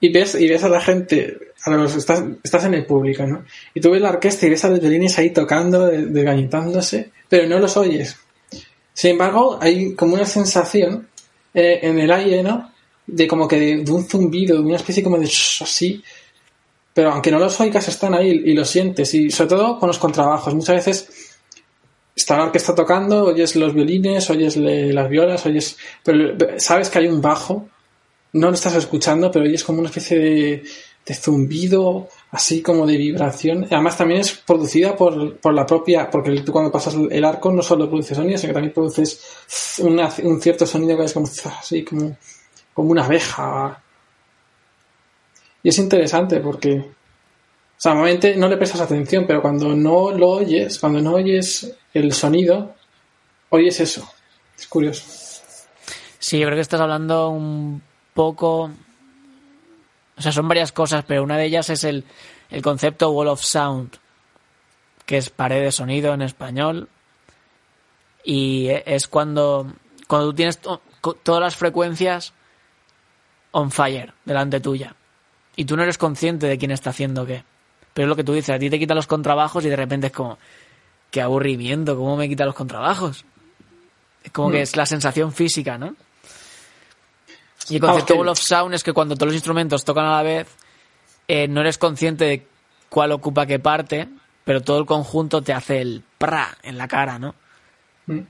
y 0.00 0.12
ves, 0.12 0.36
y 0.36 0.48
ves 0.48 0.62
a 0.62 0.68
la 0.68 0.80
gente, 0.80 1.36
a 1.64 1.70
los, 1.70 1.96
estás, 1.96 2.22
estás 2.44 2.64
en 2.64 2.74
el 2.74 2.86
público, 2.86 3.26
¿no? 3.26 3.44
Y 3.74 3.80
tú 3.80 3.90
ves 3.90 4.00
la 4.00 4.10
orquesta 4.10 4.46
y 4.46 4.50
ves 4.50 4.64
a 4.64 4.68
los 4.68 4.80
violines 4.80 5.18
ahí 5.18 5.30
tocando, 5.30 5.88
desgañitándose, 5.88 7.10
pero 7.28 7.48
no 7.48 7.58
los 7.58 7.76
oyes. 7.76 8.16
Sin 8.92 9.12
embargo, 9.12 9.58
hay 9.60 9.94
como 9.94 10.14
una 10.14 10.24
sensación 10.24 11.08
eh, 11.56 11.80
en 11.82 11.98
el 11.98 12.12
aire, 12.12 12.44
¿no? 12.44 12.70
De 13.04 13.26
como 13.26 13.48
que 13.48 13.58
de, 13.58 13.90
un 13.90 14.04
zumbido, 14.04 14.56
de 14.56 14.62
una 14.62 14.76
especie 14.76 15.02
como 15.02 15.18
de 15.18 15.24
así, 15.26 16.02
pero 16.94 17.10
aunque 17.10 17.32
no 17.32 17.40
los 17.40 17.60
oigas, 17.60 17.88
están 17.88 18.14
ahí 18.14 18.30
y, 18.30 18.54
los 18.54 18.70
sientes, 18.70 19.12
y 19.14 19.30
sobre 19.30 19.50
todo 19.50 19.78
con 19.78 19.88
los 19.88 19.98
contrabajos. 19.98 20.54
Muchas 20.54 20.76
veces 20.76 21.38
está 22.14 22.36
la 22.36 22.44
orquesta 22.44 22.74
tocando, 22.74 23.24
oyes 23.24 23.56
los 23.56 23.74
violines, 23.74 24.30
oyes 24.30 24.56
las 24.56 25.08
violas, 25.08 25.44
oyes, 25.46 25.76
pero 26.04 26.36
sabes 26.58 26.88
que 26.88 27.00
hay 27.00 27.08
un 27.08 27.20
bajo 27.20 27.68
no 28.36 28.48
lo 28.48 28.54
estás 28.54 28.74
escuchando, 28.74 29.30
pero 29.30 29.46
es 29.46 29.64
como 29.64 29.80
una 29.80 29.88
especie 29.88 30.18
de, 30.18 31.14
zumbido, 31.14 32.08
así 32.30 32.62
como 32.62 32.86
de 32.86 32.96
vibración. 32.96 33.66
Además, 33.70 33.96
también 33.96 34.20
es 34.20 34.32
producida 34.32 34.96
por, 34.96 35.54
la 35.54 35.66
propia, 35.66 36.10
porque 36.10 36.40
tú 36.40 36.52
cuando 36.52 36.72
pasas 36.72 36.94
el 36.94 37.24
arco 37.24 37.52
no 37.52 37.62
solo 37.62 37.88
produces 37.88 38.16
sonido, 38.16 38.38
sino 38.38 38.50
que 38.50 38.54
también 38.54 38.74
produces 38.74 39.20
un 39.78 40.40
cierto 40.40 40.66
sonido 40.66 40.96
que 40.96 41.04
es 41.04 41.12
como 41.12 41.26
así, 41.26 41.84
como, 41.84 42.16
como 42.74 42.90
una 42.90 43.04
abeja. 43.04 43.82
Y 45.62 45.68
es 45.68 45.78
interesante 45.78 46.40
porque, 46.40 46.78
o 46.78 46.84
sea, 47.76 47.92
normalmente 47.92 48.36
no 48.36 48.48
le 48.48 48.56
prestas 48.56 48.82
atención, 48.82 49.24
pero 49.26 49.42
cuando 49.42 49.74
no 49.74 50.12
lo 50.12 50.30
oyes, 50.30 50.78
cuando 50.78 51.00
no 51.00 51.14
oyes 51.14 51.74
el 51.94 52.12
sonido, 52.12 52.74
oyes 53.50 53.80
eso. 53.80 54.08
Es 54.58 54.66
curioso. 54.66 55.04
Sí, 56.18 56.38
yo 56.38 56.46
creo 56.46 56.56
que 56.56 56.62
estás 56.62 56.80
hablando 56.80 57.30
un 57.30 57.82
poco... 58.14 58.70
O 60.16 60.22
sea, 60.22 60.32
son 60.32 60.48
varias 60.48 60.72
cosas, 60.72 61.04
pero 61.06 61.22
una 61.22 61.36
de 61.36 61.44
ellas 61.44 61.68
es 61.70 61.84
el, 61.84 62.04
el 62.50 62.62
concepto 62.62 63.10
Wall 63.10 63.28
of 63.28 63.42
Sound, 63.42 63.98
que 65.04 65.18
es 65.18 65.30
pared 65.30 65.62
de 65.62 65.72
sonido 65.72 66.14
en 66.14 66.22
español. 66.22 66.88
Y 68.24 68.68
es 68.86 69.06
cuando, 69.06 69.72
cuando 70.08 70.30
tú 70.30 70.34
tienes 70.34 70.58
todas 70.58 71.40
las 71.40 71.56
frecuencias 71.56 72.32
on 73.52 73.70
fire 73.70 74.12
delante 74.24 74.60
tuya. 74.60 74.96
Y 75.54 75.64
tú 75.64 75.76
no 75.76 75.82
eres 75.82 75.98
consciente 75.98 76.46
de 76.46 76.58
quién 76.58 76.70
está 76.70 76.90
haciendo 76.90 77.24
qué. 77.24 77.44
Pero 77.94 78.06
es 78.06 78.08
lo 78.10 78.16
que 78.16 78.24
tú 78.24 78.32
dices, 78.32 78.54
a 78.54 78.58
ti 78.58 78.68
te 78.68 78.78
quitan 78.78 78.96
los 78.96 79.06
contrabajos 79.06 79.64
y 79.64 79.70
de 79.70 79.76
repente 79.76 80.08
es 80.08 80.12
como, 80.12 80.38
qué 81.10 81.22
aburrimiento, 81.22 81.96
¿cómo 81.96 82.16
me 82.16 82.28
quita 82.28 82.44
los 82.44 82.54
contrabajos? 82.54 83.24
Es 84.22 84.32
como 84.32 84.50
que 84.50 84.58
mm. 84.58 84.62
es 84.62 84.76
la 84.76 84.84
sensación 84.84 85.32
física, 85.32 85.78
¿no? 85.78 85.94
Y 87.68 87.76
el 87.76 87.80
concepto 87.80 88.16
Wall 88.16 88.28
of 88.28 88.38
Sound 88.38 88.74
es 88.74 88.82
que 88.82 88.92
cuando 88.92 89.14
todos 89.14 89.28
los 89.28 89.34
instrumentos 89.34 89.84
tocan 89.84 90.06
a 90.06 90.16
la 90.16 90.22
vez, 90.22 90.46
eh, 91.28 91.48
no 91.48 91.60
eres 91.60 91.78
consciente 91.78 92.24
de 92.24 92.46
cuál 92.88 93.12
ocupa 93.12 93.46
qué 93.46 93.58
parte, 93.58 94.08
pero 94.44 94.62
todo 94.62 94.78
el 94.78 94.86
conjunto 94.86 95.42
te 95.42 95.52
hace 95.52 95.80
el 95.80 96.02
pra 96.18 96.56
en 96.62 96.78
la 96.78 96.86
cara, 96.86 97.18
¿no? 97.18 97.34
Mm. 98.06 98.20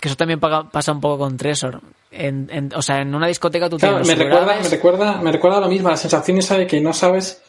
Que 0.00 0.08
eso 0.08 0.16
también 0.16 0.40
pasa 0.40 0.92
un 0.92 1.00
poco 1.00 1.18
con 1.18 1.36
Tresor. 1.36 1.80
En, 2.10 2.70
o 2.74 2.82
sea, 2.82 3.00
en 3.00 3.14
una 3.14 3.28
discoteca 3.28 3.70
tú 3.70 3.78
tienes. 3.78 4.06
Me 4.06 4.16
recuerda, 4.16 4.58
me, 4.60 4.68
recuerda, 4.68 5.22
me 5.22 5.32
recuerda 5.32 5.60
lo 5.60 5.68
mismo, 5.68 5.88
la 5.88 5.96
sensación 5.96 6.38
esa 6.38 6.58
de 6.58 6.66
que 6.66 6.80
no 6.80 6.92
sabes 6.92 7.40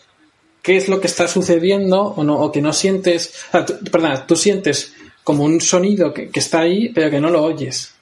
qué 0.62 0.78
es 0.78 0.88
lo 0.88 1.02
que 1.02 1.08
está 1.08 1.28
sucediendo 1.28 2.02
o, 2.02 2.24
no, 2.24 2.40
o 2.40 2.52
que 2.52 2.62
no 2.62 2.72
sientes. 2.72 3.46
perdón, 3.92 4.24
tú 4.28 4.36
sientes 4.36 4.94
como 5.24 5.44
un 5.44 5.60
sonido 5.62 6.14
que, 6.14 6.30
está 6.34 6.62
ahí, 6.62 6.90
pero 6.90 7.10
que 7.10 7.20
no 7.20 7.30
lo 7.30 7.44
oyes. 7.44 7.96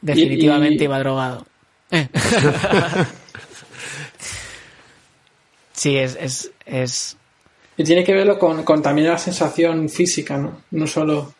Definitivamente 0.00 0.84
iba 0.84 0.98
drogado. 0.98 1.46
sí, 5.72 5.96
es, 5.96 6.50
es, 6.66 7.16
Y 7.76 7.84
tiene 7.84 8.04
que 8.04 8.14
verlo 8.14 8.38
con, 8.38 8.82
también 8.82 9.08
la 9.08 9.18
sensación 9.18 9.88
física, 9.88 10.36
¿no? 10.36 10.62
No 10.72 10.86
solo, 10.86 11.32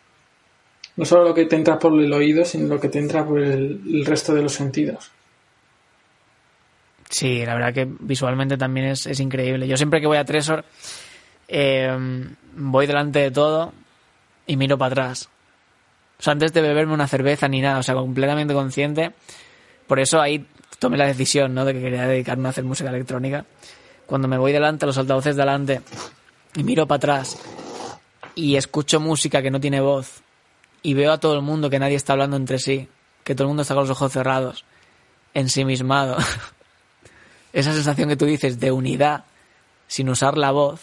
no 0.97 1.05
solo 1.05 1.25
lo 1.25 1.35
que 1.35 1.47
te 1.47 1.57
entra 1.57 1.79
por 1.79 1.93
el 2.01 2.13
oído, 2.13 2.45
sino 2.45 2.69
lo 2.69 2.81
que 2.81 2.89
te 2.89 2.99
entra 2.99 3.27
por 3.27 3.41
el, 3.41 4.05
resto 4.05 4.35
de 4.35 4.43
los 4.43 4.53
sentidos. 4.53 5.11
Sí, 7.11 7.45
la 7.45 7.55
verdad 7.55 7.75
que 7.75 7.89
visualmente 8.01 8.57
también 8.57 8.87
es, 8.87 9.21
increíble. 9.21 9.69
Yo 9.69 9.77
siempre 9.77 10.01
que 10.01 10.07
voy 10.07 10.19
a 10.19 10.25
Tresor 10.25 10.65
eh, 11.47 12.27
voy 12.57 12.87
delante 12.87 13.21
de 13.21 13.31
todo 13.31 13.73
y 14.47 14.57
miro 14.57 14.79
para 14.79 14.93
atrás. 14.93 15.29
O 16.19 16.23
sea, 16.23 16.33
antes 16.33 16.53
de 16.53 16.61
beberme 16.61 16.95
una 16.95 17.09
cerveza 17.09 17.49
ni 17.49 17.61
nada, 17.61 17.79
o 17.79 17.83
sea, 17.83 17.95
completamente 17.95 18.55
consciente 18.55 19.13
por 19.87 20.01
eso 20.01 20.21
ahí 20.21 20.47
tomé 20.79 20.97
la 20.97 21.07
decisión, 21.07 21.55
¿no? 21.55 21.65
De 21.65 21.73
que 21.73 21.81
quería 21.81 22.07
dedicarme 22.07 22.49
a 22.49 22.51
hacer 22.51 22.65
música 22.65 22.91
electrónica. 22.91 23.45
Cuando 24.07 24.29
me 24.29 24.39
voy 24.39 24.53
delante, 24.53 24.87
los 24.87 24.99
altavoces 24.99 25.37
delante, 25.37 25.81
y 26.55 26.63
miro 26.63 26.87
para 26.87 26.97
atrás, 26.97 27.39
y 28.35 28.57
escucho 28.57 29.01
música 29.01 29.43
que 29.43 29.51
no 29.51 29.61
tiene 29.61 29.81
voz, 29.81 30.23
y 30.83 30.95
veo 30.95 31.13
a 31.13 31.19
todo 31.19 31.35
el 31.35 31.43
mundo 31.43 31.71
que 31.71 31.79
nadie 31.79 31.97
está 31.97 32.13
hablando 32.13 32.37
entre 32.37 32.59
sí, 32.59 32.89
que 33.25 33.35
todo 33.35 33.45
el 33.45 33.49
mundo 33.49 33.63
está 33.63 33.75
con 33.75 33.85
los 33.85 33.91
ojos 33.91 34.13
cerrados, 34.13 34.65
ensimismado. 35.33 36.17
Esa 37.53 37.73
sensación 37.73 38.09
que 38.09 38.17
tú 38.17 38.27
dices 38.27 38.61
de 38.61 38.73
unidad, 38.73 39.25
sin 39.87 40.09
usar 40.09 40.37
la 40.37 40.51
voz, 40.51 40.81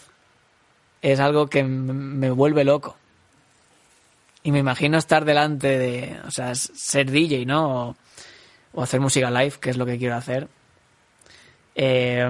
es 1.02 1.19
algo 1.19 1.48
que 1.48 1.64
me 1.64 2.32
vuelve 2.32 2.64
loco. 2.64 2.98
Y 4.44 4.52
me 4.52 4.60
imagino 4.60 4.98
estar 4.98 5.26
delante 5.26 5.78
de, 5.78 6.19
o 6.26 6.32
sea, 6.32 6.56
ser 6.56 7.11
DJ, 7.11 7.45
¿no? 7.45 7.95
Hacer 8.77 8.99
música 8.99 9.30
live, 9.30 9.53
que 9.60 9.69
es 9.69 9.77
lo 9.77 9.85
que 9.85 9.98
quiero 9.98 10.15
hacer. 10.15 10.48
Eh, 11.76 12.30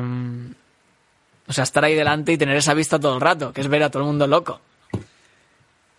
o 1.48 1.54
sea, 1.54 1.64
estar 1.64 1.84
ahí 1.84 1.96
delante 1.96 2.32
y 2.32 2.38
tener 2.38 2.56
esa 2.56 2.74
vista 2.74 3.00
todo 3.00 3.16
el 3.16 3.22
rato, 3.22 3.52
que 3.52 3.62
es 3.62 3.68
ver 3.68 3.84
a 3.84 3.90
todo 3.90 4.04
el 4.04 4.08
mundo 4.08 4.28
loco. 4.28 4.62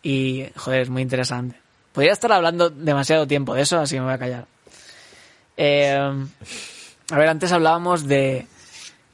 Y, 0.02 0.47
joder, 0.56 0.82
es 0.82 0.90
muy 0.90 1.02
interesante. 1.02 1.56
Podría 1.93 2.12
estar 2.12 2.32
hablando 2.32 2.70
demasiado 2.70 3.27
tiempo 3.27 3.55
de 3.55 3.62
eso, 3.62 3.78
así 3.78 3.97
que 3.97 4.01
me 4.01 4.06
voy 4.06 4.14
a 4.14 4.19
callar. 4.19 4.47
Eh, 5.56 6.27
a 7.10 7.16
ver, 7.16 7.28
antes 7.28 7.52
hablábamos 7.52 8.06
de... 8.09 8.47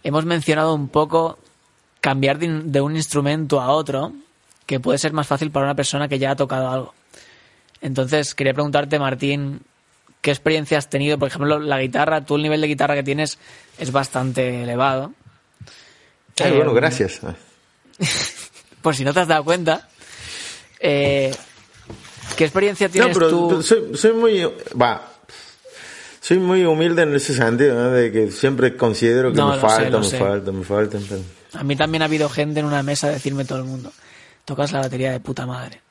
Hemos 0.04 0.24
mencionado 0.24 0.74
un 0.74 0.88
poco 0.88 1.38
cambiar 2.00 2.38
de 2.38 2.80
un 2.80 2.96
instrumento 2.96 3.60
a 3.60 3.70
otro, 3.70 4.12
que 4.64 4.78
puede 4.78 4.98
ser 4.98 5.12
más 5.12 5.26
fácil 5.26 5.50
para 5.50 5.66
una 5.66 5.74
persona 5.74 6.08
que 6.08 6.18
ya 6.18 6.30
ha 6.30 6.36
tocado 6.36 6.70
algo. 6.70 6.94
Entonces, 7.80 8.34
quería 8.34 8.54
preguntarte, 8.54 8.98
Martín, 8.98 9.62
¿Qué 10.28 10.32
experiencia 10.32 10.76
has 10.76 10.90
tenido? 10.90 11.18
Por 11.18 11.28
ejemplo, 11.28 11.58
la 11.58 11.80
guitarra, 11.80 12.22
tú 12.22 12.36
el 12.36 12.42
nivel 12.42 12.60
de 12.60 12.66
guitarra 12.66 12.94
que 12.94 13.02
tienes 13.02 13.38
es 13.78 13.90
bastante 13.92 14.62
elevado. 14.62 15.14
Ay, 16.38 16.52
bueno, 16.52 16.72
eh, 16.72 16.74
gracias. 16.74 17.20
por 18.82 18.94
si 18.94 19.04
no 19.04 19.14
te 19.14 19.20
has 19.20 19.28
dado 19.28 19.42
cuenta. 19.42 19.88
Eh, 20.80 21.34
¿Qué 22.36 22.44
experiencia 22.44 22.90
tienes 22.90 23.16
no, 23.16 23.18
pero 23.18 23.30
tú? 23.30 23.62
Soy, 23.62 24.12
muy... 24.12 24.42
Va, 24.78 25.02
soy 26.20 26.38
muy 26.40 26.62
humilde 26.66 27.04
en 27.04 27.14
ese 27.14 27.32
sentido, 27.32 27.90
de 27.90 28.12
que 28.12 28.30
siempre 28.30 28.76
considero 28.76 29.32
que 29.32 29.42
me, 29.42 29.56
falta, 29.56 29.98
me, 29.98 30.10
falta, 30.10 30.52
me 30.52 30.62
falta, 30.62 30.98
A 31.54 31.64
mí 31.64 31.74
también 31.74 32.02
ha 32.02 32.04
habido 32.04 32.28
gente 32.28 32.60
en 32.60 32.66
una 32.66 32.82
mesa 32.82 33.08
decirme 33.08 33.46
todo 33.46 33.60
el 33.60 33.64
mundo, 33.64 33.90
tocas 34.44 34.72
la 34.72 34.80
batería 34.80 35.10
de 35.10 35.20
puta 35.20 35.46
madre 35.46 35.87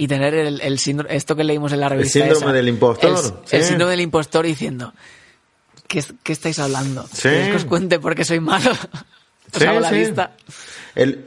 y 0.00 0.08
tener 0.08 0.32
el, 0.32 0.78
síndrome, 0.78 1.14
esto 1.14 1.36
que 1.36 1.44
leímos 1.44 1.74
en 1.74 1.80
la 1.80 1.90
revista. 1.90 2.20
El 2.20 2.30
síndrome 2.30 2.54
del 2.54 2.68
impostor. 2.68 3.42
El, 3.50 3.62
síndrome 3.62 3.90
del 3.90 4.00
impostor 4.00 4.46
diciendo, 4.46 4.94
¿qué, 5.86 6.02
qué 6.22 6.32
estáis 6.32 6.58
hablando? 6.58 7.06
que 7.20 7.52
os 7.54 7.66
cuente 7.66 7.98
porque 7.98 8.24
soy 8.24 8.40
malo? 8.40 8.70
hago 9.60 9.80
la 9.80 9.92
lista. 9.92 10.34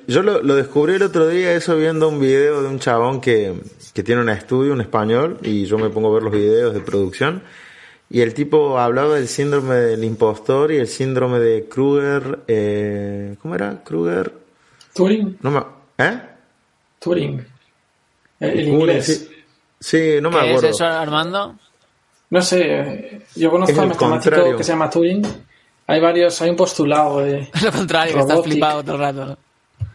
yo 0.08 0.24
lo, 0.24 0.56
descubrí 0.56 0.96
el 0.96 1.04
otro 1.04 1.28
día, 1.28 1.54
eso 1.54 1.78
viendo 1.78 2.10
un 2.10 2.20
video 2.20 2.64
de 2.64 2.68
un 2.68 2.80
chabón 2.80 3.22
que, 3.22 3.62
que 3.94 4.02
tiene 4.02 4.22
un 4.22 4.30
estudio, 4.30 4.74
un 4.74 4.82
español, 4.82 5.38
y 5.44 5.66
yo 5.66 5.78
me 5.78 5.92
pongo 5.92 6.10
a 6.10 6.14
ver 6.16 6.24
los 6.24 6.34
videos 6.34 6.74
de 6.74 6.80
producción. 6.80 7.44
Y 8.10 8.22
el 8.22 8.34
tipo 8.34 8.80
hablaba 8.80 9.14
del 9.18 9.28
síndrome 9.28 9.76
del 9.76 10.04
impostor 10.04 10.72
y 10.72 10.78
el 10.78 10.88
síndrome 10.88 11.38
de 11.38 11.68
Kruger. 11.70 12.40
Eh, 12.48 13.36
¿Cómo 13.40 13.54
era? 13.54 13.84
¿Kruger? 13.84 14.34
Turing. 14.96 15.38
No 15.44 15.52
me, 15.52 15.62
¿Eh? 16.00 16.20
Turing. 17.00 17.53
El 18.48 18.68
inglés. 18.68 19.30
Sí, 19.80 20.16
no 20.22 20.30
me 20.30 20.38
acuerdo. 20.38 20.62
¿Qué 20.62 20.68
es 20.68 20.76
eso, 20.76 20.86
Armando? 20.86 21.56
No 22.30 22.42
sé, 22.42 23.22
yo 23.36 23.52
conozco 23.52 23.80
a 23.80 23.84
un 23.84 23.90
matemático 23.90 24.58
que 24.58 24.64
se 24.64 24.72
llama 24.72 24.90
Turing 24.90 25.24
hay 25.88 26.00
varios, 26.00 26.42
hay 26.42 26.50
un 26.50 26.56
postulado 26.56 27.20
de. 27.20 27.48
Lo 27.64 27.72
contrario, 27.72 28.20
estás 28.20 28.42
flipado 28.44 28.84
todo 28.84 28.96
el 28.96 29.02
rato. 29.02 29.38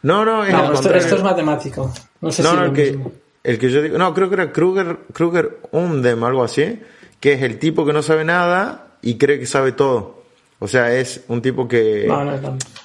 No, 0.03 0.25
no, 0.25 0.45
esto, 0.45 0.95
es 0.95 1.23
matemático. 1.23 1.93
No 2.21 2.31
sé 2.31 2.43
si 2.43 2.49
el, 2.49 2.73
que, 2.73 2.99
el 3.43 3.59
que 3.59 3.71
yo 3.71 3.83
digo, 3.83 3.99
no, 3.99 4.15
creo 4.15 4.29
que 4.29 4.35
era 4.35 4.53
Kruger, 4.53 4.99
Kruger 5.13 5.59
Undem, 5.73 6.23
algo 6.23 6.45
así, 6.45 6.81
que 7.19 7.33
es 7.33 7.43
el 7.43 7.59
tipo 7.59 7.85
que 7.85 7.93
no 7.93 8.03
sabe 8.03 8.25
nada 8.25 8.99
y 9.03 9.17
cree 9.17 9.41
que 9.41 9.47
sabe 9.47 9.73
todo. 9.73 10.23
O 10.61 10.69
sea, 10.69 10.95
es 10.95 11.25
un 11.29 11.41
tipo 11.43 11.67
que, 11.67 12.09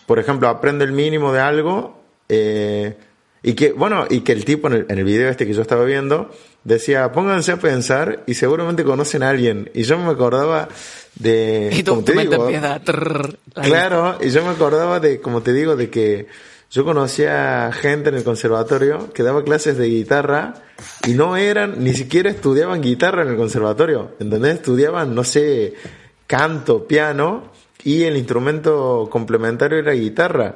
por 0.05 0.19
ejemplo, 0.19 0.47
aprende 0.47 0.85
el 0.85 0.91
mínimo 0.91 1.33
de 1.33 1.39
algo 1.39 2.01
eh, 2.29 2.97
y 3.43 3.53
que, 3.55 3.73
bueno, 3.73 4.05
y 4.09 4.21
que 4.21 4.31
el 4.31 4.45
tipo 4.45 4.67
en 4.67 4.73
el, 4.73 4.85
en 4.87 4.99
el 4.99 5.03
video 5.03 5.29
este 5.29 5.45
que 5.45 5.53
yo 5.53 5.61
estaba 5.61 5.83
viendo 5.83 6.31
decía, 6.63 7.11
pónganse 7.11 7.51
a 7.51 7.57
pensar 7.57 8.23
y 8.25 8.35
seguramente 8.35 8.85
conocen 8.85 9.21
a 9.21 9.29
alguien. 9.29 9.69
Y 9.73 9.83
yo 9.83 9.97
me 9.97 10.09
acordaba 10.09 10.69
de... 11.15 11.69
Y 11.73 11.83
tu, 11.83 11.97
mente 11.97 12.35
empieza 12.35 12.79
Claro, 13.61 14.17
y 14.21 14.29
yo 14.29 14.43
me 14.45 14.51
acordaba 14.51 15.01
de, 15.01 15.19
como 15.19 15.41
te 15.41 15.51
digo, 15.51 15.75
de 15.75 15.89
que 15.89 16.27
yo 16.71 16.85
conocía 16.85 17.69
gente 17.73 18.09
en 18.09 18.15
el 18.15 18.23
conservatorio 18.23 19.11
que 19.11 19.23
daba 19.23 19.43
clases 19.43 19.77
de 19.77 19.87
guitarra 19.87 20.53
y 21.05 21.13
no 21.13 21.35
eran, 21.35 21.83
ni 21.83 21.93
siquiera 21.93 22.29
estudiaban 22.29 22.81
guitarra 22.81 23.23
en 23.23 23.29
el 23.29 23.35
conservatorio, 23.35 24.15
¿entendés? 24.19 24.55
Estudiaban, 24.55 25.13
no 25.13 25.25
sé, 25.25 25.73
canto, 26.27 26.87
piano 26.87 27.51
y 27.83 28.03
el 28.03 28.15
instrumento 28.15 29.09
complementario 29.11 29.79
era 29.79 29.91
guitarra 29.91 30.55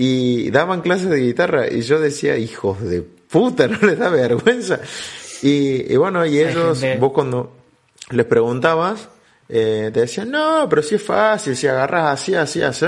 y 0.00 0.52
daban 0.52 0.80
clases 0.80 1.10
de 1.10 1.16
guitarra 1.16 1.66
y 1.68 1.80
yo 1.80 1.98
decía, 1.98 2.38
hijos 2.38 2.80
de 2.82 3.02
puta, 3.02 3.66
no 3.66 3.78
les 3.84 3.98
da 3.98 4.08
vergüenza. 4.08 4.78
Y, 5.42 5.96
bueno, 5.96 6.24
y 6.24 6.38
ellos, 6.38 6.84
vos 7.00 7.12
cuando 7.12 7.52
les 8.10 8.24
preguntabas, 8.24 9.08
eh, 9.48 9.90
te 9.92 10.00
decían, 10.00 10.30
no, 10.30 10.68
pero 10.70 10.84
sí 10.84 10.94
es 10.94 11.02
fácil, 11.02 11.56
si 11.56 11.66
agarras 11.66 12.12
así, 12.12 12.32
así, 12.36 12.62
así. 12.62 12.86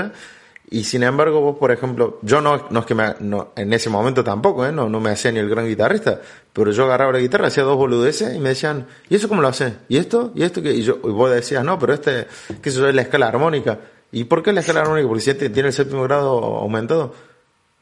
Y 0.69 0.85
sin 0.85 1.03
embargo, 1.03 1.41
vos, 1.41 1.57
por 1.57 1.73
ejemplo, 1.73 2.17
yo 2.21 2.39
no, 2.39 2.67
no 2.69 2.79
es 2.79 2.85
que 2.85 2.95
me, 2.95 3.13
no, 3.19 3.51
en 3.57 3.73
ese 3.73 3.89
momento 3.89 4.23
tampoco, 4.23 4.65
¿eh? 4.65 4.71
no, 4.71 4.87
no 4.87 5.01
me 5.01 5.09
hacía 5.09 5.33
ni 5.33 5.39
el 5.39 5.49
gran 5.49 5.67
guitarrista, 5.67 6.21
pero 6.53 6.71
yo 6.71 6.85
agarraba 6.85 7.11
la 7.11 7.19
guitarra, 7.19 7.47
hacía 7.47 7.63
dos 7.63 7.75
boludeces 7.75 8.33
y 8.33 8.39
me 8.39 8.49
decían, 8.49 8.87
¿y 9.09 9.15
eso 9.15 9.27
cómo 9.27 9.41
lo 9.41 9.49
hace? 9.49 9.73
¿Y 9.89 9.97
esto? 9.97 10.31
¿Y 10.33 10.43
esto? 10.43 10.61
Y, 10.61 10.81
yo, 10.81 10.97
y 11.03 11.09
vos 11.09 11.29
decías, 11.29 11.61
no, 11.65 11.77
pero 11.77 11.93
este, 11.93 12.25
que 12.61 12.69
eso 12.69 12.87
es 12.87 12.95
la 12.95 13.01
escala 13.01 13.27
armónica. 13.27 13.77
¿Y 14.11 14.25
por 14.25 14.43
qué 14.43 14.51
la 14.51 14.59
escala 14.59 14.81
armónica? 14.81 15.07
Porque 15.07 15.23
si 15.23 15.33
tiene 15.33 15.69
el 15.69 15.73
séptimo 15.73 16.03
grado 16.03 16.29
aumentado. 16.57 17.13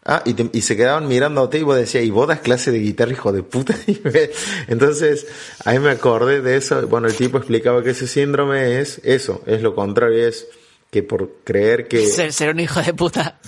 Ah, 0.05 0.23
y, 0.25 0.57
y 0.57 0.61
se 0.61 0.77
quedaban 0.77 1.07
mirando 1.07 1.49
y 1.51 1.61
vos 1.61 1.75
decías, 1.75 2.03
¿y 2.05 2.09
vos 2.09 2.27
das 2.27 2.39
clase 2.39 2.71
de 2.71 2.79
guitarra, 2.79 3.11
hijo 3.11 3.31
de 3.33 3.43
puta? 3.43 3.75
Entonces, 4.67 5.27
ahí 5.65 5.77
me 5.79 5.89
acordé 5.89 6.41
de 6.41 6.55
eso. 6.55 6.87
Bueno, 6.87 7.07
el 7.07 7.15
tipo 7.15 7.37
explicaba 7.37 7.83
que 7.83 7.91
ese 7.91 8.07
síndrome 8.07 8.79
es 8.79 9.01
eso, 9.03 9.43
es 9.45 9.61
lo 9.61 9.75
contrario, 9.75 10.27
es 10.27 10.47
que 10.89 11.03
por 11.03 11.29
creer 11.43 11.87
que... 11.87 12.07
Ser, 12.31 12.49
un 12.49 12.59
hijo 12.59 12.81
de 12.81 12.93
puta. 12.93 13.39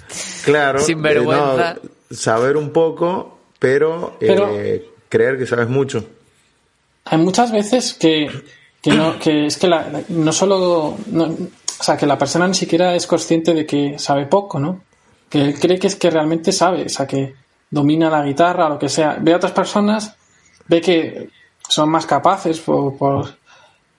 Claro. 0.44 0.80
Sin 0.82 1.00
eh, 1.00 1.02
vergüenza. 1.02 1.78
saber 2.10 2.58
un 2.58 2.72
poco, 2.72 3.40
pero, 3.58 4.18
eh, 4.20 4.90
creer 5.08 5.38
que 5.38 5.46
sabes 5.46 5.70
mucho. 5.70 6.06
Hay 7.06 7.18
muchas 7.18 7.52
veces 7.52 7.94
que, 7.94 8.30
que, 8.82 8.92
no, 8.92 9.18
que 9.18 9.46
es 9.48 9.58
que 9.58 9.68
la, 9.68 10.04
no 10.10 10.34
solo... 10.34 10.98
o 11.82 11.84
sea, 11.84 11.98
que 11.98 12.06
la 12.06 12.16
persona 12.16 12.48
ni 12.48 12.54
siquiera 12.54 12.94
es 12.94 13.08
consciente 13.08 13.56
de 13.56 13.66
que 13.66 13.98
sabe 13.98 14.28
poco, 14.28 14.60
¿no? 14.60 14.82
Que 15.28 15.42
él 15.42 15.60
cree 15.60 15.80
que 15.80 15.88
es 15.88 15.96
que 15.96 16.12
realmente 16.12 16.52
sabe, 16.52 16.84
o 16.86 16.90
sea, 16.90 17.08
que 17.08 17.34
domina 17.72 18.08
la 18.08 18.24
guitarra 18.24 18.68
o 18.68 18.70
lo 18.70 18.78
que 18.78 18.88
sea. 18.88 19.18
Ve 19.20 19.34
a 19.34 19.38
otras 19.38 19.52
personas, 19.52 20.16
ve 20.68 20.80
que 20.80 21.30
son 21.68 21.90
más 21.90 22.06
capaces 22.06 22.60
por, 22.60 22.96
por 22.98 23.34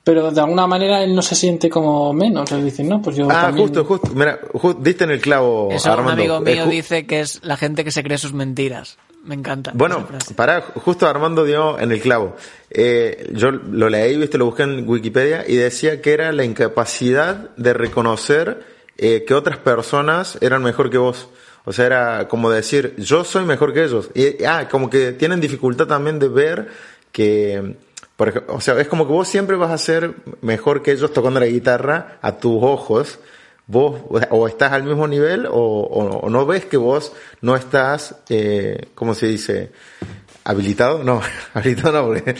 pero 0.05 0.31
de 0.31 0.41
alguna 0.41 0.69
manera 0.69 1.03
él 1.03 1.13
no 1.13 1.23
se 1.23 1.35
siente 1.35 1.69
como 1.69 2.13
menos. 2.13 2.53
Él 2.53 2.65
dice, 2.65 2.85
no, 2.85 3.03
pues 3.03 3.17
yo. 3.17 3.27
Ah, 3.29 3.53
justo, 3.57 3.85
justo. 3.85 4.11
Mira, 4.15 4.39
diste 4.79 5.03
en 5.03 5.11
el 5.11 5.21
clavo. 5.21 5.69
Eso 5.73 5.93
un 5.93 6.09
amigo 6.09 6.41
mío 6.41 6.67
dice 6.67 7.05
que 7.05 7.19
es 7.19 7.41
la 7.43 7.57
gente 7.57 7.83
que 7.83 7.91
se 7.91 8.05
cree 8.05 8.17
sus 8.17 8.33
mentiras. 8.33 8.97
Me 9.25 9.35
encanta. 9.35 9.71
Bueno, 9.75 10.09
para, 10.35 10.61
justo 10.61 11.07
Armando 11.07 11.45
dio 11.45 11.79
en 11.79 11.93
el 11.93 12.01
clavo. 12.01 12.37
Eh, 12.71 13.31
yo 13.35 13.53
lo 13.53 13.89
leí, 13.89 14.17
viste, 14.17 14.37
lo 14.37 14.47
busqué 14.47 14.65
en 14.65 14.89
Wikipedia 14.89 15.45
y 15.47 15.57
decía 15.57 16.03
que 16.03 16.13
era 16.13 16.33
la 16.33 16.45
incapacidad 16.45 17.51
de 17.57 17.73
reconocer 17.73 18.65
eh, 18.99 19.25
que 19.27 19.35
otras 19.35 19.59
personas 19.59 20.39
eran 20.41 20.63
mejor 20.63 20.91
que 20.91 20.99
vos. 20.99 21.29
O 21.65 21.73
sea, 21.73 21.87
era 21.87 22.29
como 22.29 22.51
decir, 22.51 22.95
yo 22.99 23.23
soy 23.23 23.45
mejor 23.45 23.73
que 23.73 23.85
ellos. 23.85 24.11
Y, 24.15 24.43
ah, 24.45 24.69
como 24.69 24.91
que 24.91 25.13
tienen 25.13 25.41
dificultad 25.41 25.87
también 25.87 26.19
de 26.19 26.29
ver 26.29 26.69
que 27.13 27.77
o 28.49 28.61
sea, 28.61 28.79
es 28.81 28.89
como 28.89 29.07
que 29.07 29.13
vos 29.13 29.29
siempre 29.29 29.57
vas 29.57 29.71
a 29.71 29.79
ser 29.79 30.15
mejor 30.43 30.83
que 30.83 30.93
ellos 30.93 31.13
tocando 31.13 31.41
la 31.41 31.47
guitarra 31.47 32.19
a 32.23 32.37
tus 32.37 32.63
ojos. 32.63 33.19
Vos 33.73 34.03
o 34.29 34.47
estás 34.49 34.71
al 34.73 34.83
mismo 34.83 35.09
nivel 35.09 35.49
o, 35.51 36.29
no 36.29 36.45
ves 36.45 36.67
que 36.67 36.77
vos 36.77 37.15
no 37.41 37.57
estás, 37.57 38.17
eh, 38.29 38.89
¿cómo 38.95 39.15
se 39.15 39.29
dice? 39.29 39.71
Habilitado, 40.45 41.03
no, 41.03 41.23
habilitado 41.55 41.93
no, 41.93 42.07
porque 42.09 42.35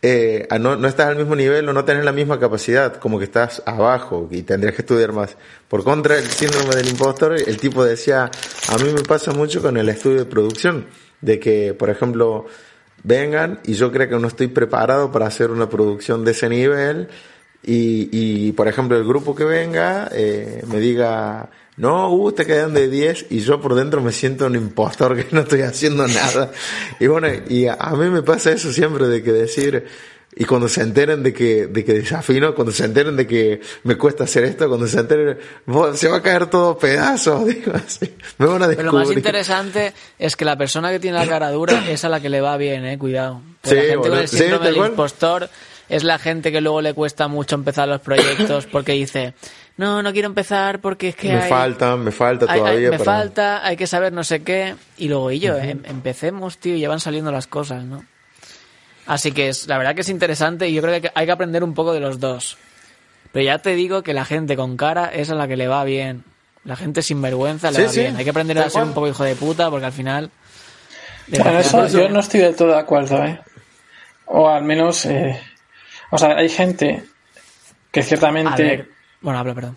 eh, 0.00 0.46
no, 0.60 0.76
no, 0.76 0.86
estás 0.86 1.08
al 1.08 1.16
mismo 1.16 1.34
nivel 1.34 1.68
o 1.68 1.72
no 1.72 1.84
tenés 1.84 2.04
la 2.04 2.12
misma 2.12 2.38
capacidad, 2.38 2.98
como 2.98 3.18
que 3.18 3.24
estás 3.24 3.64
abajo 3.66 4.28
y 4.30 4.42
tendrías 4.42 4.76
que 4.76 4.82
estudiar 4.82 5.12
más. 5.12 5.36
Por 5.66 5.82
contra, 5.82 6.18
el 6.18 6.26
síndrome 6.26 6.76
del 6.76 6.86
impostor, 6.88 7.34
el 7.34 7.56
tipo 7.56 7.84
decía, 7.84 8.30
a 8.68 8.78
mí 8.78 8.92
me 8.94 9.02
pasa 9.02 9.32
mucho 9.32 9.60
con 9.60 9.76
el 9.76 9.88
estudio 9.88 10.18
de 10.18 10.26
producción, 10.26 10.86
de 11.20 11.40
que, 11.40 11.74
por 11.74 11.90
ejemplo, 11.90 12.46
vengan 13.02 13.58
y 13.64 13.74
yo 13.74 13.90
creo 13.90 14.08
que 14.08 14.18
no 14.20 14.28
estoy 14.28 14.46
preparado 14.46 15.10
para 15.10 15.26
hacer 15.26 15.50
una 15.50 15.68
producción 15.68 16.24
de 16.24 16.30
ese 16.30 16.48
nivel 16.48 17.08
y, 17.62 18.48
y 18.48 18.52
por 18.52 18.68
ejemplo 18.68 18.96
el 18.96 19.04
grupo 19.04 19.34
que 19.34 19.44
venga 19.44 20.08
eh, 20.12 20.62
me 20.66 20.78
diga 20.78 21.50
no, 21.76 22.10
uh, 22.10 22.32
te 22.32 22.46
quedan 22.46 22.72
de 22.72 22.88
10 22.88 23.26
y 23.30 23.40
yo 23.40 23.60
por 23.60 23.74
dentro 23.74 24.00
me 24.00 24.10
siento 24.10 24.46
un 24.46 24.56
impostor 24.56 25.14
que 25.14 25.26
no 25.32 25.42
estoy 25.42 25.60
haciendo 25.60 26.06
nada. 26.08 26.50
Y 26.98 27.06
bueno, 27.06 27.28
y 27.48 27.66
a, 27.66 27.76
mí 27.90 28.08
me 28.08 28.22
pasa 28.22 28.52
eso 28.52 28.72
siempre 28.72 29.06
de 29.08 29.22
que 29.22 29.30
decir, 29.30 29.86
y 30.34 30.44
cuando 30.46 30.68
se 30.68 30.80
enteren 30.80 31.22
de 31.22 31.34
que, 31.34 31.66
de 31.66 31.84
que 31.84 31.92
desafino, 31.92 32.54
cuando 32.54 32.72
se 32.72 32.86
enteren 32.86 33.14
de 33.14 33.26
que 33.26 33.60
me 33.82 33.98
cuesta 33.98 34.24
hacer 34.24 34.44
esto, 34.44 34.68
cuando 34.68 34.86
se 34.86 35.00
enteren, 35.00 35.38
se 35.94 36.08
va 36.08 36.16
a 36.16 36.22
caer 36.22 36.46
todo 36.46 36.78
pedazos, 36.78 37.46
digo 37.46 37.72
así. 37.74 38.10
Me 38.38 38.46
van 38.46 38.62
a 38.62 38.68
Pero 38.68 38.84
lo 38.84 38.92
más 38.94 39.10
interesante 39.10 39.92
es 40.18 40.34
que 40.34 40.46
la 40.46 40.56
persona 40.56 40.90
que 40.90 40.98
tiene 40.98 41.18
la 41.18 41.26
cara 41.26 41.50
dura 41.50 41.90
es 41.90 42.04
a 42.06 42.08
la 42.08 42.20
que 42.20 42.30
le 42.30 42.40
va 42.40 42.56
bien, 42.56 42.86
eh, 42.86 42.98
cuidado. 42.98 43.42
la 43.64 43.70
gente 43.70 43.96
con 43.96 44.16
el 44.16 44.28
síndrome 44.28 44.64
del 44.64 44.76
impostor 44.78 45.50
es 45.88 46.04
la 46.04 46.18
gente 46.18 46.52
que 46.52 46.60
luego 46.60 46.80
le 46.80 46.94
cuesta 46.94 47.28
mucho 47.28 47.54
empezar 47.54 47.88
los 47.88 48.00
proyectos 48.00 48.66
porque 48.72 48.92
dice, 48.92 49.34
no, 49.76 50.02
no 50.02 50.12
quiero 50.12 50.26
empezar 50.28 50.80
porque 50.80 51.08
es 51.08 51.16
que 51.16 51.32
me 51.32 51.42
falta, 51.42 51.96
me 51.96 52.10
falta 52.10 52.46
todavía. 52.46 52.90
me 52.90 52.98
falta, 52.98 53.66
hay 53.66 53.76
que 53.76 53.86
saber 53.86 54.12
no 54.12 54.24
sé 54.24 54.42
qué. 54.42 54.74
Y 54.96 55.08
luego, 55.08 55.30
y 55.30 55.38
yo, 55.38 55.56
em, 55.56 55.82
empecemos, 55.84 56.58
tío, 56.58 56.74
y 56.74 56.80
ya 56.80 56.88
van 56.88 57.00
saliendo 57.00 57.30
las 57.30 57.46
cosas, 57.46 57.84
¿no? 57.84 58.04
Así 59.06 59.32
que 59.32 59.48
es, 59.48 59.68
la 59.68 59.78
verdad 59.78 59.94
que 59.94 60.00
es 60.00 60.08
interesante 60.08 60.68
y 60.68 60.74
yo 60.74 60.82
creo 60.82 61.00
que 61.00 61.10
hay 61.14 61.26
que 61.26 61.32
aprender 61.32 61.62
un 61.62 61.74
poco 61.74 61.92
de 61.92 62.00
los 62.00 62.18
dos. 62.18 62.56
Pero 63.32 63.44
ya 63.44 63.58
te 63.58 63.74
digo 63.74 64.02
que 64.02 64.14
la 64.14 64.24
gente 64.24 64.56
con 64.56 64.76
cara 64.76 65.10
es 65.12 65.30
a 65.30 65.34
la 65.34 65.46
que 65.46 65.56
le 65.56 65.68
va 65.68 65.84
bien. 65.84 66.24
La 66.64 66.74
gente 66.74 67.02
sin 67.02 67.22
vergüenza 67.22 67.70
le 67.70 67.86
va 67.86 67.92
bien. 67.92 68.16
Hay 68.16 68.24
que 68.24 68.30
aprender 68.30 68.58
a 68.58 68.68
ser 68.70 68.82
un 68.82 68.94
poco 68.94 69.08
hijo 69.08 69.24
de 69.24 69.36
puta 69.36 69.70
porque 69.70 69.86
al 69.86 69.92
final... 69.92 70.30
Bueno, 71.28 71.58
eso 71.58 71.86
yo 71.88 72.08
no 72.08 72.20
estoy 72.20 72.40
del 72.40 72.56
todo 72.56 72.68
de 72.68 72.78
acuerdo, 72.78 73.24
¿eh? 73.24 73.40
O 74.26 74.48
al 74.48 74.64
menos... 74.64 75.04
Eh, 75.06 75.38
o 76.10 76.18
sea, 76.18 76.36
hay 76.36 76.48
gente 76.48 77.04
que 77.90 78.02
ciertamente... 78.02 78.86
Bueno, 79.20 79.38
habla, 79.38 79.54
perdón. 79.54 79.76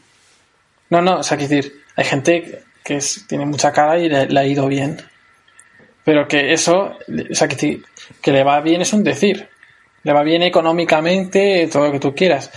No, 0.89 1.01
no, 1.01 1.19
o 1.19 1.23
sea, 1.23 1.37
quiero 1.37 1.55
decir, 1.55 1.81
hay 1.95 2.05
gente 2.05 2.63
que 2.83 2.99
tiene 3.27 3.45
mucha 3.45 3.71
cara 3.71 3.97
y 3.99 4.09
le, 4.09 4.39
ha 4.39 4.45
ido 4.45 4.67
bien. 4.67 4.97
Pero 6.03 6.27
que 6.27 6.53
eso, 6.53 6.97
o 7.31 7.35
sea, 7.35 7.47
que, 7.47 7.81
que 8.21 8.31
le 8.31 8.43
va 8.43 8.59
bien 8.61 8.81
es 8.81 8.93
un 8.93 9.03
decir. 9.03 9.47
Le 10.03 10.13
va 10.13 10.23
bien 10.23 10.41
económicamente, 10.43 11.69
todo 11.71 11.87
lo 11.87 11.91
que 11.91 11.99
tú 11.99 12.15
quieras. 12.15 12.51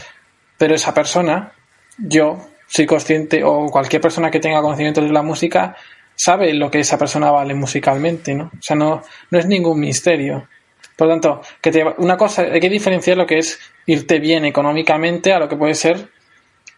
Pero 0.57 0.75
esa 0.75 0.95
persona, 0.95 1.53
yo 1.99 2.49
soy 2.67 2.87
consciente, 2.87 3.43
o 3.45 3.67
cualquier 3.67 4.01
persona 4.01 4.31
que 4.31 4.41
tenga 4.41 4.63
conocimiento 4.63 5.03
de 5.03 5.13
la 5.13 5.23
música, 5.23 5.77
sabe 6.15 6.55
lo 6.55 6.71
que 6.71 6.81
esa 6.81 6.99
persona 6.99 7.31
vale 7.31 7.55
musicalmente, 7.55 8.35
¿no? 8.35 8.45
O 8.45 8.63
sea, 8.63 8.77
no, 8.77 9.03
no 9.31 9.39
es 9.39 9.47
ningún 9.47 9.81
misterio. 9.81 10.49
Por 10.97 11.09
lo 11.09 11.15
tanto, 11.15 11.41
que 11.61 11.71
te, 11.71 11.85
una 11.99 12.17
cosa, 12.17 12.43
hay 12.43 12.61
que 12.61 12.69
diferenciar 12.69 13.17
lo 13.17 13.27
que 13.27 13.39
es 13.39 13.59
irte 13.87 14.19
bien 14.19 14.45
económicamente 14.45 15.33
a 15.33 15.39
lo 15.39 15.49
que 15.49 15.57
puede 15.57 15.75
ser 15.75 16.09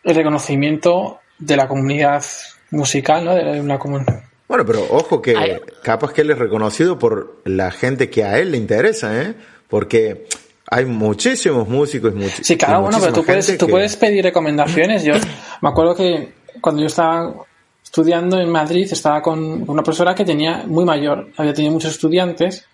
el 0.02 0.14
reconocimiento 0.14 1.20
de 1.38 1.56
la 1.56 1.66
comunidad 1.66 2.24
musical, 2.70 3.24
¿no? 3.24 3.34
De 3.34 3.60
una 3.60 3.78
comunidad 3.78 4.24
bueno, 4.46 4.66
pero 4.66 4.86
ojo 4.90 5.22
que 5.22 5.62
capaz 5.82 6.12
que 6.12 6.20
él 6.20 6.30
es 6.30 6.38
reconocido 6.38 6.98
por 6.98 7.40
la 7.44 7.70
gente 7.70 8.10
que 8.10 8.24
a 8.24 8.38
él 8.38 8.52
le 8.52 8.58
interesa, 8.58 9.22
¿eh? 9.22 9.34
Porque 9.68 10.26
hay 10.70 10.84
muchísimos 10.84 11.66
músicos. 11.66 12.12
sí, 12.42 12.56
claro, 12.56 12.82
bueno, 12.82 12.98
pero 13.00 13.12
tú 13.12 13.24
puedes, 13.24 13.58
tú 13.58 13.66
puedes 13.66 13.96
pedir 13.96 14.22
recomendaciones. 14.22 15.02
Yo 15.02 15.14
me 15.62 15.68
acuerdo 15.68 15.94
que 15.94 16.34
cuando 16.60 16.82
yo 16.82 16.88
estaba 16.88 17.34
estudiando 17.82 18.38
en 18.38 18.50
Madrid, 18.50 18.86
estaba 18.90 19.22
con 19.22 19.68
una 19.68 19.82
profesora 19.82 20.14
que 20.14 20.24
tenía 20.24 20.64
muy 20.66 20.84
mayor, 20.84 21.30
había 21.36 21.54
tenido 21.54 21.72
muchos 21.72 21.92
estudiantes, 21.92 22.66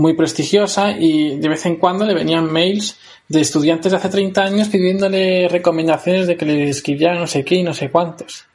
muy 0.00 0.14
prestigiosa 0.14 0.92
y 0.92 1.38
de 1.38 1.48
vez 1.48 1.66
en 1.66 1.76
cuando 1.76 2.06
le 2.06 2.14
venían 2.14 2.50
mails 2.50 2.98
de 3.28 3.42
estudiantes 3.42 3.92
de 3.92 3.98
hace 3.98 4.08
30 4.08 4.42
años 4.42 4.68
pidiéndole 4.68 5.46
recomendaciones 5.46 6.26
de 6.26 6.38
que 6.38 6.46
le 6.46 6.70
escribiera 6.70 7.14
no 7.14 7.26
sé 7.26 7.44
qué 7.44 7.56
y 7.56 7.62
no 7.62 7.74
sé 7.74 7.90
cuántos. 7.90 8.46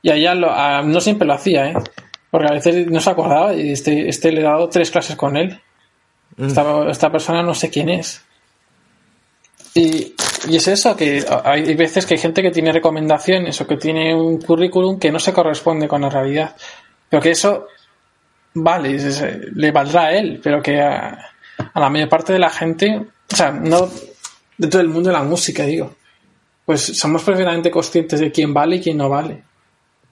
Y 0.00 0.10
allá 0.10 0.34
lo, 0.34 0.50
no 0.84 1.00
siempre 1.02 1.28
lo 1.28 1.34
hacía, 1.34 1.66
¿eh? 1.66 1.74
Porque 2.30 2.48
a 2.48 2.54
veces 2.54 2.86
no 2.86 2.98
se 2.98 3.10
acordaba 3.10 3.52
y 3.52 3.72
este, 3.72 4.08
este 4.08 4.32
le 4.32 4.40
he 4.40 4.44
dado 4.44 4.70
tres 4.70 4.90
clases 4.90 5.16
con 5.16 5.36
él. 5.36 5.60
Mm. 6.38 6.46
Esta, 6.46 6.90
esta, 6.90 7.12
persona 7.12 7.42
no 7.42 7.52
sé 7.52 7.68
quién 7.68 7.90
es. 7.90 8.24
Y, 9.74 10.14
y, 10.48 10.56
es 10.56 10.66
eso, 10.66 10.96
que 10.96 11.26
hay 11.44 11.74
veces 11.74 12.06
que 12.06 12.14
hay 12.14 12.20
gente 12.20 12.40
que 12.40 12.50
tiene 12.50 12.72
recomendaciones 12.72 13.60
o 13.60 13.66
que 13.66 13.76
tiene 13.76 14.14
un 14.14 14.40
currículum 14.40 14.98
que 14.98 15.12
no 15.12 15.18
se 15.18 15.34
corresponde 15.34 15.88
con 15.88 16.00
la 16.00 16.08
realidad. 16.08 16.56
Pero 17.10 17.22
que 17.22 17.32
eso, 17.32 17.66
vale, 18.62 18.98
le 19.54 19.70
valdrá 19.70 20.06
a 20.06 20.12
él, 20.12 20.40
pero 20.42 20.62
que 20.62 20.80
a, 20.80 21.18
la 21.74 21.90
mayor 21.90 22.08
parte 22.08 22.32
de 22.32 22.38
la 22.38 22.50
gente, 22.50 23.06
o 23.30 23.36
sea, 23.36 23.52
no 23.52 23.88
de 24.56 24.68
todo 24.68 24.80
el 24.80 24.88
mundo 24.88 25.10
de 25.10 25.14
la 25.14 25.22
música, 25.22 25.64
digo, 25.64 25.94
pues 26.64 26.82
somos 26.82 27.22
perfectamente 27.22 27.70
conscientes 27.70 28.20
de 28.20 28.32
quién 28.32 28.52
vale 28.52 28.76
y 28.76 28.80
quién 28.80 28.96
no 28.96 29.08
vale. 29.08 29.42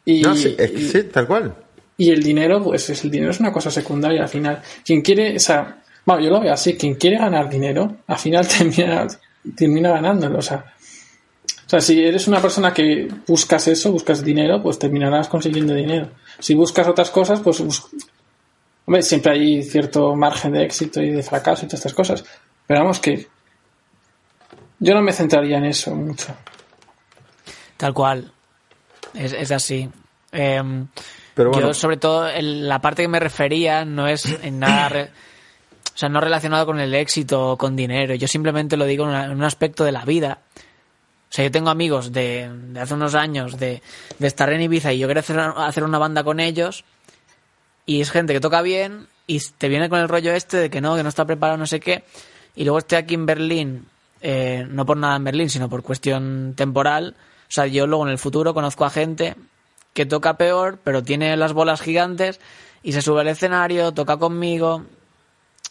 Y, 0.04 0.22
no, 0.22 0.34
sí, 0.34 0.56
sí, 0.90 1.02
tal 1.04 1.26
cual. 1.26 1.54
Y 1.98 2.10
el 2.10 2.22
dinero, 2.22 2.62
pues 2.62 2.88
es, 2.90 3.04
el 3.04 3.10
dinero 3.10 3.30
es 3.30 3.40
una 3.40 3.52
cosa 3.52 3.70
secundaria 3.70 4.22
al 4.22 4.28
final. 4.28 4.62
Quien 4.84 5.02
quiere, 5.02 5.36
o 5.36 5.40
sea, 5.40 5.82
bueno, 6.04 6.22
yo 6.22 6.30
lo 6.30 6.40
veo 6.40 6.52
así, 6.52 6.76
quien 6.76 6.94
quiere 6.94 7.18
ganar 7.18 7.48
dinero, 7.48 7.96
al 8.06 8.18
final 8.18 8.46
termina, 8.58 9.06
termina 9.56 9.90
ganándolo, 9.90 10.38
o 10.38 10.42
sea. 10.42 10.72
O 11.66 11.68
sea, 11.68 11.80
si 11.80 12.00
eres 12.00 12.28
una 12.28 12.40
persona 12.40 12.72
que 12.72 13.08
buscas 13.26 13.66
eso, 13.66 13.90
buscas 13.90 14.22
dinero, 14.22 14.62
pues 14.62 14.78
terminarás 14.78 15.26
consiguiendo 15.26 15.74
dinero. 15.74 16.10
Si 16.38 16.54
buscas 16.54 16.86
otras 16.86 17.10
cosas, 17.10 17.40
pues 17.40 17.60
hombre, 18.86 19.02
siempre 19.02 19.32
hay 19.32 19.62
cierto 19.62 20.14
margen 20.14 20.52
de 20.52 20.64
éxito 20.64 21.02
y 21.02 21.10
de 21.10 21.22
fracaso 21.22 21.64
y 21.64 21.68
todas 21.68 21.80
estas 21.80 21.94
cosas. 21.94 22.24
Pero 22.66 22.80
vamos 22.80 22.98
que 22.98 23.28
yo 24.78 24.94
no 24.94 25.02
me 25.02 25.12
centraría 25.12 25.58
en 25.58 25.66
eso 25.66 25.94
mucho. 25.94 26.34
Tal 27.76 27.92
cual. 27.92 28.32
Es, 29.14 29.50
así. 29.50 29.88
Em, 30.32 30.86
yo, 31.36 31.74
sobre 31.74 31.96
todo, 31.96 32.28
la 32.40 32.80
parte 32.80 33.02
que 33.02 33.08
me 33.08 33.20
refería 33.20 33.84
no 33.84 34.06
es 34.06 34.26
en 34.42 34.58
nada. 34.58 35.08
o 35.94 35.98
sea, 35.98 36.08
no 36.08 36.20
relacionado 36.20 36.66
con 36.66 36.80
el 36.80 36.94
éxito 36.94 37.52
o 37.52 37.56
con 37.56 37.76
dinero. 37.76 38.14
Yo 38.14 38.28
simplemente 38.28 38.76
lo 38.76 38.84
digo 38.84 39.10
en, 39.10 39.30
un 39.30 39.44
aspecto 39.44 39.84
de 39.84 39.92
la 39.92 40.04
vida. 40.04 40.40
O 41.28 41.32
sea, 41.36 41.44
yo 41.44 41.50
tengo 41.50 41.70
amigos 41.70 42.12
de, 42.12 42.50
hace 42.80 42.94
unos 42.94 43.14
años 43.14 43.58
de, 43.58 43.82
estar 44.20 44.52
en 44.52 44.62
Ibiza 44.62 44.92
y 44.92 44.98
yo 44.98 45.08
quiero 45.08 45.20
hacer, 45.20 45.84
una 45.84 45.98
banda 45.98 46.22
con 46.22 46.40
ellos. 46.40 46.84
Y 47.86 48.00
es 48.00 48.10
gente 48.10 48.32
que 48.32 48.40
toca 48.40 48.62
bien 48.62 49.06
y 49.26 49.40
te 49.58 49.68
viene 49.68 49.88
con 49.88 50.00
el 50.00 50.08
rollo 50.08 50.32
este 50.32 50.56
de 50.56 50.70
que 50.70 50.80
no, 50.80 50.96
que 50.96 51.02
no 51.02 51.08
está 51.08 51.24
preparado, 51.24 51.56
no 51.56 51.66
sé 51.66 51.80
qué. 51.80 52.04
Y 52.54 52.64
luego 52.64 52.78
estoy 52.78 52.98
aquí 52.98 53.14
en 53.14 53.26
Berlín, 53.26 53.86
eh, 54.20 54.66
no 54.68 54.84
por 54.84 54.96
nada 54.96 55.16
en 55.16 55.24
Berlín, 55.24 55.50
sino 55.50 55.68
por 55.68 55.82
cuestión 55.82 56.54
temporal. 56.56 57.14
O 57.42 57.50
sea, 57.52 57.66
yo 57.66 57.86
luego 57.86 58.04
en 58.06 58.12
el 58.12 58.18
futuro 58.18 58.54
conozco 58.54 58.84
a 58.84 58.90
gente 58.90 59.36
que 59.94 60.06
toca 60.06 60.36
peor, 60.36 60.78
pero 60.82 61.02
tiene 61.02 61.36
las 61.36 61.52
bolas 61.52 61.80
gigantes 61.80 62.40
y 62.82 62.92
se 62.92 63.02
sube 63.02 63.20
al 63.20 63.28
escenario, 63.28 63.92
toca 63.92 64.16
conmigo. 64.16 64.84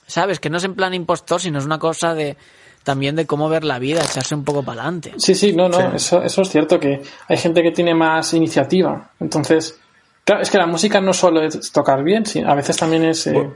¿Sabes? 0.07 0.39
Que 0.39 0.49
no 0.49 0.57
es 0.57 0.63
en 0.63 0.75
plan 0.75 0.93
impostor, 0.93 1.41
sino 1.41 1.59
es 1.59 1.65
una 1.65 1.79
cosa 1.79 2.13
de 2.13 2.37
también 2.83 3.15
de 3.15 3.25
cómo 3.25 3.49
ver 3.49 3.63
la 3.63 3.79
vida, 3.79 4.01
echarse 4.03 4.35
un 4.35 4.43
poco 4.43 4.61
para 4.61 4.83
adelante. 4.83 5.13
Sí, 5.17 5.33
sí, 5.33 5.53
no, 5.53 5.67
no, 5.67 5.95
Eso, 5.95 6.21
eso 6.21 6.43
es 6.43 6.49
cierto, 6.49 6.79
que 6.79 7.01
hay 7.27 7.37
gente 7.37 7.63
que 7.63 7.71
tiene 7.71 7.95
más 7.95 8.31
iniciativa. 8.35 9.09
Entonces, 9.19 9.79
claro, 10.25 10.41
es 10.41 10.49
que 10.49 10.57
la 10.57 10.67
música 10.67 10.99
no 10.99 11.13
solo 11.13 11.41
es 11.41 11.71
tocar 11.71 12.03
bien, 12.03 12.25
sino 12.25 12.51
a 12.51 12.55
veces 12.55 12.75
también 12.75 13.05
es... 13.05 13.25
Eh, 13.27 13.49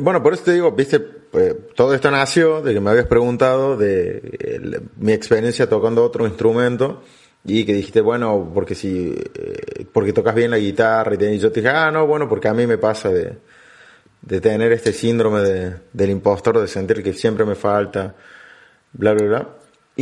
bueno, 0.00 0.22
por 0.22 0.34
eso 0.34 0.42
te 0.42 0.52
digo, 0.52 0.72
viste, 0.72 1.00
pues, 1.00 1.54
todo 1.74 1.94
esto 1.94 2.10
nació 2.10 2.60
de 2.60 2.74
que 2.74 2.80
me 2.80 2.90
habías 2.90 3.06
preguntado 3.06 3.76
de 3.76 4.82
mi 4.96 5.12
experiencia 5.12 5.68
tocando 5.68 6.04
otro 6.04 6.26
instrumento 6.26 7.02
y 7.44 7.64
que 7.64 7.72
dijiste, 7.72 8.00
bueno, 8.00 8.50
porque 8.52 8.74
si, 8.74 9.14
eh, 9.34 9.86
porque 9.92 10.12
tocas 10.12 10.34
bien 10.34 10.50
la 10.50 10.58
guitarra, 10.58 11.14
y, 11.14 11.38
yo 11.38 11.50
te 11.50 11.60
dije, 11.60 11.72
ah, 11.72 11.90
no, 11.90 12.06
bueno, 12.06 12.28
porque 12.28 12.48
a 12.48 12.54
mí 12.54 12.66
me 12.66 12.78
pasa 12.78 13.08
de, 13.10 13.38
de 14.22 14.40
tener 14.40 14.72
este 14.72 14.92
síndrome 14.92 15.40
de, 15.40 15.74
del 15.92 16.10
impostor, 16.10 16.60
de 16.60 16.68
sentir 16.68 17.02
que 17.02 17.12
siempre 17.12 17.44
me 17.44 17.54
falta, 17.54 18.14
bla, 18.92 19.12
bla, 19.14 19.24
bla. 19.24 19.48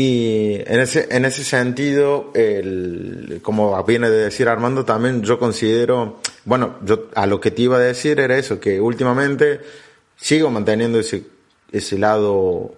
Y 0.01 0.63
en 0.65 0.79
ese, 0.79 1.09
en 1.11 1.25
ese 1.25 1.43
sentido, 1.43 2.31
el, 2.33 3.41
como 3.43 3.83
viene 3.83 4.09
de 4.09 4.27
decir 4.27 4.49
Armando, 4.49 4.85
también 4.85 5.25
yo 5.25 5.41
considero, 5.41 6.21
bueno, 6.45 6.77
yo 6.85 7.09
a 7.17 7.27
lo 7.27 7.41
que 7.41 7.51
te 7.51 7.63
iba 7.63 7.79
a 7.79 7.81
decir 7.81 8.21
era 8.21 8.39
eso, 8.39 8.61
que 8.61 8.81
últimamente 8.81 9.59
sigo 10.15 10.51
manteniendo 10.51 11.01
ese, 11.01 11.25
ese 11.73 11.99
lado 11.99 12.77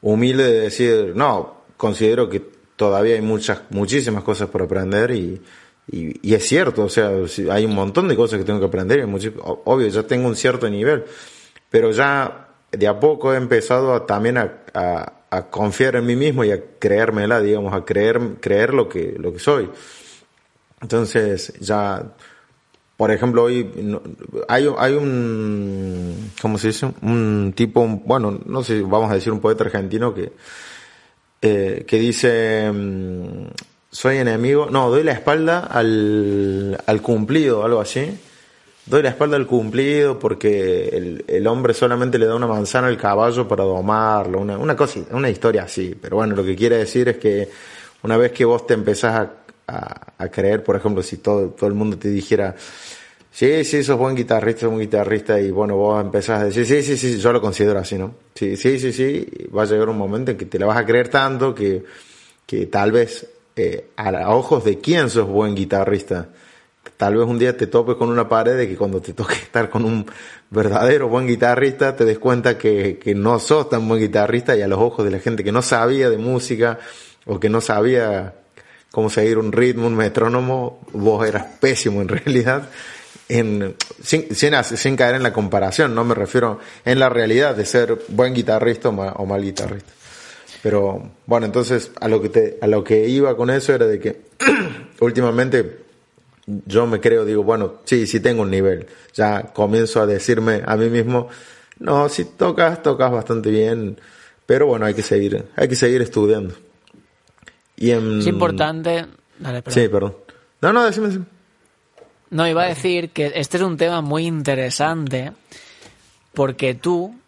humilde 0.00 0.44
de 0.44 0.60
decir, 0.60 1.12
no, 1.16 1.64
considero 1.76 2.30
que 2.30 2.40
todavía 2.76 3.16
hay 3.16 3.20
muchas, 3.20 3.62
muchísimas 3.70 4.22
cosas 4.22 4.48
por 4.48 4.62
aprender 4.62 5.10
y, 5.10 5.42
y, 5.90 6.34
es 6.34 6.46
cierto, 6.46 6.84
o 6.84 6.88
sea, 6.88 7.10
hay 7.50 7.64
un 7.64 7.74
montón 7.74 8.06
de 8.06 8.14
cosas 8.14 8.38
que 8.38 8.44
tengo 8.44 8.60
que 8.60 8.66
aprender, 8.66 9.08
obvio, 9.42 9.88
ya 9.88 10.04
tengo 10.04 10.28
un 10.28 10.36
cierto 10.36 10.70
nivel, 10.70 11.02
pero 11.68 11.90
ya 11.90 12.46
de 12.70 12.86
a 12.86 13.00
poco 13.00 13.34
he 13.34 13.36
empezado 13.38 13.92
a, 13.92 14.06
también 14.06 14.38
a, 14.38 14.62
a, 14.72 15.19
confiar 15.50 15.96
en 15.96 16.06
mí 16.06 16.16
mismo 16.16 16.44
y 16.44 16.50
a 16.50 16.60
creérmela, 16.78 17.40
digamos, 17.40 17.72
a 17.72 17.84
creer, 17.84 18.20
creer 18.40 18.74
lo 18.74 18.88
que, 18.88 19.14
lo 19.18 19.32
que 19.32 19.38
soy. 19.38 19.70
Entonces, 20.82 21.52
ya, 21.60 22.14
por 22.96 23.10
ejemplo, 23.10 23.44
hoy 23.44 23.70
hay, 24.48 24.68
hay 24.76 24.94
un, 24.94 26.32
¿cómo 26.40 26.58
se 26.58 26.68
dice? 26.68 26.92
Un 27.02 27.52
tipo, 27.54 27.86
bueno, 27.86 28.40
no 28.44 28.64
sé, 28.64 28.82
vamos 28.82 29.10
a 29.10 29.14
decir 29.14 29.32
un 29.32 29.40
poeta 29.40 29.64
argentino 29.64 30.12
que, 30.14 30.32
eh, 31.42 31.84
que 31.86 31.98
dice, 31.98 32.70
mm, 32.72 33.46
soy 33.90 34.16
enemigo, 34.18 34.68
no, 34.70 34.90
doy 34.90 35.04
la 35.04 35.12
espalda 35.12 35.60
al, 35.60 36.78
al 36.86 37.02
cumplido, 37.02 37.64
algo 37.64 37.80
así. 37.80 38.18
Doy 38.90 39.02
la 39.04 39.10
espalda 39.10 39.36
al 39.36 39.46
cumplido 39.46 40.18
porque 40.18 40.88
el, 40.88 41.24
el, 41.28 41.46
hombre 41.46 41.74
solamente 41.74 42.18
le 42.18 42.26
da 42.26 42.34
una 42.34 42.48
manzana 42.48 42.88
al 42.88 42.96
caballo 42.96 43.46
para 43.46 43.62
domarlo, 43.62 44.40
una, 44.40 44.58
una 44.58 44.74
cosa, 44.74 44.98
una 45.12 45.30
historia 45.30 45.62
así. 45.62 45.96
Pero 46.00 46.16
bueno, 46.16 46.34
lo 46.34 46.44
que 46.44 46.56
quiere 46.56 46.78
decir 46.78 47.08
es 47.08 47.18
que 47.18 47.48
una 48.02 48.16
vez 48.16 48.32
que 48.32 48.44
vos 48.44 48.66
te 48.66 48.74
empezás 48.74 49.30
a, 49.68 50.00
a, 50.18 50.28
creer, 50.28 50.64
por 50.64 50.74
ejemplo, 50.74 51.04
si 51.04 51.18
todo, 51.18 51.50
todo 51.50 51.68
el 51.68 51.74
mundo 51.74 51.98
te 51.98 52.08
dijera, 52.08 52.56
Sí, 53.32 53.62
sí, 53.62 53.84
sos 53.84 53.96
buen 53.96 54.16
guitarrista, 54.16 54.62
sos 54.62 54.70
buen 54.70 54.80
guitarrista 54.80 55.40
y 55.40 55.52
bueno, 55.52 55.76
vos 55.76 56.04
empezás 56.04 56.40
a 56.40 56.44
decir, 56.46 56.66
sí, 56.66 56.82
sí, 56.82 56.96
sí, 56.96 57.20
yo 57.20 57.32
lo 57.32 57.40
considero 57.40 57.78
así, 57.78 57.96
¿no? 57.96 58.16
Sí, 58.34 58.56
sí, 58.56 58.76
sí, 58.80 58.92
sí, 58.92 59.24
va 59.56 59.62
a 59.62 59.66
llegar 59.66 59.88
un 59.88 59.98
momento 59.98 60.32
en 60.32 60.36
que 60.36 60.46
te 60.46 60.58
la 60.58 60.66
vas 60.66 60.76
a 60.76 60.84
creer 60.84 61.08
tanto 61.08 61.54
que, 61.54 61.84
que 62.44 62.66
tal 62.66 62.90
vez 62.90 63.28
eh, 63.54 63.90
a 63.96 64.34
ojos 64.34 64.64
de 64.64 64.78
quién 64.78 65.08
sos 65.08 65.28
buen 65.28 65.54
guitarrista, 65.54 66.28
tal 67.00 67.16
vez 67.16 67.26
un 67.26 67.38
día 67.38 67.56
te 67.56 67.66
topes 67.66 67.96
con 67.96 68.10
una 68.10 68.28
pared 68.28 68.58
de 68.58 68.68
que 68.68 68.76
cuando 68.76 69.00
te 69.00 69.14
toque 69.14 69.34
estar 69.42 69.70
con 69.70 69.86
un 69.86 70.04
verdadero 70.50 71.08
buen 71.08 71.26
guitarrista 71.26 71.96
te 71.96 72.04
des 72.04 72.18
cuenta 72.18 72.58
que, 72.58 72.98
que 72.98 73.14
no 73.14 73.38
sos 73.38 73.70
tan 73.70 73.88
buen 73.88 74.02
guitarrista 74.02 74.54
y 74.54 74.60
a 74.60 74.68
los 74.68 74.78
ojos 74.78 75.06
de 75.06 75.10
la 75.10 75.18
gente 75.18 75.42
que 75.42 75.50
no 75.50 75.62
sabía 75.62 76.10
de 76.10 76.18
música 76.18 76.78
o 77.24 77.40
que 77.40 77.48
no 77.48 77.62
sabía 77.62 78.34
cómo 78.90 79.08
seguir 79.08 79.38
un 79.38 79.50
ritmo, 79.50 79.86
un 79.86 79.96
metrónomo, 79.96 80.80
vos 80.92 81.26
eras 81.26 81.46
pésimo 81.58 82.02
en 82.02 82.08
realidad 82.18 82.68
sin, 83.28 83.76
sin, 84.02 84.96
caer 84.96 85.14
en 85.14 85.22
la 85.22 85.32
comparación, 85.32 85.94
no 85.94 86.04
me 86.04 86.14
refiero 86.14 86.58
en 86.84 86.98
la 86.98 87.08
realidad 87.08 87.56
de 87.56 87.64
ser 87.64 87.98
buen 88.08 88.34
guitarrista 88.34 88.90
o 88.90 89.24
mal, 89.24 89.42
guitarrista. 89.42 89.90
Pero 90.62 91.12
bueno, 91.24 91.46
entonces 91.46 91.92
a 91.98 92.08
lo 92.08 92.20
que 92.20 92.58
a 92.60 92.66
lo 92.66 92.84
que 92.84 93.08
iba 93.08 93.34
con 93.38 93.48
eso 93.48 93.72
era 93.72 93.86
de 93.86 93.98
que 93.98 94.20
últimamente 95.00 95.79
yo 96.66 96.86
me 96.86 97.00
creo, 97.00 97.24
digo, 97.24 97.42
bueno, 97.42 97.76
sí, 97.84 98.06
sí 98.06 98.20
tengo 98.20 98.42
un 98.42 98.50
nivel. 98.50 98.86
Ya 99.14 99.42
comienzo 99.52 100.00
a 100.00 100.06
decirme 100.06 100.62
a 100.64 100.76
mí 100.76 100.88
mismo, 100.88 101.28
no, 101.78 102.08
si 102.08 102.24
tocas, 102.24 102.82
tocas 102.82 103.10
bastante 103.10 103.50
bien, 103.50 103.98
pero 104.46 104.66
bueno, 104.66 104.86
hay 104.86 104.94
que 104.94 105.02
seguir, 105.02 105.46
hay 105.56 105.68
que 105.68 105.76
seguir 105.76 106.02
estudiando. 106.02 106.54
Y 107.76 107.90
es 107.90 108.26
importante. 108.26 109.06
Dale, 109.38 109.62
perdón. 109.62 109.82
Sí, 109.82 109.88
perdón. 109.88 110.16
No, 110.60 110.72
no, 110.72 110.84
decime, 110.84 111.06
decime. 111.06 111.24
No, 112.30 112.46
iba 112.46 112.62
a 112.62 112.66
decir 112.66 113.10
que 113.10 113.32
este 113.34 113.56
es 113.56 113.62
un 113.62 113.76
tema 113.76 114.02
muy 114.02 114.26
interesante 114.26 115.32
porque 116.32 116.74
tú 116.74 117.18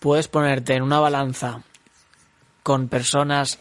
puedes 0.00 0.28
ponerte 0.28 0.74
en 0.74 0.82
una 0.82 0.98
balanza 0.98 1.62
con 2.62 2.88
personas 2.88 3.58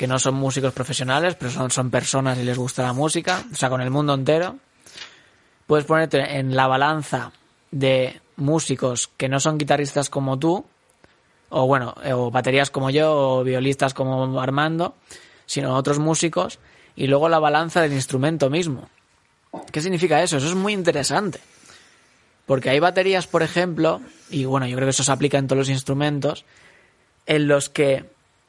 que 0.00 0.06
no 0.06 0.18
son 0.18 0.34
músicos 0.34 0.72
profesionales, 0.72 1.34
pero 1.34 1.50
son, 1.50 1.70
son 1.70 1.90
personas 1.90 2.38
y 2.38 2.42
les 2.42 2.56
gusta 2.56 2.82
la 2.82 2.94
música, 2.94 3.44
o 3.52 3.54
sea, 3.54 3.68
con 3.68 3.82
el 3.82 3.90
mundo 3.90 4.14
entero. 4.14 4.56
Puedes 5.66 5.84
ponerte 5.84 6.38
en 6.38 6.56
la 6.56 6.66
balanza 6.66 7.32
de 7.70 8.18
músicos 8.36 9.10
que 9.18 9.28
no 9.28 9.40
son 9.40 9.58
guitarristas 9.58 10.08
como 10.08 10.38
tú, 10.38 10.64
o 11.50 11.66
bueno, 11.66 11.94
o 12.14 12.30
baterías 12.30 12.70
como 12.70 12.88
yo, 12.88 13.12
o 13.12 13.44
violistas 13.44 13.92
como 13.92 14.40
Armando, 14.40 14.94
sino 15.44 15.76
otros 15.76 15.98
músicos, 15.98 16.60
y 16.96 17.06
luego 17.06 17.28
la 17.28 17.38
balanza 17.38 17.82
del 17.82 17.92
instrumento 17.92 18.48
mismo. 18.48 18.88
¿Qué 19.70 19.82
significa 19.82 20.22
eso? 20.22 20.38
Eso 20.38 20.48
es 20.48 20.54
muy 20.54 20.72
interesante. 20.72 21.40
Porque 22.46 22.70
hay 22.70 22.80
baterías, 22.80 23.26
por 23.26 23.42
ejemplo, 23.42 24.00
y 24.30 24.46
bueno, 24.46 24.66
yo 24.66 24.76
creo 24.76 24.86
que 24.86 24.92
eso 24.92 25.04
se 25.04 25.12
aplica 25.12 25.36
en 25.36 25.46
todos 25.46 25.58
los 25.58 25.68
instrumentos, 25.68 26.46
en 27.26 27.48
los 27.48 27.68
que 27.68 28.06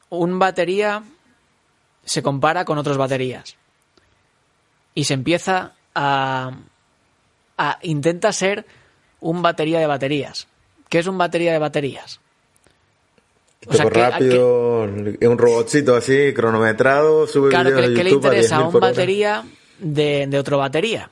un 0.08 0.38
batería 0.38 1.02
se 2.04 2.22
compara 2.22 2.64
con 2.64 2.78
otras 2.78 2.96
baterías. 2.96 3.56
Y 4.94 5.04
se 5.04 5.14
empieza 5.14 5.72
a, 5.94 6.52
a. 7.56 7.78
intenta 7.82 8.32
ser 8.32 8.66
un 9.20 9.42
batería 9.42 9.80
de 9.80 9.86
baterías. 9.86 10.48
¿Qué 10.88 10.98
es 10.98 11.06
un 11.06 11.16
batería 11.16 11.52
de 11.52 11.58
baterías? 11.58 12.20
O 13.66 13.72
sea, 13.72 13.88
rápido, 13.88 14.82
un 14.82 15.38
robotcito 15.38 15.94
así, 15.94 16.34
cronometrado, 16.34 17.26
sube 17.28 17.50
Claro, 17.50 17.74
que, 17.74 18.04
le 18.04 18.10
interesa 18.10 18.56
a, 18.56 18.68
un 18.68 18.80
batería 18.80 19.44
de, 19.78 20.26
de, 20.26 20.38
otro 20.38 20.58
batería. 20.58 21.08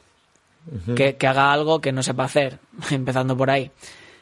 que, 0.96 1.14
que, 1.14 1.26
haga 1.28 1.52
algo 1.52 1.80
que 1.80 1.92
no 1.92 2.02
sepa 2.02 2.24
hacer, 2.24 2.58
empezando 2.90 3.36
por 3.36 3.50
ahí. 3.50 3.70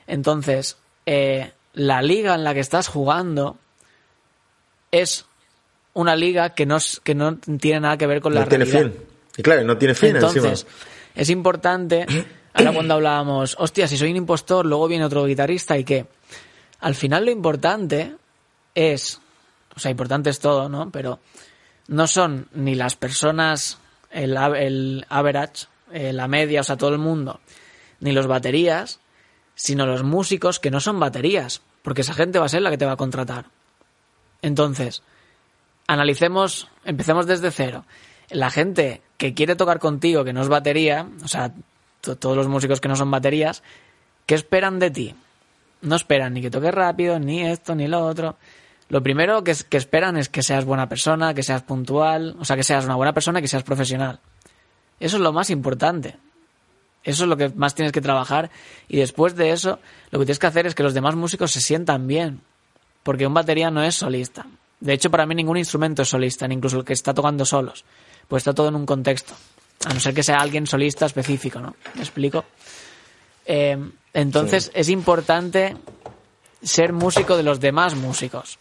Entonces, 0.06 0.76
eh, 1.06 1.52
la 1.72 2.02
liga 2.02 2.34
en 2.34 2.44
la 2.44 2.52
que 2.52 2.60
estás 2.60 2.88
jugando 2.88 3.56
es 4.90 5.27
una 5.98 6.14
liga 6.14 6.50
que 6.50 6.64
no, 6.64 6.78
que 7.02 7.14
no 7.16 7.38
tiene 7.38 7.80
nada 7.80 7.96
que 7.96 8.06
ver 8.06 8.20
con 8.20 8.32
la 8.32 8.42
no 8.42 8.48
tiene 8.48 8.66
fin. 8.66 8.94
Y 9.36 9.42
claro, 9.42 9.64
no 9.64 9.76
tiene 9.76 9.94
fin 9.94 10.14
Entonces, 10.14 10.64
es 11.14 11.28
importante, 11.28 12.06
ahora 12.54 12.72
cuando 12.72 12.94
hablábamos, 12.94 13.56
hostia, 13.58 13.88
si 13.88 13.96
soy 13.96 14.10
un 14.12 14.16
impostor, 14.16 14.64
luego 14.64 14.86
viene 14.86 15.04
otro 15.04 15.24
guitarrista 15.24 15.76
y 15.76 15.82
qué. 15.82 16.06
Al 16.80 16.94
final 16.94 17.24
lo 17.24 17.32
importante 17.32 18.14
es, 18.76 19.20
o 19.74 19.80
sea, 19.80 19.90
importante 19.90 20.30
es 20.30 20.38
todo, 20.38 20.68
¿no? 20.68 20.88
Pero 20.92 21.18
no 21.88 22.06
son 22.06 22.46
ni 22.52 22.76
las 22.76 22.94
personas, 22.94 23.78
el, 24.12 24.36
el 24.36 25.04
average, 25.08 25.66
eh, 25.92 26.12
la 26.12 26.28
media, 26.28 26.60
o 26.60 26.64
sea, 26.64 26.76
todo 26.76 26.90
el 26.90 26.98
mundo, 26.98 27.40
ni 27.98 28.12
los 28.12 28.28
baterías, 28.28 29.00
sino 29.56 29.84
los 29.84 30.04
músicos 30.04 30.60
que 30.60 30.70
no 30.70 30.78
son 30.78 31.00
baterías, 31.00 31.60
porque 31.82 32.02
esa 32.02 32.14
gente 32.14 32.38
va 32.38 32.46
a 32.46 32.50
ser 32.50 32.62
la 32.62 32.70
que 32.70 32.78
te 32.78 32.86
va 32.86 32.92
a 32.92 32.96
contratar. 32.96 33.46
Entonces, 34.42 35.02
analicemos, 35.88 36.68
empecemos 36.84 37.26
desde 37.26 37.50
cero. 37.50 37.84
La 38.30 38.50
gente 38.50 39.02
que 39.16 39.34
quiere 39.34 39.56
tocar 39.56 39.80
contigo, 39.80 40.22
que 40.22 40.32
no 40.32 40.42
es 40.42 40.48
batería, 40.48 41.08
o 41.24 41.28
sea, 41.28 41.52
todos 42.00 42.36
los 42.36 42.46
músicos 42.46 42.80
que 42.80 42.88
no 42.88 42.94
son 42.94 43.10
baterías, 43.10 43.64
¿qué 44.26 44.36
esperan 44.36 44.78
de 44.78 44.90
ti? 44.92 45.14
No 45.80 45.96
esperan 45.96 46.34
ni 46.34 46.42
que 46.42 46.50
toques 46.50 46.72
rápido, 46.72 47.18
ni 47.18 47.44
esto, 47.44 47.74
ni 47.74 47.88
lo 47.88 48.06
otro. 48.06 48.36
Lo 48.88 49.02
primero 49.02 49.42
que, 49.42 49.54
que 49.68 49.76
esperan 49.76 50.16
es 50.16 50.28
que 50.28 50.42
seas 50.42 50.64
buena 50.64 50.88
persona, 50.88 51.34
que 51.34 51.42
seas 51.42 51.62
puntual, 51.62 52.36
o 52.38 52.44
sea, 52.44 52.56
que 52.56 52.62
seas 52.62 52.84
una 52.84 52.94
buena 52.94 53.12
persona, 53.12 53.40
que 53.40 53.48
seas 53.48 53.62
profesional. 53.62 54.20
Eso 55.00 55.16
es 55.16 55.22
lo 55.22 55.32
más 55.32 55.50
importante. 55.50 56.16
Eso 57.04 57.24
es 57.24 57.28
lo 57.28 57.36
que 57.36 57.48
más 57.50 57.74
tienes 57.74 57.92
que 57.92 58.00
trabajar. 58.00 58.50
Y 58.88 58.98
después 58.98 59.36
de 59.36 59.50
eso, 59.50 59.78
lo 60.10 60.18
que 60.18 60.26
tienes 60.26 60.38
que 60.38 60.46
hacer 60.46 60.66
es 60.66 60.74
que 60.74 60.82
los 60.82 60.94
demás 60.94 61.14
músicos 61.14 61.52
se 61.52 61.60
sientan 61.60 62.06
bien. 62.06 62.40
Porque 63.02 63.26
un 63.26 63.34
batería 63.34 63.70
no 63.70 63.82
es 63.82 63.94
solista. 63.94 64.46
De 64.80 64.92
hecho, 64.92 65.10
para 65.10 65.26
mí 65.26 65.34
ningún 65.34 65.56
instrumento 65.56 66.02
es 66.02 66.08
solista, 66.08 66.46
ni 66.46 66.54
incluso 66.54 66.78
el 66.78 66.84
que 66.84 66.92
está 66.92 67.12
tocando 67.12 67.44
solos. 67.44 67.84
Pues 68.28 68.42
está 68.42 68.54
todo 68.54 68.68
en 68.68 68.76
un 68.76 68.86
contexto. 68.86 69.34
A 69.86 69.94
no 69.94 70.00
ser 70.00 70.14
que 70.14 70.22
sea 70.22 70.36
alguien 70.36 70.66
solista 70.66 71.06
específico, 71.06 71.60
¿no? 71.60 71.74
¿Me 71.94 72.02
explico? 72.02 72.44
Eh, 73.46 73.78
entonces 74.12 74.70
es 74.74 74.88
importante 74.88 75.76
ser 76.62 76.92
músico 76.92 77.36
de 77.36 77.42
los 77.42 77.60
demás 77.60 77.94
músicos. 77.94 78.58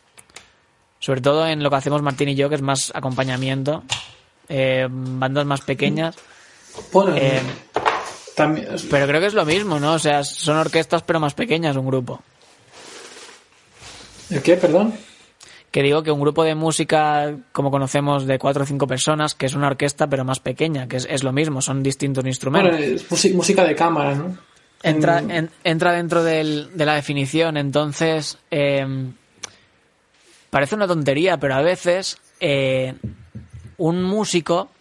Sobre 0.99 1.21
todo 1.21 1.47
en 1.47 1.61
lo 1.61 1.69
que 1.69 1.75
hacemos 1.75 2.01
Martín 2.01 2.29
y 2.29 2.35
yo, 2.35 2.49
que 2.49 2.55
es 2.55 2.61
más 2.61 2.91
acompañamiento. 2.95 3.83
Eh, 4.49 4.87
bandas 4.89 5.45
más 5.45 5.61
pequeñas. 5.61 6.15
Eh, 7.15 7.41
pero 8.89 9.07
creo 9.07 9.19
que 9.19 9.27
es 9.27 9.33
lo 9.33 9.45
mismo, 9.45 9.79
¿no? 9.79 9.93
O 9.93 9.99
sea, 9.99 10.23
son 10.23 10.57
orquestas 10.57 11.03
pero 11.03 11.19
más 11.19 11.33
pequeñas, 11.33 11.75
un 11.75 11.87
grupo. 11.87 12.21
¿El 14.29 14.41
qué, 14.41 14.57
perdón? 14.57 14.93
Que 15.77 15.83
digo 15.83 16.01
que 16.01 16.09
un 16.09 16.19
grupo 16.19 16.43
de 16.43 16.55
música, 16.55 17.35
como 17.51 17.69
conocemos, 17.69 18.25
de 18.25 18.39
cuatro 18.39 18.63
o 18.63 18.65
cinco 18.65 18.87
personas, 18.87 19.35
que 19.35 19.45
es 19.45 19.53
una 19.53 19.67
orquesta 19.67 20.07
pero 20.07 20.25
más 20.25 20.39
pequeña, 20.39 20.87
que 20.87 20.97
es, 20.97 21.23
lo 21.23 21.31
mismo, 21.31 21.61
son 21.61 21.83
distintos 21.83 22.25
instrumentos. 22.25 22.71
Bueno, 22.71 22.95
es 22.95 23.35
música 23.35 23.63
de 23.63 23.75
cámara, 23.75 24.15
¿no? 24.15 24.35
Entra, 24.81 25.21
entra 25.63 25.91
dentro 25.91 26.23
del, 26.23 26.75
de 26.75 26.83
la 26.83 26.95
definición, 26.95 27.57
entonces 27.57 28.39
em, 28.49 29.13
parece 30.49 30.73
una 30.73 30.87
tontería, 30.87 31.37
pero 31.37 31.53
a 31.53 31.61
veces 31.61 32.17
eh, 32.39 32.95
un 33.77 34.01
músico 34.01 34.71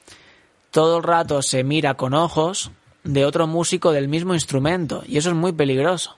todo 0.70 0.96
el 0.96 1.02
rato 1.02 1.42
se 1.42 1.62
mira 1.62 1.92
con 1.92 2.14
ojos 2.14 2.70
de 3.04 3.26
otro 3.26 3.46
músico 3.46 3.92
del 3.92 4.08
mismo 4.08 4.32
instrumento 4.32 5.04
y 5.06 5.18
eso 5.18 5.28
es 5.28 5.36
muy 5.36 5.52
peligroso. 5.52 6.16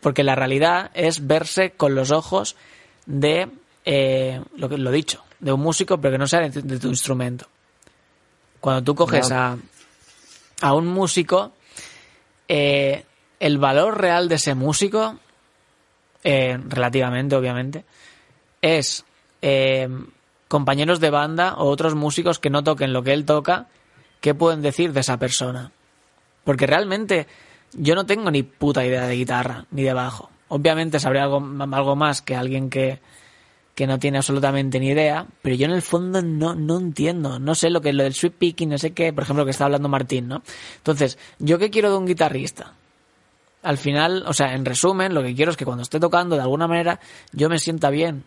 Porque 0.00 0.22
la 0.22 0.36
realidad 0.36 0.92
es 0.94 1.26
verse 1.26 1.72
con 1.72 1.96
los 1.96 2.12
ojos 2.12 2.54
de 3.10 3.50
eh, 3.84 4.40
lo 4.56 4.68
que 4.68 4.78
lo 4.78 4.90
dicho, 4.90 5.24
de 5.40 5.52
un 5.52 5.60
músico, 5.60 6.00
pero 6.00 6.12
que 6.12 6.18
no 6.18 6.26
sea 6.26 6.48
de, 6.48 6.78
tu 6.78 6.88
instrumento. 6.88 7.46
Cuando 8.60 8.82
tú 8.82 8.94
coges 8.94 9.32
a, 9.32 9.56
a 10.60 10.74
un 10.74 10.86
músico, 10.86 11.52
eh, 12.46 13.04
el 13.40 13.58
valor 13.58 14.00
real 14.00 14.28
de 14.28 14.36
ese 14.36 14.54
músico, 14.54 15.18
eh, 16.22 16.58
relativamente, 16.68 17.34
obviamente, 17.34 17.84
es 18.62 19.04
compañeros 20.48 21.00
de 21.00 21.08
banda 21.08 21.54
o 21.54 21.64
otros 21.70 21.94
músicos 21.94 22.38
que 22.38 22.50
no 22.50 22.62
toquen 22.62 22.92
lo 22.92 23.02
que 23.02 23.14
él 23.14 23.24
toca, 23.24 23.68
¿qué 24.20 24.34
pueden 24.34 24.60
decir 24.60 24.92
de 24.92 25.00
esa 25.00 25.16
persona? 25.16 25.72
Porque 26.44 26.66
realmente 26.66 27.26
yo 27.72 27.94
no 27.94 28.04
tengo 28.04 28.30
ni 28.30 28.42
puta 28.42 28.84
idea 28.84 29.06
de 29.06 29.14
guitarra 29.14 29.64
ni 29.70 29.82
de 29.82 29.94
bajo. 29.94 30.28
Obviamente 30.50 30.98
sabré 30.98 31.20
algo, 31.20 31.40
más 31.40 32.22
que 32.22 32.34
alguien 32.34 32.70
que, 32.70 32.98
que 33.76 33.86
no 33.86 34.00
tiene 34.00 34.18
absolutamente 34.18 34.80
ni 34.80 34.88
idea, 34.88 35.24
pero 35.42 35.54
yo 35.54 35.66
en 35.66 35.70
el 35.70 35.80
fondo 35.80 36.20
no, 36.22 36.56
no 36.56 36.76
entiendo, 36.76 37.38
no 37.38 37.54
sé 37.54 37.70
lo 37.70 37.80
que 37.80 37.90
es 37.90 37.94
lo 37.94 38.02
del 38.02 38.14
sweep 38.14 38.34
picking, 38.34 38.68
no 38.68 38.76
sé 38.76 38.90
qué, 38.92 39.12
por 39.12 39.22
ejemplo, 39.22 39.44
que 39.44 39.52
está 39.52 39.66
hablando 39.66 39.88
Martín, 39.88 40.26
¿no? 40.26 40.42
Entonces, 40.78 41.18
¿yo 41.38 41.56
qué 41.58 41.70
quiero 41.70 41.90
de 41.92 41.98
un 41.98 42.06
guitarrista? 42.06 42.74
Al 43.62 43.78
final, 43.78 44.24
o 44.26 44.32
sea, 44.32 44.54
en 44.54 44.64
resumen, 44.64 45.14
lo 45.14 45.22
que 45.22 45.36
quiero 45.36 45.52
es 45.52 45.56
que 45.56 45.64
cuando 45.64 45.82
esté 45.82 46.00
tocando, 46.00 46.34
de 46.34 46.42
alguna 46.42 46.66
manera, 46.66 46.98
yo 47.32 47.48
me 47.48 47.60
sienta 47.60 47.90
bien, 47.90 48.24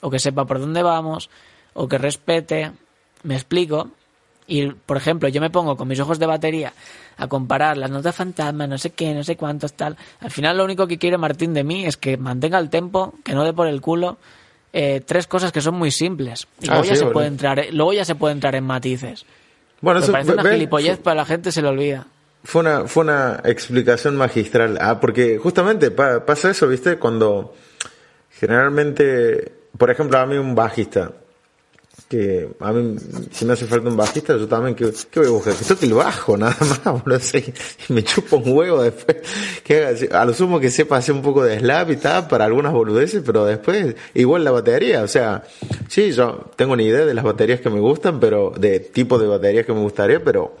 o 0.00 0.10
que 0.10 0.20
sepa 0.20 0.44
por 0.44 0.60
dónde 0.60 0.84
vamos, 0.84 1.28
o 1.74 1.88
que 1.88 1.98
respete, 1.98 2.70
me 3.24 3.34
explico, 3.34 3.90
y, 4.46 4.68
por 4.68 4.96
ejemplo, 4.96 5.28
yo 5.28 5.40
me 5.40 5.50
pongo 5.50 5.76
con 5.76 5.88
mis 5.88 5.98
ojos 6.00 6.18
de 6.18 6.26
batería 6.26 6.72
a 7.16 7.26
comparar 7.26 7.76
las 7.76 7.90
notas 7.90 8.14
fantasma, 8.14 8.66
no 8.66 8.78
sé 8.78 8.90
qué, 8.90 9.14
no 9.14 9.24
sé 9.24 9.36
cuántos, 9.36 9.72
tal. 9.72 9.96
Al 10.20 10.30
final 10.30 10.56
lo 10.56 10.64
único 10.64 10.86
que 10.86 10.98
quiere 10.98 11.18
Martín 11.18 11.54
de 11.54 11.64
mí 11.64 11.86
es 11.86 11.96
que 11.96 12.16
mantenga 12.16 12.58
el 12.58 12.70
tempo, 12.70 13.14
que 13.24 13.34
no 13.34 13.44
dé 13.44 13.52
por 13.52 13.66
el 13.66 13.80
culo. 13.80 14.18
Eh, 14.72 15.00
tres 15.04 15.26
cosas 15.26 15.52
que 15.52 15.60
son 15.60 15.74
muy 15.74 15.90
simples. 15.90 16.46
Y 16.60 16.66
luego, 16.66 16.82
ah, 16.82 16.86
ya 16.86 16.96
se 16.96 17.06
puede 17.06 17.28
entrar, 17.28 17.66
luego 17.72 17.92
ya 17.94 18.04
se 18.04 18.14
puede 18.14 18.34
entrar 18.34 18.54
en 18.54 18.64
matices. 18.64 19.24
Bueno, 19.80 20.00
eso, 20.00 20.12
parece 20.12 20.32
una 20.32 20.44
gilipollez, 20.50 21.00
pero 21.02 21.16
la 21.16 21.24
gente 21.24 21.50
se 21.50 21.62
le 21.62 21.68
olvida. 21.68 22.06
Fue 22.44 22.60
una, 22.60 22.86
fue 22.86 23.04
una 23.04 23.40
explicación 23.44 24.16
magistral. 24.16 24.78
Ah, 24.80 25.00
porque 25.00 25.38
justamente 25.38 25.90
pasa 25.90 26.50
eso, 26.50 26.68
¿viste? 26.68 26.98
Cuando 26.98 27.54
generalmente, 28.30 29.52
por 29.76 29.90
ejemplo, 29.90 30.18
a 30.18 30.26
mí 30.26 30.36
un 30.36 30.54
bajista 30.54 31.12
que 32.08 32.48
a 32.60 32.72
mí 32.72 32.96
si 33.32 33.44
me 33.44 33.54
hace 33.54 33.66
falta 33.66 33.88
un 33.88 33.96
bajista 33.96 34.36
yo 34.36 34.46
también 34.46 34.76
que, 34.76 34.84
voy 34.84 35.26
a 35.26 35.30
buscar 35.30 35.54
que 35.54 35.64
toque 35.64 35.86
el 35.86 35.94
bajo 35.94 36.36
nada 36.38 36.56
más 36.60 36.84
boludo, 36.84 37.18
y 37.88 37.92
me 37.92 38.04
chupo 38.04 38.36
un 38.36 38.56
huevo 38.56 38.82
después 38.82 39.16
que 39.64 40.08
a 40.12 40.24
lo 40.24 40.32
sumo 40.32 40.60
que 40.60 40.70
sepa 40.70 40.98
hacer 40.98 41.14
un 41.14 41.22
poco 41.22 41.42
de 41.42 41.58
slap 41.58 41.90
y 41.90 41.96
tal 41.96 42.28
para 42.28 42.44
algunas 42.44 42.72
boludeces 42.72 43.22
pero 43.26 43.44
después 43.44 43.96
igual 44.14 44.44
la 44.44 44.52
batería 44.52 45.02
o 45.02 45.08
sea 45.08 45.42
sí 45.88 46.12
yo 46.12 46.50
tengo 46.54 46.74
una 46.74 46.84
idea 46.84 47.04
de 47.04 47.14
las 47.14 47.24
baterías 47.24 47.60
que 47.60 47.70
me 47.70 47.80
gustan 47.80 48.20
pero 48.20 48.52
de 48.56 48.78
tipo 48.78 49.18
de 49.18 49.26
baterías 49.26 49.66
que 49.66 49.72
me 49.72 49.80
gustaría 49.80 50.22
pero 50.22 50.54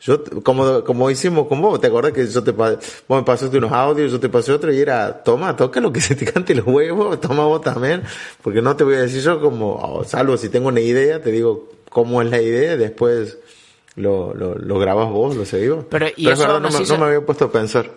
yo, 0.00 0.22
como, 0.42 0.84
como 0.84 1.10
hicimos 1.10 1.46
con 1.46 1.60
vos, 1.60 1.80
¿te 1.80 1.86
acuerdas 1.86 2.12
que 2.12 2.26
yo 2.26 2.44
te, 2.44 2.50
vos 2.52 2.78
me 3.08 3.22
pasaste 3.22 3.56
unos 3.56 3.72
audios, 3.72 4.12
yo 4.12 4.20
te 4.20 4.28
pasé 4.28 4.52
otro 4.52 4.72
y 4.72 4.78
era, 4.78 5.22
toma, 5.22 5.56
toca 5.56 5.80
lo 5.80 5.92
que 5.92 6.00
se 6.00 6.14
te 6.14 6.30
cante 6.30 6.54
los 6.54 6.66
huevos, 6.66 7.20
toma 7.20 7.44
vos 7.44 7.62
también, 7.62 8.02
porque 8.42 8.60
no 8.60 8.76
te 8.76 8.84
voy 8.84 8.96
a 8.96 9.02
decir 9.02 9.22
yo 9.22 9.40
como, 9.40 9.74
oh, 9.74 10.04
salvo 10.04 10.36
si 10.36 10.48
tengo 10.48 10.68
una 10.68 10.80
idea, 10.80 11.22
te 11.22 11.30
digo 11.30 11.70
cómo 11.88 12.20
es 12.20 12.30
la 12.30 12.40
idea, 12.40 12.76
después 12.76 13.38
lo, 13.94 14.34
lo, 14.34 14.54
lo 14.54 14.78
grabas 14.78 15.08
vos, 15.08 15.34
lo 15.34 15.46
seguimos. 15.46 15.86
Pero, 15.88 16.06
y 16.14 16.28
es 16.28 16.38
verdad, 16.38 16.60
no, 16.60 16.68
me, 16.70 17.04
había 17.06 17.24
puesto 17.24 17.46
a 17.46 17.52
pensar. 17.52 17.90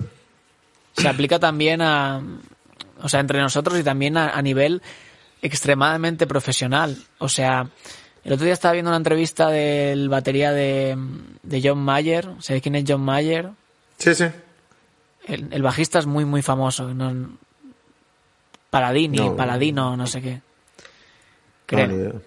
Se 0.96 1.08
aplica 1.08 1.38
también 1.38 1.82
a, 1.82 2.22
o 3.02 3.10
sea, 3.10 3.20
entre 3.20 3.40
nosotros 3.40 3.78
y 3.78 3.84
también 3.84 4.16
a, 4.16 4.30
a 4.30 4.42
nivel 4.42 4.82
extremadamente 5.42 6.28
profesional. 6.28 6.98
O 7.18 7.28
sea, 7.28 7.70
el 8.30 8.34
otro 8.34 8.46
día 8.46 8.54
estaba 8.54 8.74
viendo 8.74 8.92
una 8.92 8.98
entrevista 8.98 9.50
del 9.50 10.08
batería 10.08 10.52
de, 10.52 10.96
John 11.64 11.80
Mayer. 11.80 12.30
¿Sabéis 12.38 12.62
quién 12.62 12.76
es 12.76 12.84
John 12.88 13.02
Mayer? 13.02 13.50
Sí, 13.98 14.14
sí. 14.14 14.26
El, 15.26 15.64
bajista 15.64 15.98
es 15.98 16.06
muy, 16.06 16.26
muy 16.26 16.44
famoso. 16.44 16.94
No, 16.94 17.28
Paladini, 18.70 19.32
Paladino, 19.36 19.98
no 19.98 20.06
sé 20.06 20.22
qué. 20.22 20.42
Creo. 21.66 22.22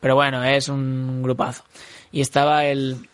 Pero 0.00 0.16
bueno, 0.16 0.42
es 0.42 0.68
un 0.68 1.22
grupazo. 1.22 1.62
Y 2.10 2.22
estaba 2.22 2.64
el, 2.64 3.08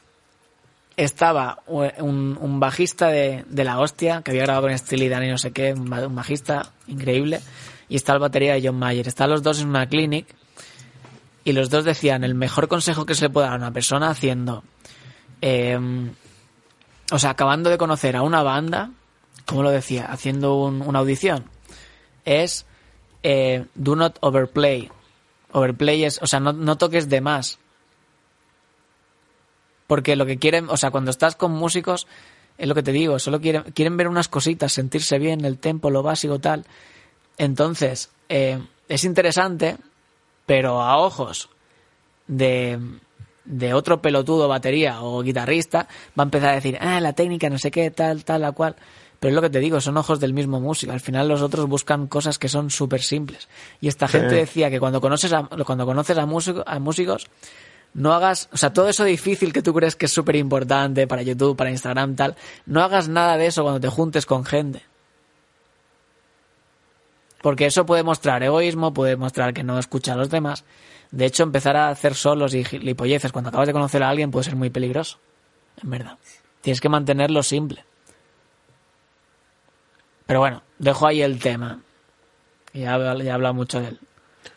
estaba 0.96 1.58
un, 1.66 2.58
bajista 2.58 3.08
de, 3.08 3.44
la 3.50 3.78
hostia, 3.78 4.22
que 4.22 4.30
había 4.30 4.44
grabado 4.44 4.68
con 4.68 4.78
Steely 4.78 5.10
Dan 5.10 5.24
y 5.24 5.28
no 5.28 5.36
sé 5.36 5.50
qué, 5.50 5.74
un, 5.74 6.14
bajista 6.14 6.72
increíble, 6.86 7.40
y 7.90 7.96
está 7.96 8.14
el 8.14 8.20
batería 8.20 8.54
de 8.54 8.66
John 8.66 8.78
Mayer. 8.78 9.06
Están 9.06 9.28
los 9.28 9.42
dos 9.42 9.60
en 9.60 9.68
una 9.68 9.86
clinic 9.86 10.34
y 11.46 11.52
los 11.52 11.70
dos 11.70 11.84
decían 11.84 12.24
el 12.24 12.34
mejor 12.34 12.66
consejo 12.66 13.06
que 13.06 13.14
se 13.14 13.26
le 13.26 13.30
puede 13.30 13.46
dar 13.46 13.54
a 13.54 13.58
una 13.58 13.70
persona 13.70 14.10
haciendo, 14.10 14.64
em, 15.40 16.12
o 17.12 17.20
sea, 17.20 17.30
acabando 17.30 17.70
de 17.70 17.78
conocer 17.78 18.16
a 18.16 18.22
una 18.22 18.42
banda, 18.42 18.90
como 19.44 19.62
lo 19.62 19.70
decía, 19.70 20.06
haciendo 20.06 20.56
una 20.56 20.98
audición, 20.98 21.44
es 22.24 22.66
eh, 23.22 23.64
do 23.76 23.94
not 23.94 24.18
overplay. 24.22 24.90
Overplay 25.52 26.02
es, 26.02 26.20
o 26.20 26.26
sea, 26.26 26.40
no, 26.40 26.52
no 26.52 26.78
toques 26.78 27.08
de 27.08 27.20
más 27.20 27.60
porque 29.86 30.16
lo 30.16 30.26
que 30.26 30.38
quieren, 30.38 30.68
o 30.68 30.76
sea, 30.76 30.90
cuando 30.90 31.12
estás 31.12 31.36
con 31.36 31.52
músicos, 31.52 32.08
es 32.58 32.66
lo 32.66 32.74
que 32.74 32.82
te 32.82 32.90
digo, 32.90 33.20
solo 33.20 33.40
quieren, 33.40 33.62
quieren 33.72 33.96
ver 33.96 34.08
unas 34.08 34.26
cositas, 34.26 34.72
sentirse 34.72 35.20
bien, 35.20 35.44
el 35.44 35.58
tempo, 35.58 35.90
lo 35.90 36.02
básico, 36.02 36.40
tal. 36.40 36.66
Entonces, 37.38 38.10
eh, 38.28 38.58
es 38.88 39.04
interesante, 39.04 39.76
pero 40.46 40.80
a 40.80 40.98
ojos 40.98 41.50
de, 42.26 42.78
de 43.44 43.74
otro 43.74 44.00
pelotudo 44.00 44.48
batería 44.48 45.02
o 45.02 45.22
guitarrista, 45.22 45.88
va 46.18 46.22
a 46.22 46.24
empezar 46.24 46.50
a 46.50 46.54
decir, 46.54 46.78
ah, 46.80 47.00
la 47.00 47.12
técnica, 47.12 47.50
no 47.50 47.58
sé 47.58 47.70
qué, 47.70 47.90
tal, 47.90 48.24
tal, 48.24 48.42
la 48.42 48.52
cual. 48.52 48.76
Pero 49.18 49.30
es 49.30 49.34
lo 49.34 49.42
que 49.42 49.50
te 49.50 49.60
digo, 49.60 49.80
son 49.80 49.96
ojos 49.96 50.20
del 50.20 50.34
mismo 50.34 50.60
músico. 50.60 50.92
Al 50.92 51.00
final 51.00 51.28
los 51.28 51.42
otros 51.42 51.66
buscan 51.66 52.06
cosas 52.06 52.38
que 52.38 52.48
son 52.48 52.70
súper 52.70 53.02
simples. 53.02 53.48
Y 53.80 53.88
esta 53.88 54.08
gente 54.08 54.34
decía 54.34 54.70
que 54.70 54.78
cuando 54.78 55.00
conoces 55.00 55.32
a, 55.32 55.48
cuando 55.64 55.86
conoces 55.86 56.18
a, 56.18 56.22
a 56.22 56.78
músicos, 56.78 57.26
no 57.94 58.12
hagas, 58.12 58.50
o 58.52 58.58
sea, 58.58 58.74
todo 58.74 58.90
eso 58.90 59.04
difícil 59.04 59.54
que 59.54 59.62
tú 59.62 59.72
crees 59.72 59.96
que 59.96 60.04
es 60.04 60.12
súper 60.12 60.36
importante 60.36 61.06
para 61.06 61.22
YouTube, 61.22 61.56
para 61.56 61.70
Instagram, 61.70 62.14
tal, 62.14 62.36
no 62.66 62.82
hagas 62.82 63.08
nada 63.08 63.38
de 63.38 63.46
eso 63.46 63.62
cuando 63.62 63.80
te 63.80 63.88
juntes 63.88 64.26
con 64.26 64.44
gente. 64.44 64.82
Porque 67.46 67.66
eso 67.66 67.86
puede 67.86 68.02
mostrar 68.02 68.42
egoísmo, 68.42 68.92
puede 68.92 69.14
mostrar 69.14 69.54
que 69.54 69.62
no 69.62 69.78
escucha 69.78 70.14
a 70.14 70.16
los 70.16 70.30
demás. 70.30 70.64
De 71.12 71.26
hecho, 71.26 71.44
empezar 71.44 71.76
a 71.76 71.90
hacer 71.90 72.16
solos 72.16 72.54
y 72.54 72.64
gilipolleces 72.64 73.30
cuando 73.30 73.50
acabas 73.50 73.68
de 73.68 73.72
conocer 73.72 74.02
a 74.02 74.08
alguien 74.08 74.32
puede 74.32 74.46
ser 74.46 74.56
muy 74.56 74.68
peligroso. 74.68 75.20
En 75.80 75.90
verdad. 75.90 76.18
Tienes 76.60 76.80
que 76.80 76.88
mantenerlo 76.88 77.44
simple. 77.44 77.84
Pero 80.26 80.40
bueno, 80.40 80.64
dejo 80.80 81.06
ahí 81.06 81.22
el 81.22 81.38
tema. 81.38 81.78
Ya, 82.72 82.98
ya 82.98 83.12
he 83.14 83.30
hablado 83.30 83.54
mucho 83.54 83.80
de 83.80 83.90
él. 83.90 84.00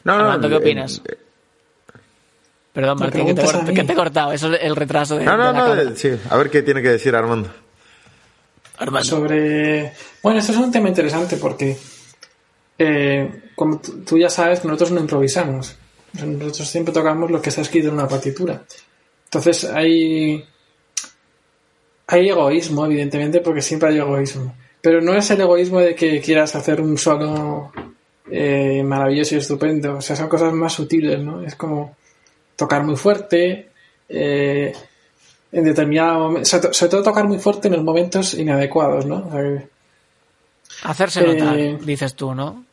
No, 0.03 0.41
¿qué 0.41 0.55
opinas? 0.55 1.03
Perdón, 2.73 2.97
Martín, 2.97 3.27
que 3.27 3.83
te, 3.83 3.93
he 3.93 3.95
cortado. 3.95 4.31
Eso 4.31 4.51
es 4.51 4.63
el 4.63 4.75
retraso 4.75 5.15
de. 5.15 5.25
No, 5.25 5.37
no, 5.37 5.53
no. 5.53 5.95
sí. 5.95 6.19
A 6.27 6.37
ver 6.37 6.49
qué 6.49 6.63
tiene 6.63 6.81
que 6.81 6.89
decir 6.89 7.15
Armando. 7.15 7.51
Armando. 8.79 9.07
Sobre. 9.07 9.93
Bueno, 10.23 10.39
esto 10.39 10.53
es 10.53 10.57
un 10.57 10.71
tema 10.71 10.89
interesante 10.89 11.37
porque. 11.37 11.77
Eh, 12.79 13.51
como 13.55 13.79
tú 13.79 14.17
ya 14.17 14.29
sabes, 14.29 14.63
nosotros 14.63 14.91
no 14.91 15.01
improvisamos. 15.01 15.75
Nosotros 16.13 16.67
siempre 16.67 16.93
tocamos 16.93 17.29
lo 17.29 17.41
que 17.41 17.49
está 17.49 17.61
escrito 17.61 17.89
en 17.89 17.95
una 17.95 18.07
partitura. 18.07 18.63
Entonces 19.25 19.65
hay. 19.65 20.43
Hay 22.07 22.29
egoísmo, 22.29 22.85
evidentemente, 22.85 23.41
porque 23.41 23.61
siempre 23.61 23.89
hay 23.89 23.97
egoísmo. 23.97 24.55
Pero 24.81 25.01
no 25.01 25.13
es 25.13 25.29
el 25.29 25.41
egoísmo 25.41 25.79
de 25.79 25.93
que 25.93 26.19
quieras 26.21 26.55
hacer 26.55 26.81
un 26.81 26.97
solo 26.97 27.71
eh, 28.31 28.81
maravilloso 28.81 29.35
y 29.35 29.39
estupendo. 29.39 29.97
O 29.97 30.01
sea, 30.01 30.15
son 30.15 30.29
cosas 30.29 30.53
más 30.53 30.73
sutiles, 30.73 31.19
¿no? 31.19 31.43
Es 31.43 31.55
como 31.55 31.95
tocar 32.55 32.83
muy 32.83 32.95
fuerte, 32.95 33.69
eh, 34.07 34.73
en 35.51 35.63
determinado 35.63 36.19
momento, 36.19 36.73
sobre 36.73 36.89
todo 36.89 37.03
tocar 37.03 37.27
muy 37.27 37.39
fuerte 37.39 37.67
en 37.67 37.75
los 37.75 37.83
momentos 37.83 38.33
inadecuados, 38.33 39.05
¿no? 39.05 39.29
Hacerse 40.83 41.21
notar, 41.21 41.59
eh, 41.59 41.77
dices 41.83 42.15
tú, 42.15 42.33
¿no? 42.33 42.65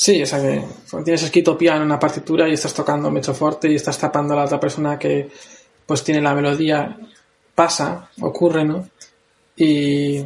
Sí, 0.00 0.22
o 0.22 0.26
sea 0.26 0.40
que 0.40 0.62
tienes 1.02 1.24
escrito 1.24 1.58
piano 1.58 1.78
en 1.78 1.86
una 1.86 1.98
partitura 1.98 2.48
y 2.48 2.52
estás 2.52 2.72
tocando 2.72 3.10
mucho 3.10 3.34
fuerte 3.34 3.68
y 3.68 3.74
estás 3.74 3.98
tapando 3.98 4.32
a 4.32 4.36
la 4.36 4.44
otra 4.44 4.60
persona 4.60 4.96
que 4.96 5.28
pues 5.84 6.04
tiene 6.04 6.22
la 6.22 6.36
melodía, 6.36 6.96
pasa, 7.52 8.08
ocurre, 8.20 8.64
¿no? 8.64 8.88
Y 9.56 10.20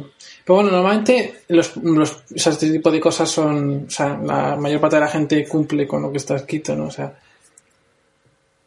pero 0.45 0.57
bueno, 0.57 0.69
normalmente 0.69 1.41
los, 1.47 1.75
los, 1.77 2.21
este 2.35 2.71
tipo 2.71 2.91
de 2.91 2.99
cosas 2.99 3.31
son, 3.31 3.85
o 3.87 3.89
sea, 3.89 4.15
la 4.23 4.55
mayor 4.57 4.79
parte 4.79 4.97
de 4.97 5.01
la 5.01 5.07
gente 5.07 5.47
cumple 5.47 5.87
con 5.87 6.03
lo 6.03 6.11
que 6.11 6.19
está 6.19 6.35
escrito, 6.35 6.75
¿no? 6.75 6.85
O 6.85 6.91
sea, 6.91 7.17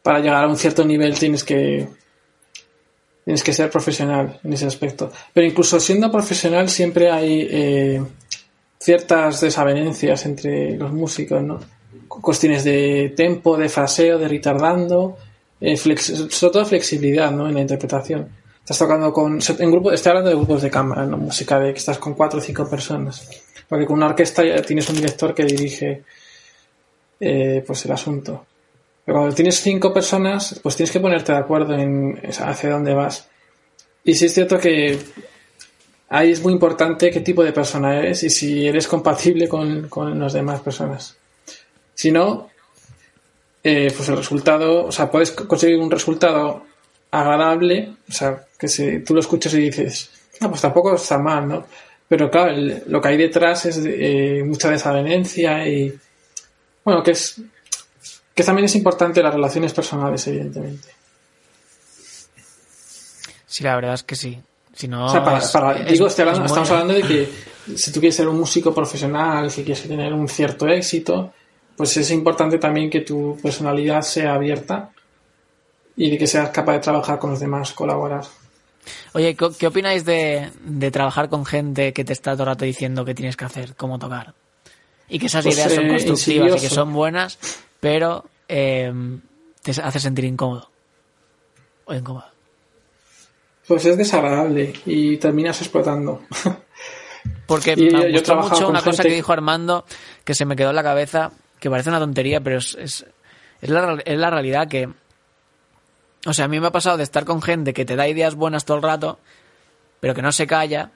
para 0.02 0.18
llegar 0.18 0.42
a 0.42 0.48
un 0.48 0.56
cierto 0.56 0.84
nivel 0.84 1.16
tienes 1.16 1.44
que 1.44 1.88
tienes 3.24 3.44
que 3.44 3.52
ser 3.52 3.70
profesional 3.70 4.40
en 4.42 4.52
ese 4.52 4.66
aspecto. 4.66 5.12
Pero 5.32 5.46
incluso 5.46 5.78
siendo 5.78 6.10
profesional 6.10 6.68
siempre 6.68 7.12
hay 7.12 7.46
eh, 7.48 8.02
ciertas 8.78 9.40
desavenencias 9.40 10.26
entre 10.26 10.76
los 10.76 10.92
músicos, 10.92 11.42
¿no? 11.42 11.60
Cuestiones 12.08 12.64
de 12.64 13.12
tempo, 13.16 13.56
de 13.56 13.68
fraseo, 13.68 14.18
de 14.18 14.28
retardando, 14.28 15.16
eh, 15.60 15.76
sobre 15.76 16.52
todo 16.52 16.64
flexibilidad, 16.64 17.30
¿no? 17.30 17.48
En 17.48 17.54
la 17.54 17.60
interpretación. 17.60 18.28
Estás 18.60 18.78
tocando 18.78 19.12
con, 19.12 19.38
en 19.58 19.70
grupo, 19.70 19.92
estoy 19.92 20.10
hablando 20.10 20.30
de 20.30 20.36
grupos 20.36 20.62
de 20.62 20.70
cámara, 20.70 21.06
¿no? 21.06 21.16
Música 21.16 21.58
de 21.58 21.72
que 21.72 21.78
estás 21.78 21.98
con 21.98 22.14
cuatro 22.14 22.38
o 22.38 22.42
cinco 22.42 22.68
personas. 22.68 23.28
Porque 23.68 23.86
con 23.86 23.96
una 23.96 24.06
orquesta 24.06 24.44
ya 24.44 24.60
tienes 24.62 24.88
un 24.88 24.96
director 24.96 25.34
que 25.34 25.44
dirige, 25.44 26.02
eh, 27.20 27.62
pues 27.66 27.84
el 27.84 27.92
asunto. 27.92 28.46
Pero 29.04 29.18
cuando 29.18 29.34
tienes 29.34 29.60
cinco 29.60 29.92
personas, 29.92 30.58
pues 30.62 30.76
tienes 30.76 30.90
que 30.90 31.00
ponerte 31.00 31.32
de 31.32 31.38
acuerdo 31.38 31.74
en 31.74 32.20
hacia 32.40 32.70
dónde 32.70 32.92
vas. 32.92 33.28
Y 34.02 34.14
sí 34.14 34.26
es 34.26 34.34
cierto 34.34 34.58
que 34.58 34.98
ahí 36.08 36.32
es 36.32 36.42
muy 36.42 36.52
importante 36.52 37.10
qué 37.10 37.20
tipo 37.20 37.42
de 37.42 37.52
persona 37.52 37.98
eres 37.98 38.22
y 38.22 38.30
si 38.30 38.66
eres 38.66 38.86
compatible 38.86 39.48
con, 39.48 39.88
con 39.88 40.18
las 40.18 40.32
demás 40.32 40.60
personas. 40.60 41.16
Si 41.94 42.10
no, 42.10 42.50
eh, 43.62 43.92
pues 43.96 44.08
el 44.08 44.16
resultado, 44.16 44.86
o 44.86 44.92
sea, 44.92 45.10
puedes 45.10 45.32
conseguir 45.32 45.78
un 45.78 45.90
resultado 45.90 46.64
agradable, 47.10 47.96
o 48.08 48.12
sea, 48.12 48.44
que 48.58 48.68
si 48.68 49.00
tú 49.00 49.14
lo 49.14 49.20
escuchas 49.20 49.54
y 49.54 49.60
dices, 49.60 50.10
no, 50.40 50.50
pues 50.50 50.60
tampoco 50.60 50.94
está 50.94 51.18
mal, 51.18 51.48
¿no? 51.48 51.66
Pero 52.08 52.30
claro, 52.30 52.54
lo 52.86 53.00
que 53.00 53.08
hay 53.08 53.16
detrás 53.16 53.66
es 53.66 53.80
eh, 53.84 54.42
mucha 54.44 54.70
desavenencia 54.70 55.66
y, 55.66 55.92
bueno, 56.84 57.02
que 57.02 57.12
es 57.12 57.40
que 58.34 58.44
también 58.44 58.66
es 58.66 58.76
importante 58.76 59.22
las 59.22 59.34
relaciones 59.34 59.72
personales, 59.72 60.26
evidentemente. 60.26 60.88
Sí, 63.46 63.64
la 63.64 63.74
verdad 63.74 63.94
es 63.94 64.02
que 64.02 64.14
sí. 64.14 64.38
Si 64.76 64.88
no, 64.88 65.06
digo, 65.88 66.06
estamos 66.06 66.70
hablando 66.70 66.92
de 66.92 67.02
que 67.02 67.28
si 67.74 67.90
tú 67.90 67.98
quieres 67.98 68.14
ser 68.14 68.28
un 68.28 68.38
músico 68.38 68.74
profesional, 68.74 69.50
si 69.50 69.64
quieres 69.64 69.82
tener 69.88 70.12
un 70.12 70.28
cierto 70.28 70.68
éxito, 70.68 71.32
pues 71.74 71.96
es 71.96 72.10
importante 72.10 72.58
también 72.58 72.90
que 72.90 73.00
tu 73.00 73.38
personalidad 73.42 74.02
sea 74.02 74.34
abierta 74.34 74.90
y 75.96 76.10
de 76.10 76.18
que 76.18 76.26
seas 76.26 76.50
capaz 76.50 76.74
de 76.74 76.78
trabajar 76.80 77.18
con 77.18 77.30
los 77.30 77.40
demás, 77.40 77.72
colaborar. 77.72 78.24
Oye, 79.14 79.34
¿qué 79.34 79.66
opináis 79.66 80.04
de, 80.04 80.50
trabajar 80.92 81.30
con 81.30 81.46
gente 81.46 81.94
que 81.94 82.04
te 82.04 82.12
está 82.12 82.32
todo 82.32 82.42
el 82.42 82.48
rato 82.48 82.66
diciendo 82.66 83.04
qué 83.04 83.14
tienes 83.14 83.36
que 83.36 83.46
hacer, 83.46 83.74
cómo 83.76 83.98
tocar? 83.98 84.34
Y 85.08 85.18
que 85.18 85.26
esas 85.26 85.42
pues, 85.42 85.56
ideas 85.56 85.72
son 85.72 85.86
eh, 85.86 85.88
constructivas 85.88 86.56
y 86.56 86.60
que 86.60 86.74
son 86.74 86.92
buenas, 86.92 87.38
pero 87.80 88.26
eh, 88.46 88.92
te 89.62 89.70
hace 89.70 90.00
sentir 90.00 90.26
incómodo 90.26 90.70
o 91.86 91.94
incómodo. 91.94 92.35
Pues 93.66 93.84
es 93.84 93.96
desagradable 93.96 94.72
y 94.86 95.16
terminas 95.16 95.60
explotando. 95.60 96.22
Porque 97.46 97.76
me 97.76 98.12
gustó 98.12 98.36
mucho 98.36 98.68
una 98.68 98.82
cosa 98.82 99.02
que 99.02 99.10
dijo 99.10 99.32
Armando 99.32 99.84
que 100.24 100.34
se 100.34 100.44
me 100.44 100.56
quedó 100.56 100.70
en 100.70 100.76
la 100.76 100.82
cabeza, 100.82 101.32
que 101.58 101.70
parece 101.70 101.90
una 101.90 101.98
tontería, 101.98 102.40
pero 102.40 102.58
es, 102.58 102.76
es, 102.80 103.04
la, 103.60 103.98
es 104.04 104.18
la 104.18 104.30
realidad 104.30 104.68
que... 104.68 104.88
O 106.26 106.32
sea, 106.32 106.46
a 106.46 106.48
mí 106.48 106.58
me 106.58 106.68
ha 106.68 106.72
pasado 106.72 106.96
de 106.96 107.04
estar 107.04 107.24
con 107.24 107.40
gente 107.40 107.72
que 107.72 107.84
te 107.84 107.96
da 107.96 108.08
ideas 108.08 108.34
buenas 108.34 108.64
todo 108.64 108.76
el 108.76 108.82
rato, 108.82 109.18
pero 110.00 110.14
que 110.14 110.22
no 110.22 110.32
se 110.32 110.46
calla 110.46 110.90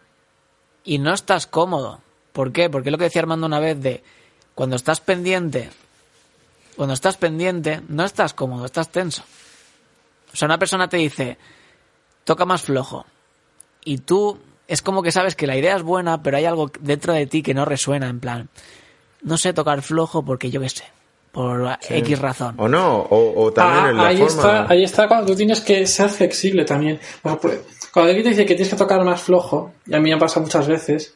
y 0.84 0.98
no 0.98 1.12
estás 1.14 1.46
cómodo. 1.46 2.00
¿Por 2.32 2.52
qué? 2.52 2.68
Porque 2.68 2.88
es 2.88 2.92
lo 2.92 2.98
que 2.98 3.04
decía 3.04 3.22
Armando 3.22 3.46
una 3.46 3.60
vez 3.60 3.80
de 3.80 4.02
cuando 4.54 4.76
estás 4.76 5.00
pendiente 5.00 5.70
cuando 6.80 6.94
estás 6.94 7.18
pendiente, 7.18 7.82
no 7.88 8.06
estás 8.06 8.32
cómodo, 8.32 8.64
estás 8.64 8.90
tenso. 8.90 9.22
O 10.32 10.34
sea, 10.34 10.46
una 10.46 10.56
persona 10.56 10.88
te 10.88 10.96
dice, 10.96 11.36
toca 12.24 12.44
más 12.44 12.62
flojo. 12.62 13.06
Y 13.84 13.98
tú 13.98 14.38
es 14.68 14.82
como 14.82 15.02
que 15.02 15.10
sabes 15.10 15.34
que 15.34 15.46
la 15.46 15.56
idea 15.56 15.76
es 15.76 15.82
buena, 15.82 16.22
pero 16.22 16.36
hay 16.36 16.44
algo 16.44 16.70
dentro 16.80 17.12
de 17.12 17.26
ti 17.26 17.42
que 17.42 17.54
no 17.54 17.64
resuena, 17.64 18.08
en 18.08 18.20
plan, 18.20 18.48
no 19.22 19.36
sé 19.36 19.52
tocar 19.52 19.82
flojo 19.82 20.24
porque 20.24 20.50
yo 20.50 20.60
qué 20.60 20.68
sé, 20.68 20.84
por 21.32 21.76
X 21.88 22.18
razón. 22.20 22.54
O 22.58 22.68
no, 22.68 23.06
o, 23.10 23.52
también 23.52 23.84
ah, 23.84 23.90
en 23.90 23.96
la 23.96 24.06
ahí 24.06 24.22
Está, 24.22 24.70
ahí 24.70 24.84
está 24.84 25.08
cuando 25.08 25.26
tú 25.26 25.36
tienes 25.36 25.60
que 25.60 25.86
ser 25.86 26.08
flexible 26.10 26.64
también. 26.64 27.00
Pues, 27.22 27.60
cuando 27.92 28.10
alguien 28.10 28.24
te 28.24 28.30
dice 28.30 28.46
que 28.46 28.54
tienes 28.54 28.70
que 28.70 28.78
tocar 28.78 29.04
más 29.04 29.20
flojo, 29.20 29.72
y 29.86 29.94
a 29.94 29.98
mí 29.98 30.10
me 30.10 30.14
ha 30.14 30.18
pasado 30.18 30.42
muchas 30.42 30.66
veces, 30.68 31.14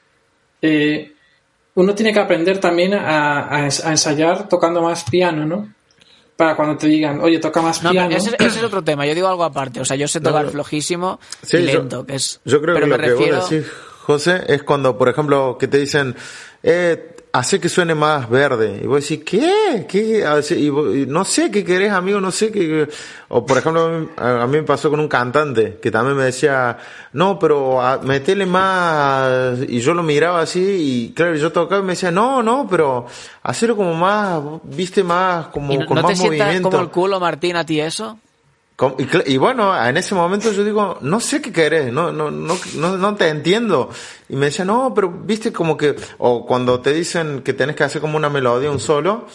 eh, 0.61 1.13
uno 1.75 1.95
tiene 1.95 2.13
que 2.13 2.21
aprender 2.21 2.59
también 2.59 2.95
a, 2.95 3.67
ensayar 3.67 4.49
tocando 4.49 4.83
más 4.83 5.05
piano, 5.05 5.45
¿no? 5.45 5.74
Para 6.37 6.57
cuando 6.57 6.77
te 6.77 6.89
digan, 6.89 7.21
oye, 7.21 7.39
toca 7.39 7.63
más 7.63 7.79
piano. 7.79 8.15
Ese, 8.15 8.35
ese, 8.39 8.59
es 8.59 8.65
otro 8.65 8.83
tema, 8.83 9.07
yo 9.07 9.15
digo 9.15 9.29
algo 9.29 9.45
aparte. 9.45 9.81
O 9.81 9.85
sea, 9.85 9.97
yo 9.97 10.09
sé 10.09 10.21
tocar 10.21 10.49
flojísimo 10.49 11.21
y 11.51 11.59
lento, 11.59 11.99
yo, 11.99 12.07
que 12.07 12.17
es. 12.17 12.41
Yo 12.45 12.61
creo 12.61 12.75
que 12.75 12.87
lo 12.87 12.99
que 12.99 13.15
vos 13.15 13.51
decís, 13.51 13.71
José, 14.03 14.45
es 14.49 14.63
cuando, 14.63 14.99
por 14.99 15.09
ejemplo, 15.09 15.57
que 15.59 15.69
te 15.69 15.79
dicen, 15.79 16.15
eh, 16.63 17.14
hace 17.35 17.59
que 17.59 17.69
suene 17.69 17.97
más 17.97 18.31
verde. 18.31 18.79
Y 18.81 18.87
vos 18.87 19.03
decís, 19.03 19.25
¿qué? 19.27 19.87
¿Qué? 19.89 20.25
Y 20.57 21.07
no 21.07 21.25
sé 21.25 21.51
qué 21.51 21.65
querés, 21.65 21.91
amigo, 21.91 22.21
no 22.21 22.31
sé 22.31 22.53
qué. 22.53 22.89
O 23.27 23.45
por 23.45 23.59
ejemplo, 23.59 24.09
a 24.17 24.47
mí 24.47 24.53
me 24.59 24.63
pasó 24.63 24.89
con 24.89 25.01
un 25.01 25.09
cantante 25.09 25.81
que 25.83 25.91
también 25.91 26.17
me 26.17 26.23
decía, 26.23 26.79
no, 27.13 27.37
pero 27.37 27.81
metele 28.05 28.47
más. 28.47 29.59
Y 29.67 29.81
yo 29.81 29.95
lo 29.95 30.05
miraba 30.05 30.43
así 30.43 31.09
y 31.09 31.13
claro, 31.13 31.35
yo 31.35 31.51
tocaba 31.51 31.83
y 31.83 31.85
me 31.85 31.95
decía, 31.95 32.13
no, 32.13 32.41
no, 32.41 32.69
pero 32.71 33.07
hacerlo 33.43 33.77
como 33.77 33.95
más, 33.95 34.41
viste, 34.63 35.03
más, 35.03 35.49
como 35.49 35.73
¿Y 35.73 35.79
no, 35.79 35.87
con 35.87 35.97
¿no 35.97 36.03
más 36.03 36.17
te 36.17 36.25
movimiento. 36.25 36.71
como 36.71 36.83
el 36.85 36.91
culo, 36.91 37.19
Martín, 37.19 37.57
a 37.57 37.67
ti 37.67 37.81
eso? 37.81 38.17
Y, 39.27 39.37
bueno, 39.37 39.73
en 39.87 39.97
ese 39.97 40.17
momento 40.17 40.51
yo 40.51 40.65
digo, 40.65 40.99
no 41.01 41.21
sé 41.21 41.41
qué 41.41 41.53
querés, 41.53 41.93
no, 41.93 42.11
no, 42.11 42.33
no, 42.33 42.57
no, 42.75 43.15
te 43.15 43.29
entiendo. 43.29 43.89
Y 44.29 44.35
me 44.35 44.47
decía, 44.47 44.65
no, 44.65 44.93
pero 44.93 45.11
viste 45.11 45.53
como 45.53 45.77
que, 45.77 45.95
o 46.19 46.45
cuando 46.45 46.81
te 46.81 46.93
dicen 46.93 47.43
que 47.43 47.53
tenés 47.53 47.77
que 47.77 47.85
hacer 47.85 48.01
como 48.01 48.17
una 48.17 48.29
melodía, 48.29 48.73
un 48.73 48.81
solo, 48.81 49.27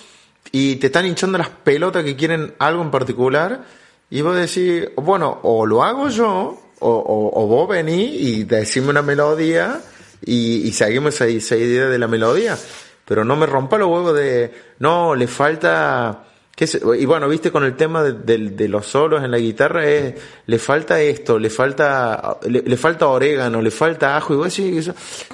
y 0.52 0.76
te 0.76 0.88
están 0.88 1.06
hinchando 1.06 1.38
las 1.38 1.49
pelotas 1.49 2.03
que 2.03 2.18
quieren 2.18 2.53
algo 2.60 2.82
en 2.82 2.91
particular, 2.91 3.64
y 4.10 4.22
vos 4.22 4.36
decís, 4.36 4.90
bueno, 4.98 5.40
o 5.44 5.66
lo 5.66 5.84
hago 5.84 6.10
yo, 6.10 6.60
o, 6.80 7.32
o, 7.34 7.48
vos 7.48 7.70
venís 7.70 8.22
y 8.22 8.44
decime 8.44 8.90
una 8.90 9.02
melodía, 9.02 9.80
y, 10.26 10.68
y 10.68 10.74
seguimos 10.74 11.16
esa, 11.16 11.28
esa 11.28 11.56
idea 11.56 11.86
de 11.86 11.98
la 11.98 12.07
melodía. 12.07 12.57
Pero 13.06 13.24
no 13.24 13.38
me 13.38 13.45
rompa 13.45 13.78
los 13.78 13.88
huevos 13.90 14.16
de, 14.16 14.53
no, 14.80 15.16
le 15.16 15.28
falta, 15.28 16.26
y 16.65 17.06
bueno, 17.06 17.30
viste 17.30 17.52
con 17.52 17.64
el 17.64 17.76
tema 17.76 18.03
de, 18.03 18.68
los 18.68 18.86
solos 18.86 19.23
en 19.23 19.31
la 19.31 19.38
guitarra, 19.38 19.88
es, 19.88 20.15
le 20.45 20.60
falta 20.60 20.99
esto, 20.99 21.40
le 21.40 21.49
falta, 21.49 22.38
le, 22.48 22.76
falta 22.76 23.07
orégano, 23.07 23.61
le 23.61 23.72
falta 23.72 24.18
ajo, 24.18 24.34
y 24.34 24.38
vos 24.38 24.57
decís, 24.57 24.91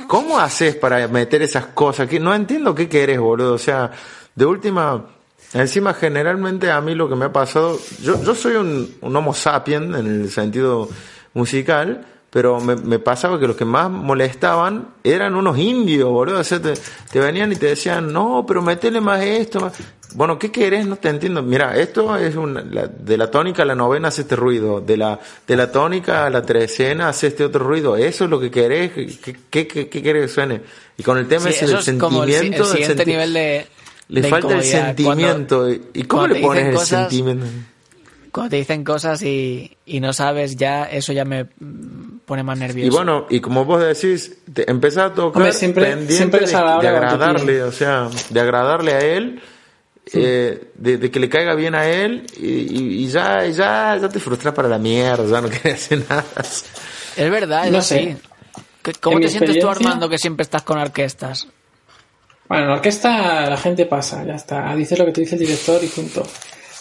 ¿cómo 0.07 0.39
haces 0.39 0.75
para 0.75 1.07
meter 1.07 1.41
esas 1.41 1.67
cosas? 1.67 2.07
Que 2.07 2.19
no 2.19 2.33
entiendo 2.33 2.75
qué 2.75 2.87
querés, 2.87 3.19
boludo. 3.19 3.53
O 3.53 3.57
sea, 3.57 3.91
de 4.35 4.45
última, 4.45 5.03
encima 5.53 5.95
generalmente 5.95 6.69
a 6.69 6.79
mí 6.81 6.93
lo 6.93 7.09
que 7.09 7.15
me 7.15 7.25
ha 7.25 7.33
pasado, 7.33 7.79
yo, 8.01 8.21
yo 8.23 8.35
soy 8.35 8.55
un, 8.57 8.95
homo 9.01 9.33
sapien 9.33 9.95
en 9.95 10.05
el 10.05 10.29
sentido 10.29 10.89
musical, 11.33 12.05
pero 12.29 12.59
me, 12.59 12.75
me, 12.75 12.99
pasaba 12.99 13.39
que 13.39 13.47
los 13.47 13.55
que 13.55 13.65
más 13.65 13.89
molestaban 13.89 14.89
eran 15.03 15.33
unos 15.33 15.57
indios, 15.57 16.09
boludo. 16.09 16.39
O 16.39 16.43
sea, 16.43 16.61
te, 16.61 16.73
te 17.11 17.19
venían 17.19 17.51
y 17.51 17.55
te 17.55 17.67
decían, 17.67 18.13
no, 18.13 18.45
pero 18.45 18.61
metele 18.61 19.01
más 19.01 19.21
esto. 19.23 19.61
Más. 19.61 19.73
Bueno, 20.15 20.39
¿qué 20.39 20.49
querés? 20.49 20.87
No 20.87 20.95
te 20.95 21.09
entiendo. 21.09 21.43
Mira, 21.43 21.75
esto 21.77 22.15
es 22.15 22.35
una, 22.35 22.61
de 22.61 23.17
la 23.17 23.29
tónica 23.29 23.63
a 23.63 23.65
la 23.65 23.75
novena 23.75 24.07
hace 24.07 24.21
este 24.21 24.37
ruido, 24.37 24.79
de 24.79 24.95
la, 24.95 25.19
de 25.45 25.55
la 25.57 25.71
tónica 25.71 26.25
a 26.25 26.29
la 26.29 26.41
trecena 26.41 27.09
hace 27.09 27.27
este 27.27 27.43
otro 27.43 27.65
ruido. 27.65 27.97
Eso 27.97 28.23
es 28.23 28.29
lo 28.29 28.39
que 28.39 28.49
querés, 28.49 28.93
¿qué, 28.93 29.37
qué, 29.49 29.67
qué, 29.67 29.89
qué 29.89 30.01
querés 30.01 30.23
que 30.23 30.27
suene? 30.29 30.61
Y 30.97 31.03
con 31.03 31.17
el 31.17 31.27
tema 31.27 31.43
sí, 31.43 31.49
ese 31.49 31.67
del 31.67 31.83
sentimiento. 31.83 32.63
el, 32.63 32.65
siguiente 32.65 33.05
nivel 33.05 33.33
de. 33.33 33.67
Le 34.07 34.21
de 34.21 34.29
falta 34.29 34.55
el 34.55 34.63
sentimiento. 34.63 35.57
Cuando, 35.59 35.85
¿Y 35.93 36.03
cómo 36.03 36.27
le 36.27 36.39
pones 36.39 36.65
el 36.67 36.73
cosas, 36.73 37.09
sentimiento? 37.09 37.45
Cuando 38.31 38.49
te 38.51 38.55
dicen 38.57 38.83
cosas 38.83 39.21
y, 39.21 39.77
y 39.85 39.99
no 39.99 40.13
sabes 40.13 40.55
ya, 40.55 40.85
eso 40.85 41.11
ya 41.11 41.25
me 41.25 41.45
pone 42.25 42.43
más 42.43 42.57
nervioso. 42.57 42.87
Y 42.87 42.89
bueno, 42.89 43.25
y 43.29 43.39
como 43.39 43.65
vos 43.65 43.81
decís, 43.81 44.37
te 44.53 44.69
empezás 44.69 45.11
a 45.11 45.13
tocar 45.13 45.41
Hombre, 45.41 45.53
siempre, 45.53 45.85
pendiente 45.85 46.13
siempre 46.13 46.39
de, 46.41 46.47
de, 46.47 46.57
agradarle, 46.57 47.63
o 47.63 47.71
sea, 47.71 48.09
de 48.29 48.39
agradarle 48.39 48.93
a 48.93 48.99
él, 48.99 49.41
sí. 50.05 50.19
eh, 50.21 50.71
de, 50.75 50.97
de, 50.97 51.11
que 51.11 51.19
le 51.19 51.29
caiga 51.29 51.55
bien 51.55 51.75
a 51.75 51.87
él 51.87 52.25
y, 52.37 52.47
y, 52.47 53.03
y 53.03 53.07
ya, 53.07 53.45
ya, 53.47 53.97
ya 53.99 54.09
te 54.09 54.19
frustras 54.19 54.53
para 54.53 54.67
la 54.67 54.77
mierda, 54.77 55.25
ya 55.25 55.41
no 55.41 55.49
quieres 55.61 55.85
hacer 55.85 56.03
nada. 56.09 56.25
Es 57.15 57.31
verdad, 57.31 57.65
es 57.65 57.71
no 57.71 57.77
así. 57.79 57.95
Sé. 57.95 58.17
¿Cómo 59.01 59.19
te 59.19 59.29
sientes 59.29 59.59
tú, 59.59 59.67
Armando, 59.67 60.07
que 60.09 60.17
siempre 60.17 60.43
estás 60.43 60.61
con 60.63 60.77
orquestas? 60.77 61.47
Bueno, 62.47 62.65
en 62.65 62.69
la 62.69 62.75
orquesta 62.75 63.49
la 63.49 63.57
gente 63.57 63.85
pasa, 63.85 64.23
ya 64.23 64.35
está. 64.35 64.75
Dices 64.75 64.99
lo 64.99 65.05
que 65.05 65.11
te 65.11 65.21
dice 65.21 65.35
el 65.35 65.41
director 65.41 65.83
y 65.83 65.87
punto. 65.87 66.27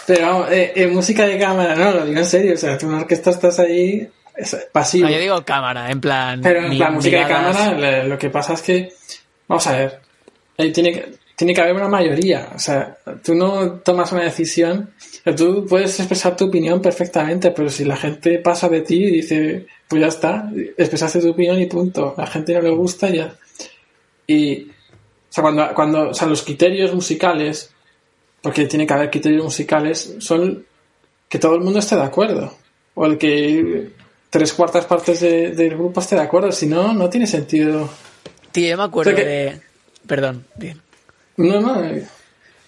Pero 0.06 0.26
vamos, 0.26 0.50
eh, 0.50 0.72
en 0.76 0.92
música 0.92 1.24
de 1.24 1.38
cámara, 1.38 1.74
no, 1.74 1.92
lo 1.92 2.04
digo 2.04 2.18
en 2.18 2.26
serio. 2.26 2.54
O 2.54 2.56
sea, 2.58 2.76
tú 2.76 2.86
en 2.86 2.92
una 2.92 3.02
orquesta 3.02 3.30
estás 3.30 3.58
ahí 3.58 4.06
es 4.36 4.56
pasivo. 4.72 5.06
No, 5.06 5.14
yo 5.14 5.20
digo 5.20 5.44
cámara, 5.44 5.90
en 5.90 6.00
plan. 6.00 6.40
Pero 6.42 6.66
en 6.66 6.78
la 6.78 6.90
música 6.90 7.20
de 7.20 7.28
cámara 7.28 8.04
lo 8.04 8.18
que 8.18 8.30
pasa 8.30 8.54
es 8.54 8.62
que, 8.62 8.92
vamos 9.48 9.66
a 9.66 9.72
ver, 9.72 10.00
ahí 10.58 10.72
tiene 10.72 10.92
que, 10.92 11.14
tiene 11.36 11.54
que 11.54 11.60
haber 11.60 11.74
una 11.74 11.88
mayoría. 11.88 12.50
O 12.54 12.58
sea, 12.58 12.96
tú 13.24 13.34
no 13.34 13.72
tomas 13.80 14.12
una 14.12 14.22
decisión, 14.24 14.90
tú 15.36 15.66
puedes 15.68 15.98
expresar 15.98 16.36
tu 16.36 16.46
opinión 16.46 16.80
perfectamente, 16.80 17.50
pero 17.50 17.68
si 17.68 17.84
la 17.84 17.96
gente 17.96 18.38
pasa 18.38 18.68
de 18.68 18.80
ti 18.82 19.04
y 19.04 19.10
dice, 19.10 19.66
pues 19.88 20.00
ya 20.00 20.08
está, 20.08 20.50
expresaste 20.76 21.20
tu 21.20 21.30
opinión 21.30 21.60
y 21.60 21.66
punto. 21.66 22.14
La 22.16 22.26
gente 22.26 22.54
no 22.54 22.60
le 22.62 22.70
gusta 22.70 23.08
y 23.10 23.16
ya. 23.16 23.34
Y, 24.26 24.62
o 24.64 24.70
sea, 25.30 25.42
cuando, 25.42 25.74
cuando, 25.74 26.08
o 26.10 26.14
sea, 26.14 26.26
los 26.28 26.42
criterios 26.42 26.94
musicales, 26.94 27.70
porque 28.40 28.66
tiene 28.66 28.86
que 28.86 28.92
haber 28.94 29.10
criterios 29.10 29.44
musicales, 29.44 30.16
son 30.20 30.64
que 31.28 31.38
todo 31.38 31.54
el 31.56 31.62
mundo 31.62 31.78
esté 31.80 31.96
de 31.96 32.02
acuerdo. 32.02 32.56
O 32.94 33.06
el 33.06 33.18
que 33.18 33.90
tres 34.30 34.52
cuartas 34.52 34.84
partes 34.84 35.20
de- 35.20 35.50
del 35.50 35.70
grupo 35.70 36.00
esté 36.00 36.14
de 36.14 36.22
acuerdo. 36.22 36.52
Si 36.52 36.66
no, 36.66 36.92
no 36.94 37.08
tiene 37.10 37.26
sentido. 37.26 37.90
Tío, 38.52 38.68
yo 38.68 38.76
me 38.76 38.84
acuerdo 38.84 39.12
O 39.12 39.14
sea 39.16 39.24
que- 39.24 39.30
de. 39.30 39.60
Perdón, 40.06 40.46
bien. 40.56 40.80
No, 41.36 41.60
no. 41.60 41.84
eh, 41.84 42.06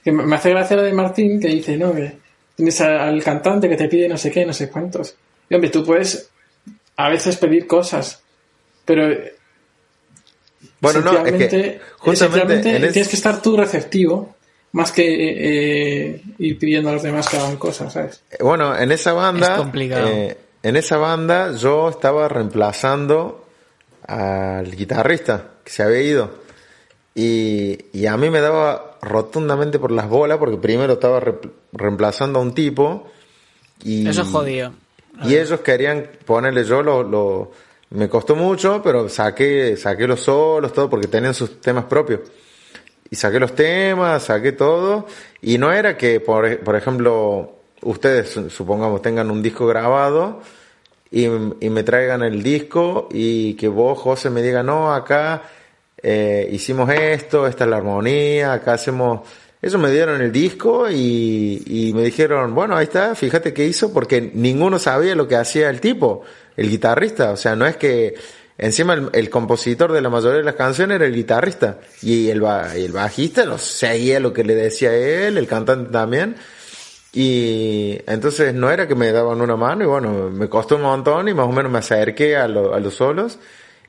Que 0.04 0.12
me 0.12 0.24
me 0.24 0.36
hace 0.36 0.50
gracia 0.50 0.76
lo 0.76 0.82
de 0.82 0.92
Martín 0.92 1.40
que 1.40 1.48
dice, 1.48 1.76
no, 1.76 1.94
que 1.94 2.16
tienes 2.54 2.80
al, 2.80 3.22
cantante 3.22 3.68
que 3.68 3.76
te 3.76 3.88
pide 3.88 4.08
no 4.08 4.16
sé 4.16 4.30
qué, 4.30 4.44
no 4.46 4.52
sé 4.52 4.68
cuántos. 4.70 5.14
Y 5.48 5.54
hombre, 5.54 5.70
tú 5.70 5.84
puedes 5.84 6.28
a 6.96 7.08
veces 7.10 7.36
pedir 7.36 7.66
cosas, 7.66 8.22
pero 8.84 9.08
Bueno, 10.80 11.00
no, 11.00 11.26
es 11.26 11.48
que 11.48 11.80
justamente 11.98 12.54
en 12.76 12.92
tienes 12.92 13.08
que 13.08 13.16
estar 13.16 13.40
tú 13.42 13.56
receptivo 13.56 14.34
más 14.72 14.92
que 14.92 15.04
eh, 15.06 16.22
ir 16.38 16.58
pidiendo 16.58 16.90
a 16.90 16.92
los 16.94 17.02
demás 17.02 17.28
que 17.28 17.36
hagan 17.38 17.56
cosas, 17.56 17.92
¿sabes? 17.92 18.22
Bueno, 18.40 18.76
en 18.78 18.92
esa 18.92 19.12
banda, 19.14 19.52
Es 19.54 19.58
complicado. 19.58 20.08
eh, 20.08 20.36
en 20.62 20.76
esa 20.76 20.96
banda 20.98 21.54
yo 21.56 21.88
estaba 21.88 22.28
reemplazando 22.28 23.46
al 24.06 24.70
guitarrista 24.74 25.50
que 25.64 25.70
se 25.70 25.82
había 25.82 26.02
ido. 26.02 26.45
Y, 27.18 27.78
y 27.94 28.06
a 28.06 28.16
mí 28.18 28.28
me 28.28 28.40
daba 28.42 28.98
rotundamente 29.00 29.78
por 29.78 29.90
las 29.90 30.06
bolas 30.08 30.36
porque 30.38 30.58
primero 30.58 30.92
estaba 30.92 31.18
re- 31.18 31.38
reemplazando 31.72 32.38
a 32.38 32.42
un 32.42 32.52
tipo 32.54 33.06
y, 33.82 34.06
Eso 34.06 34.20
es 34.22 34.28
jodido. 34.28 34.72
y 35.24 35.34
ellos 35.34 35.60
querían 35.60 36.06
ponerle 36.26 36.62
yo 36.64 36.82
lo, 36.82 37.02
lo- 37.02 37.52
me 37.88 38.08
costó 38.10 38.36
mucho, 38.36 38.82
pero 38.82 39.08
saqué, 39.08 39.76
saqué 39.78 40.06
los 40.06 40.20
solos, 40.20 40.72
todo, 40.74 40.90
porque 40.90 41.06
tenían 41.06 41.32
sus 41.32 41.58
temas 41.60 41.84
propios. 41.86 42.20
Y 43.08 43.16
saqué 43.16 43.38
los 43.40 43.54
temas, 43.54 44.24
saqué 44.24 44.52
todo, 44.52 45.06
y 45.40 45.56
no 45.56 45.72
era 45.72 45.96
que, 45.96 46.18
por, 46.20 46.58
por 46.60 46.74
ejemplo, 46.76 47.52
ustedes, 47.82 48.28
su- 48.30 48.50
supongamos, 48.50 49.00
tengan 49.00 49.30
un 49.30 49.40
disco 49.42 49.66
grabado 49.66 50.40
y, 51.10 51.24
y 51.26 51.70
me 51.70 51.82
traigan 51.84 52.22
el 52.24 52.42
disco 52.42 53.08
y 53.10 53.54
que 53.54 53.68
vos, 53.68 53.96
José, 54.00 54.28
me 54.28 54.42
diga, 54.42 54.62
no, 54.64 54.92
acá 54.92 55.44
eh, 56.02 56.48
hicimos 56.52 56.90
esto, 56.90 57.46
esta 57.46 57.64
es 57.64 57.70
la 57.70 57.76
armonía, 57.78 58.52
acá 58.52 58.74
hacemos... 58.74 59.26
Ellos 59.62 59.80
me 59.80 59.90
dieron 59.90 60.20
el 60.20 60.30
disco 60.30 60.88
y, 60.90 61.92
me 61.94 62.02
dijeron, 62.04 62.54
bueno, 62.54 62.76
ahí 62.76 62.84
está, 62.84 63.14
fíjate 63.14 63.52
qué 63.54 63.64
hizo, 63.66 63.92
porque 63.92 64.30
ninguno 64.34 64.78
sabía 64.78 65.14
lo 65.16 65.26
que 65.26 65.34
hacía 65.34 65.70
el 65.70 65.80
tipo, 65.80 66.22
el 66.56 66.68
guitarrista. 66.68 67.32
O 67.32 67.36
sea, 67.36 67.56
no 67.56 67.66
es 67.66 67.76
que 67.76 68.14
encima 68.58 68.94
el, 69.12 69.30
compositor 69.30 69.92
de 69.92 70.02
la 70.02 70.10
mayoría 70.10 70.38
de 70.38 70.44
las 70.44 70.54
canciones 70.54 70.96
era 70.96 71.06
el 71.06 71.14
guitarrista 71.14 71.78
y 72.02 72.28
el, 72.28 72.44
el 72.74 72.92
bajista 72.92 73.44
no 73.44 73.58
seguía 73.58 74.20
lo 74.20 74.32
que 74.32 74.44
le 74.44 74.54
decía 74.54 74.94
él, 74.94 75.38
el 75.38 75.48
cantante 75.48 75.90
también. 75.90 76.36
Y 77.12 77.98
entonces 78.06 78.52
no 78.54 78.70
era 78.70 78.86
que 78.86 78.94
me 78.94 79.10
daban 79.10 79.40
una 79.40 79.56
mano 79.56 79.82
y 79.84 79.86
bueno, 79.86 80.30
me 80.30 80.48
costó 80.50 80.76
un 80.76 80.82
montón 80.82 81.28
y 81.28 81.34
más 81.34 81.46
o 81.46 81.52
menos 81.52 81.72
me 81.72 81.78
acerqué 81.78 82.36
a, 82.36 82.46
lo- 82.46 82.74
a 82.74 82.78
los 82.78 82.94
solos. 82.94 83.38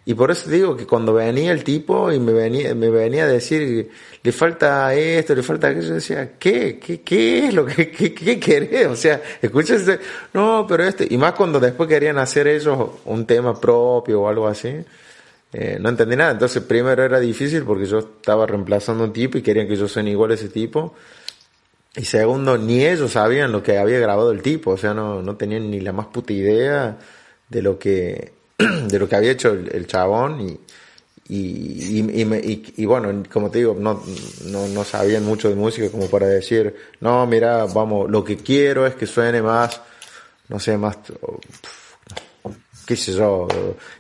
Y 0.07 0.13
por 0.13 0.31
eso 0.31 0.49
digo 0.49 0.77
que 0.77 0.87
cuando 0.87 1.13
venía 1.13 1.51
el 1.51 1.65
tipo 1.65 2.13
y 2.13 2.17
me 2.17 2.31
venía, 2.31 2.73
me 2.73 2.89
venía 2.89 3.25
a 3.25 3.27
decir, 3.27 3.91
le 4.23 4.31
falta 4.31 4.93
esto, 4.93 5.35
le 5.35 5.43
falta 5.43 5.67
aquello, 5.67 5.85
yo 5.85 5.93
decía, 5.95 6.37
¿qué? 6.39 6.79
¿Qué, 6.79 7.01
qué 7.01 7.47
es 7.47 7.53
lo 7.53 7.65
que, 7.65 7.91
qué, 7.91 8.13
qué 8.13 8.39
querés? 8.39 8.87
O 8.87 8.95
sea, 8.95 9.21
escúchese, 9.41 9.99
no, 10.33 10.65
pero 10.65 10.85
este, 10.85 11.05
y 11.09 11.17
más 11.17 11.33
cuando 11.33 11.59
después 11.59 11.89
querían 11.89 12.17
hacer 12.19 12.47
ellos 12.47 12.89
un 13.03 13.25
tema 13.25 13.59
propio 13.59 14.21
o 14.21 14.29
algo 14.29 14.47
así, 14.47 14.77
eh, 15.51 15.77
no 15.81 15.89
entendí 15.89 16.15
nada. 16.15 16.31
Entonces 16.31 16.63
primero 16.63 17.03
era 17.03 17.19
difícil 17.19 17.63
porque 17.63 17.85
yo 17.85 17.99
estaba 17.99 18.47
reemplazando 18.47 19.03
a 19.03 19.07
un 19.07 19.13
tipo 19.13 19.37
y 19.37 19.41
querían 19.41 19.67
que 19.67 19.75
yo 19.75 19.89
suene 19.89 20.11
igual 20.11 20.31
a 20.31 20.35
ese 20.35 20.47
tipo. 20.47 20.95
Y 21.97 22.05
segundo, 22.05 22.57
ni 22.57 22.85
ellos 22.85 23.11
sabían 23.11 23.51
lo 23.51 23.61
que 23.61 23.77
había 23.77 23.99
grabado 23.99 24.31
el 24.31 24.41
tipo, 24.41 24.71
o 24.71 24.77
sea, 24.77 24.93
no, 24.93 25.21
no 25.21 25.35
tenían 25.35 25.69
ni 25.69 25.81
la 25.81 25.91
más 25.91 26.07
puta 26.07 26.31
idea 26.31 26.97
de 27.49 27.61
lo 27.61 27.77
que, 27.77 28.36
de 28.87 28.99
lo 28.99 29.07
que 29.07 29.15
había 29.15 29.31
hecho 29.31 29.51
el, 29.51 29.85
chabón 29.85 30.41
y, 30.41 30.59
y, 31.29 31.99
y, 31.99 32.73
y, 32.75 32.85
bueno, 32.85 33.23
como 33.31 33.51
te 33.51 33.59
digo, 33.59 33.75
no, 33.79 34.03
no, 34.45 34.67
no, 34.67 34.83
sabían 34.83 35.25
mucho 35.25 35.49
de 35.49 35.55
música 35.55 35.89
como 35.89 36.09
para 36.09 36.27
decir, 36.27 36.75
no, 36.99 37.27
mira, 37.27 37.65
vamos, 37.65 38.09
lo 38.09 38.23
que 38.23 38.37
quiero 38.37 38.87
es 38.87 38.95
que 38.95 39.05
suene 39.05 39.41
más, 39.41 39.79
no 40.49 40.59
sé, 40.59 40.77
más, 40.77 40.97
qué 42.87 42.95
sé 42.95 43.11
yo, 43.11 43.49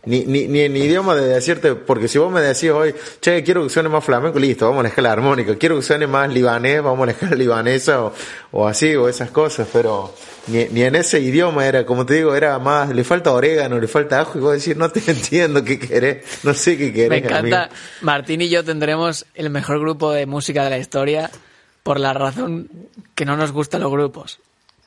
ni, 0.05 0.23
ni, 0.23 0.47
ni 0.47 0.61
en 0.61 0.77
idioma 0.77 1.13
de 1.13 1.27
decirte, 1.27 1.75
porque 1.75 2.07
si 2.07 2.17
vos 2.17 2.31
me 2.31 2.39
decís 2.39 2.71
hoy, 2.71 2.95
che, 3.19 3.43
quiero 3.43 3.63
que 3.63 3.69
suene 3.69 3.89
más 3.89 4.01
flamenco, 4.01 4.39
listo, 4.39 4.65
vamos 4.65 4.79
a 4.79 4.83
la 4.83 4.89
escala 4.89 5.11
armónica, 5.11 5.57
quiero 5.57 5.75
que 5.75 5.81
suene 5.81 6.07
más 6.07 6.31
libanés, 6.33 6.81
vamos 6.81 7.03
a 7.03 7.07
la 7.07 7.11
escala 7.11 7.35
libanesa 7.35 8.01
o, 8.01 8.13
o 8.53 8.65
así, 8.65 8.95
o 8.95 9.09
esas 9.09 9.29
cosas, 9.29 9.67
pero 9.73 10.13
ni, 10.47 10.65
ni, 10.69 10.83
en 10.83 10.95
ese 10.95 11.19
idioma 11.19 11.67
era, 11.67 11.85
como 11.85 12.05
te 12.05 12.13
digo, 12.13 12.33
era 12.33 12.57
más, 12.59 12.89
le 12.95 13.03
falta 13.03 13.33
orégano, 13.33 13.77
le 13.77 13.89
falta 13.89 14.21
ajo, 14.21 14.37
y 14.37 14.41
vos 14.41 14.53
decís, 14.53 14.77
no 14.77 14.89
te 14.89 15.01
entiendo 15.11 15.65
qué 15.65 15.77
querés, 15.77 16.23
no 16.43 16.53
sé 16.53 16.77
qué 16.77 16.93
querés. 16.93 17.09
Me 17.09 17.17
encanta, 17.17 17.69
Martín 17.99 18.39
y 18.39 18.47
yo 18.47 18.63
tendremos 18.63 19.25
el 19.35 19.49
mejor 19.49 19.81
grupo 19.81 20.13
de 20.13 20.25
música 20.25 20.63
de 20.63 20.69
la 20.69 20.77
historia 20.77 21.29
por 21.83 21.99
la 21.99 22.13
razón 22.13 22.69
que 23.15 23.25
no 23.25 23.35
nos 23.35 23.51
gustan 23.51 23.81
los 23.81 23.91
grupos. 23.91 24.39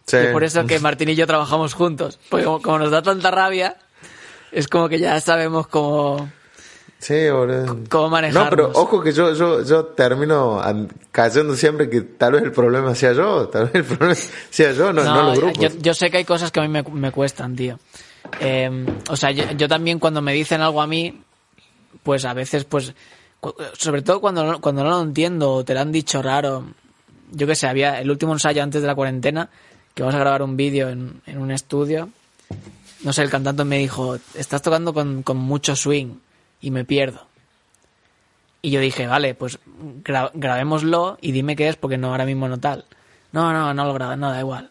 Sí. 0.06 0.16
Y 0.16 0.32
por 0.32 0.42
eso 0.42 0.66
que 0.66 0.78
Martín 0.80 1.10
y 1.10 1.16
yo 1.16 1.26
trabajamos 1.26 1.74
juntos, 1.74 2.18
porque 2.30 2.46
como 2.46 2.78
nos 2.78 2.90
da 2.90 3.02
tanta 3.02 3.30
rabia, 3.30 3.76
es 4.52 4.68
como 4.68 4.88
que 4.88 4.98
ya 4.98 5.20
sabemos 5.20 5.66
cómo... 5.68 6.30
Sí, 6.98 7.30
boludo. 7.30 7.78
¿Cómo 7.88 8.10
manejarnos? 8.10 8.44
No, 8.44 8.50
pero 8.50 8.70
ojo 8.74 9.02
que 9.02 9.12
yo, 9.12 9.32
yo, 9.32 9.64
yo 9.64 9.86
termino 9.86 10.60
cayendo 11.10 11.54
siempre 11.54 11.88
que 11.88 12.02
tal 12.02 12.32
vez 12.32 12.42
el 12.42 12.52
problema 12.52 12.94
sea 12.94 13.14
yo, 13.14 13.48
tal 13.48 13.66
vez 13.66 13.76
el 13.76 13.84
problema 13.84 14.14
sea 14.50 14.72
yo, 14.72 14.92
no, 14.92 15.02
no, 15.02 15.22
los 15.22 15.38
grupos. 15.38 15.78
Yo, 15.78 15.94
sé 15.94 16.10
que 16.10 16.18
hay 16.18 16.24
cosas 16.26 16.50
que 16.50 16.60
a 16.60 16.62
mí 16.62 16.68
me, 16.68 16.82
me 16.82 17.10
cuestan, 17.10 17.56
tío. 17.56 17.78
Eh, 18.38 18.86
o 19.08 19.16
sea, 19.16 19.30
yo, 19.30 19.50
yo, 19.52 19.66
también 19.66 19.98
cuando 19.98 20.20
me 20.20 20.34
dicen 20.34 20.60
algo 20.60 20.82
a 20.82 20.86
mí, 20.86 21.22
pues 22.02 22.26
a 22.26 22.34
veces, 22.34 22.64
pues, 22.64 22.92
sobre 23.78 24.02
todo 24.02 24.20
cuando, 24.20 24.60
cuando 24.60 24.84
no 24.84 24.90
lo 24.90 25.00
entiendo 25.00 25.52
o 25.54 25.64
te 25.64 25.72
lo 25.72 25.80
han 25.80 25.92
dicho 25.92 26.20
raro. 26.20 26.66
Yo 27.32 27.46
qué 27.46 27.54
sé, 27.54 27.66
había 27.66 27.98
el 27.98 28.10
último 28.10 28.34
ensayo 28.34 28.62
antes 28.62 28.82
de 28.82 28.88
la 28.88 28.94
cuarentena, 28.94 29.48
que 29.94 30.02
vamos 30.02 30.16
a 30.16 30.18
grabar 30.18 30.42
un 30.42 30.54
vídeo 30.54 30.90
en, 30.90 31.22
en 31.24 31.38
un 31.38 31.50
estudio 31.50 32.10
no 33.02 33.12
sé, 33.12 33.22
el 33.22 33.30
cantante 33.30 33.64
me 33.64 33.78
dijo, 33.78 34.18
estás 34.34 34.62
tocando 34.62 34.92
con, 34.92 35.22
con 35.22 35.36
mucho 35.36 35.76
swing 35.76 36.16
y 36.60 36.70
me 36.70 36.84
pierdo. 36.84 37.26
Y 38.62 38.70
yo 38.70 38.80
dije, 38.80 39.06
vale, 39.06 39.34
pues 39.34 39.58
grabémoslo 40.34 41.18
y 41.20 41.32
dime 41.32 41.56
qué 41.56 41.68
es 41.68 41.76
porque 41.76 41.96
no 41.96 42.10
ahora 42.10 42.26
mismo 42.26 42.48
no 42.48 42.58
tal. 42.58 42.84
No, 43.32 43.52
no, 43.52 43.72
no 43.72 43.84
lo 43.84 43.94
grabas, 43.94 44.18
no, 44.18 44.30
da 44.30 44.40
igual. 44.40 44.70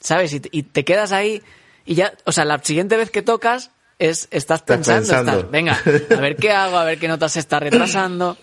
¿Sabes? 0.00 0.32
Y 0.32 0.40
te, 0.40 0.48
y 0.52 0.62
te, 0.62 0.84
quedas 0.84 1.12
ahí 1.12 1.42
y 1.86 1.94
ya, 1.94 2.12
o 2.24 2.32
sea, 2.32 2.44
la 2.44 2.58
siguiente 2.62 2.96
vez 2.96 3.10
que 3.10 3.22
tocas 3.22 3.70
es, 3.98 4.28
estás 4.30 4.62
pensando, 4.62 5.02
estás, 5.02 5.50
venga, 5.50 5.80
a 6.10 6.20
ver 6.20 6.36
qué 6.36 6.52
hago, 6.52 6.76
a 6.76 6.84
ver 6.84 6.98
qué 6.98 7.08
notas 7.08 7.32
se 7.32 7.40
está 7.40 7.58
retrasando. 7.58 8.36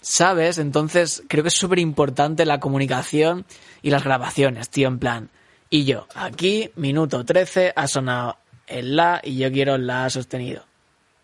¿Sabes? 0.00 0.58
Entonces 0.58 1.22
creo 1.28 1.42
que 1.42 1.48
es 1.48 1.54
súper 1.54 1.78
importante 1.78 2.44
la 2.44 2.60
comunicación 2.60 3.46
y 3.82 3.90
las 3.90 4.04
grabaciones, 4.04 4.70
tío, 4.70 4.86
en 4.88 4.98
plan, 4.98 5.30
y 5.70 5.84
yo, 5.84 6.06
aquí, 6.14 6.70
minuto 6.76 7.24
13, 7.24 7.72
ha 7.76 7.86
sonado 7.86 8.36
el 8.66 8.96
la 8.96 9.20
y 9.22 9.36
yo 9.36 9.50
quiero 9.52 9.74
el 9.74 9.86
la 9.86 10.08
sostenido. 10.08 10.64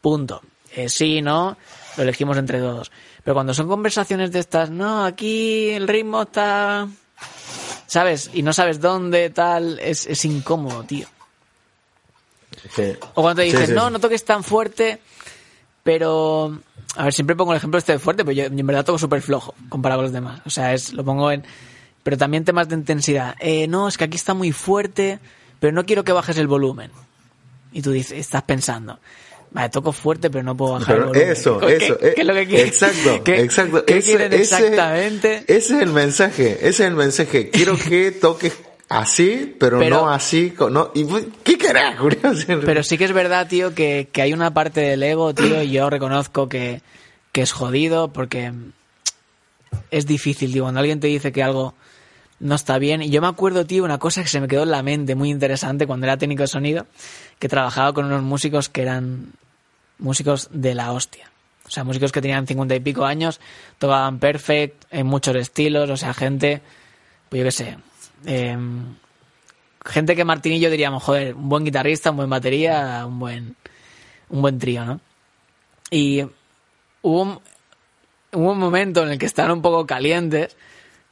Punto. 0.01 0.43
Eh, 0.75 0.89
sí, 0.89 1.23
no, 1.23 1.57
lo 1.97 2.03
elegimos 2.03 2.37
entre 2.37 2.59
todos. 2.59 2.91
Pero 3.23 3.35
cuando 3.35 3.55
son 3.55 3.69
conversaciones 3.69 4.33
de 4.33 4.41
estas, 4.41 4.71
no, 4.71 5.05
aquí 5.05 5.71
el 5.71 5.89
ritmo 5.89 6.23
está. 6.23 6.89
¿Sabes? 7.87 8.31
Y 8.35 8.43
no 8.43 8.53
sabes 8.53 8.81
dónde, 8.81 9.31
tal, 9.31 9.79
es, 9.79 10.07
es 10.07 10.25
incómodo, 10.25 10.83
tío. 10.83 11.07
O 13.15 13.23
cuando 13.23 13.43
te 13.43 13.47
dicen, 13.47 13.75
no, 13.75 13.91
no 13.91 13.99
toques 13.99 14.25
tan 14.25 14.43
fuerte, 14.45 15.01
pero. 15.83 16.59
A 16.97 17.05
ver, 17.05 17.13
siempre 17.13 17.35
pongo 17.35 17.53
el 17.53 17.59
ejemplo 17.59 17.79
este 17.79 17.93
de 17.93 17.99
fuerte, 17.99 18.25
pero 18.25 18.35
yo 18.37 18.45
en 18.45 18.67
verdad 18.67 18.85
toco 18.85 18.99
súper 18.99 19.21
flojo 19.21 19.55
comparado 19.69 19.99
con 20.01 20.05
los 20.05 20.13
demás. 20.13 20.41
O 20.45 20.51
sea, 20.51 20.75
es, 20.75 20.93
lo 20.93 21.05
pongo 21.05 21.31
en 21.31 21.45
pero 22.05 22.19
también 22.19 22.45
temas 22.45 22.69
de 22.69 22.77
intensidad. 22.77 23.35
Eh, 23.41 23.67
no, 23.67 23.89
es 23.89 23.99
que 23.99 24.05
aquí 24.05 24.17
está 24.17 24.35
muy 24.35 24.53
fuerte, 24.53 25.19
pero 25.59 25.73
no 25.73 25.85
quiero 25.85 26.05
que 26.05 26.13
bajes 26.13 26.37
el 26.39 26.47
volumen. 26.47 26.93
Y 27.73 27.83
tú 27.83 27.91
dices, 27.91 28.19
estás 28.19 28.43
pensando, 28.43 29.01
vale, 29.51 29.71
toco 29.71 29.91
fuerte, 29.91 30.31
pero 30.31 30.45
no 30.45 30.55
puedo 30.55 30.75
bajar 30.75 30.97
el 30.97 31.05
volumen. 31.05 31.29
Eso, 31.31 31.61
eso. 31.69 31.99
¿Qué, 31.99 32.15
es 32.17 32.27
lo 32.27 32.35
que 32.35 32.47
quieren? 32.47 32.67
Exacto, 32.69 33.23
exacto. 33.33 33.85
¿Qué 33.87 34.03
quieren 34.03 34.33
exactamente? 34.35 35.45
Ese, 35.49 35.77
es 35.77 35.83
el 35.83 35.91
mensaje, 35.91 36.53
ese 36.59 36.69
es 36.69 36.81
el 36.81 36.95
mensaje. 36.95 37.49
Quiero 37.49 37.77
que 37.77 38.13
toques 38.21 38.55
así, 38.91 39.57
pero, 39.59 39.83
no 39.89 40.11
así. 40.11 40.53
No, 40.71 40.91
¿Y 40.95 41.07
qué 41.43 41.57
querés, 41.57 41.97
Pero 42.47 42.83
sí 42.83 42.99
que 42.99 43.07
es 43.07 43.13
verdad, 43.13 43.49
tío, 43.49 43.75
que, 43.75 44.11
que 44.13 44.21
hay 44.21 44.35
una 44.35 44.53
parte 44.53 44.83
del 44.83 45.03
ego, 45.03 45.35
tío, 45.35 45.63
y 45.63 45.71
yo 45.71 45.89
reconozco 45.89 46.51
que, 46.51 46.83
que 47.33 47.41
es 47.41 47.53
jodido 47.53 48.13
porque 48.13 48.53
es 49.91 50.07
difícil, 50.07 50.53
tío. 50.53 50.65
Cuando 50.65 50.81
alguien 50.81 51.01
te 51.01 51.07
dice 51.07 51.33
que 51.33 51.43
algo 51.43 51.75
no 52.45 52.55
está 52.55 52.79
bien. 52.79 53.01
Y 53.01 53.09
yo 53.09 53.23
me 53.23 53.27
acuerdo, 53.27 53.65
tío, 53.65 53.85
una 53.85 53.99
cosa 53.99 54.23
que 54.23 54.29
se 54.29 54.39
me 54.39 54.49
quedó 54.49 54.65
en 54.65 54.71
la 54.71 54.83
mente 54.83 55.15
muy 55.15 55.31
interesante 55.31 55.87
cuando 55.87 56.05
era 56.05 56.19
técnico 56.19 56.43
de 56.43 56.49
sonido, 56.49 56.87
que 57.39 57.49
trabajaba 57.49 57.95
con 57.95 58.05
unos 58.05 58.23
músicos 58.23 58.69
que 58.69 58.83
eran 58.83 59.33
músicos 59.99 60.51
de 60.53 60.75
la 60.75 60.93
hostia. 60.93 61.31
O 61.67 61.71
sea, 61.71 61.85
músicos 61.85 62.13
que 62.13 62.21
tenían 62.21 62.47
cincuenta 62.47 62.75
y 62.75 62.81
pico 62.81 63.07
años, 63.07 63.41
tocaban 63.79 64.19
perfect, 64.19 64.85
en 64.91 65.07
muchos 65.07 65.35
estilos, 65.37 65.89
o 65.89 65.97
sea, 65.97 66.13
gente, 66.13 66.61
pues 67.31 67.39
yo 67.39 67.45
qué 67.47 67.51
sé, 67.51 67.79
em, 68.27 68.95
gente 69.83 70.15
que 70.15 70.25
Martín 70.27 70.53
y 70.53 70.61
yo 70.61 70.69
diríamos, 70.69 71.03
joder, 71.03 71.35
un 71.35 71.49
buen 71.49 71.65
guitarrista, 71.65 72.11
un 72.11 72.19
buen 72.19 72.29
batería, 72.29 73.07
un 73.07 73.19
buen, 73.19 73.57
un 74.29 74.43
buen 74.43 74.59
trío, 74.59 74.85
¿no? 74.85 75.01
Y 75.91 76.21
hubo 77.01 77.23
un, 77.23 77.41
hubo 78.33 78.53
un 78.53 78.59
momento 78.59 79.03
en 79.03 79.13
el 79.13 79.19
que 79.19 79.25
estaban 79.25 79.53
un 79.53 79.63
poco 79.63 79.87
calientes 79.87 80.55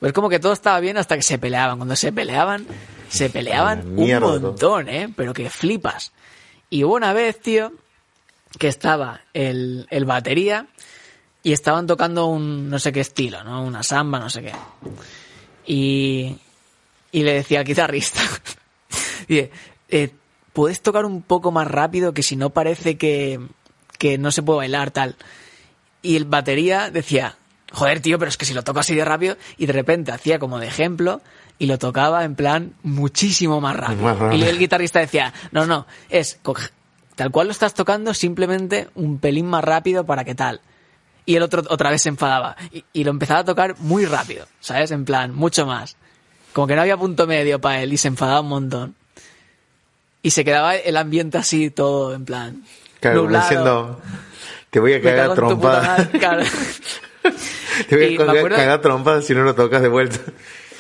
pues 0.03 0.13
como 0.13 0.29
que 0.29 0.41
todo 0.41 0.53
estaba 0.53 0.81
bien 0.81 0.97
hasta 0.97 1.15
que 1.15 1.23
se 1.23 1.39
peleaban. 1.39 1.77
Cuando 1.77 1.95
se 1.95 2.11
peleaban, 2.11 2.67
se 3.09 3.31
peleaban 3.31 3.97
un 3.97 4.19
montón, 4.19 4.89
¿eh? 4.89 5.09
Pero 5.15 5.33
que 5.33 5.49
flipas. 5.49 6.11
Y 6.69 6.83
hubo 6.83 6.97
una 6.97 7.13
vez, 7.13 7.41
tío, 7.41 7.73
que 8.59 8.67
estaba 8.67 9.21
el, 9.33 9.87
el 9.91 10.05
batería 10.05 10.67
y 11.45 11.53
estaban 11.53 11.87
tocando 11.87 12.27
un 12.27 12.69
no 12.69 12.81
sé 12.81 12.91
qué 12.91 12.99
estilo, 12.99 13.45
¿no? 13.45 13.63
Una 13.63 13.85
samba, 13.85 14.19
no 14.19 14.29
sé 14.29 14.43
qué. 14.43 14.53
Y, 15.67 16.37
y 17.13 17.23
le 17.23 17.35
decía 17.35 17.61
al 17.61 17.65
guitarrista, 17.65 18.23
dice, 19.29 19.53
eh, 19.89 20.11
¿puedes 20.53 20.83
tocar 20.83 21.05
un 21.05 21.23
poco 21.23 21.53
más 21.53 21.69
rápido 21.69 22.13
que 22.13 22.25
si 22.25 22.35
no 22.35 22.51
parece 22.51 22.99
que, 22.99 23.39
que 23.99 24.19
no 24.19 24.33
se 24.33 24.43
puede 24.43 24.57
bailar 24.57 24.91
tal? 24.91 25.15
Y 26.03 26.17
el 26.17 26.25
batería 26.25 26.91
decía, 26.91 27.37
joder, 27.73 28.01
tío, 28.01 28.19
pero 28.19 28.29
es 28.29 28.37
que 28.37 28.45
si 28.45 28.55
lo 28.55 28.63
toco 28.63 28.81
así 28.81 28.95
de 28.95 29.05
rápido, 29.05 29.37
y 29.57 29.67
de 29.67 29.73
repente 29.73 30.13
hacía 30.13 30.39
como 30.39 30.59
de 30.59 30.67
ejemplo 30.69 31.21
y 31.59 31.67
lo 31.67 31.79
tocaba 31.79 32.25
en 32.25 32.35
plan 32.35 32.75
muchísimo 32.83 33.61
más 33.61 33.77
rápido. 33.77 34.33
Y 34.33 34.43
el 34.43 34.59
guitarrista 34.59 35.01
decía, 35.01 35.33
no, 35.51 35.67
no, 35.67 35.87
es 36.11 36.41
tal 37.15 37.31
cual 37.31 37.47
lo 37.47 37.53
estás 37.53 37.75
tocando, 37.75 38.15
simplemente 38.15 38.89
un 38.95 39.19
pelín 39.19 39.47
más 39.47 39.65
rápido 39.65 40.05
para 40.05 40.25
que 40.25 40.35
tal. 40.35 40.61
Y 41.25 41.37
el 41.37 41.43
otro 41.43 41.63
otra 41.69 41.91
vez 41.91 42.03
se 42.03 42.09
enfadaba 42.09 42.57
y, 42.93 43.05
lo 43.05 43.11
empezaba 43.11 43.41
a 43.41 43.45
tocar 43.45 43.77
muy 43.79 44.07
rápido, 44.07 44.47
¿sabes? 44.61 44.91
En 44.91 45.05
plan, 45.05 45.33
mucho 45.35 45.67
más. 45.67 45.97
Como 46.53 46.67
que 46.67 46.75
no 46.75 46.83
había 46.83 46.97
punto 46.97 47.27
medio 47.27 47.61
para 47.61 47.81
él 47.81 47.93
y 47.93 47.97
se 47.97 48.09
enfadaba 48.09 48.41
un 48.41 48.49
montón. 48.49 48.97
Y 50.21 50.33
se 50.33 50.45
quedaba 50.45 50.75
el 50.75 50.97
ambiente 50.97 51.39
así 51.39 51.71
todo 51.71 52.15
en 52.15 52.25
plan. 52.25 52.65
Claro, 53.01 53.27
diciendo, 53.27 54.01
te 54.71 54.81
voy 54.81 54.95
a 54.95 55.01
cagar 55.01 55.35
trompada. 55.35 56.11
Te 57.89 58.17
voy 58.17 58.39
a 58.39 58.49
cagar 58.49 58.81
trompas 58.81 59.25
si 59.25 59.35
no 59.35 59.43
lo 59.43 59.55
tocas 59.55 59.83
de 59.83 59.89
vuelta. 59.89 60.19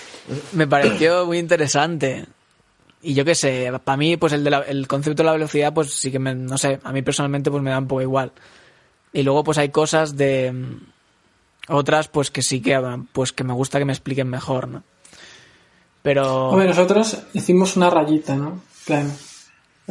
Me 0.52 0.66
pareció 0.66 1.26
muy 1.26 1.38
interesante. 1.38 2.26
Y 3.02 3.14
yo 3.14 3.24
qué 3.24 3.34
sé, 3.34 3.72
para 3.84 3.96
mí, 3.96 4.16
pues 4.16 4.32
el, 4.32 4.44
de 4.44 4.62
el 4.68 4.86
concepto 4.86 5.22
de 5.22 5.26
la 5.26 5.32
velocidad, 5.32 5.74
pues 5.74 5.92
sí 5.92 6.12
que 6.12 6.20
me, 6.20 6.36
no 6.36 6.56
sé, 6.56 6.78
a 6.84 6.92
mí 6.92 7.02
personalmente 7.02 7.50
pues 7.50 7.60
me 7.60 7.70
da 7.70 7.78
un 7.78 7.88
poco 7.88 8.00
igual. 8.00 8.30
Y 9.12 9.24
luego 9.24 9.42
pues 9.42 9.58
hay 9.58 9.70
cosas 9.70 10.16
de 10.16 10.52
mm, 10.52 11.72
otras 11.72 12.06
pues 12.06 12.30
que 12.30 12.42
sí 12.42 12.62
que 12.62 12.80
pues 13.12 13.32
que 13.32 13.42
me 13.42 13.52
gusta 13.52 13.80
que 13.80 13.84
me 13.84 13.92
expliquen 13.92 14.28
mejor, 14.28 14.68
¿no? 14.68 14.84
Pero 16.02 16.50
Hombre, 16.50 16.68
nosotros 16.68 17.18
hicimos 17.32 17.76
una 17.76 17.90
rayita, 17.90 18.36
¿no? 18.36 18.62
Claro. 18.84 19.08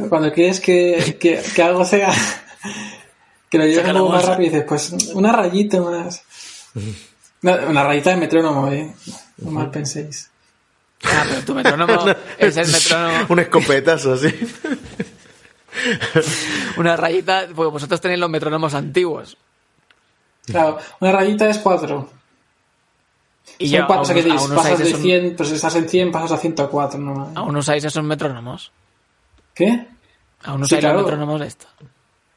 Cuando 0.08 0.32
quieres 0.32 0.62
que, 0.62 1.18
que, 1.20 1.42
que 1.54 1.64
algo 1.64 1.84
sea 1.84 2.12
que 3.50 3.58
lo 3.58 3.66
lleves 3.66 3.86
un 3.86 3.98
poco 3.98 4.14
más 4.14 4.26
rápido 4.26 4.48
y 4.48 4.50
dices, 4.52 4.66
pues 4.68 4.92
una 5.14 5.34
rayita 5.34 5.82
más. 5.82 6.24
Una, 7.44 7.84
rayita 7.84 8.12
de 8.12 8.18
metrónomo, 8.18 8.72
¿eh? 8.72 8.94
No 9.38 9.52
mal 9.52 9.72
penséis. 9.72 10.30
Ah, 11.04 11.26
pero 11.28 11.44
tu 11.44 11.56
metrónomo 11.56 12.06
es 12.38 12.58
el 12.58 12.68
metrónomo. 12.68 13.26
Un 13.30 13.40
escopetazo, 13.40 14.14
así. 14.14 14.28
una 16.78 16.96
rayita, 16.96 17.48
porque 17.56 17.72
vosotros 17.72 18.00
tenéis 18.00 18.20
los 18.20 18.30
metrónomos 18.30 18.74
antiguos. 18.74 19.38
Claro, 20.46 20.78
una 21.00 21.12
rayita 21.12 21.50
es 21.50 21.60
cuatro. 21.60 22.10
Y 23.58 23.70
ya, 23.70 23.86
cuatro, 23.86 24.04
o 24.04 24.06
sea, 24.06 24.16
que 24.16 24.24
dices, 24.24 24.48
pasas 24.48 24.80
de 24.80 24.94
100, 24.94 25.36
pues 25.36 25.52
estás 25.52 25.76
en 25.76 25.90
100, 25.90 26.12
pasas 26.12 26.34
a 26.34 26.38
104, 26.38 27.00
¿no? 27.00 27.32
¿Aún 27.36 27.56
usáis 27.56 27.84
esos 27.84 28.04
metrónomos? 28.04 28.72
¿Qué? 29.54 29.88
¿Aún 30.44 30.64
usáis 30.64 30.78
sí, 30.78 30.80
claro. 30.80 30.98
los 30.98 31.06
metrónomos 31.06 31.42
de 31.42 31.48
esto? 31.48 31.68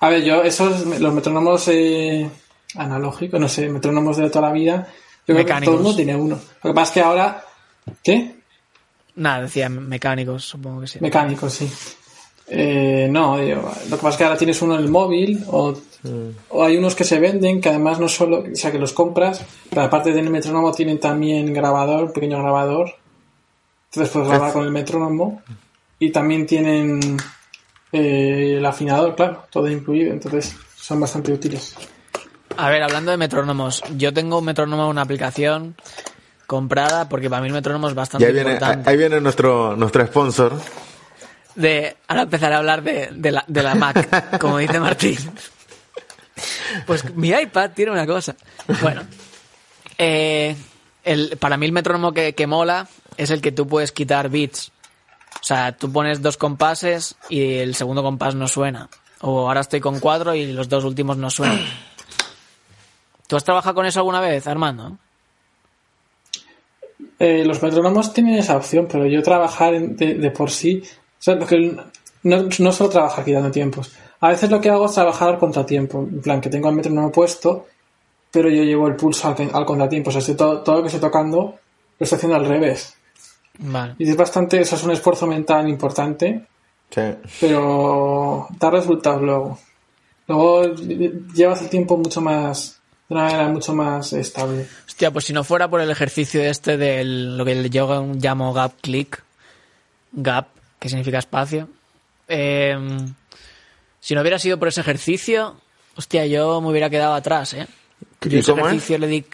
A 0.00 0.08
ver, 0.08 0.22
yo, 0.22 0.42
esos, 0.42 0.84
los 0.84 1.14
metrónomos 1.14 1.66
eh, 1.68 2.28
analógicos, 2.76 3.40
no 3.40 3.48
sé, 3.48 3.68
metrónomos 3.68 4.16
de 4.16 4.30
toda 4.30 4.48
la 4.48 4.52
vida, 4.52 4.88
yo 5.26 5.34
creo 5.34 5.46
que 5.46 5.64
todo 5.64 5.76
el 5.76 5.82
mundo 5.82 5.96
tiene 5.96 6.16
uno. 6.16 6.38
Lo 6.62 6.70
que 6.70 6.74
pasa 6.74 6.90
es 6.90 6.94
que 6.94 7.00
ahora. 7.00 7.44
¿Qué? 8.02 8.34
Nada, 9.16 9.42
decía 9.42 9.68
mecánicos, 9.68 10.44
supongo 10.44 10.82
que 10.82 10.86
sí. 10.86 10.98
Mecánicos, 11.00 11.52
sí. 11.52 11.70
Eh, 12.46 13.08
no, 13.10 13.38
lo 13.38 13.96
que 13.96 13.96
pasa 13.96 14.08
es 14.10 14.16
que 14.16 14.24
ahora 14.24 14.36
tienes 14.36 14.60
uno 14.60 14.74
en 14.74 14.80
el 14.80 14.90
móvil 14.90 15.42
o, 15.48 15.74
hay 16.62 16.76
unos 16.76 16.94
que 16.94 17.04
se 17.04 17.18
venden 17.18 17.58
que 17.58 17.70
además 17.70 17.98
no 17.98 18.08
solo, 18.08 18.44
o 18.52 18.54
sea, 18.54 18.70
que 18.70 18.78
los 18.78 18.92
compras, 18.92 19.42
pero 19.70 19.82
aparte 19.82 20.12
del 20.12 20.28
metrónomo 20.28 20.70
tienen 20.72 21.00
también 21.00 21.54
grabador, 21.54 22.12
pequeño 22.12 22.38
grabador. 22.38 22.94
Entonces 23.86 24.12
puedes 24.12 24.28
grabar 24.28 24.52
con 24.52 24.64
el 24.64 24.72
metrónomo 24.72 25.42
y 25.98 26.10
también 26.10 26.44
tienen 26.46 27.16
eh, 27.92 28.56
el 28.58 28.66
afinador, 28.66 29.14
claro, 29.14 29.44
todo 29.50 29.70
incluido. 29.70 30.12
Entonces 30.12 30.54
son 30.76 31.00
bastante 31.00 31.32
útiles. 31.32 31.74
A 32.56 32.70
ver, 32.70 32.82
hablando 32.82 33.10
de 33.10 33.16
metrónomos, 33.16 33.82
yo 33.96 34.12
tengo 34.12 34.38
un 34.38 34.44
metrónomo, 34.44 34.88
una 34.88 35.02
aplicación 35.02 35.74
comprada 36.46 37.08
porque 37.08 37.28
para 37.28 37.42
mí 37.42 37.48
el 37.48 37.54
metrónomo 37.54 37.88
es 37.88 37.94
bastante 37.94 38.26
ahí 38.26 38.32
viene, 38.32 38.52
importante. 38.52 38.90
Ahí 38.90 38.96
viene 38.96 39.20
nuestro, 39.20 39.76
nuestro 39.76 40.06
sponsor 40.06 40.60
de 41.54 41.96
ahora 42.08 42.22
empezaré 42.22 42.54
a 42.54 42.58
hablar 42.58 42.82
de, 42.82 43.08
de, 43.12 43.32
la, 43.32 43.44
de 43.46 43.62
la 43.62 43.74
Mac, 43.74 44.38
como 44.38 44.58
dice 44.58 44.80
Martín. 44.80 45.18
Pues 46.86 47.14
mi 47.14 47.30
iPad 47.30 47.70
tiene 47.74 47.92
una 47.92 48.06
cosa. 48.06 48.34
Bueno, 48.80 49.02
eh, 49.98 50.56
el, 51.04 51.36
para 51.38 51.56
mí 51.56 51.66
el 51.66 51.72
metrónomo 51.72 52.12
que, 52.12 52.34
que 52.34 52.46
mola 52.46 52.88
es 53.16 53.30
el 53.30 53.40
que 53.40 53.52
tú 53.52 53.66
puedes 53.66 53.92
quitar 53.92 54.28
bits. 54.28 54.72
O 55.40 55.46
sea, 55.46 55.72
tú 55.72 55.92
pones 55.92 56.22
dos 56.22 56.36
compases 56.36 57.16
y 57.28 57.54
el 57.58 57.74
segundo 57.74 58.02
compás 58.02 58.34
no 58.34 58.48
suena. 58.48 58.88
O 59.20 59.46
ahora 59.46 59.60
estoy 59.60 59.80
con 59.80 60.00
cuatro 60.00 60.34
y 60.34 60.52
los 60.52 60.68
dos 60.68 60.84
últimos 60.84 61.16
no 61.16 61.30
suenan. 61.30 61.60
¿Tú 63.26 63.36
has 63.36 63.44
trabajado 63.44 63.74
con 63.74 63.86
eso 63.86 64.00
alguna 64.00 64.20
vez, 64.20 64.46
Armando? 64.46 64.98
Eh, 67.18 67.44
los 67.44 67.62
metrónomos 67.62 68.12
tienen 68.12 68.34
esa 68.34 68.56
opción, 68.56 68.86
pero 68.90 69.06
yo 69.06 69.22
trabajar 69.22 69.78
de, 69.78 70.14
de 70.14 70.30
por 70.30 70.50
sí 70.50 70.82
sea, 71.24 71.38
no, 72.22 72.48
no 72.58 72.72
solo 72.72 72.90
trabajar 72.90 73.24
quitando 73.24 73.50
tiempos. 73.50 73.92
A 74.20 74.28
veces 74.28 74.50
lo 74.50 74.60
que 74.60 74.70
hago 74.70 74.86
es 74.86 74.92
trabajar 74.92 75.28
al 75.28 75.38
contratiempo. 75.38 76.00
En 76.00 76.20
plan, 76.20 76.40
que 76.40 76.50
tengo 76.50 76.68
el 76.68 76.74
metrónomo 76.74 77.10
puesto, 77.10 77.66
pero 78.30 78.48
yo 78.50 78.62
llevo 78.62 78.88
el 78.88 78.96
pulso 78.96 79.28
al, 79.28 79.64
contratiempo. 79.64 80.10
O 80.10 80.12
sea, 80.12 80.20
estoy 80.20 80.34
todo, 80.34 80.62
todo, 80.62 80.76
lo 80.76 80.82
que 80.82 80.88
estoy 80.88 81.00
tocando 81.00 81.58
lo 81.98 82.04
estoy 82.04 82.16
haciendo 82.16 82.36
al 82.36 82.46
revés. 82.46 82.94
Vale. 83.58 83.94
Y 83.98 84.10
es 84.10 84.16
bastante, 84.16 84.60
eso 84.60 84.76
es 84.76 84.84
un 84.84 84.90
esfuerzo 84.90 85.26
mental 85.26 85.68
importante. 85.68 86.46
Sí. 86.90 87.02
Pero 87.40 88.48
da 88.58 88.70
resultados 88.70 89.22
luego. 89.22 89.58
Luego 90.26 90.74
llevas 91.34 91.62
el 91.62 91.68
tiempo 91.68 91.96
mucho 91.96 92.20
más, 92.20 92.80
de 93.08 93.14
una 93.14 93.24
manera 93.24 93.48
mucho 93.48 93.74
más 93.74 94.12
estable. 94.12 94.66
Hostia, 94.86 95.10
pues 95.10 95.26
si 95.26 95.32
no 95.32 95.44
fuera 95.44 95.68
por 95.68 95.80
el 95.80 95.90
ejercicio 95.90 96.42
este 96.42 96.76
de 96.76 97.04
lo 97.04 97.44
que 97.44 97.68
yo 97.70 98.12
llamo 98.14 98.52
gap 98.52 98.72
click, 98.80 99.22
gap, 100.12 100.48
que 100.78 100.88
significa 100.88 101.18
espacio. 101.18 101.68
Eh, 102.28 102.76
si 104.00 104.14
no 104.14 104.20
hubiera 104.20 104.38
sido 104.38 104.58
por 104.58 104.68
ese 104.68 104.80
ejercicio, 104.80 105.56
hostia, 105.96 106.26
yo 106.26 106.60
me 106.60 106.68
hubiera 106.68 106.90
quedado 106.90 107.14
atrás, 107.14 107.54
¿eh? 107.54 107.66
¿Y 108.22 108.36
ese 108.36 108.52
ejercicio 108.52 108.98
le 108.98 109.06
di... 109.06 109.24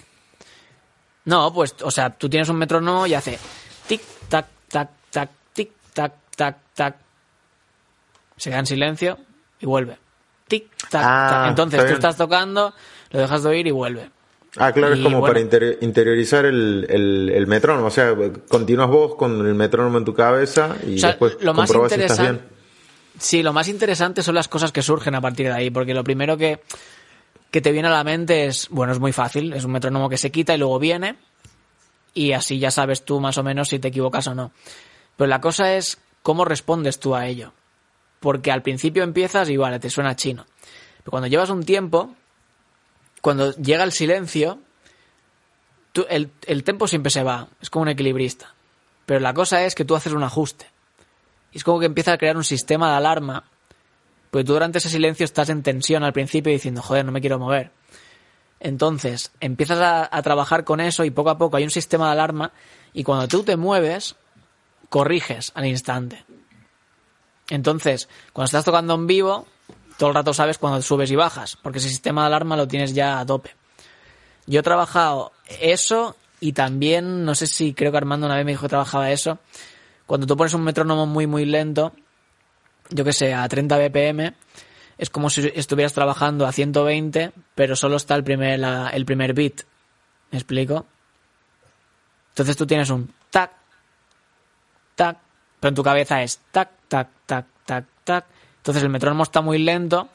No, 1.24 1.52
pues, 1.52 1.74
o 1.82 1.90
sea, 1.90 2.10
tú 2.10 2.28
tienes 2.28 2.48
un 2.48 2.56
metrónomo 2.56 3.06
y 3.06 3.14
hace 3.14 3.38
tic, 3.86 4.00
tac, 4.28 4.46
tac, 4.68 4.90
tac, 5.10 5.30
tic, 5.52 5.72
tac, 5.92 6.12
tac, 6.36 6.56
tac. 6.74 6.96
Se 8.36 8.50
queda 8.50 8.60
en 8.60 8.66
silencio 8.66 9.18
y 9.60 9.66
vuelve. 9.66 9.98
Tic, 10.48 10.70
tac, 10.88 11.02
ah, 11.04 11.28
tac. 11.30 11.48
Entonces 11.50 11.86
tú 11.86 11.92
estás 11.94 12.16
tocando, 12.16 12.74
lo 13.10 13.20
dejas 13.20 13.42
de 13.42 13.48
oír 13.48 13.66
y 13.66 13.70
vuelve. 13.70 14.10
Ah, 14.56 14.72
claro, 14.72 14.94
es 14.94 15.00
como 15.00 15.20
para 15.20 15.38
interiorizar 15.38 16.44
el, 16.44 16.86
el, 16.88 17.46
metrónomo. 17.46 17.86
O 17.86 17.90
sea, 17.90 18.16
continúas 18.48 18.88
vos 18.88 19.14
con 19.14 19.46
el 19.46 19.54
metrónomo 19.54 19.98
en 19.98 20.04
tu 20.04 20.12
cabeza 20.12 20.76
y 20.84 21.00
después 21.00 21.36
lo 21.40 21.54
más 21.54 21.70
si 21.70 22.00
estás 22.00 22.20
bien. 22.20 22.40
Sí, 23.18 23.42
lo 23.42 23.52
más 23.52 23.68
interesante 23.68 24.22
son 24.22 24.34
las 24.34 24.48
cosas 24.48 24.72
que 24.72 24.82
surgen 24.82 25.14
a 25.14 25.20
partir 25.20 25.46
de 25.46 25.52
ahí, 25.52 25.70
porque 25.70 25.94
lo 25.94 26.02
primero 26.02 26.36
que, 26.36 26.60
que 27.50 27.60
te 27.60 27.70
viene 27.70 27.88
a 27.88 27.92
la 27.92 28.02
mente 28.02 28.46
es, 28.46 28.68
bueno, 28.70 28.92
es 28.92 28.98
muy 28.98 29.12
fácil, 29.12 29.52
es 29.52 29.64
un 29.64 29.72
metrónomo 29.72 30.08
que 30.08 30.16
se 30.16 30.30
quita 30.30 30.54
y 30.54 30.58
luego 30.58 30.78
viene, 30.78 31.16
y 32.14 32.32
así 32.32 32.58
ya 32.58 32.70
sabes 32.70 33.04
tú 33.04 33.20
más 33.20 33.36
o 33.38 33.42
menos 33.42 33.68
si 33.68 33.78
te 33.78 33.88
equivocas 33.88 34.26
o 34.26 34.34
no. 34.34 34.52
Pero 35.16 35.28
la 35.28 35.40
cosa 35.40 35.74
es 35.74 35.98
cómo 36.22 36.44
respondes 36.44 36.98
tú 36.98 37.14
a 37.14 37.26
ello. 37.26 37.52
Porque 38.20 38.50
al 38.50 38.62
principio 38.62 39.02
empiezas 39.02 39.48
y 39.48 39.56
vale, 39.56 39.78
te 39.78 39.90
suena 39.90 40.16
chino. 40.16 40.46
Pero 40.98 41.10
cuando 41.10 41.28
llevas 41.28 41.50
un 41.50 41.62
tiempo, 41.62 42.14
cuando 43.20 43.54
llega 43.56 43.84
el 43.84 43.92
silencio, 43.92 44.60
el, 46.08 46.30
el 46.46 46.64
tempo 46.64 46.86
siempre 46.86 47.10
se 47.10 47.22
va, 47.22 47.48
es 47.60 47.70
como 47.70 47.82
un 47.82 47.88
equilibrista. 47.88 48.54
Pero 49.06 49.20
la 49.20 49.34
cosa 49.34 49.64
es 49.64 49.74
que 49.74 49.84
tú 49.84 49.96
haces 49.96 50.12
un 50.12 50.22
ajuste. 50.22 50.66
Y 51.52 51.58
es 51.58 51.64
como 51.64 51.80
que 51.80 51.86
empieza 51.86 52.12
a 52.12 52.18
crear 52.18 52.36
un 52.36 52.44
sistema 52.44 52.90
de 52.90 52.96
alarma, 52.96 53.44
porque 54.30 54.44
tú 54.44 54.52
durante 54.52 54.78
ese 54.78 54.88
silencio 54.88 55.24
estás 55.24 55.48
en 55.48 55.62
tensión 55.62 56.04
al 56.04 56.12
principio 56.12 56.52
diciendo, 56.52 56.82
joder, 56.82 57.04
no 57.04 57.12
me 57.12 57.20
quiero 57.20 57.38
mover. 57.38 57.72
Entonces, 58.60 59.32
empiezas 59.40 59.80
a, 59.80 60.08
a, 60.16 60.22
trabajar 60.22 60.64
con 60.64 60.80
eso 60.80 61.04
y 61.04 61.10
poco 61.10 61.30
a 61.30 61.38
poco 61.38 61.56
hay 61.56 61.64
un 61.64 61.70
sistema 61.70 62.06
de 62.06 62.12
alarma 62.12 62.52
y 62.92 63.04
cuando 63.04 63.26
tú 63.26 63.42
te 63.42 63.56
mueves, 63.56 64.16
corriges 64.90 65.50
al 65.54 65.66
instante. 65.66 66.24
Entonces, 67.48 68.08
cuando 68.32 68.46
estás 68.46 68.64
tocando 68.64 68.94
en 68.94 69.06
vivo, 69.06 69.46
todo 70.00 70.08
el 70.08 70.14
rato 70.14 70.32
sabes 70.32 70.56
cuando 70.56 70.80
subes 70.80 71.10
y 71.10 71.14
bajas, 71.14 71.58
porque 71.60 71.78
ese 71.78 71.90
sistema 71.90 72.22
de 72.22 72.28
alarma 72.28 72.56
lo 72.56 72.66
tienes 72.66 72.94
ya 72.94 73.20
a 73.20 73.26
tope. 73.26 73.54
Yo 74.46 74.60
he 74.60 74.62
trabajado 74.62 75.32
eso 75.60 76.16
y 76.40 76.54
también, 76.54 77.26
no 77.26 77.34
sé 77.34 77.46
si 77.46 77.74
creo 77.74 77.92
que 77.92 77.98
Armando 77.98 78.24
una 78.24 78.36
vez 78.36 78.46
me 78.46 78.52
dijo 78.52 78.62
que 78.62 78.70
trabajaba 78.70 79.10
eso, 79.10 79.40
cuando 80.06 80.26
tú 80.26 80.38
pones 80.38 80.54
un 80.54 80.62
metrónomo 80.62 81.04
muy 81.04 81.26
muy 81.26 81.44
lento, 81.44 81.92
yo 82.88 83.04
que 83.04 83.12
sé, 83.12 83.34
a 83.34 83.46
30 83.46 83.76
BPM, 83.76 84.34
es 84.96 85.10
como 85.10 85.28
si 85.28 85.52
estuvieras 85.54 85.92
trabajando 85.92 86.46
a 86.46 86.52
120, 86.52 87.32
pero 87.54 87.76
solo 87.76 87.96
está 87.96 88.14
el 88.14 88.24
primer, 88.24 88.58
el 88.94 89.04
primer 89.04 89.34
beat. 89.34 89.64
¿Me 90.30 90.38
explico? 90.38 90.86
Entonces 92.30 92.56
tú 92.56 92.66
tienes 92.66 92.88
un 92.88 93.12
tac, 93.28 93.50
tac, 94.94 95.18
pero 95.60 95.68
en 95.68 95.74
tu 95.74 95.82
cabeza 95.82 96.22
es 96.22 96.40
tac, 96.50 96.70
tac, 96.88 97.08
tac, 97.26 97.44
tac, 97.66 97.84
tac, 98.02 98.24
entonces 98.60 98.82
el 98.82 98.90
metrónomo 98.90 99.22
está 99.22 99.40
muy 99.40 99.58
lento 99.58 100.10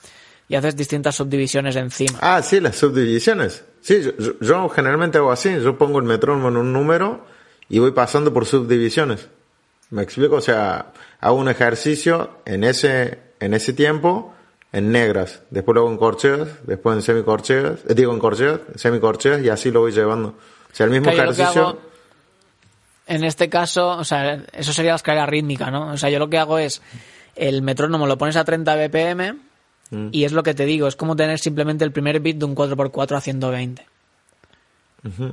y 0.48 0.56
haces 0.56 0.76
distintas 0.76 1.16
subdivisiones 1.16 1.76
encima. 1.76 2.20
Ah, 2.22 2.42
sí, 2.44 2.60
las 2.60 2.76
subdivisiones. 2.76 3.64
Sí, 3.82 4.02
yo, 4.40 4.70
generalmente 4.70 5.18
hago 5.18 5.32
así, 5.32 5.50
yo 5.62 5.78
pongo 5.78 6.00
el 6.00 6.06
metrónomo 6.06 6.50
en 6.50 6.58
un 6.58 6.74
número 6.74 7.26
y 7.70 7.80
voy 7.80 7.92
pasando 7.92 8.32
por 8.34 8.46
subdivisiones. 8.46 9.28
¿Me 9.90 10.04
explico? 10.04 10.36
O 10.36 10.42
sea, 10.42 10.94
hago 11.20 11.38
un 11.38 11.50
ejercicio 11.50 12.38
en 12.46 12.64
ese, 12.64 13.20
en 13.40 13.54
ese 13.56 13.74
tiempo 13.74 14.34
en 14.72 14.92
negras, 14.92 15.42
después 15.52 15.74
lo 15.74 15.82
hago 15.82 15.92
en 15.92 15.98
corcheas, 15.98 16.50
después 16.68 16.98
en 16.98 17.02
semicorcheas, 17.02 17.80
eh, 17.88 17.94
digo 17.96 18.14
en 18.14 18.20
corcheas, 18.20 18.60
semicorcheas 18.76 19.42
y 19.42 19.50
así 19.50 19.72
lo 19.72 19.80
voy 19.80 19.92
llevando. 19.92 20.30
O 20.30 20.76
sea, 20.76 20.86
el 20.86 20.92
mismo 20.92 21.10
ejercicio... 21.10 21.80
en 23.08 23.24
este 23.24 23.50
caso, 23.50 23.90
o 23.90 24.04
sea, 24.04 24.44
eso 24.52 24.74
sería 24.74 24.92
la 24.92 24.98
escalera 24.98 25.26
rítmica, 25.26 25.72
¿no? 25.72 25.94
O 25.94 25.98
sea, 25.98 26.10
yo 26.10 26.20
lo 26.20 26.30
que 26.30 26.38
hago 26.38 26.60
es 26.60 26.82
el 27.36 27.62
metrónomo 27.62 28.08
lo 28.08 28.18
pones 28.18 28.36
a 28.36 28.44
30 28.44 28.76
BPM 28.76 29.40
mm. 29.92 30.10
y 30.12 30.24
es 30.24 30.32
lo 30.32 30.44
que 30.44 30.54
te 30.54 30.66
digo, 30.66 30.88
es 30.88 30.96
como 30.96 31.16
tener 31.16 31.40
simplemente 31.40 31.84
el 31.84 31.92
primer 31.92 32.20
beat 32.20 32.38
de 32.38 32.46
un 32.46 32.56
4x4 32.56 33.18
a 33.18 33.22
120. 33.22 33.86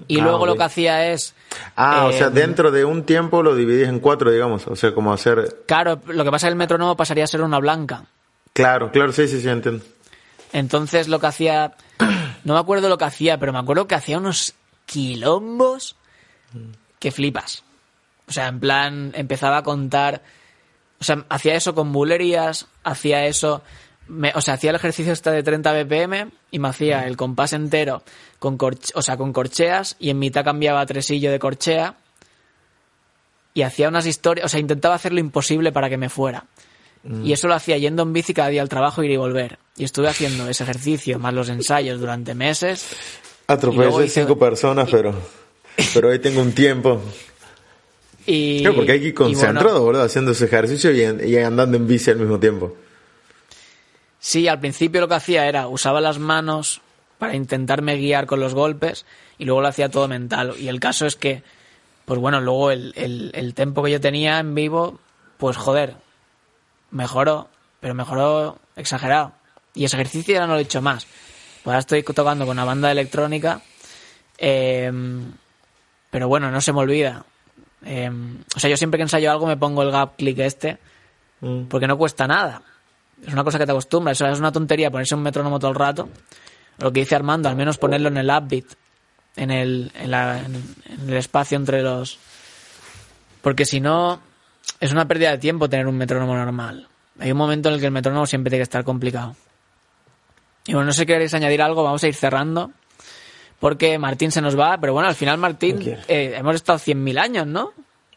Y 0.07 0.21
ah, 0.21 0.25
luego 0.25 0.45
lo 0.45 0.57
que 0.57 0.65
hacía 0.65 1.13
es... 1.13 1.35
Ah, 1.77 2.05
o 2.05 2.13
sea, 2.13 2.27
eh, 2.27 2.31
dentro 2.31 2.71
de 2.71 2.85
un 2.85 3.05
tiempo 3.05 3.43
lo 3.43 3.55
dividís 3.55 3.89
en 3.89 4.01
cuatro, 4.01 4.31
digamos. 4.31 4.67
O 4.67 4.77
sea, 4.77 4.93
como 4.95 5.13
hacer... 5.13 5.63
Claro, 5.67 6.01
lo 6.09 6.25
que 6.25 6.31
pasa 6.31 6.47
es 6.47 6.51
que 6.51 6.53
el 6.53 6.57
metrónomo 6.57 6.95
pasaría 6.95 7.25
a 7.25 7.27
ser 7.27 7.41
una 7.41 7.59
blanca. 7.59 8.05
Claro, 8.53 8.93
claro, 8.93 9.13
sí, 9.13 9.27
sí, 9.29 9.41
sí, 9.41 9.49
entiendo. 9.49 9.83
Entonces 10.53 11.09
lo 11.09 11.19
que 11.21 11.27
hacía... 11.27 11.75
No 12.45 12.55
me 12.55 12.61
acuerdo 12.61 12.89
lo 12.89 12.99
que 12.99 13.05
hacía, 13.05 13.39
pero 13.39 13.53
me 13.53 13.61
acuerdo 13.61 13.87
que 13.87 13.95
hacía 13.95 14.19
unos 14.19 14.55
quilombos 14.85 15.95
que 16.99 17.13
flipas. 17.13 17.63
O 18.27 18.33
sea, 18.33 18.49
en 18.49 18.59
plan, 18.59 19.13
empezaba 19.15 19.59
a 19.59 19.63
contar 19.63 20.23
o 21.03 21.05
sea, 21.05 21.25
hacía 21.31 21.57
eso 21.57 21.75
con 21.75 21.91
bulerías, 21.91 22.69
hacía 22.85 23.27
eso. 23.27 23.61
o 24.35 24.41
sea, 24.41 24.55
hacía 24.55 24.71
el 24.71 24.77
ejercicio 24.77 25.13
este 25.13 25.33
de 25.33 25.43
30 25.43 25.83
BPM 25.83 26.31
y 26.53 26.61
me 26.61 26.69
hacía 26.69 27.09
el 27.09 27.17
compás 27.17 27.55
entero 27.55 28.05
con, 28.39 28.57
o 28.95 29.03
sea, 29.03 29.17
con 29.17 29.33
corcheas 29.33 29.97
y 29.99 30.11
en 30.11 30.21
mitad 30.21 30.45
cambiaba 30.45 30.87
tresillo 30.87 31.33
de 31.33 31.41
corchea 31.41 31.97
y 33.53 33.63
hacía 33.63 33.89
unas 33.89 34.07
historias, 34.07 34.47
o 34.47 34.49
sea, 34.49 34.61
intentaba 34.61 34.95
hacer 34.95 35.13
lo 35.13 35.19
imposible 35.19 35.73
para 35.73 35.91
que 35.91 35.97
me 35.97 36.09
fuera. 36.09 36.45
Mm. 37.03 37.27
Y 37.27 37.33
eso 37.33 37.49
lo 37.49 37.55
hacía 37.55 37.79
yendo 37.79 38.05
en 38.05 38.13
bici 38.13 38.33
cada 38.33 38.51
día 38.51 38.63
al 38.63 38.69
trabajo, 38.69 39.03
ir 39.03 39.11
y 39.11 39.17
volver. 39.17 39.59
Y 39.77 39.83
estuve 39.83 40.07
haciendo 40.07 40.49
ese 40.49 40.63
ejercicio 40.63 41.19
más 41.19 41.35
los 41.35 41.49
ensayos 41.49 41.99
durante 41.99 42.37
meses. 42.37 42.95
Atropellé 43.49 44.09
cinco 44.09 44.39
personas, 44.39 44.89
pero, 44.89 45.13
pero 45.95 46.11
hoy 46.11 46.21
tengo 46.21 46.43
un 46.43 46.53
tiempo. 46.53 47.03
Y, 48.27 48.67
porque 48.69 48.93
hay 48.93 49.01
que 49.01 49.07
ir 49.09 49.15
concentrado, 49.15 49.91
Haciendo 50.01 50.31
ese 50.31 50.45
ejercicio 50.45 50.93
y, 50.93 51.37
andando 51.37 51.77
en 51.77 51.87
bici 51.87 52.11
al 52.11 52.19
mismo 52.19 52.39
tiempo. 52.39 52.77
Sí, 54.21 54.47
al 54.47 54.61
principio 54.61 55.01
lo 55.01 55.09
que 55.09 55.15
hacía 55.15 55.49
era 55.49 55.67
usaba 55.67 56.01
las 56.01 56.19
manos 56.19 56.81
para 57.19 57.35
intentarme 57.35 57.97
guiar 57.97 58.27
con 58.27 58.39
los 58.39 58.55
golpes 58.55 59.05
y 59.39 59.45
luego 59.45 59.61
lo 59.61 59.69
hacía 59.69 59.91
todo 59.91 60.07
mental. 60.07 60.55
Y 60.59 60.69
el 60.69 60.79
caso 60.79 61.07
es 61.07 61.17
que, 61.17 61.43
pues 62.05 62.21
bueno, 62.21 62.41
luego 62.41 62.71
el, 62.71 62.93
el, 62.97 63.33
el 63.35 63.55
tempo 63.55 63.83
que 63.83 63.91
yo 63.91 64.01
tenía 64.01 64.39
en 64.39 64.55
vivo, 64.55 65.01
pues 65.39 65.57
joder, 65.57 65.97
mejoró, 66.93 67.49
pero 67.81 67.95
mejoró 67.95 68.59
exagerado. 68.77 69.33
Y 69.75 69.85
ese 69.85 69.97
ejercicio 69.97 70.35
ya 70.35 70.47
no 70.47 70.53
lo 70.53 70.59
he 70.61 70.63
hecho 70.63 70.83
más. 70.83 71.07
Pues 71.63 71.73
ahora 71.73 71.79
estoy 71.79 72.03
tocando 72.03 72.45
con 72.45 72.57
una 72.57 72.65
banda 72.65 72.91
electrónica, 72.91 73.63
em, 74.39 75.33
pero 76.11 76.29
bueno, 76.29 76.51
no 76.51 76.61
se 76.61 76.73
me 76.73 76.81
olvida. 76.81 77.25
Em, 77.85 78.39
o 78.55 78.61
sea, 78.61 78.71
yo 78.71 78.77
siempre 78.77 78.99
que 78.99 79.03
ensayo 79.03 79.31
algo 79.31 79.47
me 79.47 79.57
pongo 79.57 79.83
el 79.83 79.91
gap 79.91 80.17
click 80.17 80.39
este, 80.39 80.79
mm. 81.41 81.65
porque 81.65 81.87
no 81.87 81.99
cuesta 81.99 82.27
nada 82.27 82.63
es 83.27 83.33
una 83.33 83.45
cosa 83.45 83.59
que 83.59 83.67
te 83.67 83.73
acostumbras. 83.73 84.17
Eso 84.17 84.27
es 84.27 84.39
una 84.39 84.53
tontería 84.53 84.91
ponerse 84.91 85.15
un 85.15 85.23
metrónomo 85.23 85.59
todo 85.59 85.71
el 85.71 85.77
rato. 85.77 86.09
Lo 86.79 86.93
que 86.93 87.01
dice 87.01 87.15
Armando, 87.15 87.49
al 87.49 87.57
menos 87.57 87.79
ponerlo 87.79 88.09
en 88.09 88.17
el 88.17 88.31
upbeat, 88.31 88.65
en 89.37 89.51
el, 89.51 89.93
en, 89.95 90.15
en 90.15 91.09
el 91.09 91.17
espacio 91.17 91.57
entre 91.57 91.83
los. 91.83 92.19
Porque 93.41 93.65
si 93.65 93.81
no, 93.81 94.21
es 94.81 94.93
una 94.93 95.07
pérdida 95.07 95.31
de 95.31 95.39
tiempo 95.39 95.69
tener 95.69 95.87
un 95.87 95.97
metrónomo 95.97 96.35
normal. 96.35 96.89
Hay 97.19 97.31
un 97.31 97.39
momento 97.39 97.69
en 97.69 97.77
el 97.77 97.81
que 97.81 97.87
el 97.87 97.93
metrónomo 97.93 98.27
siempre 98.27 98.51
tiene 98.51 98.61
que 98.61 98.65
estar 98.65 98.85
complicado. 98.85 99.37
Y 100.67 100.73
bueno, 100.73 100.87
no 100.87 100.93
sé 100.93 101.01
si 101.01 101.07
queréis 101.07 101.35
añadir 101.35 101.61
algo, 101.63 101.83
vamos 101.83 102.03
a 102.03 102.09
ir 102.09 102.15
cerrando. 102.15 102.71
Porque 103.63 103.97
Martín 103.97 104.33
se 104.33 104.41
nos 104.41 104.59
va, 104.59 104.77
pero 104.81 104.93
bueno, 104.93 105.09
al 105.09 105.15
final 105.15 105.39
Martín, 105.39 105.97
eh, 106.09 106.35
hemos 106.37 106.57
estado 106.57 106.81
100.000 106.81 107.17
años, 107.17 107.47
¿no? 107.47 107.73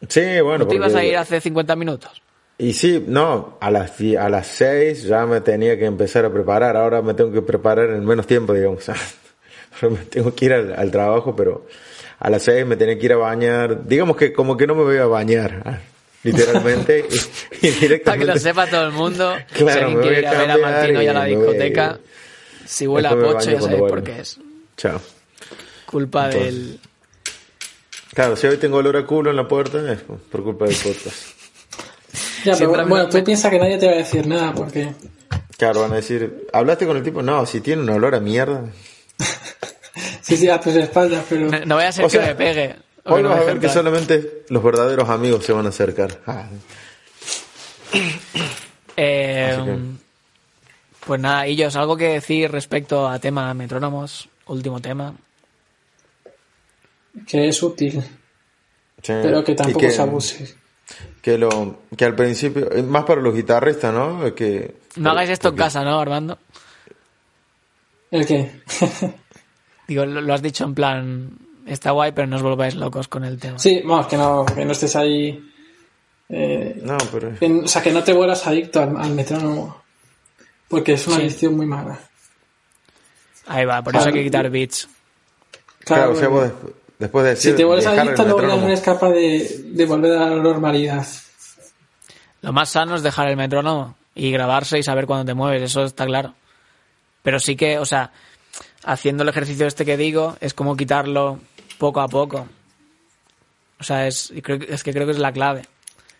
Sí, 0.08 0.40
bueno. 0.40 0.64
¿Tú 0.64 0.70
te 0.70 0.74
ibas 0.74 0.92
a 0.96 1.04
ir 1.04 1.16
hace 1.16 1.40
50 1.40 1.76
minutos? 1.76 2.20
Y 2.58 2.72
sí, 2.72 3.04
no, 3.06 3.56
a 3.60 3.70
las, 3.70 3.92
a 4.18 4.28
las 4.28 4.48
seis 4.48 5.04
ya 5.04 5.24
me 5.24 5.40
tenía 5.42 5.78
que 5.78 5.84
empezar 5.84 6.24
a 6.24 6.32
preparar, 6.32 6.76
ahora 6.76 7.00
me 7.00 7.14
tengo 7.14 7.30
que 7.30 7.42
preparar 7.42 7.90
en 7.90 8.04
menos 8.04 8.26
tiempo, 8.26 8.54
digamos. 8.54 8.90
me 9.82 9.98
tengo 10.10 10.34
que 10.34 10.46
ir 10.46 10.52
al, 10.52 10.90
trabajo, 10.90 11.36
pero 11.36 11.64
a 12.18 12.28
las 12.28 12.42
seis 12.42 12.66
me 12.66 12.74
tenía 12.74 12.98
que 12.98 13.06
ir 13.06 13.12
a 13.12 13.18
bañar, 13.18 13.86
digamos 13.86 14.16
que 14.16 14.32
como 14.32 14.56
que 14.56 14.66
no 14.66 14.74
me 14.74 14.82
voy 14.82 14.98
a 14.98 15.06
bañar, 15.06 15.62
ah, 15.64 15.78
literalmente 16.24 17.06
y, 17.62 17.68
directamente. 17.68 17.98
Para 18.00 18.18
que 18.18 18.24
lo 18.24 18.36
sepa 18.36 18.66
todo 18.66 18.84
el 18.84 18.92
mundo, 18.92 19.32
claro, 19.52 19.78
si 19.78 19.84
alguien 19.84 20.00
quiere 20.00 20.18
ir 20.18 20.26
a 20.26 20.32
ver 20.32 20.50
a 20.50 20.58
Martino 20.58 21.02
y 21.02 21.06
a 21.06 21.12
la 21.12 21.24
discoteca, 21.24 22.00
si 22.64 22.88
huele 22.88 23.06
a 23.06 23.10
pocho 23.12 23.48
ya 23.48 23.60
sabéis 23.60 23.82
por 23.82 24.02
qué 24.02 24.18
es. 24.18 24.40
Chao. 24.76 25.00
Culpa 25.96 26.28
del... 26.28 26.78
Claro, 28.12 28.36
si 28.36 28.46
hoy 28.46 28.58
tengo 28.58 28.76
olor 28.76 28.98
a 28.98 29.06
culo 29.06 29.30
en 29.30 29.36
la 29.36 29.48
puerta 29.48 29.90
es 29.90 30.02
por 30.02 30.42
culpa 30.42 30.66
del 30.66 30.76
podcast 30.76 31.34
bueno, 32.86 33.08
tú 33.08 33.24
piensas 33.24 33.50
que 33.50 33.58
nadie 33.58 33.78
te 33.78 33.86
va 33.86 33.92
a 33.92 33.96
decir 33.96 34.26
nada 34.26 34.52
porque... 34.52 34.92
Claro, 35.56 35.80
van 35.80 35.92
a 35.92 35.96
decir, 35.96 36.48
¿hablaste 36.52 36.86
con 36.86 36.98
el 36.98 37.02
tipo? 37.02 37.22
No, 37.22 37.46
si 37.46 37.62
tiene 37.62 37.80
un 37.80 37.88
olor 37.88 38.14
a 38.14 38.20
mierda. 38.20 38.66
sí, 40.20 40.36
sí, 40.36 40.50
a 40.50 40.60
tus 40.60 40.76
espaldas, 40.76 41.24
pero... 41.30 41.48
No, 41.64 41.76
voy 41.76 41.84
a 41.84 41.92
ser 41.92 42.06
que 42.08 42.18
me 42.18 42.34
pegue. 42.34 42.76
Hoy 43.04 43.22
vas 43.22 43.40
a 43.40 43.44
ver 43.44 43.58
que 43.58 43.70
solamente 43.70 44.44
los 44.50 44.62
verdaderos 44.62 45.08
amigos 45.08 45.46
se 45.46 45.54
van 45.54 45.64
a 45.64 45.70
acercar. 45.70 46.20
Ah. 46.26 46.46
Eh, 48.98 49.78
pues 51.06 51.20
nada, 51.20 51.44
ellos, 51.44 51.76
¿algo 51.76 51.98
que 51.98 52.08
decir 52.08 52.50
respecto 52.50 53.06
a 53.06 53.18
tema 53.18 53.52
metrónomos? 53.52 54.30
Último 54.46 54.80
tema. 54.80 55.12
Que 57.24 57.48
es 57.48 57.62
útil. 57.62 58.02
pero 59.02 59.44
que 59.44 59.54
tampoco 59.54 59.90
se 59.90 60.02
abuse. 60.02 60.54
que 61.22 61.38
lo 61.38 61.80
que 61.96 62.04
al 62.04 62.14
principio 62.14 62.68
más 62.84 63.04
para 63.04 63.20
los 63.20 63.34
guitarristas 63.34 63.92
no 63.92 64.34
que 64.34 64.76
no 64.96 65.10
hagáis 65.10 65.30
esto 65.30 65.48
en 65.48 65.56
casa 65.56 65.82
no 65.82 65.98
Armando 65.98 66.38
el 68.10 68.26
qué 68.26 68.62
digo 69.88 70.06
lo, 70.06 70.32
has 70.32 70.42
dicho 70.42 70.64
en 70.64 70.74
plan 70.74 71.30
está 71.66 71.90
guay 71.90 72.12
pero 72.12 72.26
no 72.28 72.36
os 72.36 72.42
volváis 72.42 72.74
locos 72.74 73.08
con 73.08 73.24
el 73.24 73.38
tema. 73.38 73.58
Sí 73.58 73.82
vamos 73.84 74.06
que 74.06 74.16
no 74.16 74.44
que 74.46 74.64
no 74.64 74.72
estés 74.72 74.94
ahí 74.94 75.52
eh, 76.28 76.80
no 76.82 76.96
pero 77.12 77.32
o 77.64 77.68
sea 77.68 77.82
que 77.82 77.92
no 77.92 78.04
te 78.04 78.12
vuelvas 78.12 78.46
adicto 78.46 78.80
al, 78.80 79.10
metrónomo 79.10 79.82
porque 80.68 80.94
es 80.94 81.06
una 81.06 81.16
adicción 81.16 81.56
muy 81.56 81.66
mala. 81.66 81.98
Ahí 83.46 83.64
va 83.64 83.82
por 83.82 83.94
eso 83.94 84.08
hay 84.08 84.14
que 84.14 84.24
quitar 84.24 84.50
beats. 84.50 84.88
Claro, 85.84 86.12
o 86.12 86.16
sea, 86.16 86.28
Después 86.98 87.24
de 87.26 87.36
Si 87.36 87.52
te 87.52 87.64
vuelves 87.64 87.86
adicto, 87.86 88.24
no 88.24 88.66
eres 88.66 88.80
capaz 88.80 89.10
de, 89.10 89.64
de 89.72 89.86
volver 89.86 90.12
a 90.12 90.30
la 90.30 90.36
normalidad. 90.36 91.06
Lo 92.40 92.52
más 92.52 92.70
sano 92.70 92.94
es 92.94 93.02
dejar 93.02 93.28
el 93.28 93.36
metrónomo 93.36 93.96
y 94.14 94.30
grabarse 94.30 94.78
y 94.78 94.82
saber 94.82 95.06
cuándo 95.06 95.24
te 95.24 95.34
mueves, 95.34 95.62
eso 95.62 95.84
está 95.84 96.06
claro. 96.06 96.34
Pero 97.22 97.38
sí 97.38 97.56
que, 97.56 97.78
o 97.78 97.84
sea, 97.84 98.12
haciendo 98.84 99.24
el 99.24 99.28
ejercicio 99.28 99.66
este 99.66 99.84
que 99.84 99.96
digo, 99.96 100.36
es 100.40 100.54
como 100.54 100.76
quitarlo 100.76 101.40
poco 101.78 102.00
a 102.00 102.08
poco. 102.08 102.46
O 103.78 103.84
sea, 103.84 104.06
es, 104.06 104.32
creo, 104.42 104.58
es 104.68 104.82
que 104.82 104.92
creo 104.92 105.06
que 105.06 105.12
es 105.12 105.18
la 105.18 105.32
clave. 105.32 105.62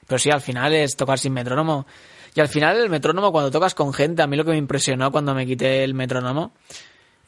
Pero 0.06 0.18
sí, 0.18 0.30
al 0.30 0.40
final 0.40 0.74
es 0.74 0.96
tocar 0.96 1.18
sin 1.18 1.32
metrónomo. 1.32 1.86
Y 2.34 2.40
al 2.40 2.48
final 2.48 2.76
el 2.76 2.90
metrónomo, 2.90 3.32
cuando 3.32 3.50
tocas 3.50 3.74
con 3.74 3.94
gente, 3.94 4.20
a 4.22 4.26
mí 4.26 4.36
lo 4.36 4.44
que 4.44 4.50
me 4.50 4.58
impresionó 4.58 5.10
cuando 5.10 5.34
me 5.34 5.46
quité 5.46 5.84
el 5.84 5.94
metrónomo, 5.94 6.52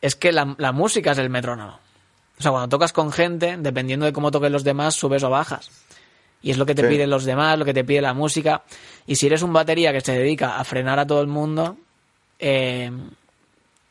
es 0.03 0.17
que 0.17 0.33
la, 0.33 0.55
la 0.59 0.73
música 0.73 1.13
es 1.13 1.19
el 1.19 1.31
metrónomo. 1.31 1.79
O 2.39 2.43
sea, 2.43 2.53
cuando 2.53 2.69
tocas 2.69 2.93
con 2.93 3.11
gente, 3.11 3.57
dependiendo 3.59 4.07
de 4.07 4.13
cómo 4.13 4.31
toquen 4.31 4.53
los 4.53 4.63
demás, 4.63 4.95
subes 4.95 5.25
o 5.25 5.31
bajas. 5.31 5.71
Y 6.41 6.53
es 6.53 6.59
lo 6.59 6.67
que 6.67 6.75
te 6.75 6.85
piden 6.85 7.11
los 7.11 7.25
demás, 7.25 7.59
lo 7.59 7.65
que 7.65 7.75
te 7.75 7.83
pide 7.83 8.01
la 8.01 8.15
música. 8.15 8.63
Y 9.07 9.17
si 9.17 9.27
eres 9.27 9.43
un 9.43 9.53
batería 9.53 9.93
que 9.93 10.01
se 10.01 10.13
dedica 10.13 10.57
a 10.57 10.65
frenar 10.65 11.01
a 11.01 11.07
todo 11.07 11.21
el 11.21 11.27
mundo, 11.27 11.77
eh, 12.39 12.93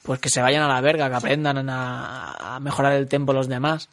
pues 0.04 0.22
que 0.22 0.30
se 0.30 0.42
vayan 0.42 0.64
a 0.64 0.68
la 0.70 0.80
verga, 0.80 1.10
que 1.10 1.16
aprendan 1.16 1.70
a, 1.70 2.58
mejorar 2.62 2.94
el 2.94 3.10
tempo 3.10 3.34
los 3.34 3.50
demás. 3.50 3.90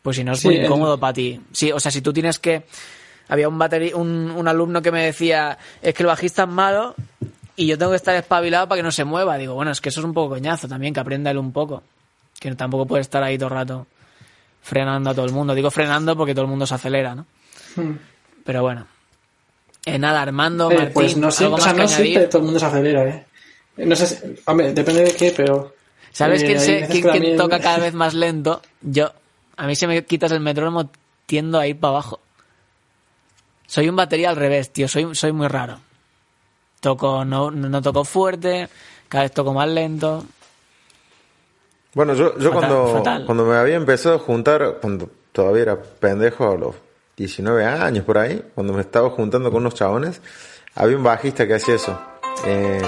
Pues 0.00 0.16
si 0.16 0.24
no 0.24 0.32
es 0.32 0.42
muy 0.46 0.56
incómodo 0.56 0.98
para 0.98 1.12
ti. 1.12 1.38
Sí, 1.52 1.70
o 1.70 1.78
sea, 1.78 1.92
si 1.92 2.00
tú 2.00 2.12
tienes 2.12 2.38
que. 2.38 2.64
Había 3.28 3.50
un, 3.50 3.58
batería, 3.58 3.94
un, 3.94 4.30
un 4.30 4.48
alumno 4.48 4.80
que 4.80 4.90
me 4.90 5.04
decía: 5.04 5.58
es 5.82 5.92
que 5.92 6.02
el 6.02 6.06
bajista 6.06 6.44
es 6.44 6.48
malo 6.48 6.94
y 7.54 7.66
yo 7.66 7.76
tengo 7.76 7.90
que 7.90 7.96
estar 7.96 8.14
espabilado 8.14 8.66
para 8.66 8.78
que 8.78 8.82
no 8.82 8.92
se 8.92 9.04
mueva. 9.04 9.36
Digo, 9.36 9.52
bueno, 9.52 9.72
es 9.72 9.82
que 9.82 9.90
eso 9.90 10.00
es 10.00 10.06
un 10.06 10.14
poco 10.14 10.36
coñazo 10.36 10.68
también, 10.68 10.94
que 10.94 11.00
aprenda 11.00 11.30
él 11.30 11.36
un 11.36 11.52
poco 11.52 11.82
que 12.38 12.54
tampoco 12.54 12.86
puede 12.86 13.02
estar 13.02 13.22
ahí 13.22 13.36
todo 13.36 13.48
el 13.48 13.54
rato 13.54 13.86
frenando 14.62 15.10
a 15.10 15.14
todo 15.14 15.26
el 15.26 15.32
mundo. 15.32 15.54
Digo 15.54 15.70
frenando 15.70 16.16
porque 16.16 16.34
todo 16.34 16.44
el 16.44 16.50
mundo 16.50 16.66
se 16.66 16.74
acelera, 16.74 17.14
¿no? 17.14 17.26
Hmm. 17.76 17.96
Pero 18.44 18.62
bueno. 18.62 18.86
Eh, 19.84 19.98
nada, 19.98 20.22
Armando, 20.22 20.70
eh, 20.70 20.90
pues 20.92 21.16
no 21.16 21.30
sé, 21.30 21.46
o 21.46 21.58
sea, 21.58 21.72
no 21.72 21.88
siempre 21.88 22.26
todo 22.26 22.38
el 22.40 22.44
mundo 22.44 22.60
se 22.60 22.66
acelera, 22.66 23.08
¿eh? 23.08 23.26
No 23.78 23.96
sé, 23.96 24.36
hombre, 24.44 24.72
depende 24.74 25.04
de 25.04 25.14
qué, 25.14 25.32
pero... 25.34 25.74
¿Sabes 26.10 26.42
eh, 26.42 26.86
quién, 26.90 27.36
toca 27.36 27.60
cada 27.60 27.78
vez 27.84 27.94
más 27.94 28.12
lento? 28.12 28.60
Yo, 28.82 29.12
a 29.56 29.66
mí 29.66 29.76
si 29.76 29.86
me 29.86 30.04
quitas 30.04 30.32
el 30.32 30.40
metrónomo 30.40 30.90
tiendo 31.26 31.58
a 31.58 31.66
ir 31.66 31.78
para 31.78 31.92
abajo. 31.92 32.20
Soy 33.66 33.88
un 33.88 33.96
batería 33.96 34.30
al 34.30 34.36
revés, 34.36 34.72
tío, 34.72 34.88
soy, 34.88 35.14
soy 35.14 35.32
muy 35.32 35.48
raro. 35.48 35.80
Toco, 36.80 37.24
no, 37.24 37.50
no 37.50 37.82
toco 37.82 38.04
fuerte, 38.04 38.68
cada 39.08 39.24
vez 39.24 39.32
toco 39.32 39.54
más 39.54 39.68
lento. 39.68 40.24
Bueno, 41.94 42.14
yo, 42.14 42.38
yo 42.38 42.52
cuando, 42.52 43.02
cuando 43.24 43.44
me 43.44 43.56
había 43.56 43.76
empezado 43.76 44.16
a 44.16 44.18
juntar, 44.18 44.78
cuando 44.80 45.10
todavía 45.32 45.62
era 45.62 45.82
pendejo, 45.82 46.50
a 46.50 46.56
los 46.56 46.74
19 47.16 47.64
años 47.64 48.04
por 48.04 48.18
ahí, 48.18 48.42
cuando 48.54 48.72
me 48.72 48.82
estaba 48.82 49.10
juntando 49.10 49.50
con 49.50 49.62
unos 49.62 49.74
chabones, 49.74 50.20
había 50.74 50.96
un 50.96 51.02
bajista 51.02 51.46
que 51.46 51.54
hacía 51.54 51.74
eso. 51.74 51.98
Eh, 52.44 52.80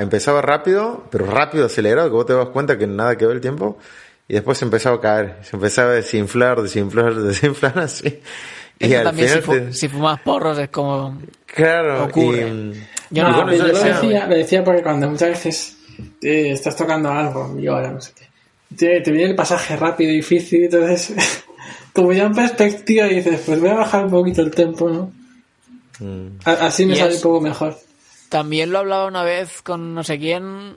empezaba 0.00 0.42
rápido, 0.42 1.04
pero 1.10 1.26
rápido, 1.26 1.66
acelerado, 1.66 2.08
que 2.08 2.14
vos 2.14 2.26
te 2.26 2.32
das 2.32 2.48
cuenta 2.48 2.76
que 2.76 2.86
nada 2.86 3.16
quedó 3.16 3.30
el 3.30 3.40
tiempo, 3.40 3.78
y 4.26 4.34
después 4.34 4.58
se 4.58 4.64
empezaba 4.64 4.96
a 4.96 5.00
caer, 5.00 5.36
se 5.42 5.56
empezaba 5.56 5.90
a 5.90 5.94
desinflar, 5.94 6.62
desinflar, 6.62 7.14
desinflar 7.22 7.78
así. 7.78 8.20
y 8.78 8.94
al 8.94 9.04
también 9.04 9.42
final 9.42 9.74
si, 9.74 9.88
fumas 9.88 10.20
porros 10.20 10.58
es 10.58 10.70
como 10.70 11.20
claro 11.44 12.04
ocurre. 12.04 12.72
yo, 13.10 13.24
no, 13.24 13.52
yo 13.52 13.66
lo, 13.66 13.82
decía, 13.82 14.26
lo 14.26 14.34
decía 14.34 14.64
porque 14.64 14.82
cuando 14.82 15.10
muchas 15.10 15.28
veces 15.30 15.76
eh, 16.22 16.52
estás 16.52 16.76
tocando 16.76 17.10
algo 17.10 17.58
y 17.58 17.66
ahora 17.66 17.90
no 17.90 18.00
sé 18.00 18.12
qué 18.14 18.29
te, 18.76 19.00
viene 19.00 19.30
el 19.30 19.36
pasaje 19.36 19.76
rápido 19.76 20.12
y 20.12 20.16
difícil, 20.16 20.64
entonces, 20.64 21.14
como 21.92 22.12
ya 22.12 22.24
en 22.24 22.34
perspectiva 22.34 23.06
dices, 23.06 23.42
pues 23.44 23.60
voy 23.60 23.70
a 23.70 23.74
bajar 23.74 24.04
un 24.04 24.10
poquito 24.10 24.42
el 24.42 24.50
tempo, 24.50 24.88
¿no? 24.88 25.12
Mm. 25.98 26.38
Así 26.44 26.86
me 26.86 26.96
sale 26.96 27.16
un 27.16 27.20
poco 27.20 27.40
mejor. 27.40 27.78
También 28.28 28.70
lo 28.70 28.78
hablaba 28.78 29.06
una 29.06 29.22
vez 29.22 29.60
con 29.62 29.94
no 29.94 30.04
sé 30.04 30.18
quién, 30.18 30.76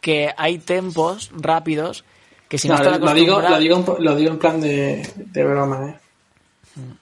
que 0.00 0.32
hay 0.36 0.58
tempos 0.58 1.30
rápidos 1.32 2.04
que 2.48 2.58
si 2.58 2.66
no, 2.66 2.78
no 2.78 2.98
lo, 2.98 3.14
digo, 3.14 3.40
lo, 3.40 3.58
digo, 3.58 3.96
lo 4.00 4.16
digo 4.16 4.30
en 4.30 4.38
plan 4.38 4.60
de, 4.60 5.06
de 5.16 5.44
broma, 5.44 5.90
¿eh? 5.90 5.98
Mm. 6.76 6.92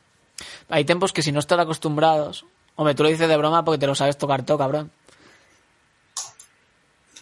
Hay 0.69 0.85
tempos 0.85 1.13
que 1.13 1.23
si 1.23 1.31
no 1.31 1.39
están 1.39 1.61
acostumbrados, 1.61 2.45
hombre, 2.75 2.95
tú 2.95 3.05
lo 3.05 3.09
dices 3.09 3.29
de 3.29 3.37
broma 3.37 3.65
porque 3.65 3.79
te 3.79 3.87
lo 3.87 3.95
sabes 3.95 4.19
tocar 4.19 4.45
todo, 4.45 4.59
cabrón. 4.59 4.91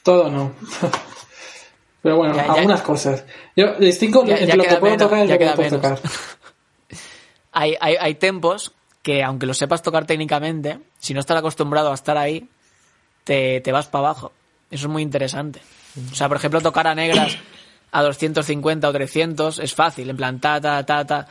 Todo 0.03 0.31
no. 0.31 0.53
Pero 2.05 2.19
bueno, 2.19 2.39
algunas 2.39 2.83
cosas. 2.83 3.25
Yo 3.57 3.77
distingo 3.77 4.27
entre 4.29 4.59
lo 4.59 4.65
que 4.65 4.77
puedo 4.77 4.95
tocar 4.99 5.25
y 5.25 5.29
lo 5.29 5.39
que 5.39 5.47
no 5.47 5.55
puedo 5.55 5.71
tocar. 5.71 5.99
hay, 7.53 7.75
hay, 7.81 7.97
hay 7.99 8.15
tempos 8.17 8.73
que, 9.03 9.23
aunque 9.23 9.47
lo 9.47 9.55
sepas 9.55 9.81
tocar 9.81 10.05
técnicamente, 10.05 10.81
si 10.99 11.15
no 11.15 11.21
estás 11.21 11.39
acostumbrado 11.39 11.91
a 11.91 11.95
estar 11.95 12.19
ahí, 12.19 12.47
te, 13.25 13.63
te 13.63 13.73
vas 13.73 13.87
para 13.87 14.09
abajo. 14.09 14.33
Eso 14.71 14.87
es 14.87 14.93
muy 14.93 15.01
interesante. 15.01 15.63
O 16.13 16.15
sea, 16.15 16.29
por 16.29 16.37
ejemplo, 16.37 16.61
tocar 16.61 16.87
a 16.87 16.95
negras 16.95 17.39
a 17.91 18.03
250 18.03 18.87
o 18.87 18.93
300 18.93 19.59
es 19.61 19.75
fácil, 19.75 20.11
en 20.11 20.17
plan 20.19 20.41
ta, 20.41 20.61
ta, 20.61 20.85
ta, 20.85 21.07
ta. 21.07 21.27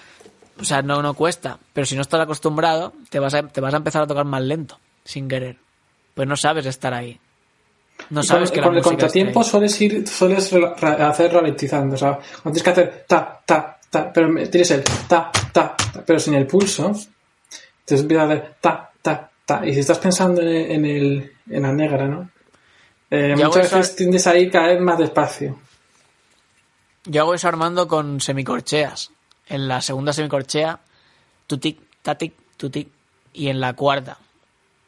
O 0.60 0.66
sea, 0.66 0.82
no, 0.82 1.04
no 1.04 1.14
cuesta. 1.14 1.60
Pero 1.72 1.86
si 1.86 1.96
no 1.96 2.02
estás 2.02 2.22
acostumbrado, 2.22 2.94
te 3.12 3.20
vas, 3.20 3.36
a, 3.36 3.48
te 3.48 3.62
vas 3.62 3.76
a 3.76 3.78
empezar 3.78 4.02
a 4.02 4.08
tocar 4.08 4.26
más 4.26 4.42
lento, 4.42 4.80
sin 5.06 5.28
querer. 5.28 5.58
Pues 6.16 6.28
no 6.28 6.36
sabes 6.36 6.66
estar 6.66 6.96
ahí. 6.96 7.20
No 8.10 8.24
sabes 8.24 8.52
que 8.52 8.62
con 8.62 8.76
el 8.76 8.84
contratiempo 8.84 9.44
sueles 9.44 9.80
ir, 9.82 10.08
sueles 10.08 10.52
hacer 10.54 11.34
ralentizando. 11.34 11.96
O 11.96 11.98
sea, 11.98 12.20
cuando 12.42 12.60
tienes 12.60 12.64
que 12.64 12.70
hacer 12.70 13.06
ta, 13.08 13.42
ta, 13.46 13.80
ta, 13.90 14.12
pero 14.12 14.34
tienes 14.50 14.72
el 14.72 14.84
ta, 14.84 15.32
ta, 15.32 15.76
ta 15.76 16.04
pero 16.06 16.20
sin 16.20 16.34
el 16.36 16.48
pulso, 16.48 16.92
te 17.86 17.96
empieza 17.96 18.24
a 18.24 18.26
hacer 18.26 18.56
ta, 18.60 18.92
ta, 19.02 19.30
ta. 19.46 19.66
Y 19.66 19.74
si 19.74 19.80
estás 19.80 20.00
pensando 20.00 20.42
en, 20.42 20.86
el, 20.86 21.34
en 21.50 21.62
la 21.62 21.72
negra, 21.72 22.08
¿no? 22.08 22.30
Eh, 23.10 23.36
muchas 23.36 23.72
veces 23.72 23.96
tiendes 23.96 24.26
ahí 24.28 24.50
caer 24.50 24.80
más 24.82 24.98
despacio. 24.98 25.60
Yo 27.06 27.22
hago 27.22 27.34
eso 27.34 27.48
armando 27.48 27.88
con 27.88 28.22
semicorcheas. 28.22 29.12
En 29.48 29.68
la 29.68 29.82
segunda 29.82 30.14
semicorchea, 30.14 30.80
tutic, 31.48 31.80
tatic, 32.02 32.34
tutic. 32.58 32.88
Y 33.34 33.50
en 33.50 33.60
la 33.60 33.74
cuarta. 33.74 34.18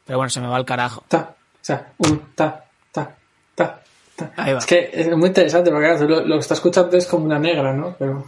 Pero 0.06 0.18
bueno, 0.18 0.30
se 0.30 0.40
me 0.40 0.46
va 0.46 0.56
el 0.56 0.64
carajo. 0.64 1.04
Ta, 1.08 1.34
o 1.38 1.64
sea, 1.64 1.92
un, 1.98 2.32
ta, 2.34 2.46
ta, 2.46 2.46
ta, 2.46 2.54
ta. 2.54 2.65
Ahí 4.36 4.52
va. 4.52 4.58
Es 4.58 4.66
que 4.66 4.90
es 4.92 5.16
muy 5.16 5.28
interesante 5.28 5.70
porque 5.70 6.06
lo, 6.06 6.24
lo, 6.24 6.34
que 6.34 6.40
está 6.40 6.54
escuchando 6.54 6.96
es 6.96 7.06
como 7.06 7.24
una 7.24 7.38
negra, 7.38 7.72
¿no? 7.72 7.94
Pero. 7.98 8.26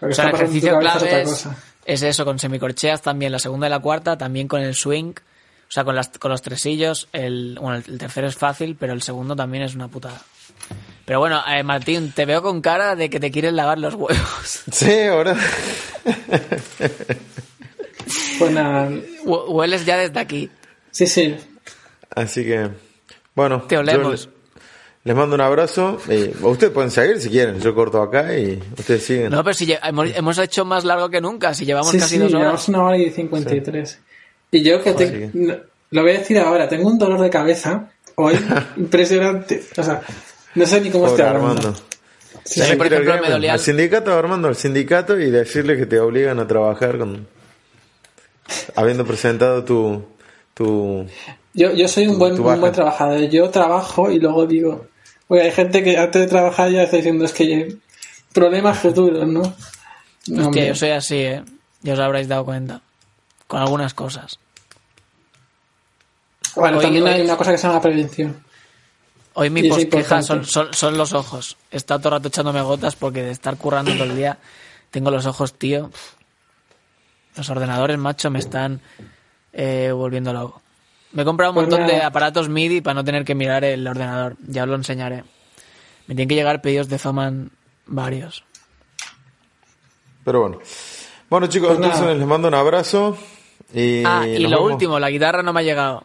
o 0.00 0.12
sea, 0.12 0.28
el 0.28 0.34
ejercicio 0.34 0.78
clave 0.78 1.22
es, 1.22 1.48
es, 1.84 2.02
eso, 2.02 2.24
con 2.24 2.38
semicorcheas 2.38 3.02
también, 3.02 3.32
la 3.32 3.38
segunda 3.38 3.66
y 3.66 3.70
la 3.70 3.78
cuarta, 3.78 4.18
también 4.18 4.48
con 4.48 4.60
el 4.60 4.74
swing. 4.74 5.14
O 5.68 5.72
sea, 5.72 5.82
con, 5.84 5.96
las, 5.96 6.10
con 6.10 6.30
los 6.30 6.42
tresillos, 6.42 7.08
el, 7.12 7.58
bueno, 7.60 7.82
el 7.84 7.98
tercero 7.98 8.28
es 8.28 8.36
fácil, 8.36 8.76
pero 8.78 8.92
el 8.92 9.02
segundo 9.02 9.34
también 9.34 9.64
es 9.64 9.74
una 9.74 9.88
putada. 9.88 10.20
Pero 11.04 11.18
bueno, 11.20 11.42
eh, 11.48 11.62
Martín, 11.62 12.12
te 12.12 12.24
veo 12.24 12.42
con 12.42 12.60
cara 12.60 12.96
de 12.96 13.10
que 13.10 13.18
te 13.18 13.30
quieres 13.30 13.52
lavar 13.52 13.78
los 13.78 13.94
huevos. 13.94 14.64
Sí, 14.72 15.02
ahora. 15.02 15.36
pues 18.38 18.52
nada. 18.52 18.90
Hueles 19.24 19.86
ya 19.86 19.96
desde 19.96 20.18
aquí. 20.20 20.50
Sí, 20.90 21.06
sí. 21.06 21.36
Así 22.14 22.44
que, 22.44 22.70
bueno. 23.34 23.62
Te 23.62 23.78
olemos. 23.78 24.28
Les 25.06 25.14
mando 25.14 25.36
un 25.36 25.40
abrazo. 25.40 25.98
Eh, 26.08 26.34
ustedes 26.42 26.72
pueden 26.72 26.90
seguir 26.90 27.20
si 27.20 27.30
quieren. 27.30 27.60
Yo 27.60 27.76
corto 27.76 28.02
acá 28.02 28.36
y 28.36 28.60
ustedes 28.76 29.04
siguen. 29.04 29.30
No, 29.30 29.44
pero 29.44 29.54
si 29.54 29.72
hemos, 29.80 30.38
hecho 30.38 30.64
más 30.64 30.84
largo 30.84 31.08
que 31.08 31.20
nunca. 31.20 31.54
Si 31.54 31.64
llevamos 31.64 31.92
casi 31.92 32.18
dos 32.18 32.32
horas. 32.32 32.40
Llevamos 32.40 32.68
una 32.68 32.82
hora 32.82 32.98
y 32.98 33.10
cincuenta 33.10 33.54
Y 34.50 34.62
yo 34.64 34.82
que 34.82 34.94
te, 34.94 35.30
lo 35.90 36.02
voy 36.02 36.10
a 36.10 36.18
decir 36.18 36.36
ahora. 36.40 36.68
Tengo 36.68 36.88
un 36.88 36.98
dolor 36.98 37.20
de 37.20 37.30
cabeza 37.30 37.88
hoy 38.16 38.34
impresionante. 38.76 39.62
O 39.76 39.82
sea, 39.84 40.02
no 40.56 40.66
sé 40.66 40.80
ni 40.80 40.90
cómo 40.90 41.06
está 41.06 41.30
Armando. 41.30 41.72
Sí, 42.42 42.62
por 42.76 42.88
ejemplo, 42.88 43.20
me 43.22 43.30
dolía... 43.30 43.52
Al 43.52 43.60
sindicato, 43.60 44.12
Armando, 44.12 44.48
al 44.48 44.56
sindicato 44.56 45.20
y 45.20 45.30
decirle 45.30 45.76
que 45.76 45.86
te 45.86 46.00
obligan 46.00 46.40
a 46.40 46.48
trabajar 46.48 46.98
con... 46.98 47.28
Habiendo 48.74 49.06
presentado 49.06 49.62
tu... 49.62 50.04
tu 50.52 51.06
yo, 51.54 51.72
yo 51.74 51.86
soy 51.86 52.08
un, 52.08 52.18
buen, 52.18 52.34
un 52.40 52.60
buen 52.60 52.72
trabajador. 52.72 53.20
Yo 53.30 53.50
trabajo 53.50 54.10
y 54.10 54.18
luego 54.18 54.46
digo... 54.46 54.88
Oye, 55.28 55.42
hay 55.42 55.52
gente 55.52 55.82
que 55.82 55.98
antes 55.98 56.22
de 56.22 56.28
trabajar 56.28 56.70
ya 56.70 56.84
está 56.84 56.96
diciendo 56.96 57.24
es 57.24 57.32
que 57.32 57.76
problemas 58.32 58.78
futuros, 58.78 59.26
¿no? 59.26 59.54
no 60.28 60.42
es 60.42 60.48
que 60.48 60.66
yo 60.68 60.74
soy 60.74 60.90
así, 60.90 61.16
¿eh? 61.16 61.42
Ya 61.82 61.94
os 61.94 61.98
habréis 62.00 62.28
dado 62.28 62.44
cuenta. 62.44 62.80
Con 63.46 63.60
algunas 63.60 63.94
cosas. 63.94 64.38
Bueno, 66.56 66.80
también 66.80 67.06
hay 67.06 67.20
una 67.20 67.36
cosa 67.36 67.52
que 67.52 67.58
se 67.58 67.66
llama 67.66 67.80
prevención. 67.80 68.44
Hoy 69.34 69.50
mi 69.50 69.68
posqueja 69.68 70.22
son, 70.22 70.44
son, 70.44 70.96
los 70.96 71.12
ojos. 71.12 71.58
He 71.70 71.76
estado 71.76 72.00
todo 72.00 72.08
el 72.08 72.20
rato 72.20 72.28
echándome 72.28 72.62
gotas 72.62 72.96
porque 72.96 73.22
de 73.22 73.30
estar 73.30 73.56
currando 73.56 73.92
todo 73.92 74.04
el 74.04 74.16
día 74.16 74.38
tengo 74.90 75.10
los 75.10 75.26
ojos, 75.26 75.52
tío. 75.54 75.90
Los 77.36 77.50
ordenadores, 77.50 77.98
macho, 77.98 78.30
me 78.30 78.38
están 78.38 78.80
eh, 79.52 79.90
volviendo 79.92 80.32
loco. 80.32 80.62
Me 81.16 81.22
he 81.22 81.24
comprado 81.24 81.52
un 81.52 81.54
pues 81.54 81.68
montón 81.68 81.86
de 81.86 82.02
aparatos 82.02 82.50
MIDI 82.50 82.82
para 82.82 82.92
no 82.92 83.02
tener 83.02 83.24
que 83.24 83.34
mirar 83.34 83.64
el 83.64 83.88
ordenador. 83.88 84.36
Ya 84.46 84.64
os 84.64 84.68
lo 84.68 84.74
enseñaré. 84.74 85.24
Me 86.06 86.14
tienen 86.14 86.28
que 86.28 86.34
llegar 86.34 86.60
pedidos 86.60 86.90
de 86.90 86.98
Zoman 86.98 87.52
varios. 87.86 88.44
Pero 90.26 90.42
bueno. 90.42 90.58
Bueno, 91.30 91.46
chicos, 91.46 91.74
pues 91.74 91.88
entonces 91.88 92.18
les 92.18 92.26
mando 92.26 92.48
un 92.48 92.54
abrazo. 92.54 93.16
Y 93.72 94.04
ah, 94.04 94.28
y 94.28 94.46
lo 94.46 94.62
último, 94.62 94.98
la 94.98 95.08
guitarra 95.08 95.42
no 95.42 95.54
me 95.54 95.60
ha 95.60 95.62
llegado. 95.62 96.04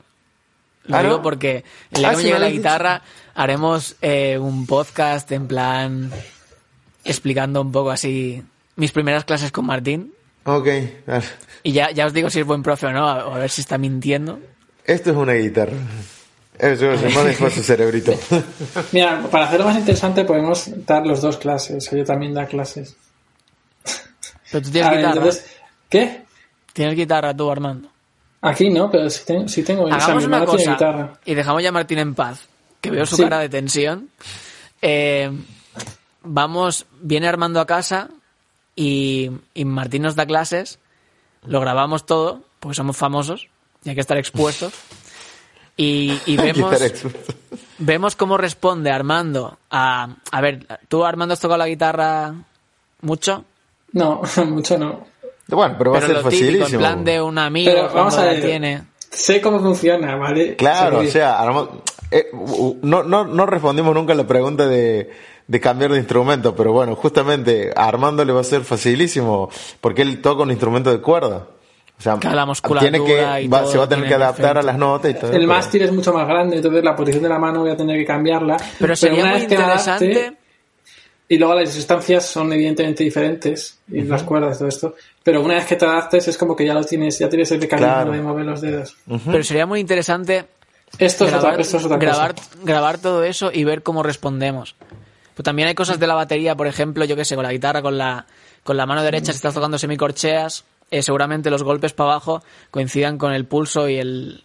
Lo 0.85 0.95
¿Ah, 0.95 1.03
digo 1.03 1.21
porque 1.21 1.65
el 1.91 1.99
día 1.99 2.11
ah, 2.11 2.15
que 2.15 2.31
me 2.31 2.39
la 2.39 2.49
guitarra 2.49 3.01
haremos 3.35 3.97
eh, 4.01 4.37
un 4.37 4.65
podcast 4.65 5.29
en 5.33 5.45
plan 5.45 6.09
explicando 7.03 7.59
un 7.59 7.73
poco 7.73 7.91
así 7.91 8.41
mis 8.77 8.93
primeras 8.93 9.25
clases 9.25 9.51
con 9.51 9.65
Martín. 9.65 10.13
Ok, 10.45 10.67
Y 11.63 11.73
ya, 11.73 11.91
ya 11.91 12.05
os 12.05 12.13
digo 12.13 12.29
si 12.29 12.39
es 12.39 12.45
buen 12.45 12.63
profe 12.63 12.87
o 12.87 12.93
no, 12.93 13.09
a, 13.09 13.37
ver 13.37 13.49
si 13.49 13.59
está 13.59 13.77
mintiendo. 13.77 14.39
Esto 14.85 15.11
es 15.11 15.17
una 15.17 15.33
guitarra. 15.33 15.77
Eso 16.57 16.91
es 16.91 17.15
más 17.15 17.25
de 17.25 17.51
su 17.51 17.63
cerebrito. 17.63 18.13
Mira, 18.91 19.23
para 19.31 19.45
hacerlo 19.45 19.65
más 19.65 19.77
interesante 19.77 20.25
podemos 20.25 20.69
dar 20.85 21.05
los 21.07 21.21
dos 21.21 21.37
clases. 21.37 21.89
Yo 21.89 22.03
también 22.03 22.33
da 22.33 22.45
clases. 22.45 22.95
Pero 24.51 24.63
tú 24.63 24.71
tienes 24.71 24.97
guitarra. 24.97 25.29
¿Qué? 25.89 26.21
¿Tienes 26.73 26.95
guitarra 26.95 27.35
tú, 27.35 27.49
Armando? 27.49 27.89
Aquí 28.41 28.69
no, 28.69 28.89
pero 28.89 29.09
sí 29.09 29.21
tengo, 29.25 29.47
sí 29.47 29.63
tengo 29.63 29.87
Hagamos 29.87 30.25
una 30.25 30.45
cosa 30.45 31.17
y 31.25 31.35
dejamos 31.35 31.61
ya 31.61 31.69
a 31.69 31.71
Martín 31.71 31.99
en 31.99 32.15
paz, 32.15 32.47
que 32.79 32.89
veo 32.89 33.05
su 33.05 33.17
cara 33.17 33.39
de 33.39 33.49
tensión. 33.49 34.09
Eh, 34.81 35.31
vamos, 36.23 36.87
viene 37.01 37.27
Armando 37.27 37.59
a 37.59 37.67
casa 37.67 38.09
y, 38.75 39.29
Martín 39.63 40.01
nos 40.01 40.15
da 40.15 40.25
clases, 40.25 40.79
lo 41.45 41.59
grabamos 41.59 42.07
todo, 42.07 42.41
porque 42.59 42.75
somos 42.75 42.97
famosos 42.97 43.47
y 43.83 43.89
hay 43.89 43.95
que 43.95 44.01
estar 44.01 44.17
expuestos. 44.17 44.73
Y, 45.77 46.19
vemos, 46.37 46.75
vemos 47.79 48.15
cómo 48.15 48.37
responde 48.37 48.91
Armando 48.91 49.57
a... 49.69 50.15
A 50.31 50.41
ver, 50.41 50.67
¿tú 50.87 51.03
Armando 51.03 51.33
has 51.33 51.39
tocado 51.39 51.57
la 51.57 51.67
guitarra 51.67 52.33
mucho? 53.01 53.45
No, 53.93 54.21
mucho 54.45 54.77
no. 54.77 55.05
Bueno, 55.47 55.75
pero 55.77 55.91
va 55.91 55.97
a 55.97 56.01
ser 56.01 56.21
facilísimo. 56.21 56.67
en 56.67 56.77
plan 56.77 57.03
de 57.03 57.21
un 57.21 57.37
amigo 57.37 57.71
pero 57.71 57.93
vamos 57.93 58.17
a 58.17 58.23
ver, 58.23 58.41
tiene. 58.41 58.83
Sé 59.09 59.41
cómo 59.41 59.59
funciona, 59.59 60.15
¿vale? 60.15 60.55
Claro, 60.55 60.99
o 60.99 61.05
sea, 61.05 61.43
eh, 62.09 62.27
no, 62.81 63.03
no, 63.03 63.25
no 63.25 63.45
respondimos 63.45 63.93
nunca 63.93 64.13
a 64.13 64.15
la 64.15 64.25
pregunta 64.25 64.65
de, 64.67 65.09
de 65.47 65.59
cambiar 65.59 65.91
de 65.91 65.97
instrumento, 65.97 66.55
pero 66.55 66.71
bueno, 66.71 66.95
justamente 66.95 67.73
a 67.75 67.85
Armando 67.85 68.23
le 68.23 68.31
va 68.31 68.39
a 68.39 68.45
ser 68.45 68.63
facilísimo 68.63 69.49
porque 69.81 70.03
él 70.03 70.21
toca 70.21 70.43
un 70.43 70.51
instrumento 70.51 70.89
de 70.91 71.01
cuerda. 71.01 71.47
O 72.01 72.03
sea, 72.03 72.33
la 72.33 72.79
tiene 72.79 73.03
que, 73.03 73.47
se 73.65 73.77
va 73.77 73.83
a 73.83 73.89
tener 73.89 74.07
que 74.07 74.13
adaptar 74.15 74.57
a 74.57 74.63
las 74.63 74.75
notas 74.75 75.11
y 75.11 75.13
todo. 75.13 75.31
El 75.31 75.45
mástil 75.45 75.83
es 75.83 75.91
mucho 75.91 76.11
más 76.11 76.27
grande, 76.27 76.55
entonces 76.55 76.83
la 76.83 76.95
posición 76.95 77.21
de 77.21 77.29
la 77.29 77.37
mano 77.37 77.61
voy 77.61 77.69
a 77.69 77.77
tener 77.77 77.95
que 77.95 78.05
cambiarla. 78.05 78.57
Pero 78.79 78.95
sería 78.95 79.25
muy 79.25 79.41
interesante 79.41 80.37
y 81.27 81.37
luego 81.37 81.53
las 81.53 81.75
distancias 81.75 82.25
son 82.25 82.51
evidentemente 82.51 83.03
diferentes, 83.03 83.79
y 83.87 84.01
las 84.01 84.23
cuerdas 84.23 84.57
y 84.57 84.59
todo 84.59 84.67
esto. 84.67 84.95
Pero 85.23 85.41
una 85.41 85.53
vez 85.53 85.65
que 85.65 85.75
te 85.75 85.85
adaptes 85.85 86.27
es 86.27 86.37
como 86.37 86.55
que 86.55 86.65
ya 86.65 86.73
lo 86.73 86.83
tienes, 86.83 87.19
ya 87.19 87.29
tienes 87.29 87.51
el 87.51 87.59
mecanismo 87.59 88.11
de 88.11 88.21
mover 88.21 88.45
los 88.45 88.59
dedos. 88.59 88.97
Pero 89.25 89.43
sería 89.43 89.65
muy 89.65 89.79
interesante 89.79 90.45
esto 90.97 91.27
grabar, 91.27 91.61
grabar, 91.99 92.35
grabar, 92.63 92.97
todo 92.97 93.23
eso 93.23 93.51
y 93.53 93.63
ver 93.63 93.83
cómo 93.83 94.01
respondemos. 94.01 94.75
Pues 95.35 95.45
también 95.45 95.67
hay 95.67 95.75
cosas 95.75 95.99
de 95.99 96.07
la 96.07 96.15
batería, 96.15 96.55
por 96.55 96.67
ejemplo, 96.67 97.05
yo 97.05 97.15
qué 97.15 97.23
sé, 97.23 97.35
con 97.35 97.43
la 97.43 97.53
guitarra, 97.53 97.81
con 97.81 97.97
la, 97.97 98.25
con 98.63 98.75
la 98.75 98.85
mano 98.85 99.01
derecha, 99.01 99.31
si 99.31 99.37
estás 99.37 99.53
tocando 99.53 99.77
semicorcheas, 99.77 100.65
eh, 100.91 101.01
seguramente 101.01 101.49
los 101.49 101.63
golpes 101.63 101.93
para 101.93 102.11
abajo 102.11 102.43
coincidan 102.69 103.17
con 103.17 103.33
el 103.33 103.45
pulso 103.45 103.89
y 103.89 103.97
el 103.97 104.43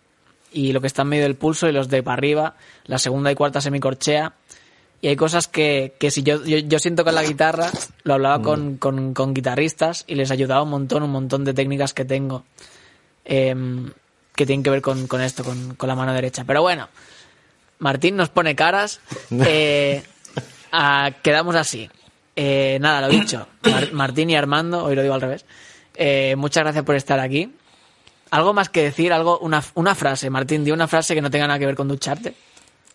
y 0.53 0.73
lo 0.73 0.81
que 0.81 0.87
está 0.87 1.03
en 1.03 1.09
medio 1.09 1.25
del 1.25 1.35
pulso 1.35 1.69
y 1.69 1.73
los 1.73 1.89
de 1.89 2.03
para 2.03 2.15
arriba, 2.15 2.55
la 2.87 2.99
segunda 2.99 3.31
y 3.31 3.35
cuarta 3.35 3.61
semicorchea 3.61 4.33
y 5.03 5.09
hay 5.09 5.17
cosas 5.17 5.47
que, 5.49 5.95
que 5.99 6.11
si 6.11 6.23
yo, 6.23 6.45
yo, 6.45 6.79
siento 6.79 7.05
con 7.05 7.15
la 7.15 7.23
guitarra, 7.23 7.71
lo 8.05 8.15
hablaba 8.15 8.41
con, 8.41 8.77
con, 8.79 9.13
con, 9.13 9.35
guitarristas 9.35 10.05
y 10.07 10.15
les 10.15 10.31
ayudaba 10.31 10.63
un 10.63 10.71
montón, 10.71 11.03
un 11.03 11.11
montón 11.11 11.45
de 11.45 11.53
técnicas 11.53 11.93
que 11.93 12.05
tengo 12.05 12.45
em, 13.25 13.91
que 14.35 14.47
tienen 14.47 14.63
que 14.63 14.71
ver 14.71 14.81
con, 14.81 15.07
con 15.07 15.21
esto, 15.21 15.45
con, 15.45 15.75
con, 15.75 15.89
la 15.89 15.95
mano 15.95 16.15
derecha. 16.15 16.45
Pero 16.47 16.63
bueno, 16.63 16.89
Martín 17.79 18.17
nos 18.17 18.31
pone 18.31 18.55
caras. 18.57 19.01
Eh, 19.47 20.03
quedamos 21.23 21.55
así. 21.55 21.89
Eh, 22.35 22.77
nada, 22.81 23.03
lo 23.03 23.09
dicho. 23.09 23.47
Martín 23.93 24.29
y 24.29 24.37
Armando, 24.37 24.85
hoy 24.85 24.95
lo 24.95 25.03
digo 25.03 25.15
al 25.15 25.21
revés. 25.21 25.47
Eh, 25.97 26.35
muchas 26.37 26.65
gracias 26.65 26.85
por 26.85 26.95
estar 26.95 27.19
aquí. 27.19 27.53
¿Algo 28.31 28.53
más 28.53 28.69
que 28.69 28.83
decir? 28.83 29.13
algo 29.13 29.39
una, 29.39 29.63
una 29.75 29.95
frase, 29.95 30.31
Martín, 30.31 30.65
di 30.65 30.71
una 30.71 30.89
frase 30.89 31.15
que 31.15 31.23
no 31.23 31.31
tenga 31.31 31.47
nada 31.47 31.59
que 31.59 31.67
ver 31.67 31.77
con 31.77 31.89
ducharte. 31.89 32.35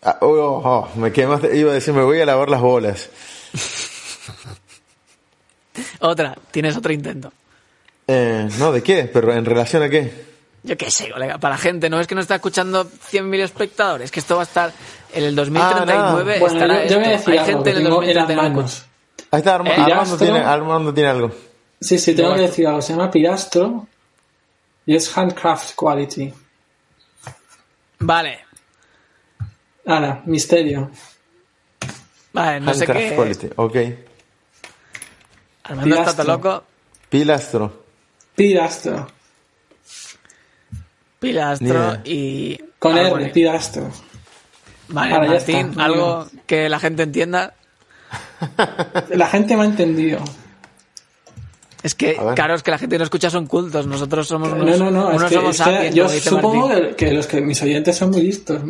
Ah, 0.02 0.18
oh, 0.20 0.26
oh, 0.26 0.62
oh, 0.64 0.98
me 0.98 1.12
iba 1.14 1.70
a 1.70 1.74
decir, 1.74 1.94
me 1.94 2.02
voy 2.02 2.20
a 2.20 2.26
lavar 2.26 2.50
las 2.50 2.60
bolas. 2.60 3.08
otra, 6.00 6.36
tienes 6.50 6.76
otro 6.76 6.92
intento. 6.92 7.32
Eh, 8.06 8.48
no, 8.58 8.72
¿de 8.72 8.82
qué? 8.82 9.08
¿Pero 9.12 9.32
en 9.32 9.44
relación 9.44 9.82
a 9.82 9.88
qué? 9.88 10.32
Yo 10.64 10.76
qué 10.76 10.90
sé, 10.90 11.10
colega, 11.10 11.38
para 11.38 11.54
la 11.54 11.58
gente, 11.58 11.90
no 11.90 12.00
es 12.00 12.06
que 12.06 12.14
no 12.14 12.20
está 12.20 12.36
escuchando 12.36 12.84
100.000 12.84 13.40
espectadores, 13.40 14.10
que 14.10 14.20
esto 14.20 14.36
va 14.36 14.42
a 14.42 14.44
estar 14.44 14.72
en 15.12 15.24
el 15.24 15.34
2039. 15.34 16.40
Ah, 16.40 16.46
estará 16.46 16.86
yo, 16.86 17.00
yo 17.00 17.32
Hay 17.32 17.46
gente 17.46 17.70
en 17.70 17.76
el 17.78 17.84
2039. 17.84 18.64
Ahí 19.30 19.38
está, 19.38 19.54
Armando, 19.54 20.18
tiene, 20.18 20.38
Armando 20.40 20.94
tiene 20.94 21.08
algo. 21.08 21.32
Sí, 21.82 21.98
sí, 21.98 22.14
tengo 22.14 22.34
que 22.34 22.42
decir 22.42 22.66
algo. 22.66 22.80
Se 22.80 22.92
llama 22.92 23.10
Pirastro 23.10 23.86
y 24.86 24.94
es 24.94 25.16
handcraft 25.16 25.74
quality. 25.74 26.32
Vale. 27.98 28.38
Ahora, 29.86 30.22
misterio. 30.24 30.90
Vale, 32.32 32.60
no 32.60 32.72
sé 32.72 32.86
qué. 32.86 33.14
quality, 33.14 33.50
ok. 33.56 33.76
Armando 35.64 35.96
está 35.96 36.16
todo 36.16 36.26
loco. 36.26 36.64
Pilastro. 37.08 37.84
Pilastro. 38.34 39.06
Pilastro 41.20 41.98
y. 42.04 42.58
Con 42.78 42.96
R, 42.96 43.28
pilastro. 43.28 43.90
Vale, 44.88 45.28
Martín, 45.28 45.80
algo 45.80 46.26
que 46.46 46.68
la 46.68 46.78
gente 46.80 47.02
entienda. 47.04 47.54
La 49.10 49.28
gente 49.28 49.56
me 49.56 49.62
ha 49.62 49.66
entendido. 49.66 50.22
Es 51.82 51.94
que, 51.94 52.16
claro, 52.34 52.54
es 52.54 52.62
que 52.62 52.70
la 52.70 52.78
gente 52.78 52.96
no 52.96 53.04
escucha 53.04 53.28
son 53.28 53.46
cultos. 53.46 53.86
Nosotros 53.86 54.28
somos 54.28 54.52
unos, 54.52 54.78
no, 54.78 54.90
no, 54.90 55.12
no, 55.18 55.28
somos 55.28 55.60
Yo 55.92 56.08
supongo 56.08 56.70
que, 56.96 57.12
los 57.12 57.26
que 57.26 57.40
mis 57.40 57.60
oyentes 57.62 57.96
son 57.96 58.10
muy 58.10 58.22
listos. 58.22 58.62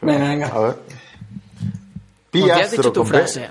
Venga, 0.00 0.28
venga. 0.28 0.46
A 0.46 0.58
ver. 0.60 0.76
Piastro, 2.30 2.62
has 2.62 2.70
dicho 2.70 2.92
tu 2.92 3.04
frase? 3.04 3.48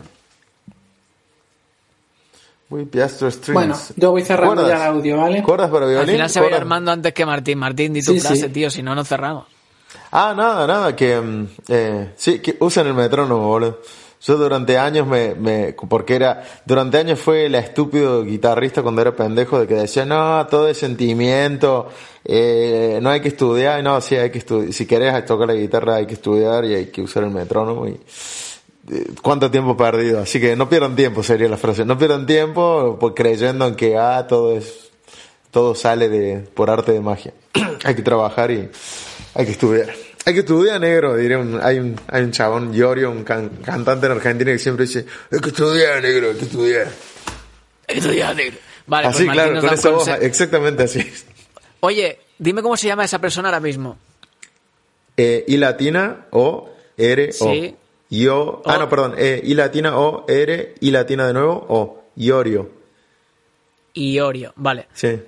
Uy, 2.70 2.86
Piastro 2.86 3.30
Strings. 3.30 3.54
Bueno, 3.54 3.78
yo 3.96 4.12
voy 4.12 4.24
cerrando 4.24 4.68
ya 4.68 4.76
el 4.76 4.82
audio, 4.82 5.18
¿vale? 5.18 5.44
¿Cuerdas 5.44 5.70
para 5.70 5.86
violín? 5.86 6.02
Al 6.02 6.12
final 6.12 6.30
se 6.30 6.42
va 6.42 6.58
Armando 6.58 6.92
antes 6.92 7.14
que 7.14 7.26
Martín. 7.26 7.60
Martín, 7.60 7.94
di 7.94 8.02
tu 8.02 8.16
frase, 8.20 8.50
tío, 8.50 8.70
si 8.70 8.82
no, 8.82 8.96
no 8.96 9.04
cerramos. 9.04 9.46
Ah, 10.12 10.34
nada, 10.36 10.66
nada, 10.66 10.96
que... 10.96 11.20
Mm, 11.20 11.48
eh, 11.68 12.14
sí, 12.16 12.40
que 12.40 12.58
usen 12.60 12.88
el 12.88 12.94
metrónomo, 12.94 13.48
boludo. 13.48 13.80
Yo 14.26 14.38
durante 14.38 14.78
años 14.78 15.06
me, 15.06 15.36
me, 15.36 15.74
porque 15.74 16.16
era, 16.16 16.44
durante 16.66 16.98
años 16.98 17.20
fue 17.20 17.48
el 17.48 17.56
estúpido 17.56 18.24
guitarrista 18.24 18.82
cuando 18.82 19.02
era 19.02 19.14
pendejo 19.14 19.60
de 19.60 19.68
que 19.68 19.74
decía, 19.74 20.06
no, 20.06 20.48
todo 20.48 20.70
es 20.70 20.78
sentimiento, 20.78 21.90
eh, 22.24 23.00
no 23.02 23.10
hay 23.10 23.20
que 23.20 23.28
estudiar, 23.28 23.84
no, 23.84 24.00
sí 24.00 24.16
hay 24.16 24.30
que 24.30 24.38
estudiar, 24.38 24.72
si 24.72 24.86
querés 24.86 25.26
tocar 25.26 25.48
la 25.48 25.56
guitarra 25.56 25.96
hay 25.96 26.06
que 26.06 26.14
estudiar 26.14 26.64
y 26.64 26.74
hay 26.74 26.86
que 26.86 27.02
usar 27.02 27.24
el 27.24 27.32
metrónomo 27.32 27.86
y, 27.86 28.00
eh, 28.92 29.08
cuánto 29.22 29.52
tiempo 29.52 29.76
perdido, 29.76 30.22
así 30.22 30.40
que 30.40 30.56
no 30.56 30.70
pierdan 30.70 30.96
tiempo 30.96 31.22
sería 31.22 31.50
la 31.50 31.58
frase, 31.58 31.84
no 31.84 31.98
pierdan 31.98 32.26
tiempo 32.26 32.98
por 32.98 33.14
creyendo 33.14 33.68
en 33.68 33.76
que, 33.76 33.98
ah, 33.98 34.26
todo 34.26 34.56
es, 34.56 34.92
todo 35.52 35.76
sale 35.76 36.08
de, 36.08 36.38
por 36.54 36.70
arte 36.70 36.94
de 36.94 37.02
magia. 37.02 37.34
hay 37.84 37.94
que 37.94 38.02
trabajar 38.02 38.52
y 38.52 38.70
hay 39.36 39.46
que 39.46 39.52
estudiar. 39.52 39.94
Hay 40.26 40.34
que 40.34 40.40
estudiar 40.40 40.80
negro, 40.80 41.18
diré 41.18 41.36
un, 41.36 41.60
hay 41.62 41.80
un, 41.80 42.00
hay 42.08 42.24
un 42.24 42.32
chabón, 42.32 42.74
Yorio, 42.74 43.12
un 43.12 43.24
cantante 43.24 44.06
en 44.06 44.12
Argentina 44.14 44.52
que 44.52 44.60
siempre 44.60 44.86
dice, 44.86 45.06
hay 45.32 45.40
que 45.40 45.50
estudiar 45.50 46.02
negro, 46.02 46.30
hay 46.30 46.36
que 46.36 46.46
estudiar. 46.46 46.88
Hay 47.88 47.96
que 47.96 48.00
estudiar 48.00 48.36
negro. 48.36 48.58
Vale, 48.88 49.08
así, 49.08 49.26
pues 49.26 49.34
claro, 49.34 49.60
con 49.60 49.74
esa 49.74 49.90
voz, 49.90 50.08
exactamente 50.22 50.84
así. 50.84 51.12
Oye, 51.82 52.20
dime 52.38 52.62
cómo 52.62 52.78
se 52.78 52.88
llama 52.88 53.04
esa 53.04 53.20
persona 53.20 53.50
ahora 53.50 53.60
mismo. 53.60 53.98
Eh, 55.18 55.44
I 55.48 55.58
latina 55.58 56.28
o 56.32 56.74
R 56.98 57.30
O. 57.40 57.52
Sí. 57.52 57.76
Yo, 58.10 58.62
ah, 58.66 58.78
no, 58.78 58.90
perdón, 58.90 59.16
eh, 59.18 59.42
I 59.44 59.56
latina 59.56 59.98
o 59.98 60.26
R, 60.28 60.76
I 60.80 60.92
latina 60.92 61.28
de 61.28 61.34
nuevo 61.34 61.66
o 61.68 62.04
Iorio. 62.16 62.72
Iorio, 63.94 64.54
vale. 64.56 64.88
Sí. 64.94 65.20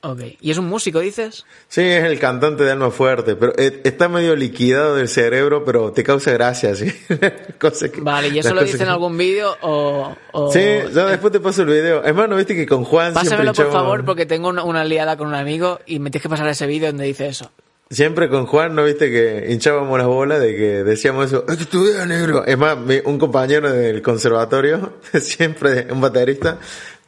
Ok. 0.00 0.20
¿Y 0.40 0.52
es 0.52 0.58
un 0.58 0.66
músico, 0.66 1.00
dices? 1.00 1.44
Sí, 1.66 1.80
es 1.80 2.04
el 2.04 2.20
cantante 2.20 2.62
de 2.62 2.70
Alma 2.70 2.90
Fuerte, 2.90 3.34
pero 3.34 3.52
eh, 3.58 3.80
está 3.82 4.08
medio 4.08 4.36
liquidado 4.36 4.94
del 4.94 5.08
cerebro, 5.08 5.64
pero 5.64 5.92
te 5.92 6.04
causa 6.04 6.30
gracia, 6.30 6.74
sí. 6.76 6.92
vale, 8.02 8.28
¿y 8.28 8.38
eso 8.38 8.54
lo 8.54 8.62
dice 8.62 8.84
en 8.84 8.90
algún 8.90 9.18
vídeo 9.18 9.56
o, 9.60 10.14
Sí, 10.52 10.60
yo 10.94 11.06
después 11.08 11.32
te 11.32 11.40
paso 11.40 11.62
el 11.62 11.68
video. 11.68 12.04
Es 12.04 12.14
más, 12.14 12.28
¿no 12.28 12.36
viste 12.36 12.54
que 12.54 12.64
con 12.64 12.84
Juan 12.84 13.12
Pásamelo, 13.12 13.52
por 13.52 13.72
favor, 13.72 14.04
porque 14.04 14.24
tengo 14.24 14.48
una, 14.48 14.62
una, 14.62 14.84
liada 14.84 15.16
con 15.16 15.26
un 15.26 15.34
amigo 15.34 15.80
y 15.84 15.98
me 15.98 16.10
tienes 16.10 16.22
que 16.22 16.28
pasar 16.28 16.46
ese 16.48 16.66
vídeo 16.66 16.88
donde 16.88 17.04
dice 17.04 17.26
eso. 17.26 17.50
Siempre 17.90 18.28
con 18.28 18.44
Juan, 18.44 18.74
¿no 18.74 18.84
viste 18.84 19.10
que 19.10 19.50
hinchábamos 19.50 19.96
las 19.96 20.06
bolas 20.06 20.40
de 20.40 20.54
que 20.54 20.84
decíamos 20.84 21.26
eso? 21.26 21.46
¡Es 21.48 21.56
que 21.56 21.62
estudia 21.62 22.04
negro! 22.04 22.44
Es 22.44 22.58
más, 22.58 22.76
un 23.04 23.18
compañero 23.18 23.72
del 23.72 24.02
conservatorio, 24.02 24.98
siempre 25.22 25.88
un 25.90 26.00
baterista, 26.00 26.58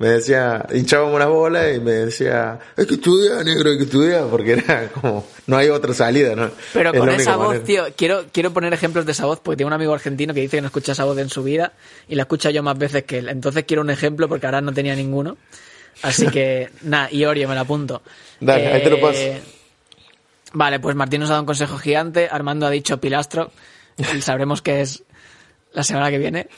me 0.01 0.09
decía, 0.09 0.66
hinchábamos 0.72 1.18
las 1.18 1.28
bolas 1.28 1.77
y 1.77 1.78
me 1.78 1.93
decía, 1.93 2.59
es 2.74 2.86
que 2.86 2.94
estudia 2.94 3.44
negro, 3.44 3.70
hay 3.70 3.77
que 3.77 3.85
estudiar, 3.85 4.24
porque 4.31 4.52
era 4.55 4.89
como, 4.89 5.27
no 5.47 5.59
hay 5.59 5.68
otra 5.68 5.93
salida, 5.93 6.35
¿no? 6.35 6.51
Pero 6.72 6.94
con 6.94 7.10
esa 7.10 7.36
voz, 7.36 7.62
tío, 7.62 7.85
quiero, 7.94 8.24
quiero 8.32 8.51
poner 8.51 8.72
ejemplos 8.72 9.05
de 9.05 9.12
esa 9.12 9.27
voz, 9.27 9.40
porque 9.40 9.59
tengo 9.59 9.68
un 9.68 9.74
amigo 9.74 9.93
argentino 9.93 10.32
que 10.32 10.40
dice 10.40 10.56
que 10.56 10.62
no 10.62 10.68
escucha 10.68 10.93
esa 10.93 11.05
voz 11.05 11.18
en 11.18 11.28
su 11.28 11.43
vida 11.43 11.74
y 12.09 12.14
la 12.14 12.22
escucha 12.22 12.51
yo 12.51 12.62
más 12.62 12.78
veces 12.78 13.05
que 13.05 13.18
él. 13.18 13.28
Entonces 13.28 13.64
quiero 13.64 13.82
un 13.82 13.90
ejemplo 13.90 14.27
porque 14.27 14.47
ahora 14.47 14.62
no 14.62 14.72
tenía 14.72 14.97
ninguno. 14.97 15.36
Así 16.01 16.28
que, 16.28 16.70
nada, 16.82 17.12
Iorio, 17.12 17.47
me 17.47 17.55
la 17.55 17.60
apunto. 17.60 18.01
Dale, 18.40 18.68
ahí 18.68 18.82
te 18.82 18.89
lo 18.89 19.01
paso. 19.02 19.20
Eh, 19.20 19.43
Vale, 20.52 20.81
pues 20.81 20.97
Martín 20.97 21.20
nos 21.20 21.28
ha 21.31 21.35
dado 21.35 21.43
un 21.43 21.47
consejo 21.47 21.78
gigante, 21.78 22.28
Armando 22.31 22.66
ha 22.66 22.70
dicho 22.70 23.01
pilastro, 23.01 23.52
y 23.98 24.20
sabremos 24.22 24.62
que 24.62 24.81
es 24.81 25.05
la 25.72 25.85
semana 25.85 26.10
que 26.10 26.18
viene. 26.18 26.48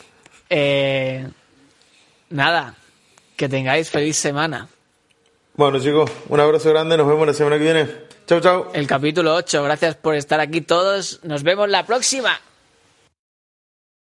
Eh, 0.49 1.29
nada, 2.31 2.75
que 3.43 3.49
tengáis 3.49 3.91
feliz 3.91 4.17
semana. 4.17 4.69
Bueno 5.55 5.81
chicos, 5.81 6.09
un 6.29 6.39
abrazo 6.39 6.71
grande, 6.71 6.97
nos 6.97 7.09
vemos 7.09 7.27
la 7.27 7.35
semana 7.35 7.59
que 7.59 7.65
viene. 7.65 7.89
Chao, 8.25 8.41
chao. 8.41 8.71
El 8.73 8.87
capítulo 8.87 9.35
8, 9.35 9.65
gracias 9.65 9.97
por 9.97 10.15
estar 10.15 10.39
aquí 10.39 10.61
todos, 10.61 11.19
nos 11.25 11.43
vemos 11.43 11.69
la 11.69 11.85
próxima. 11.85 12.41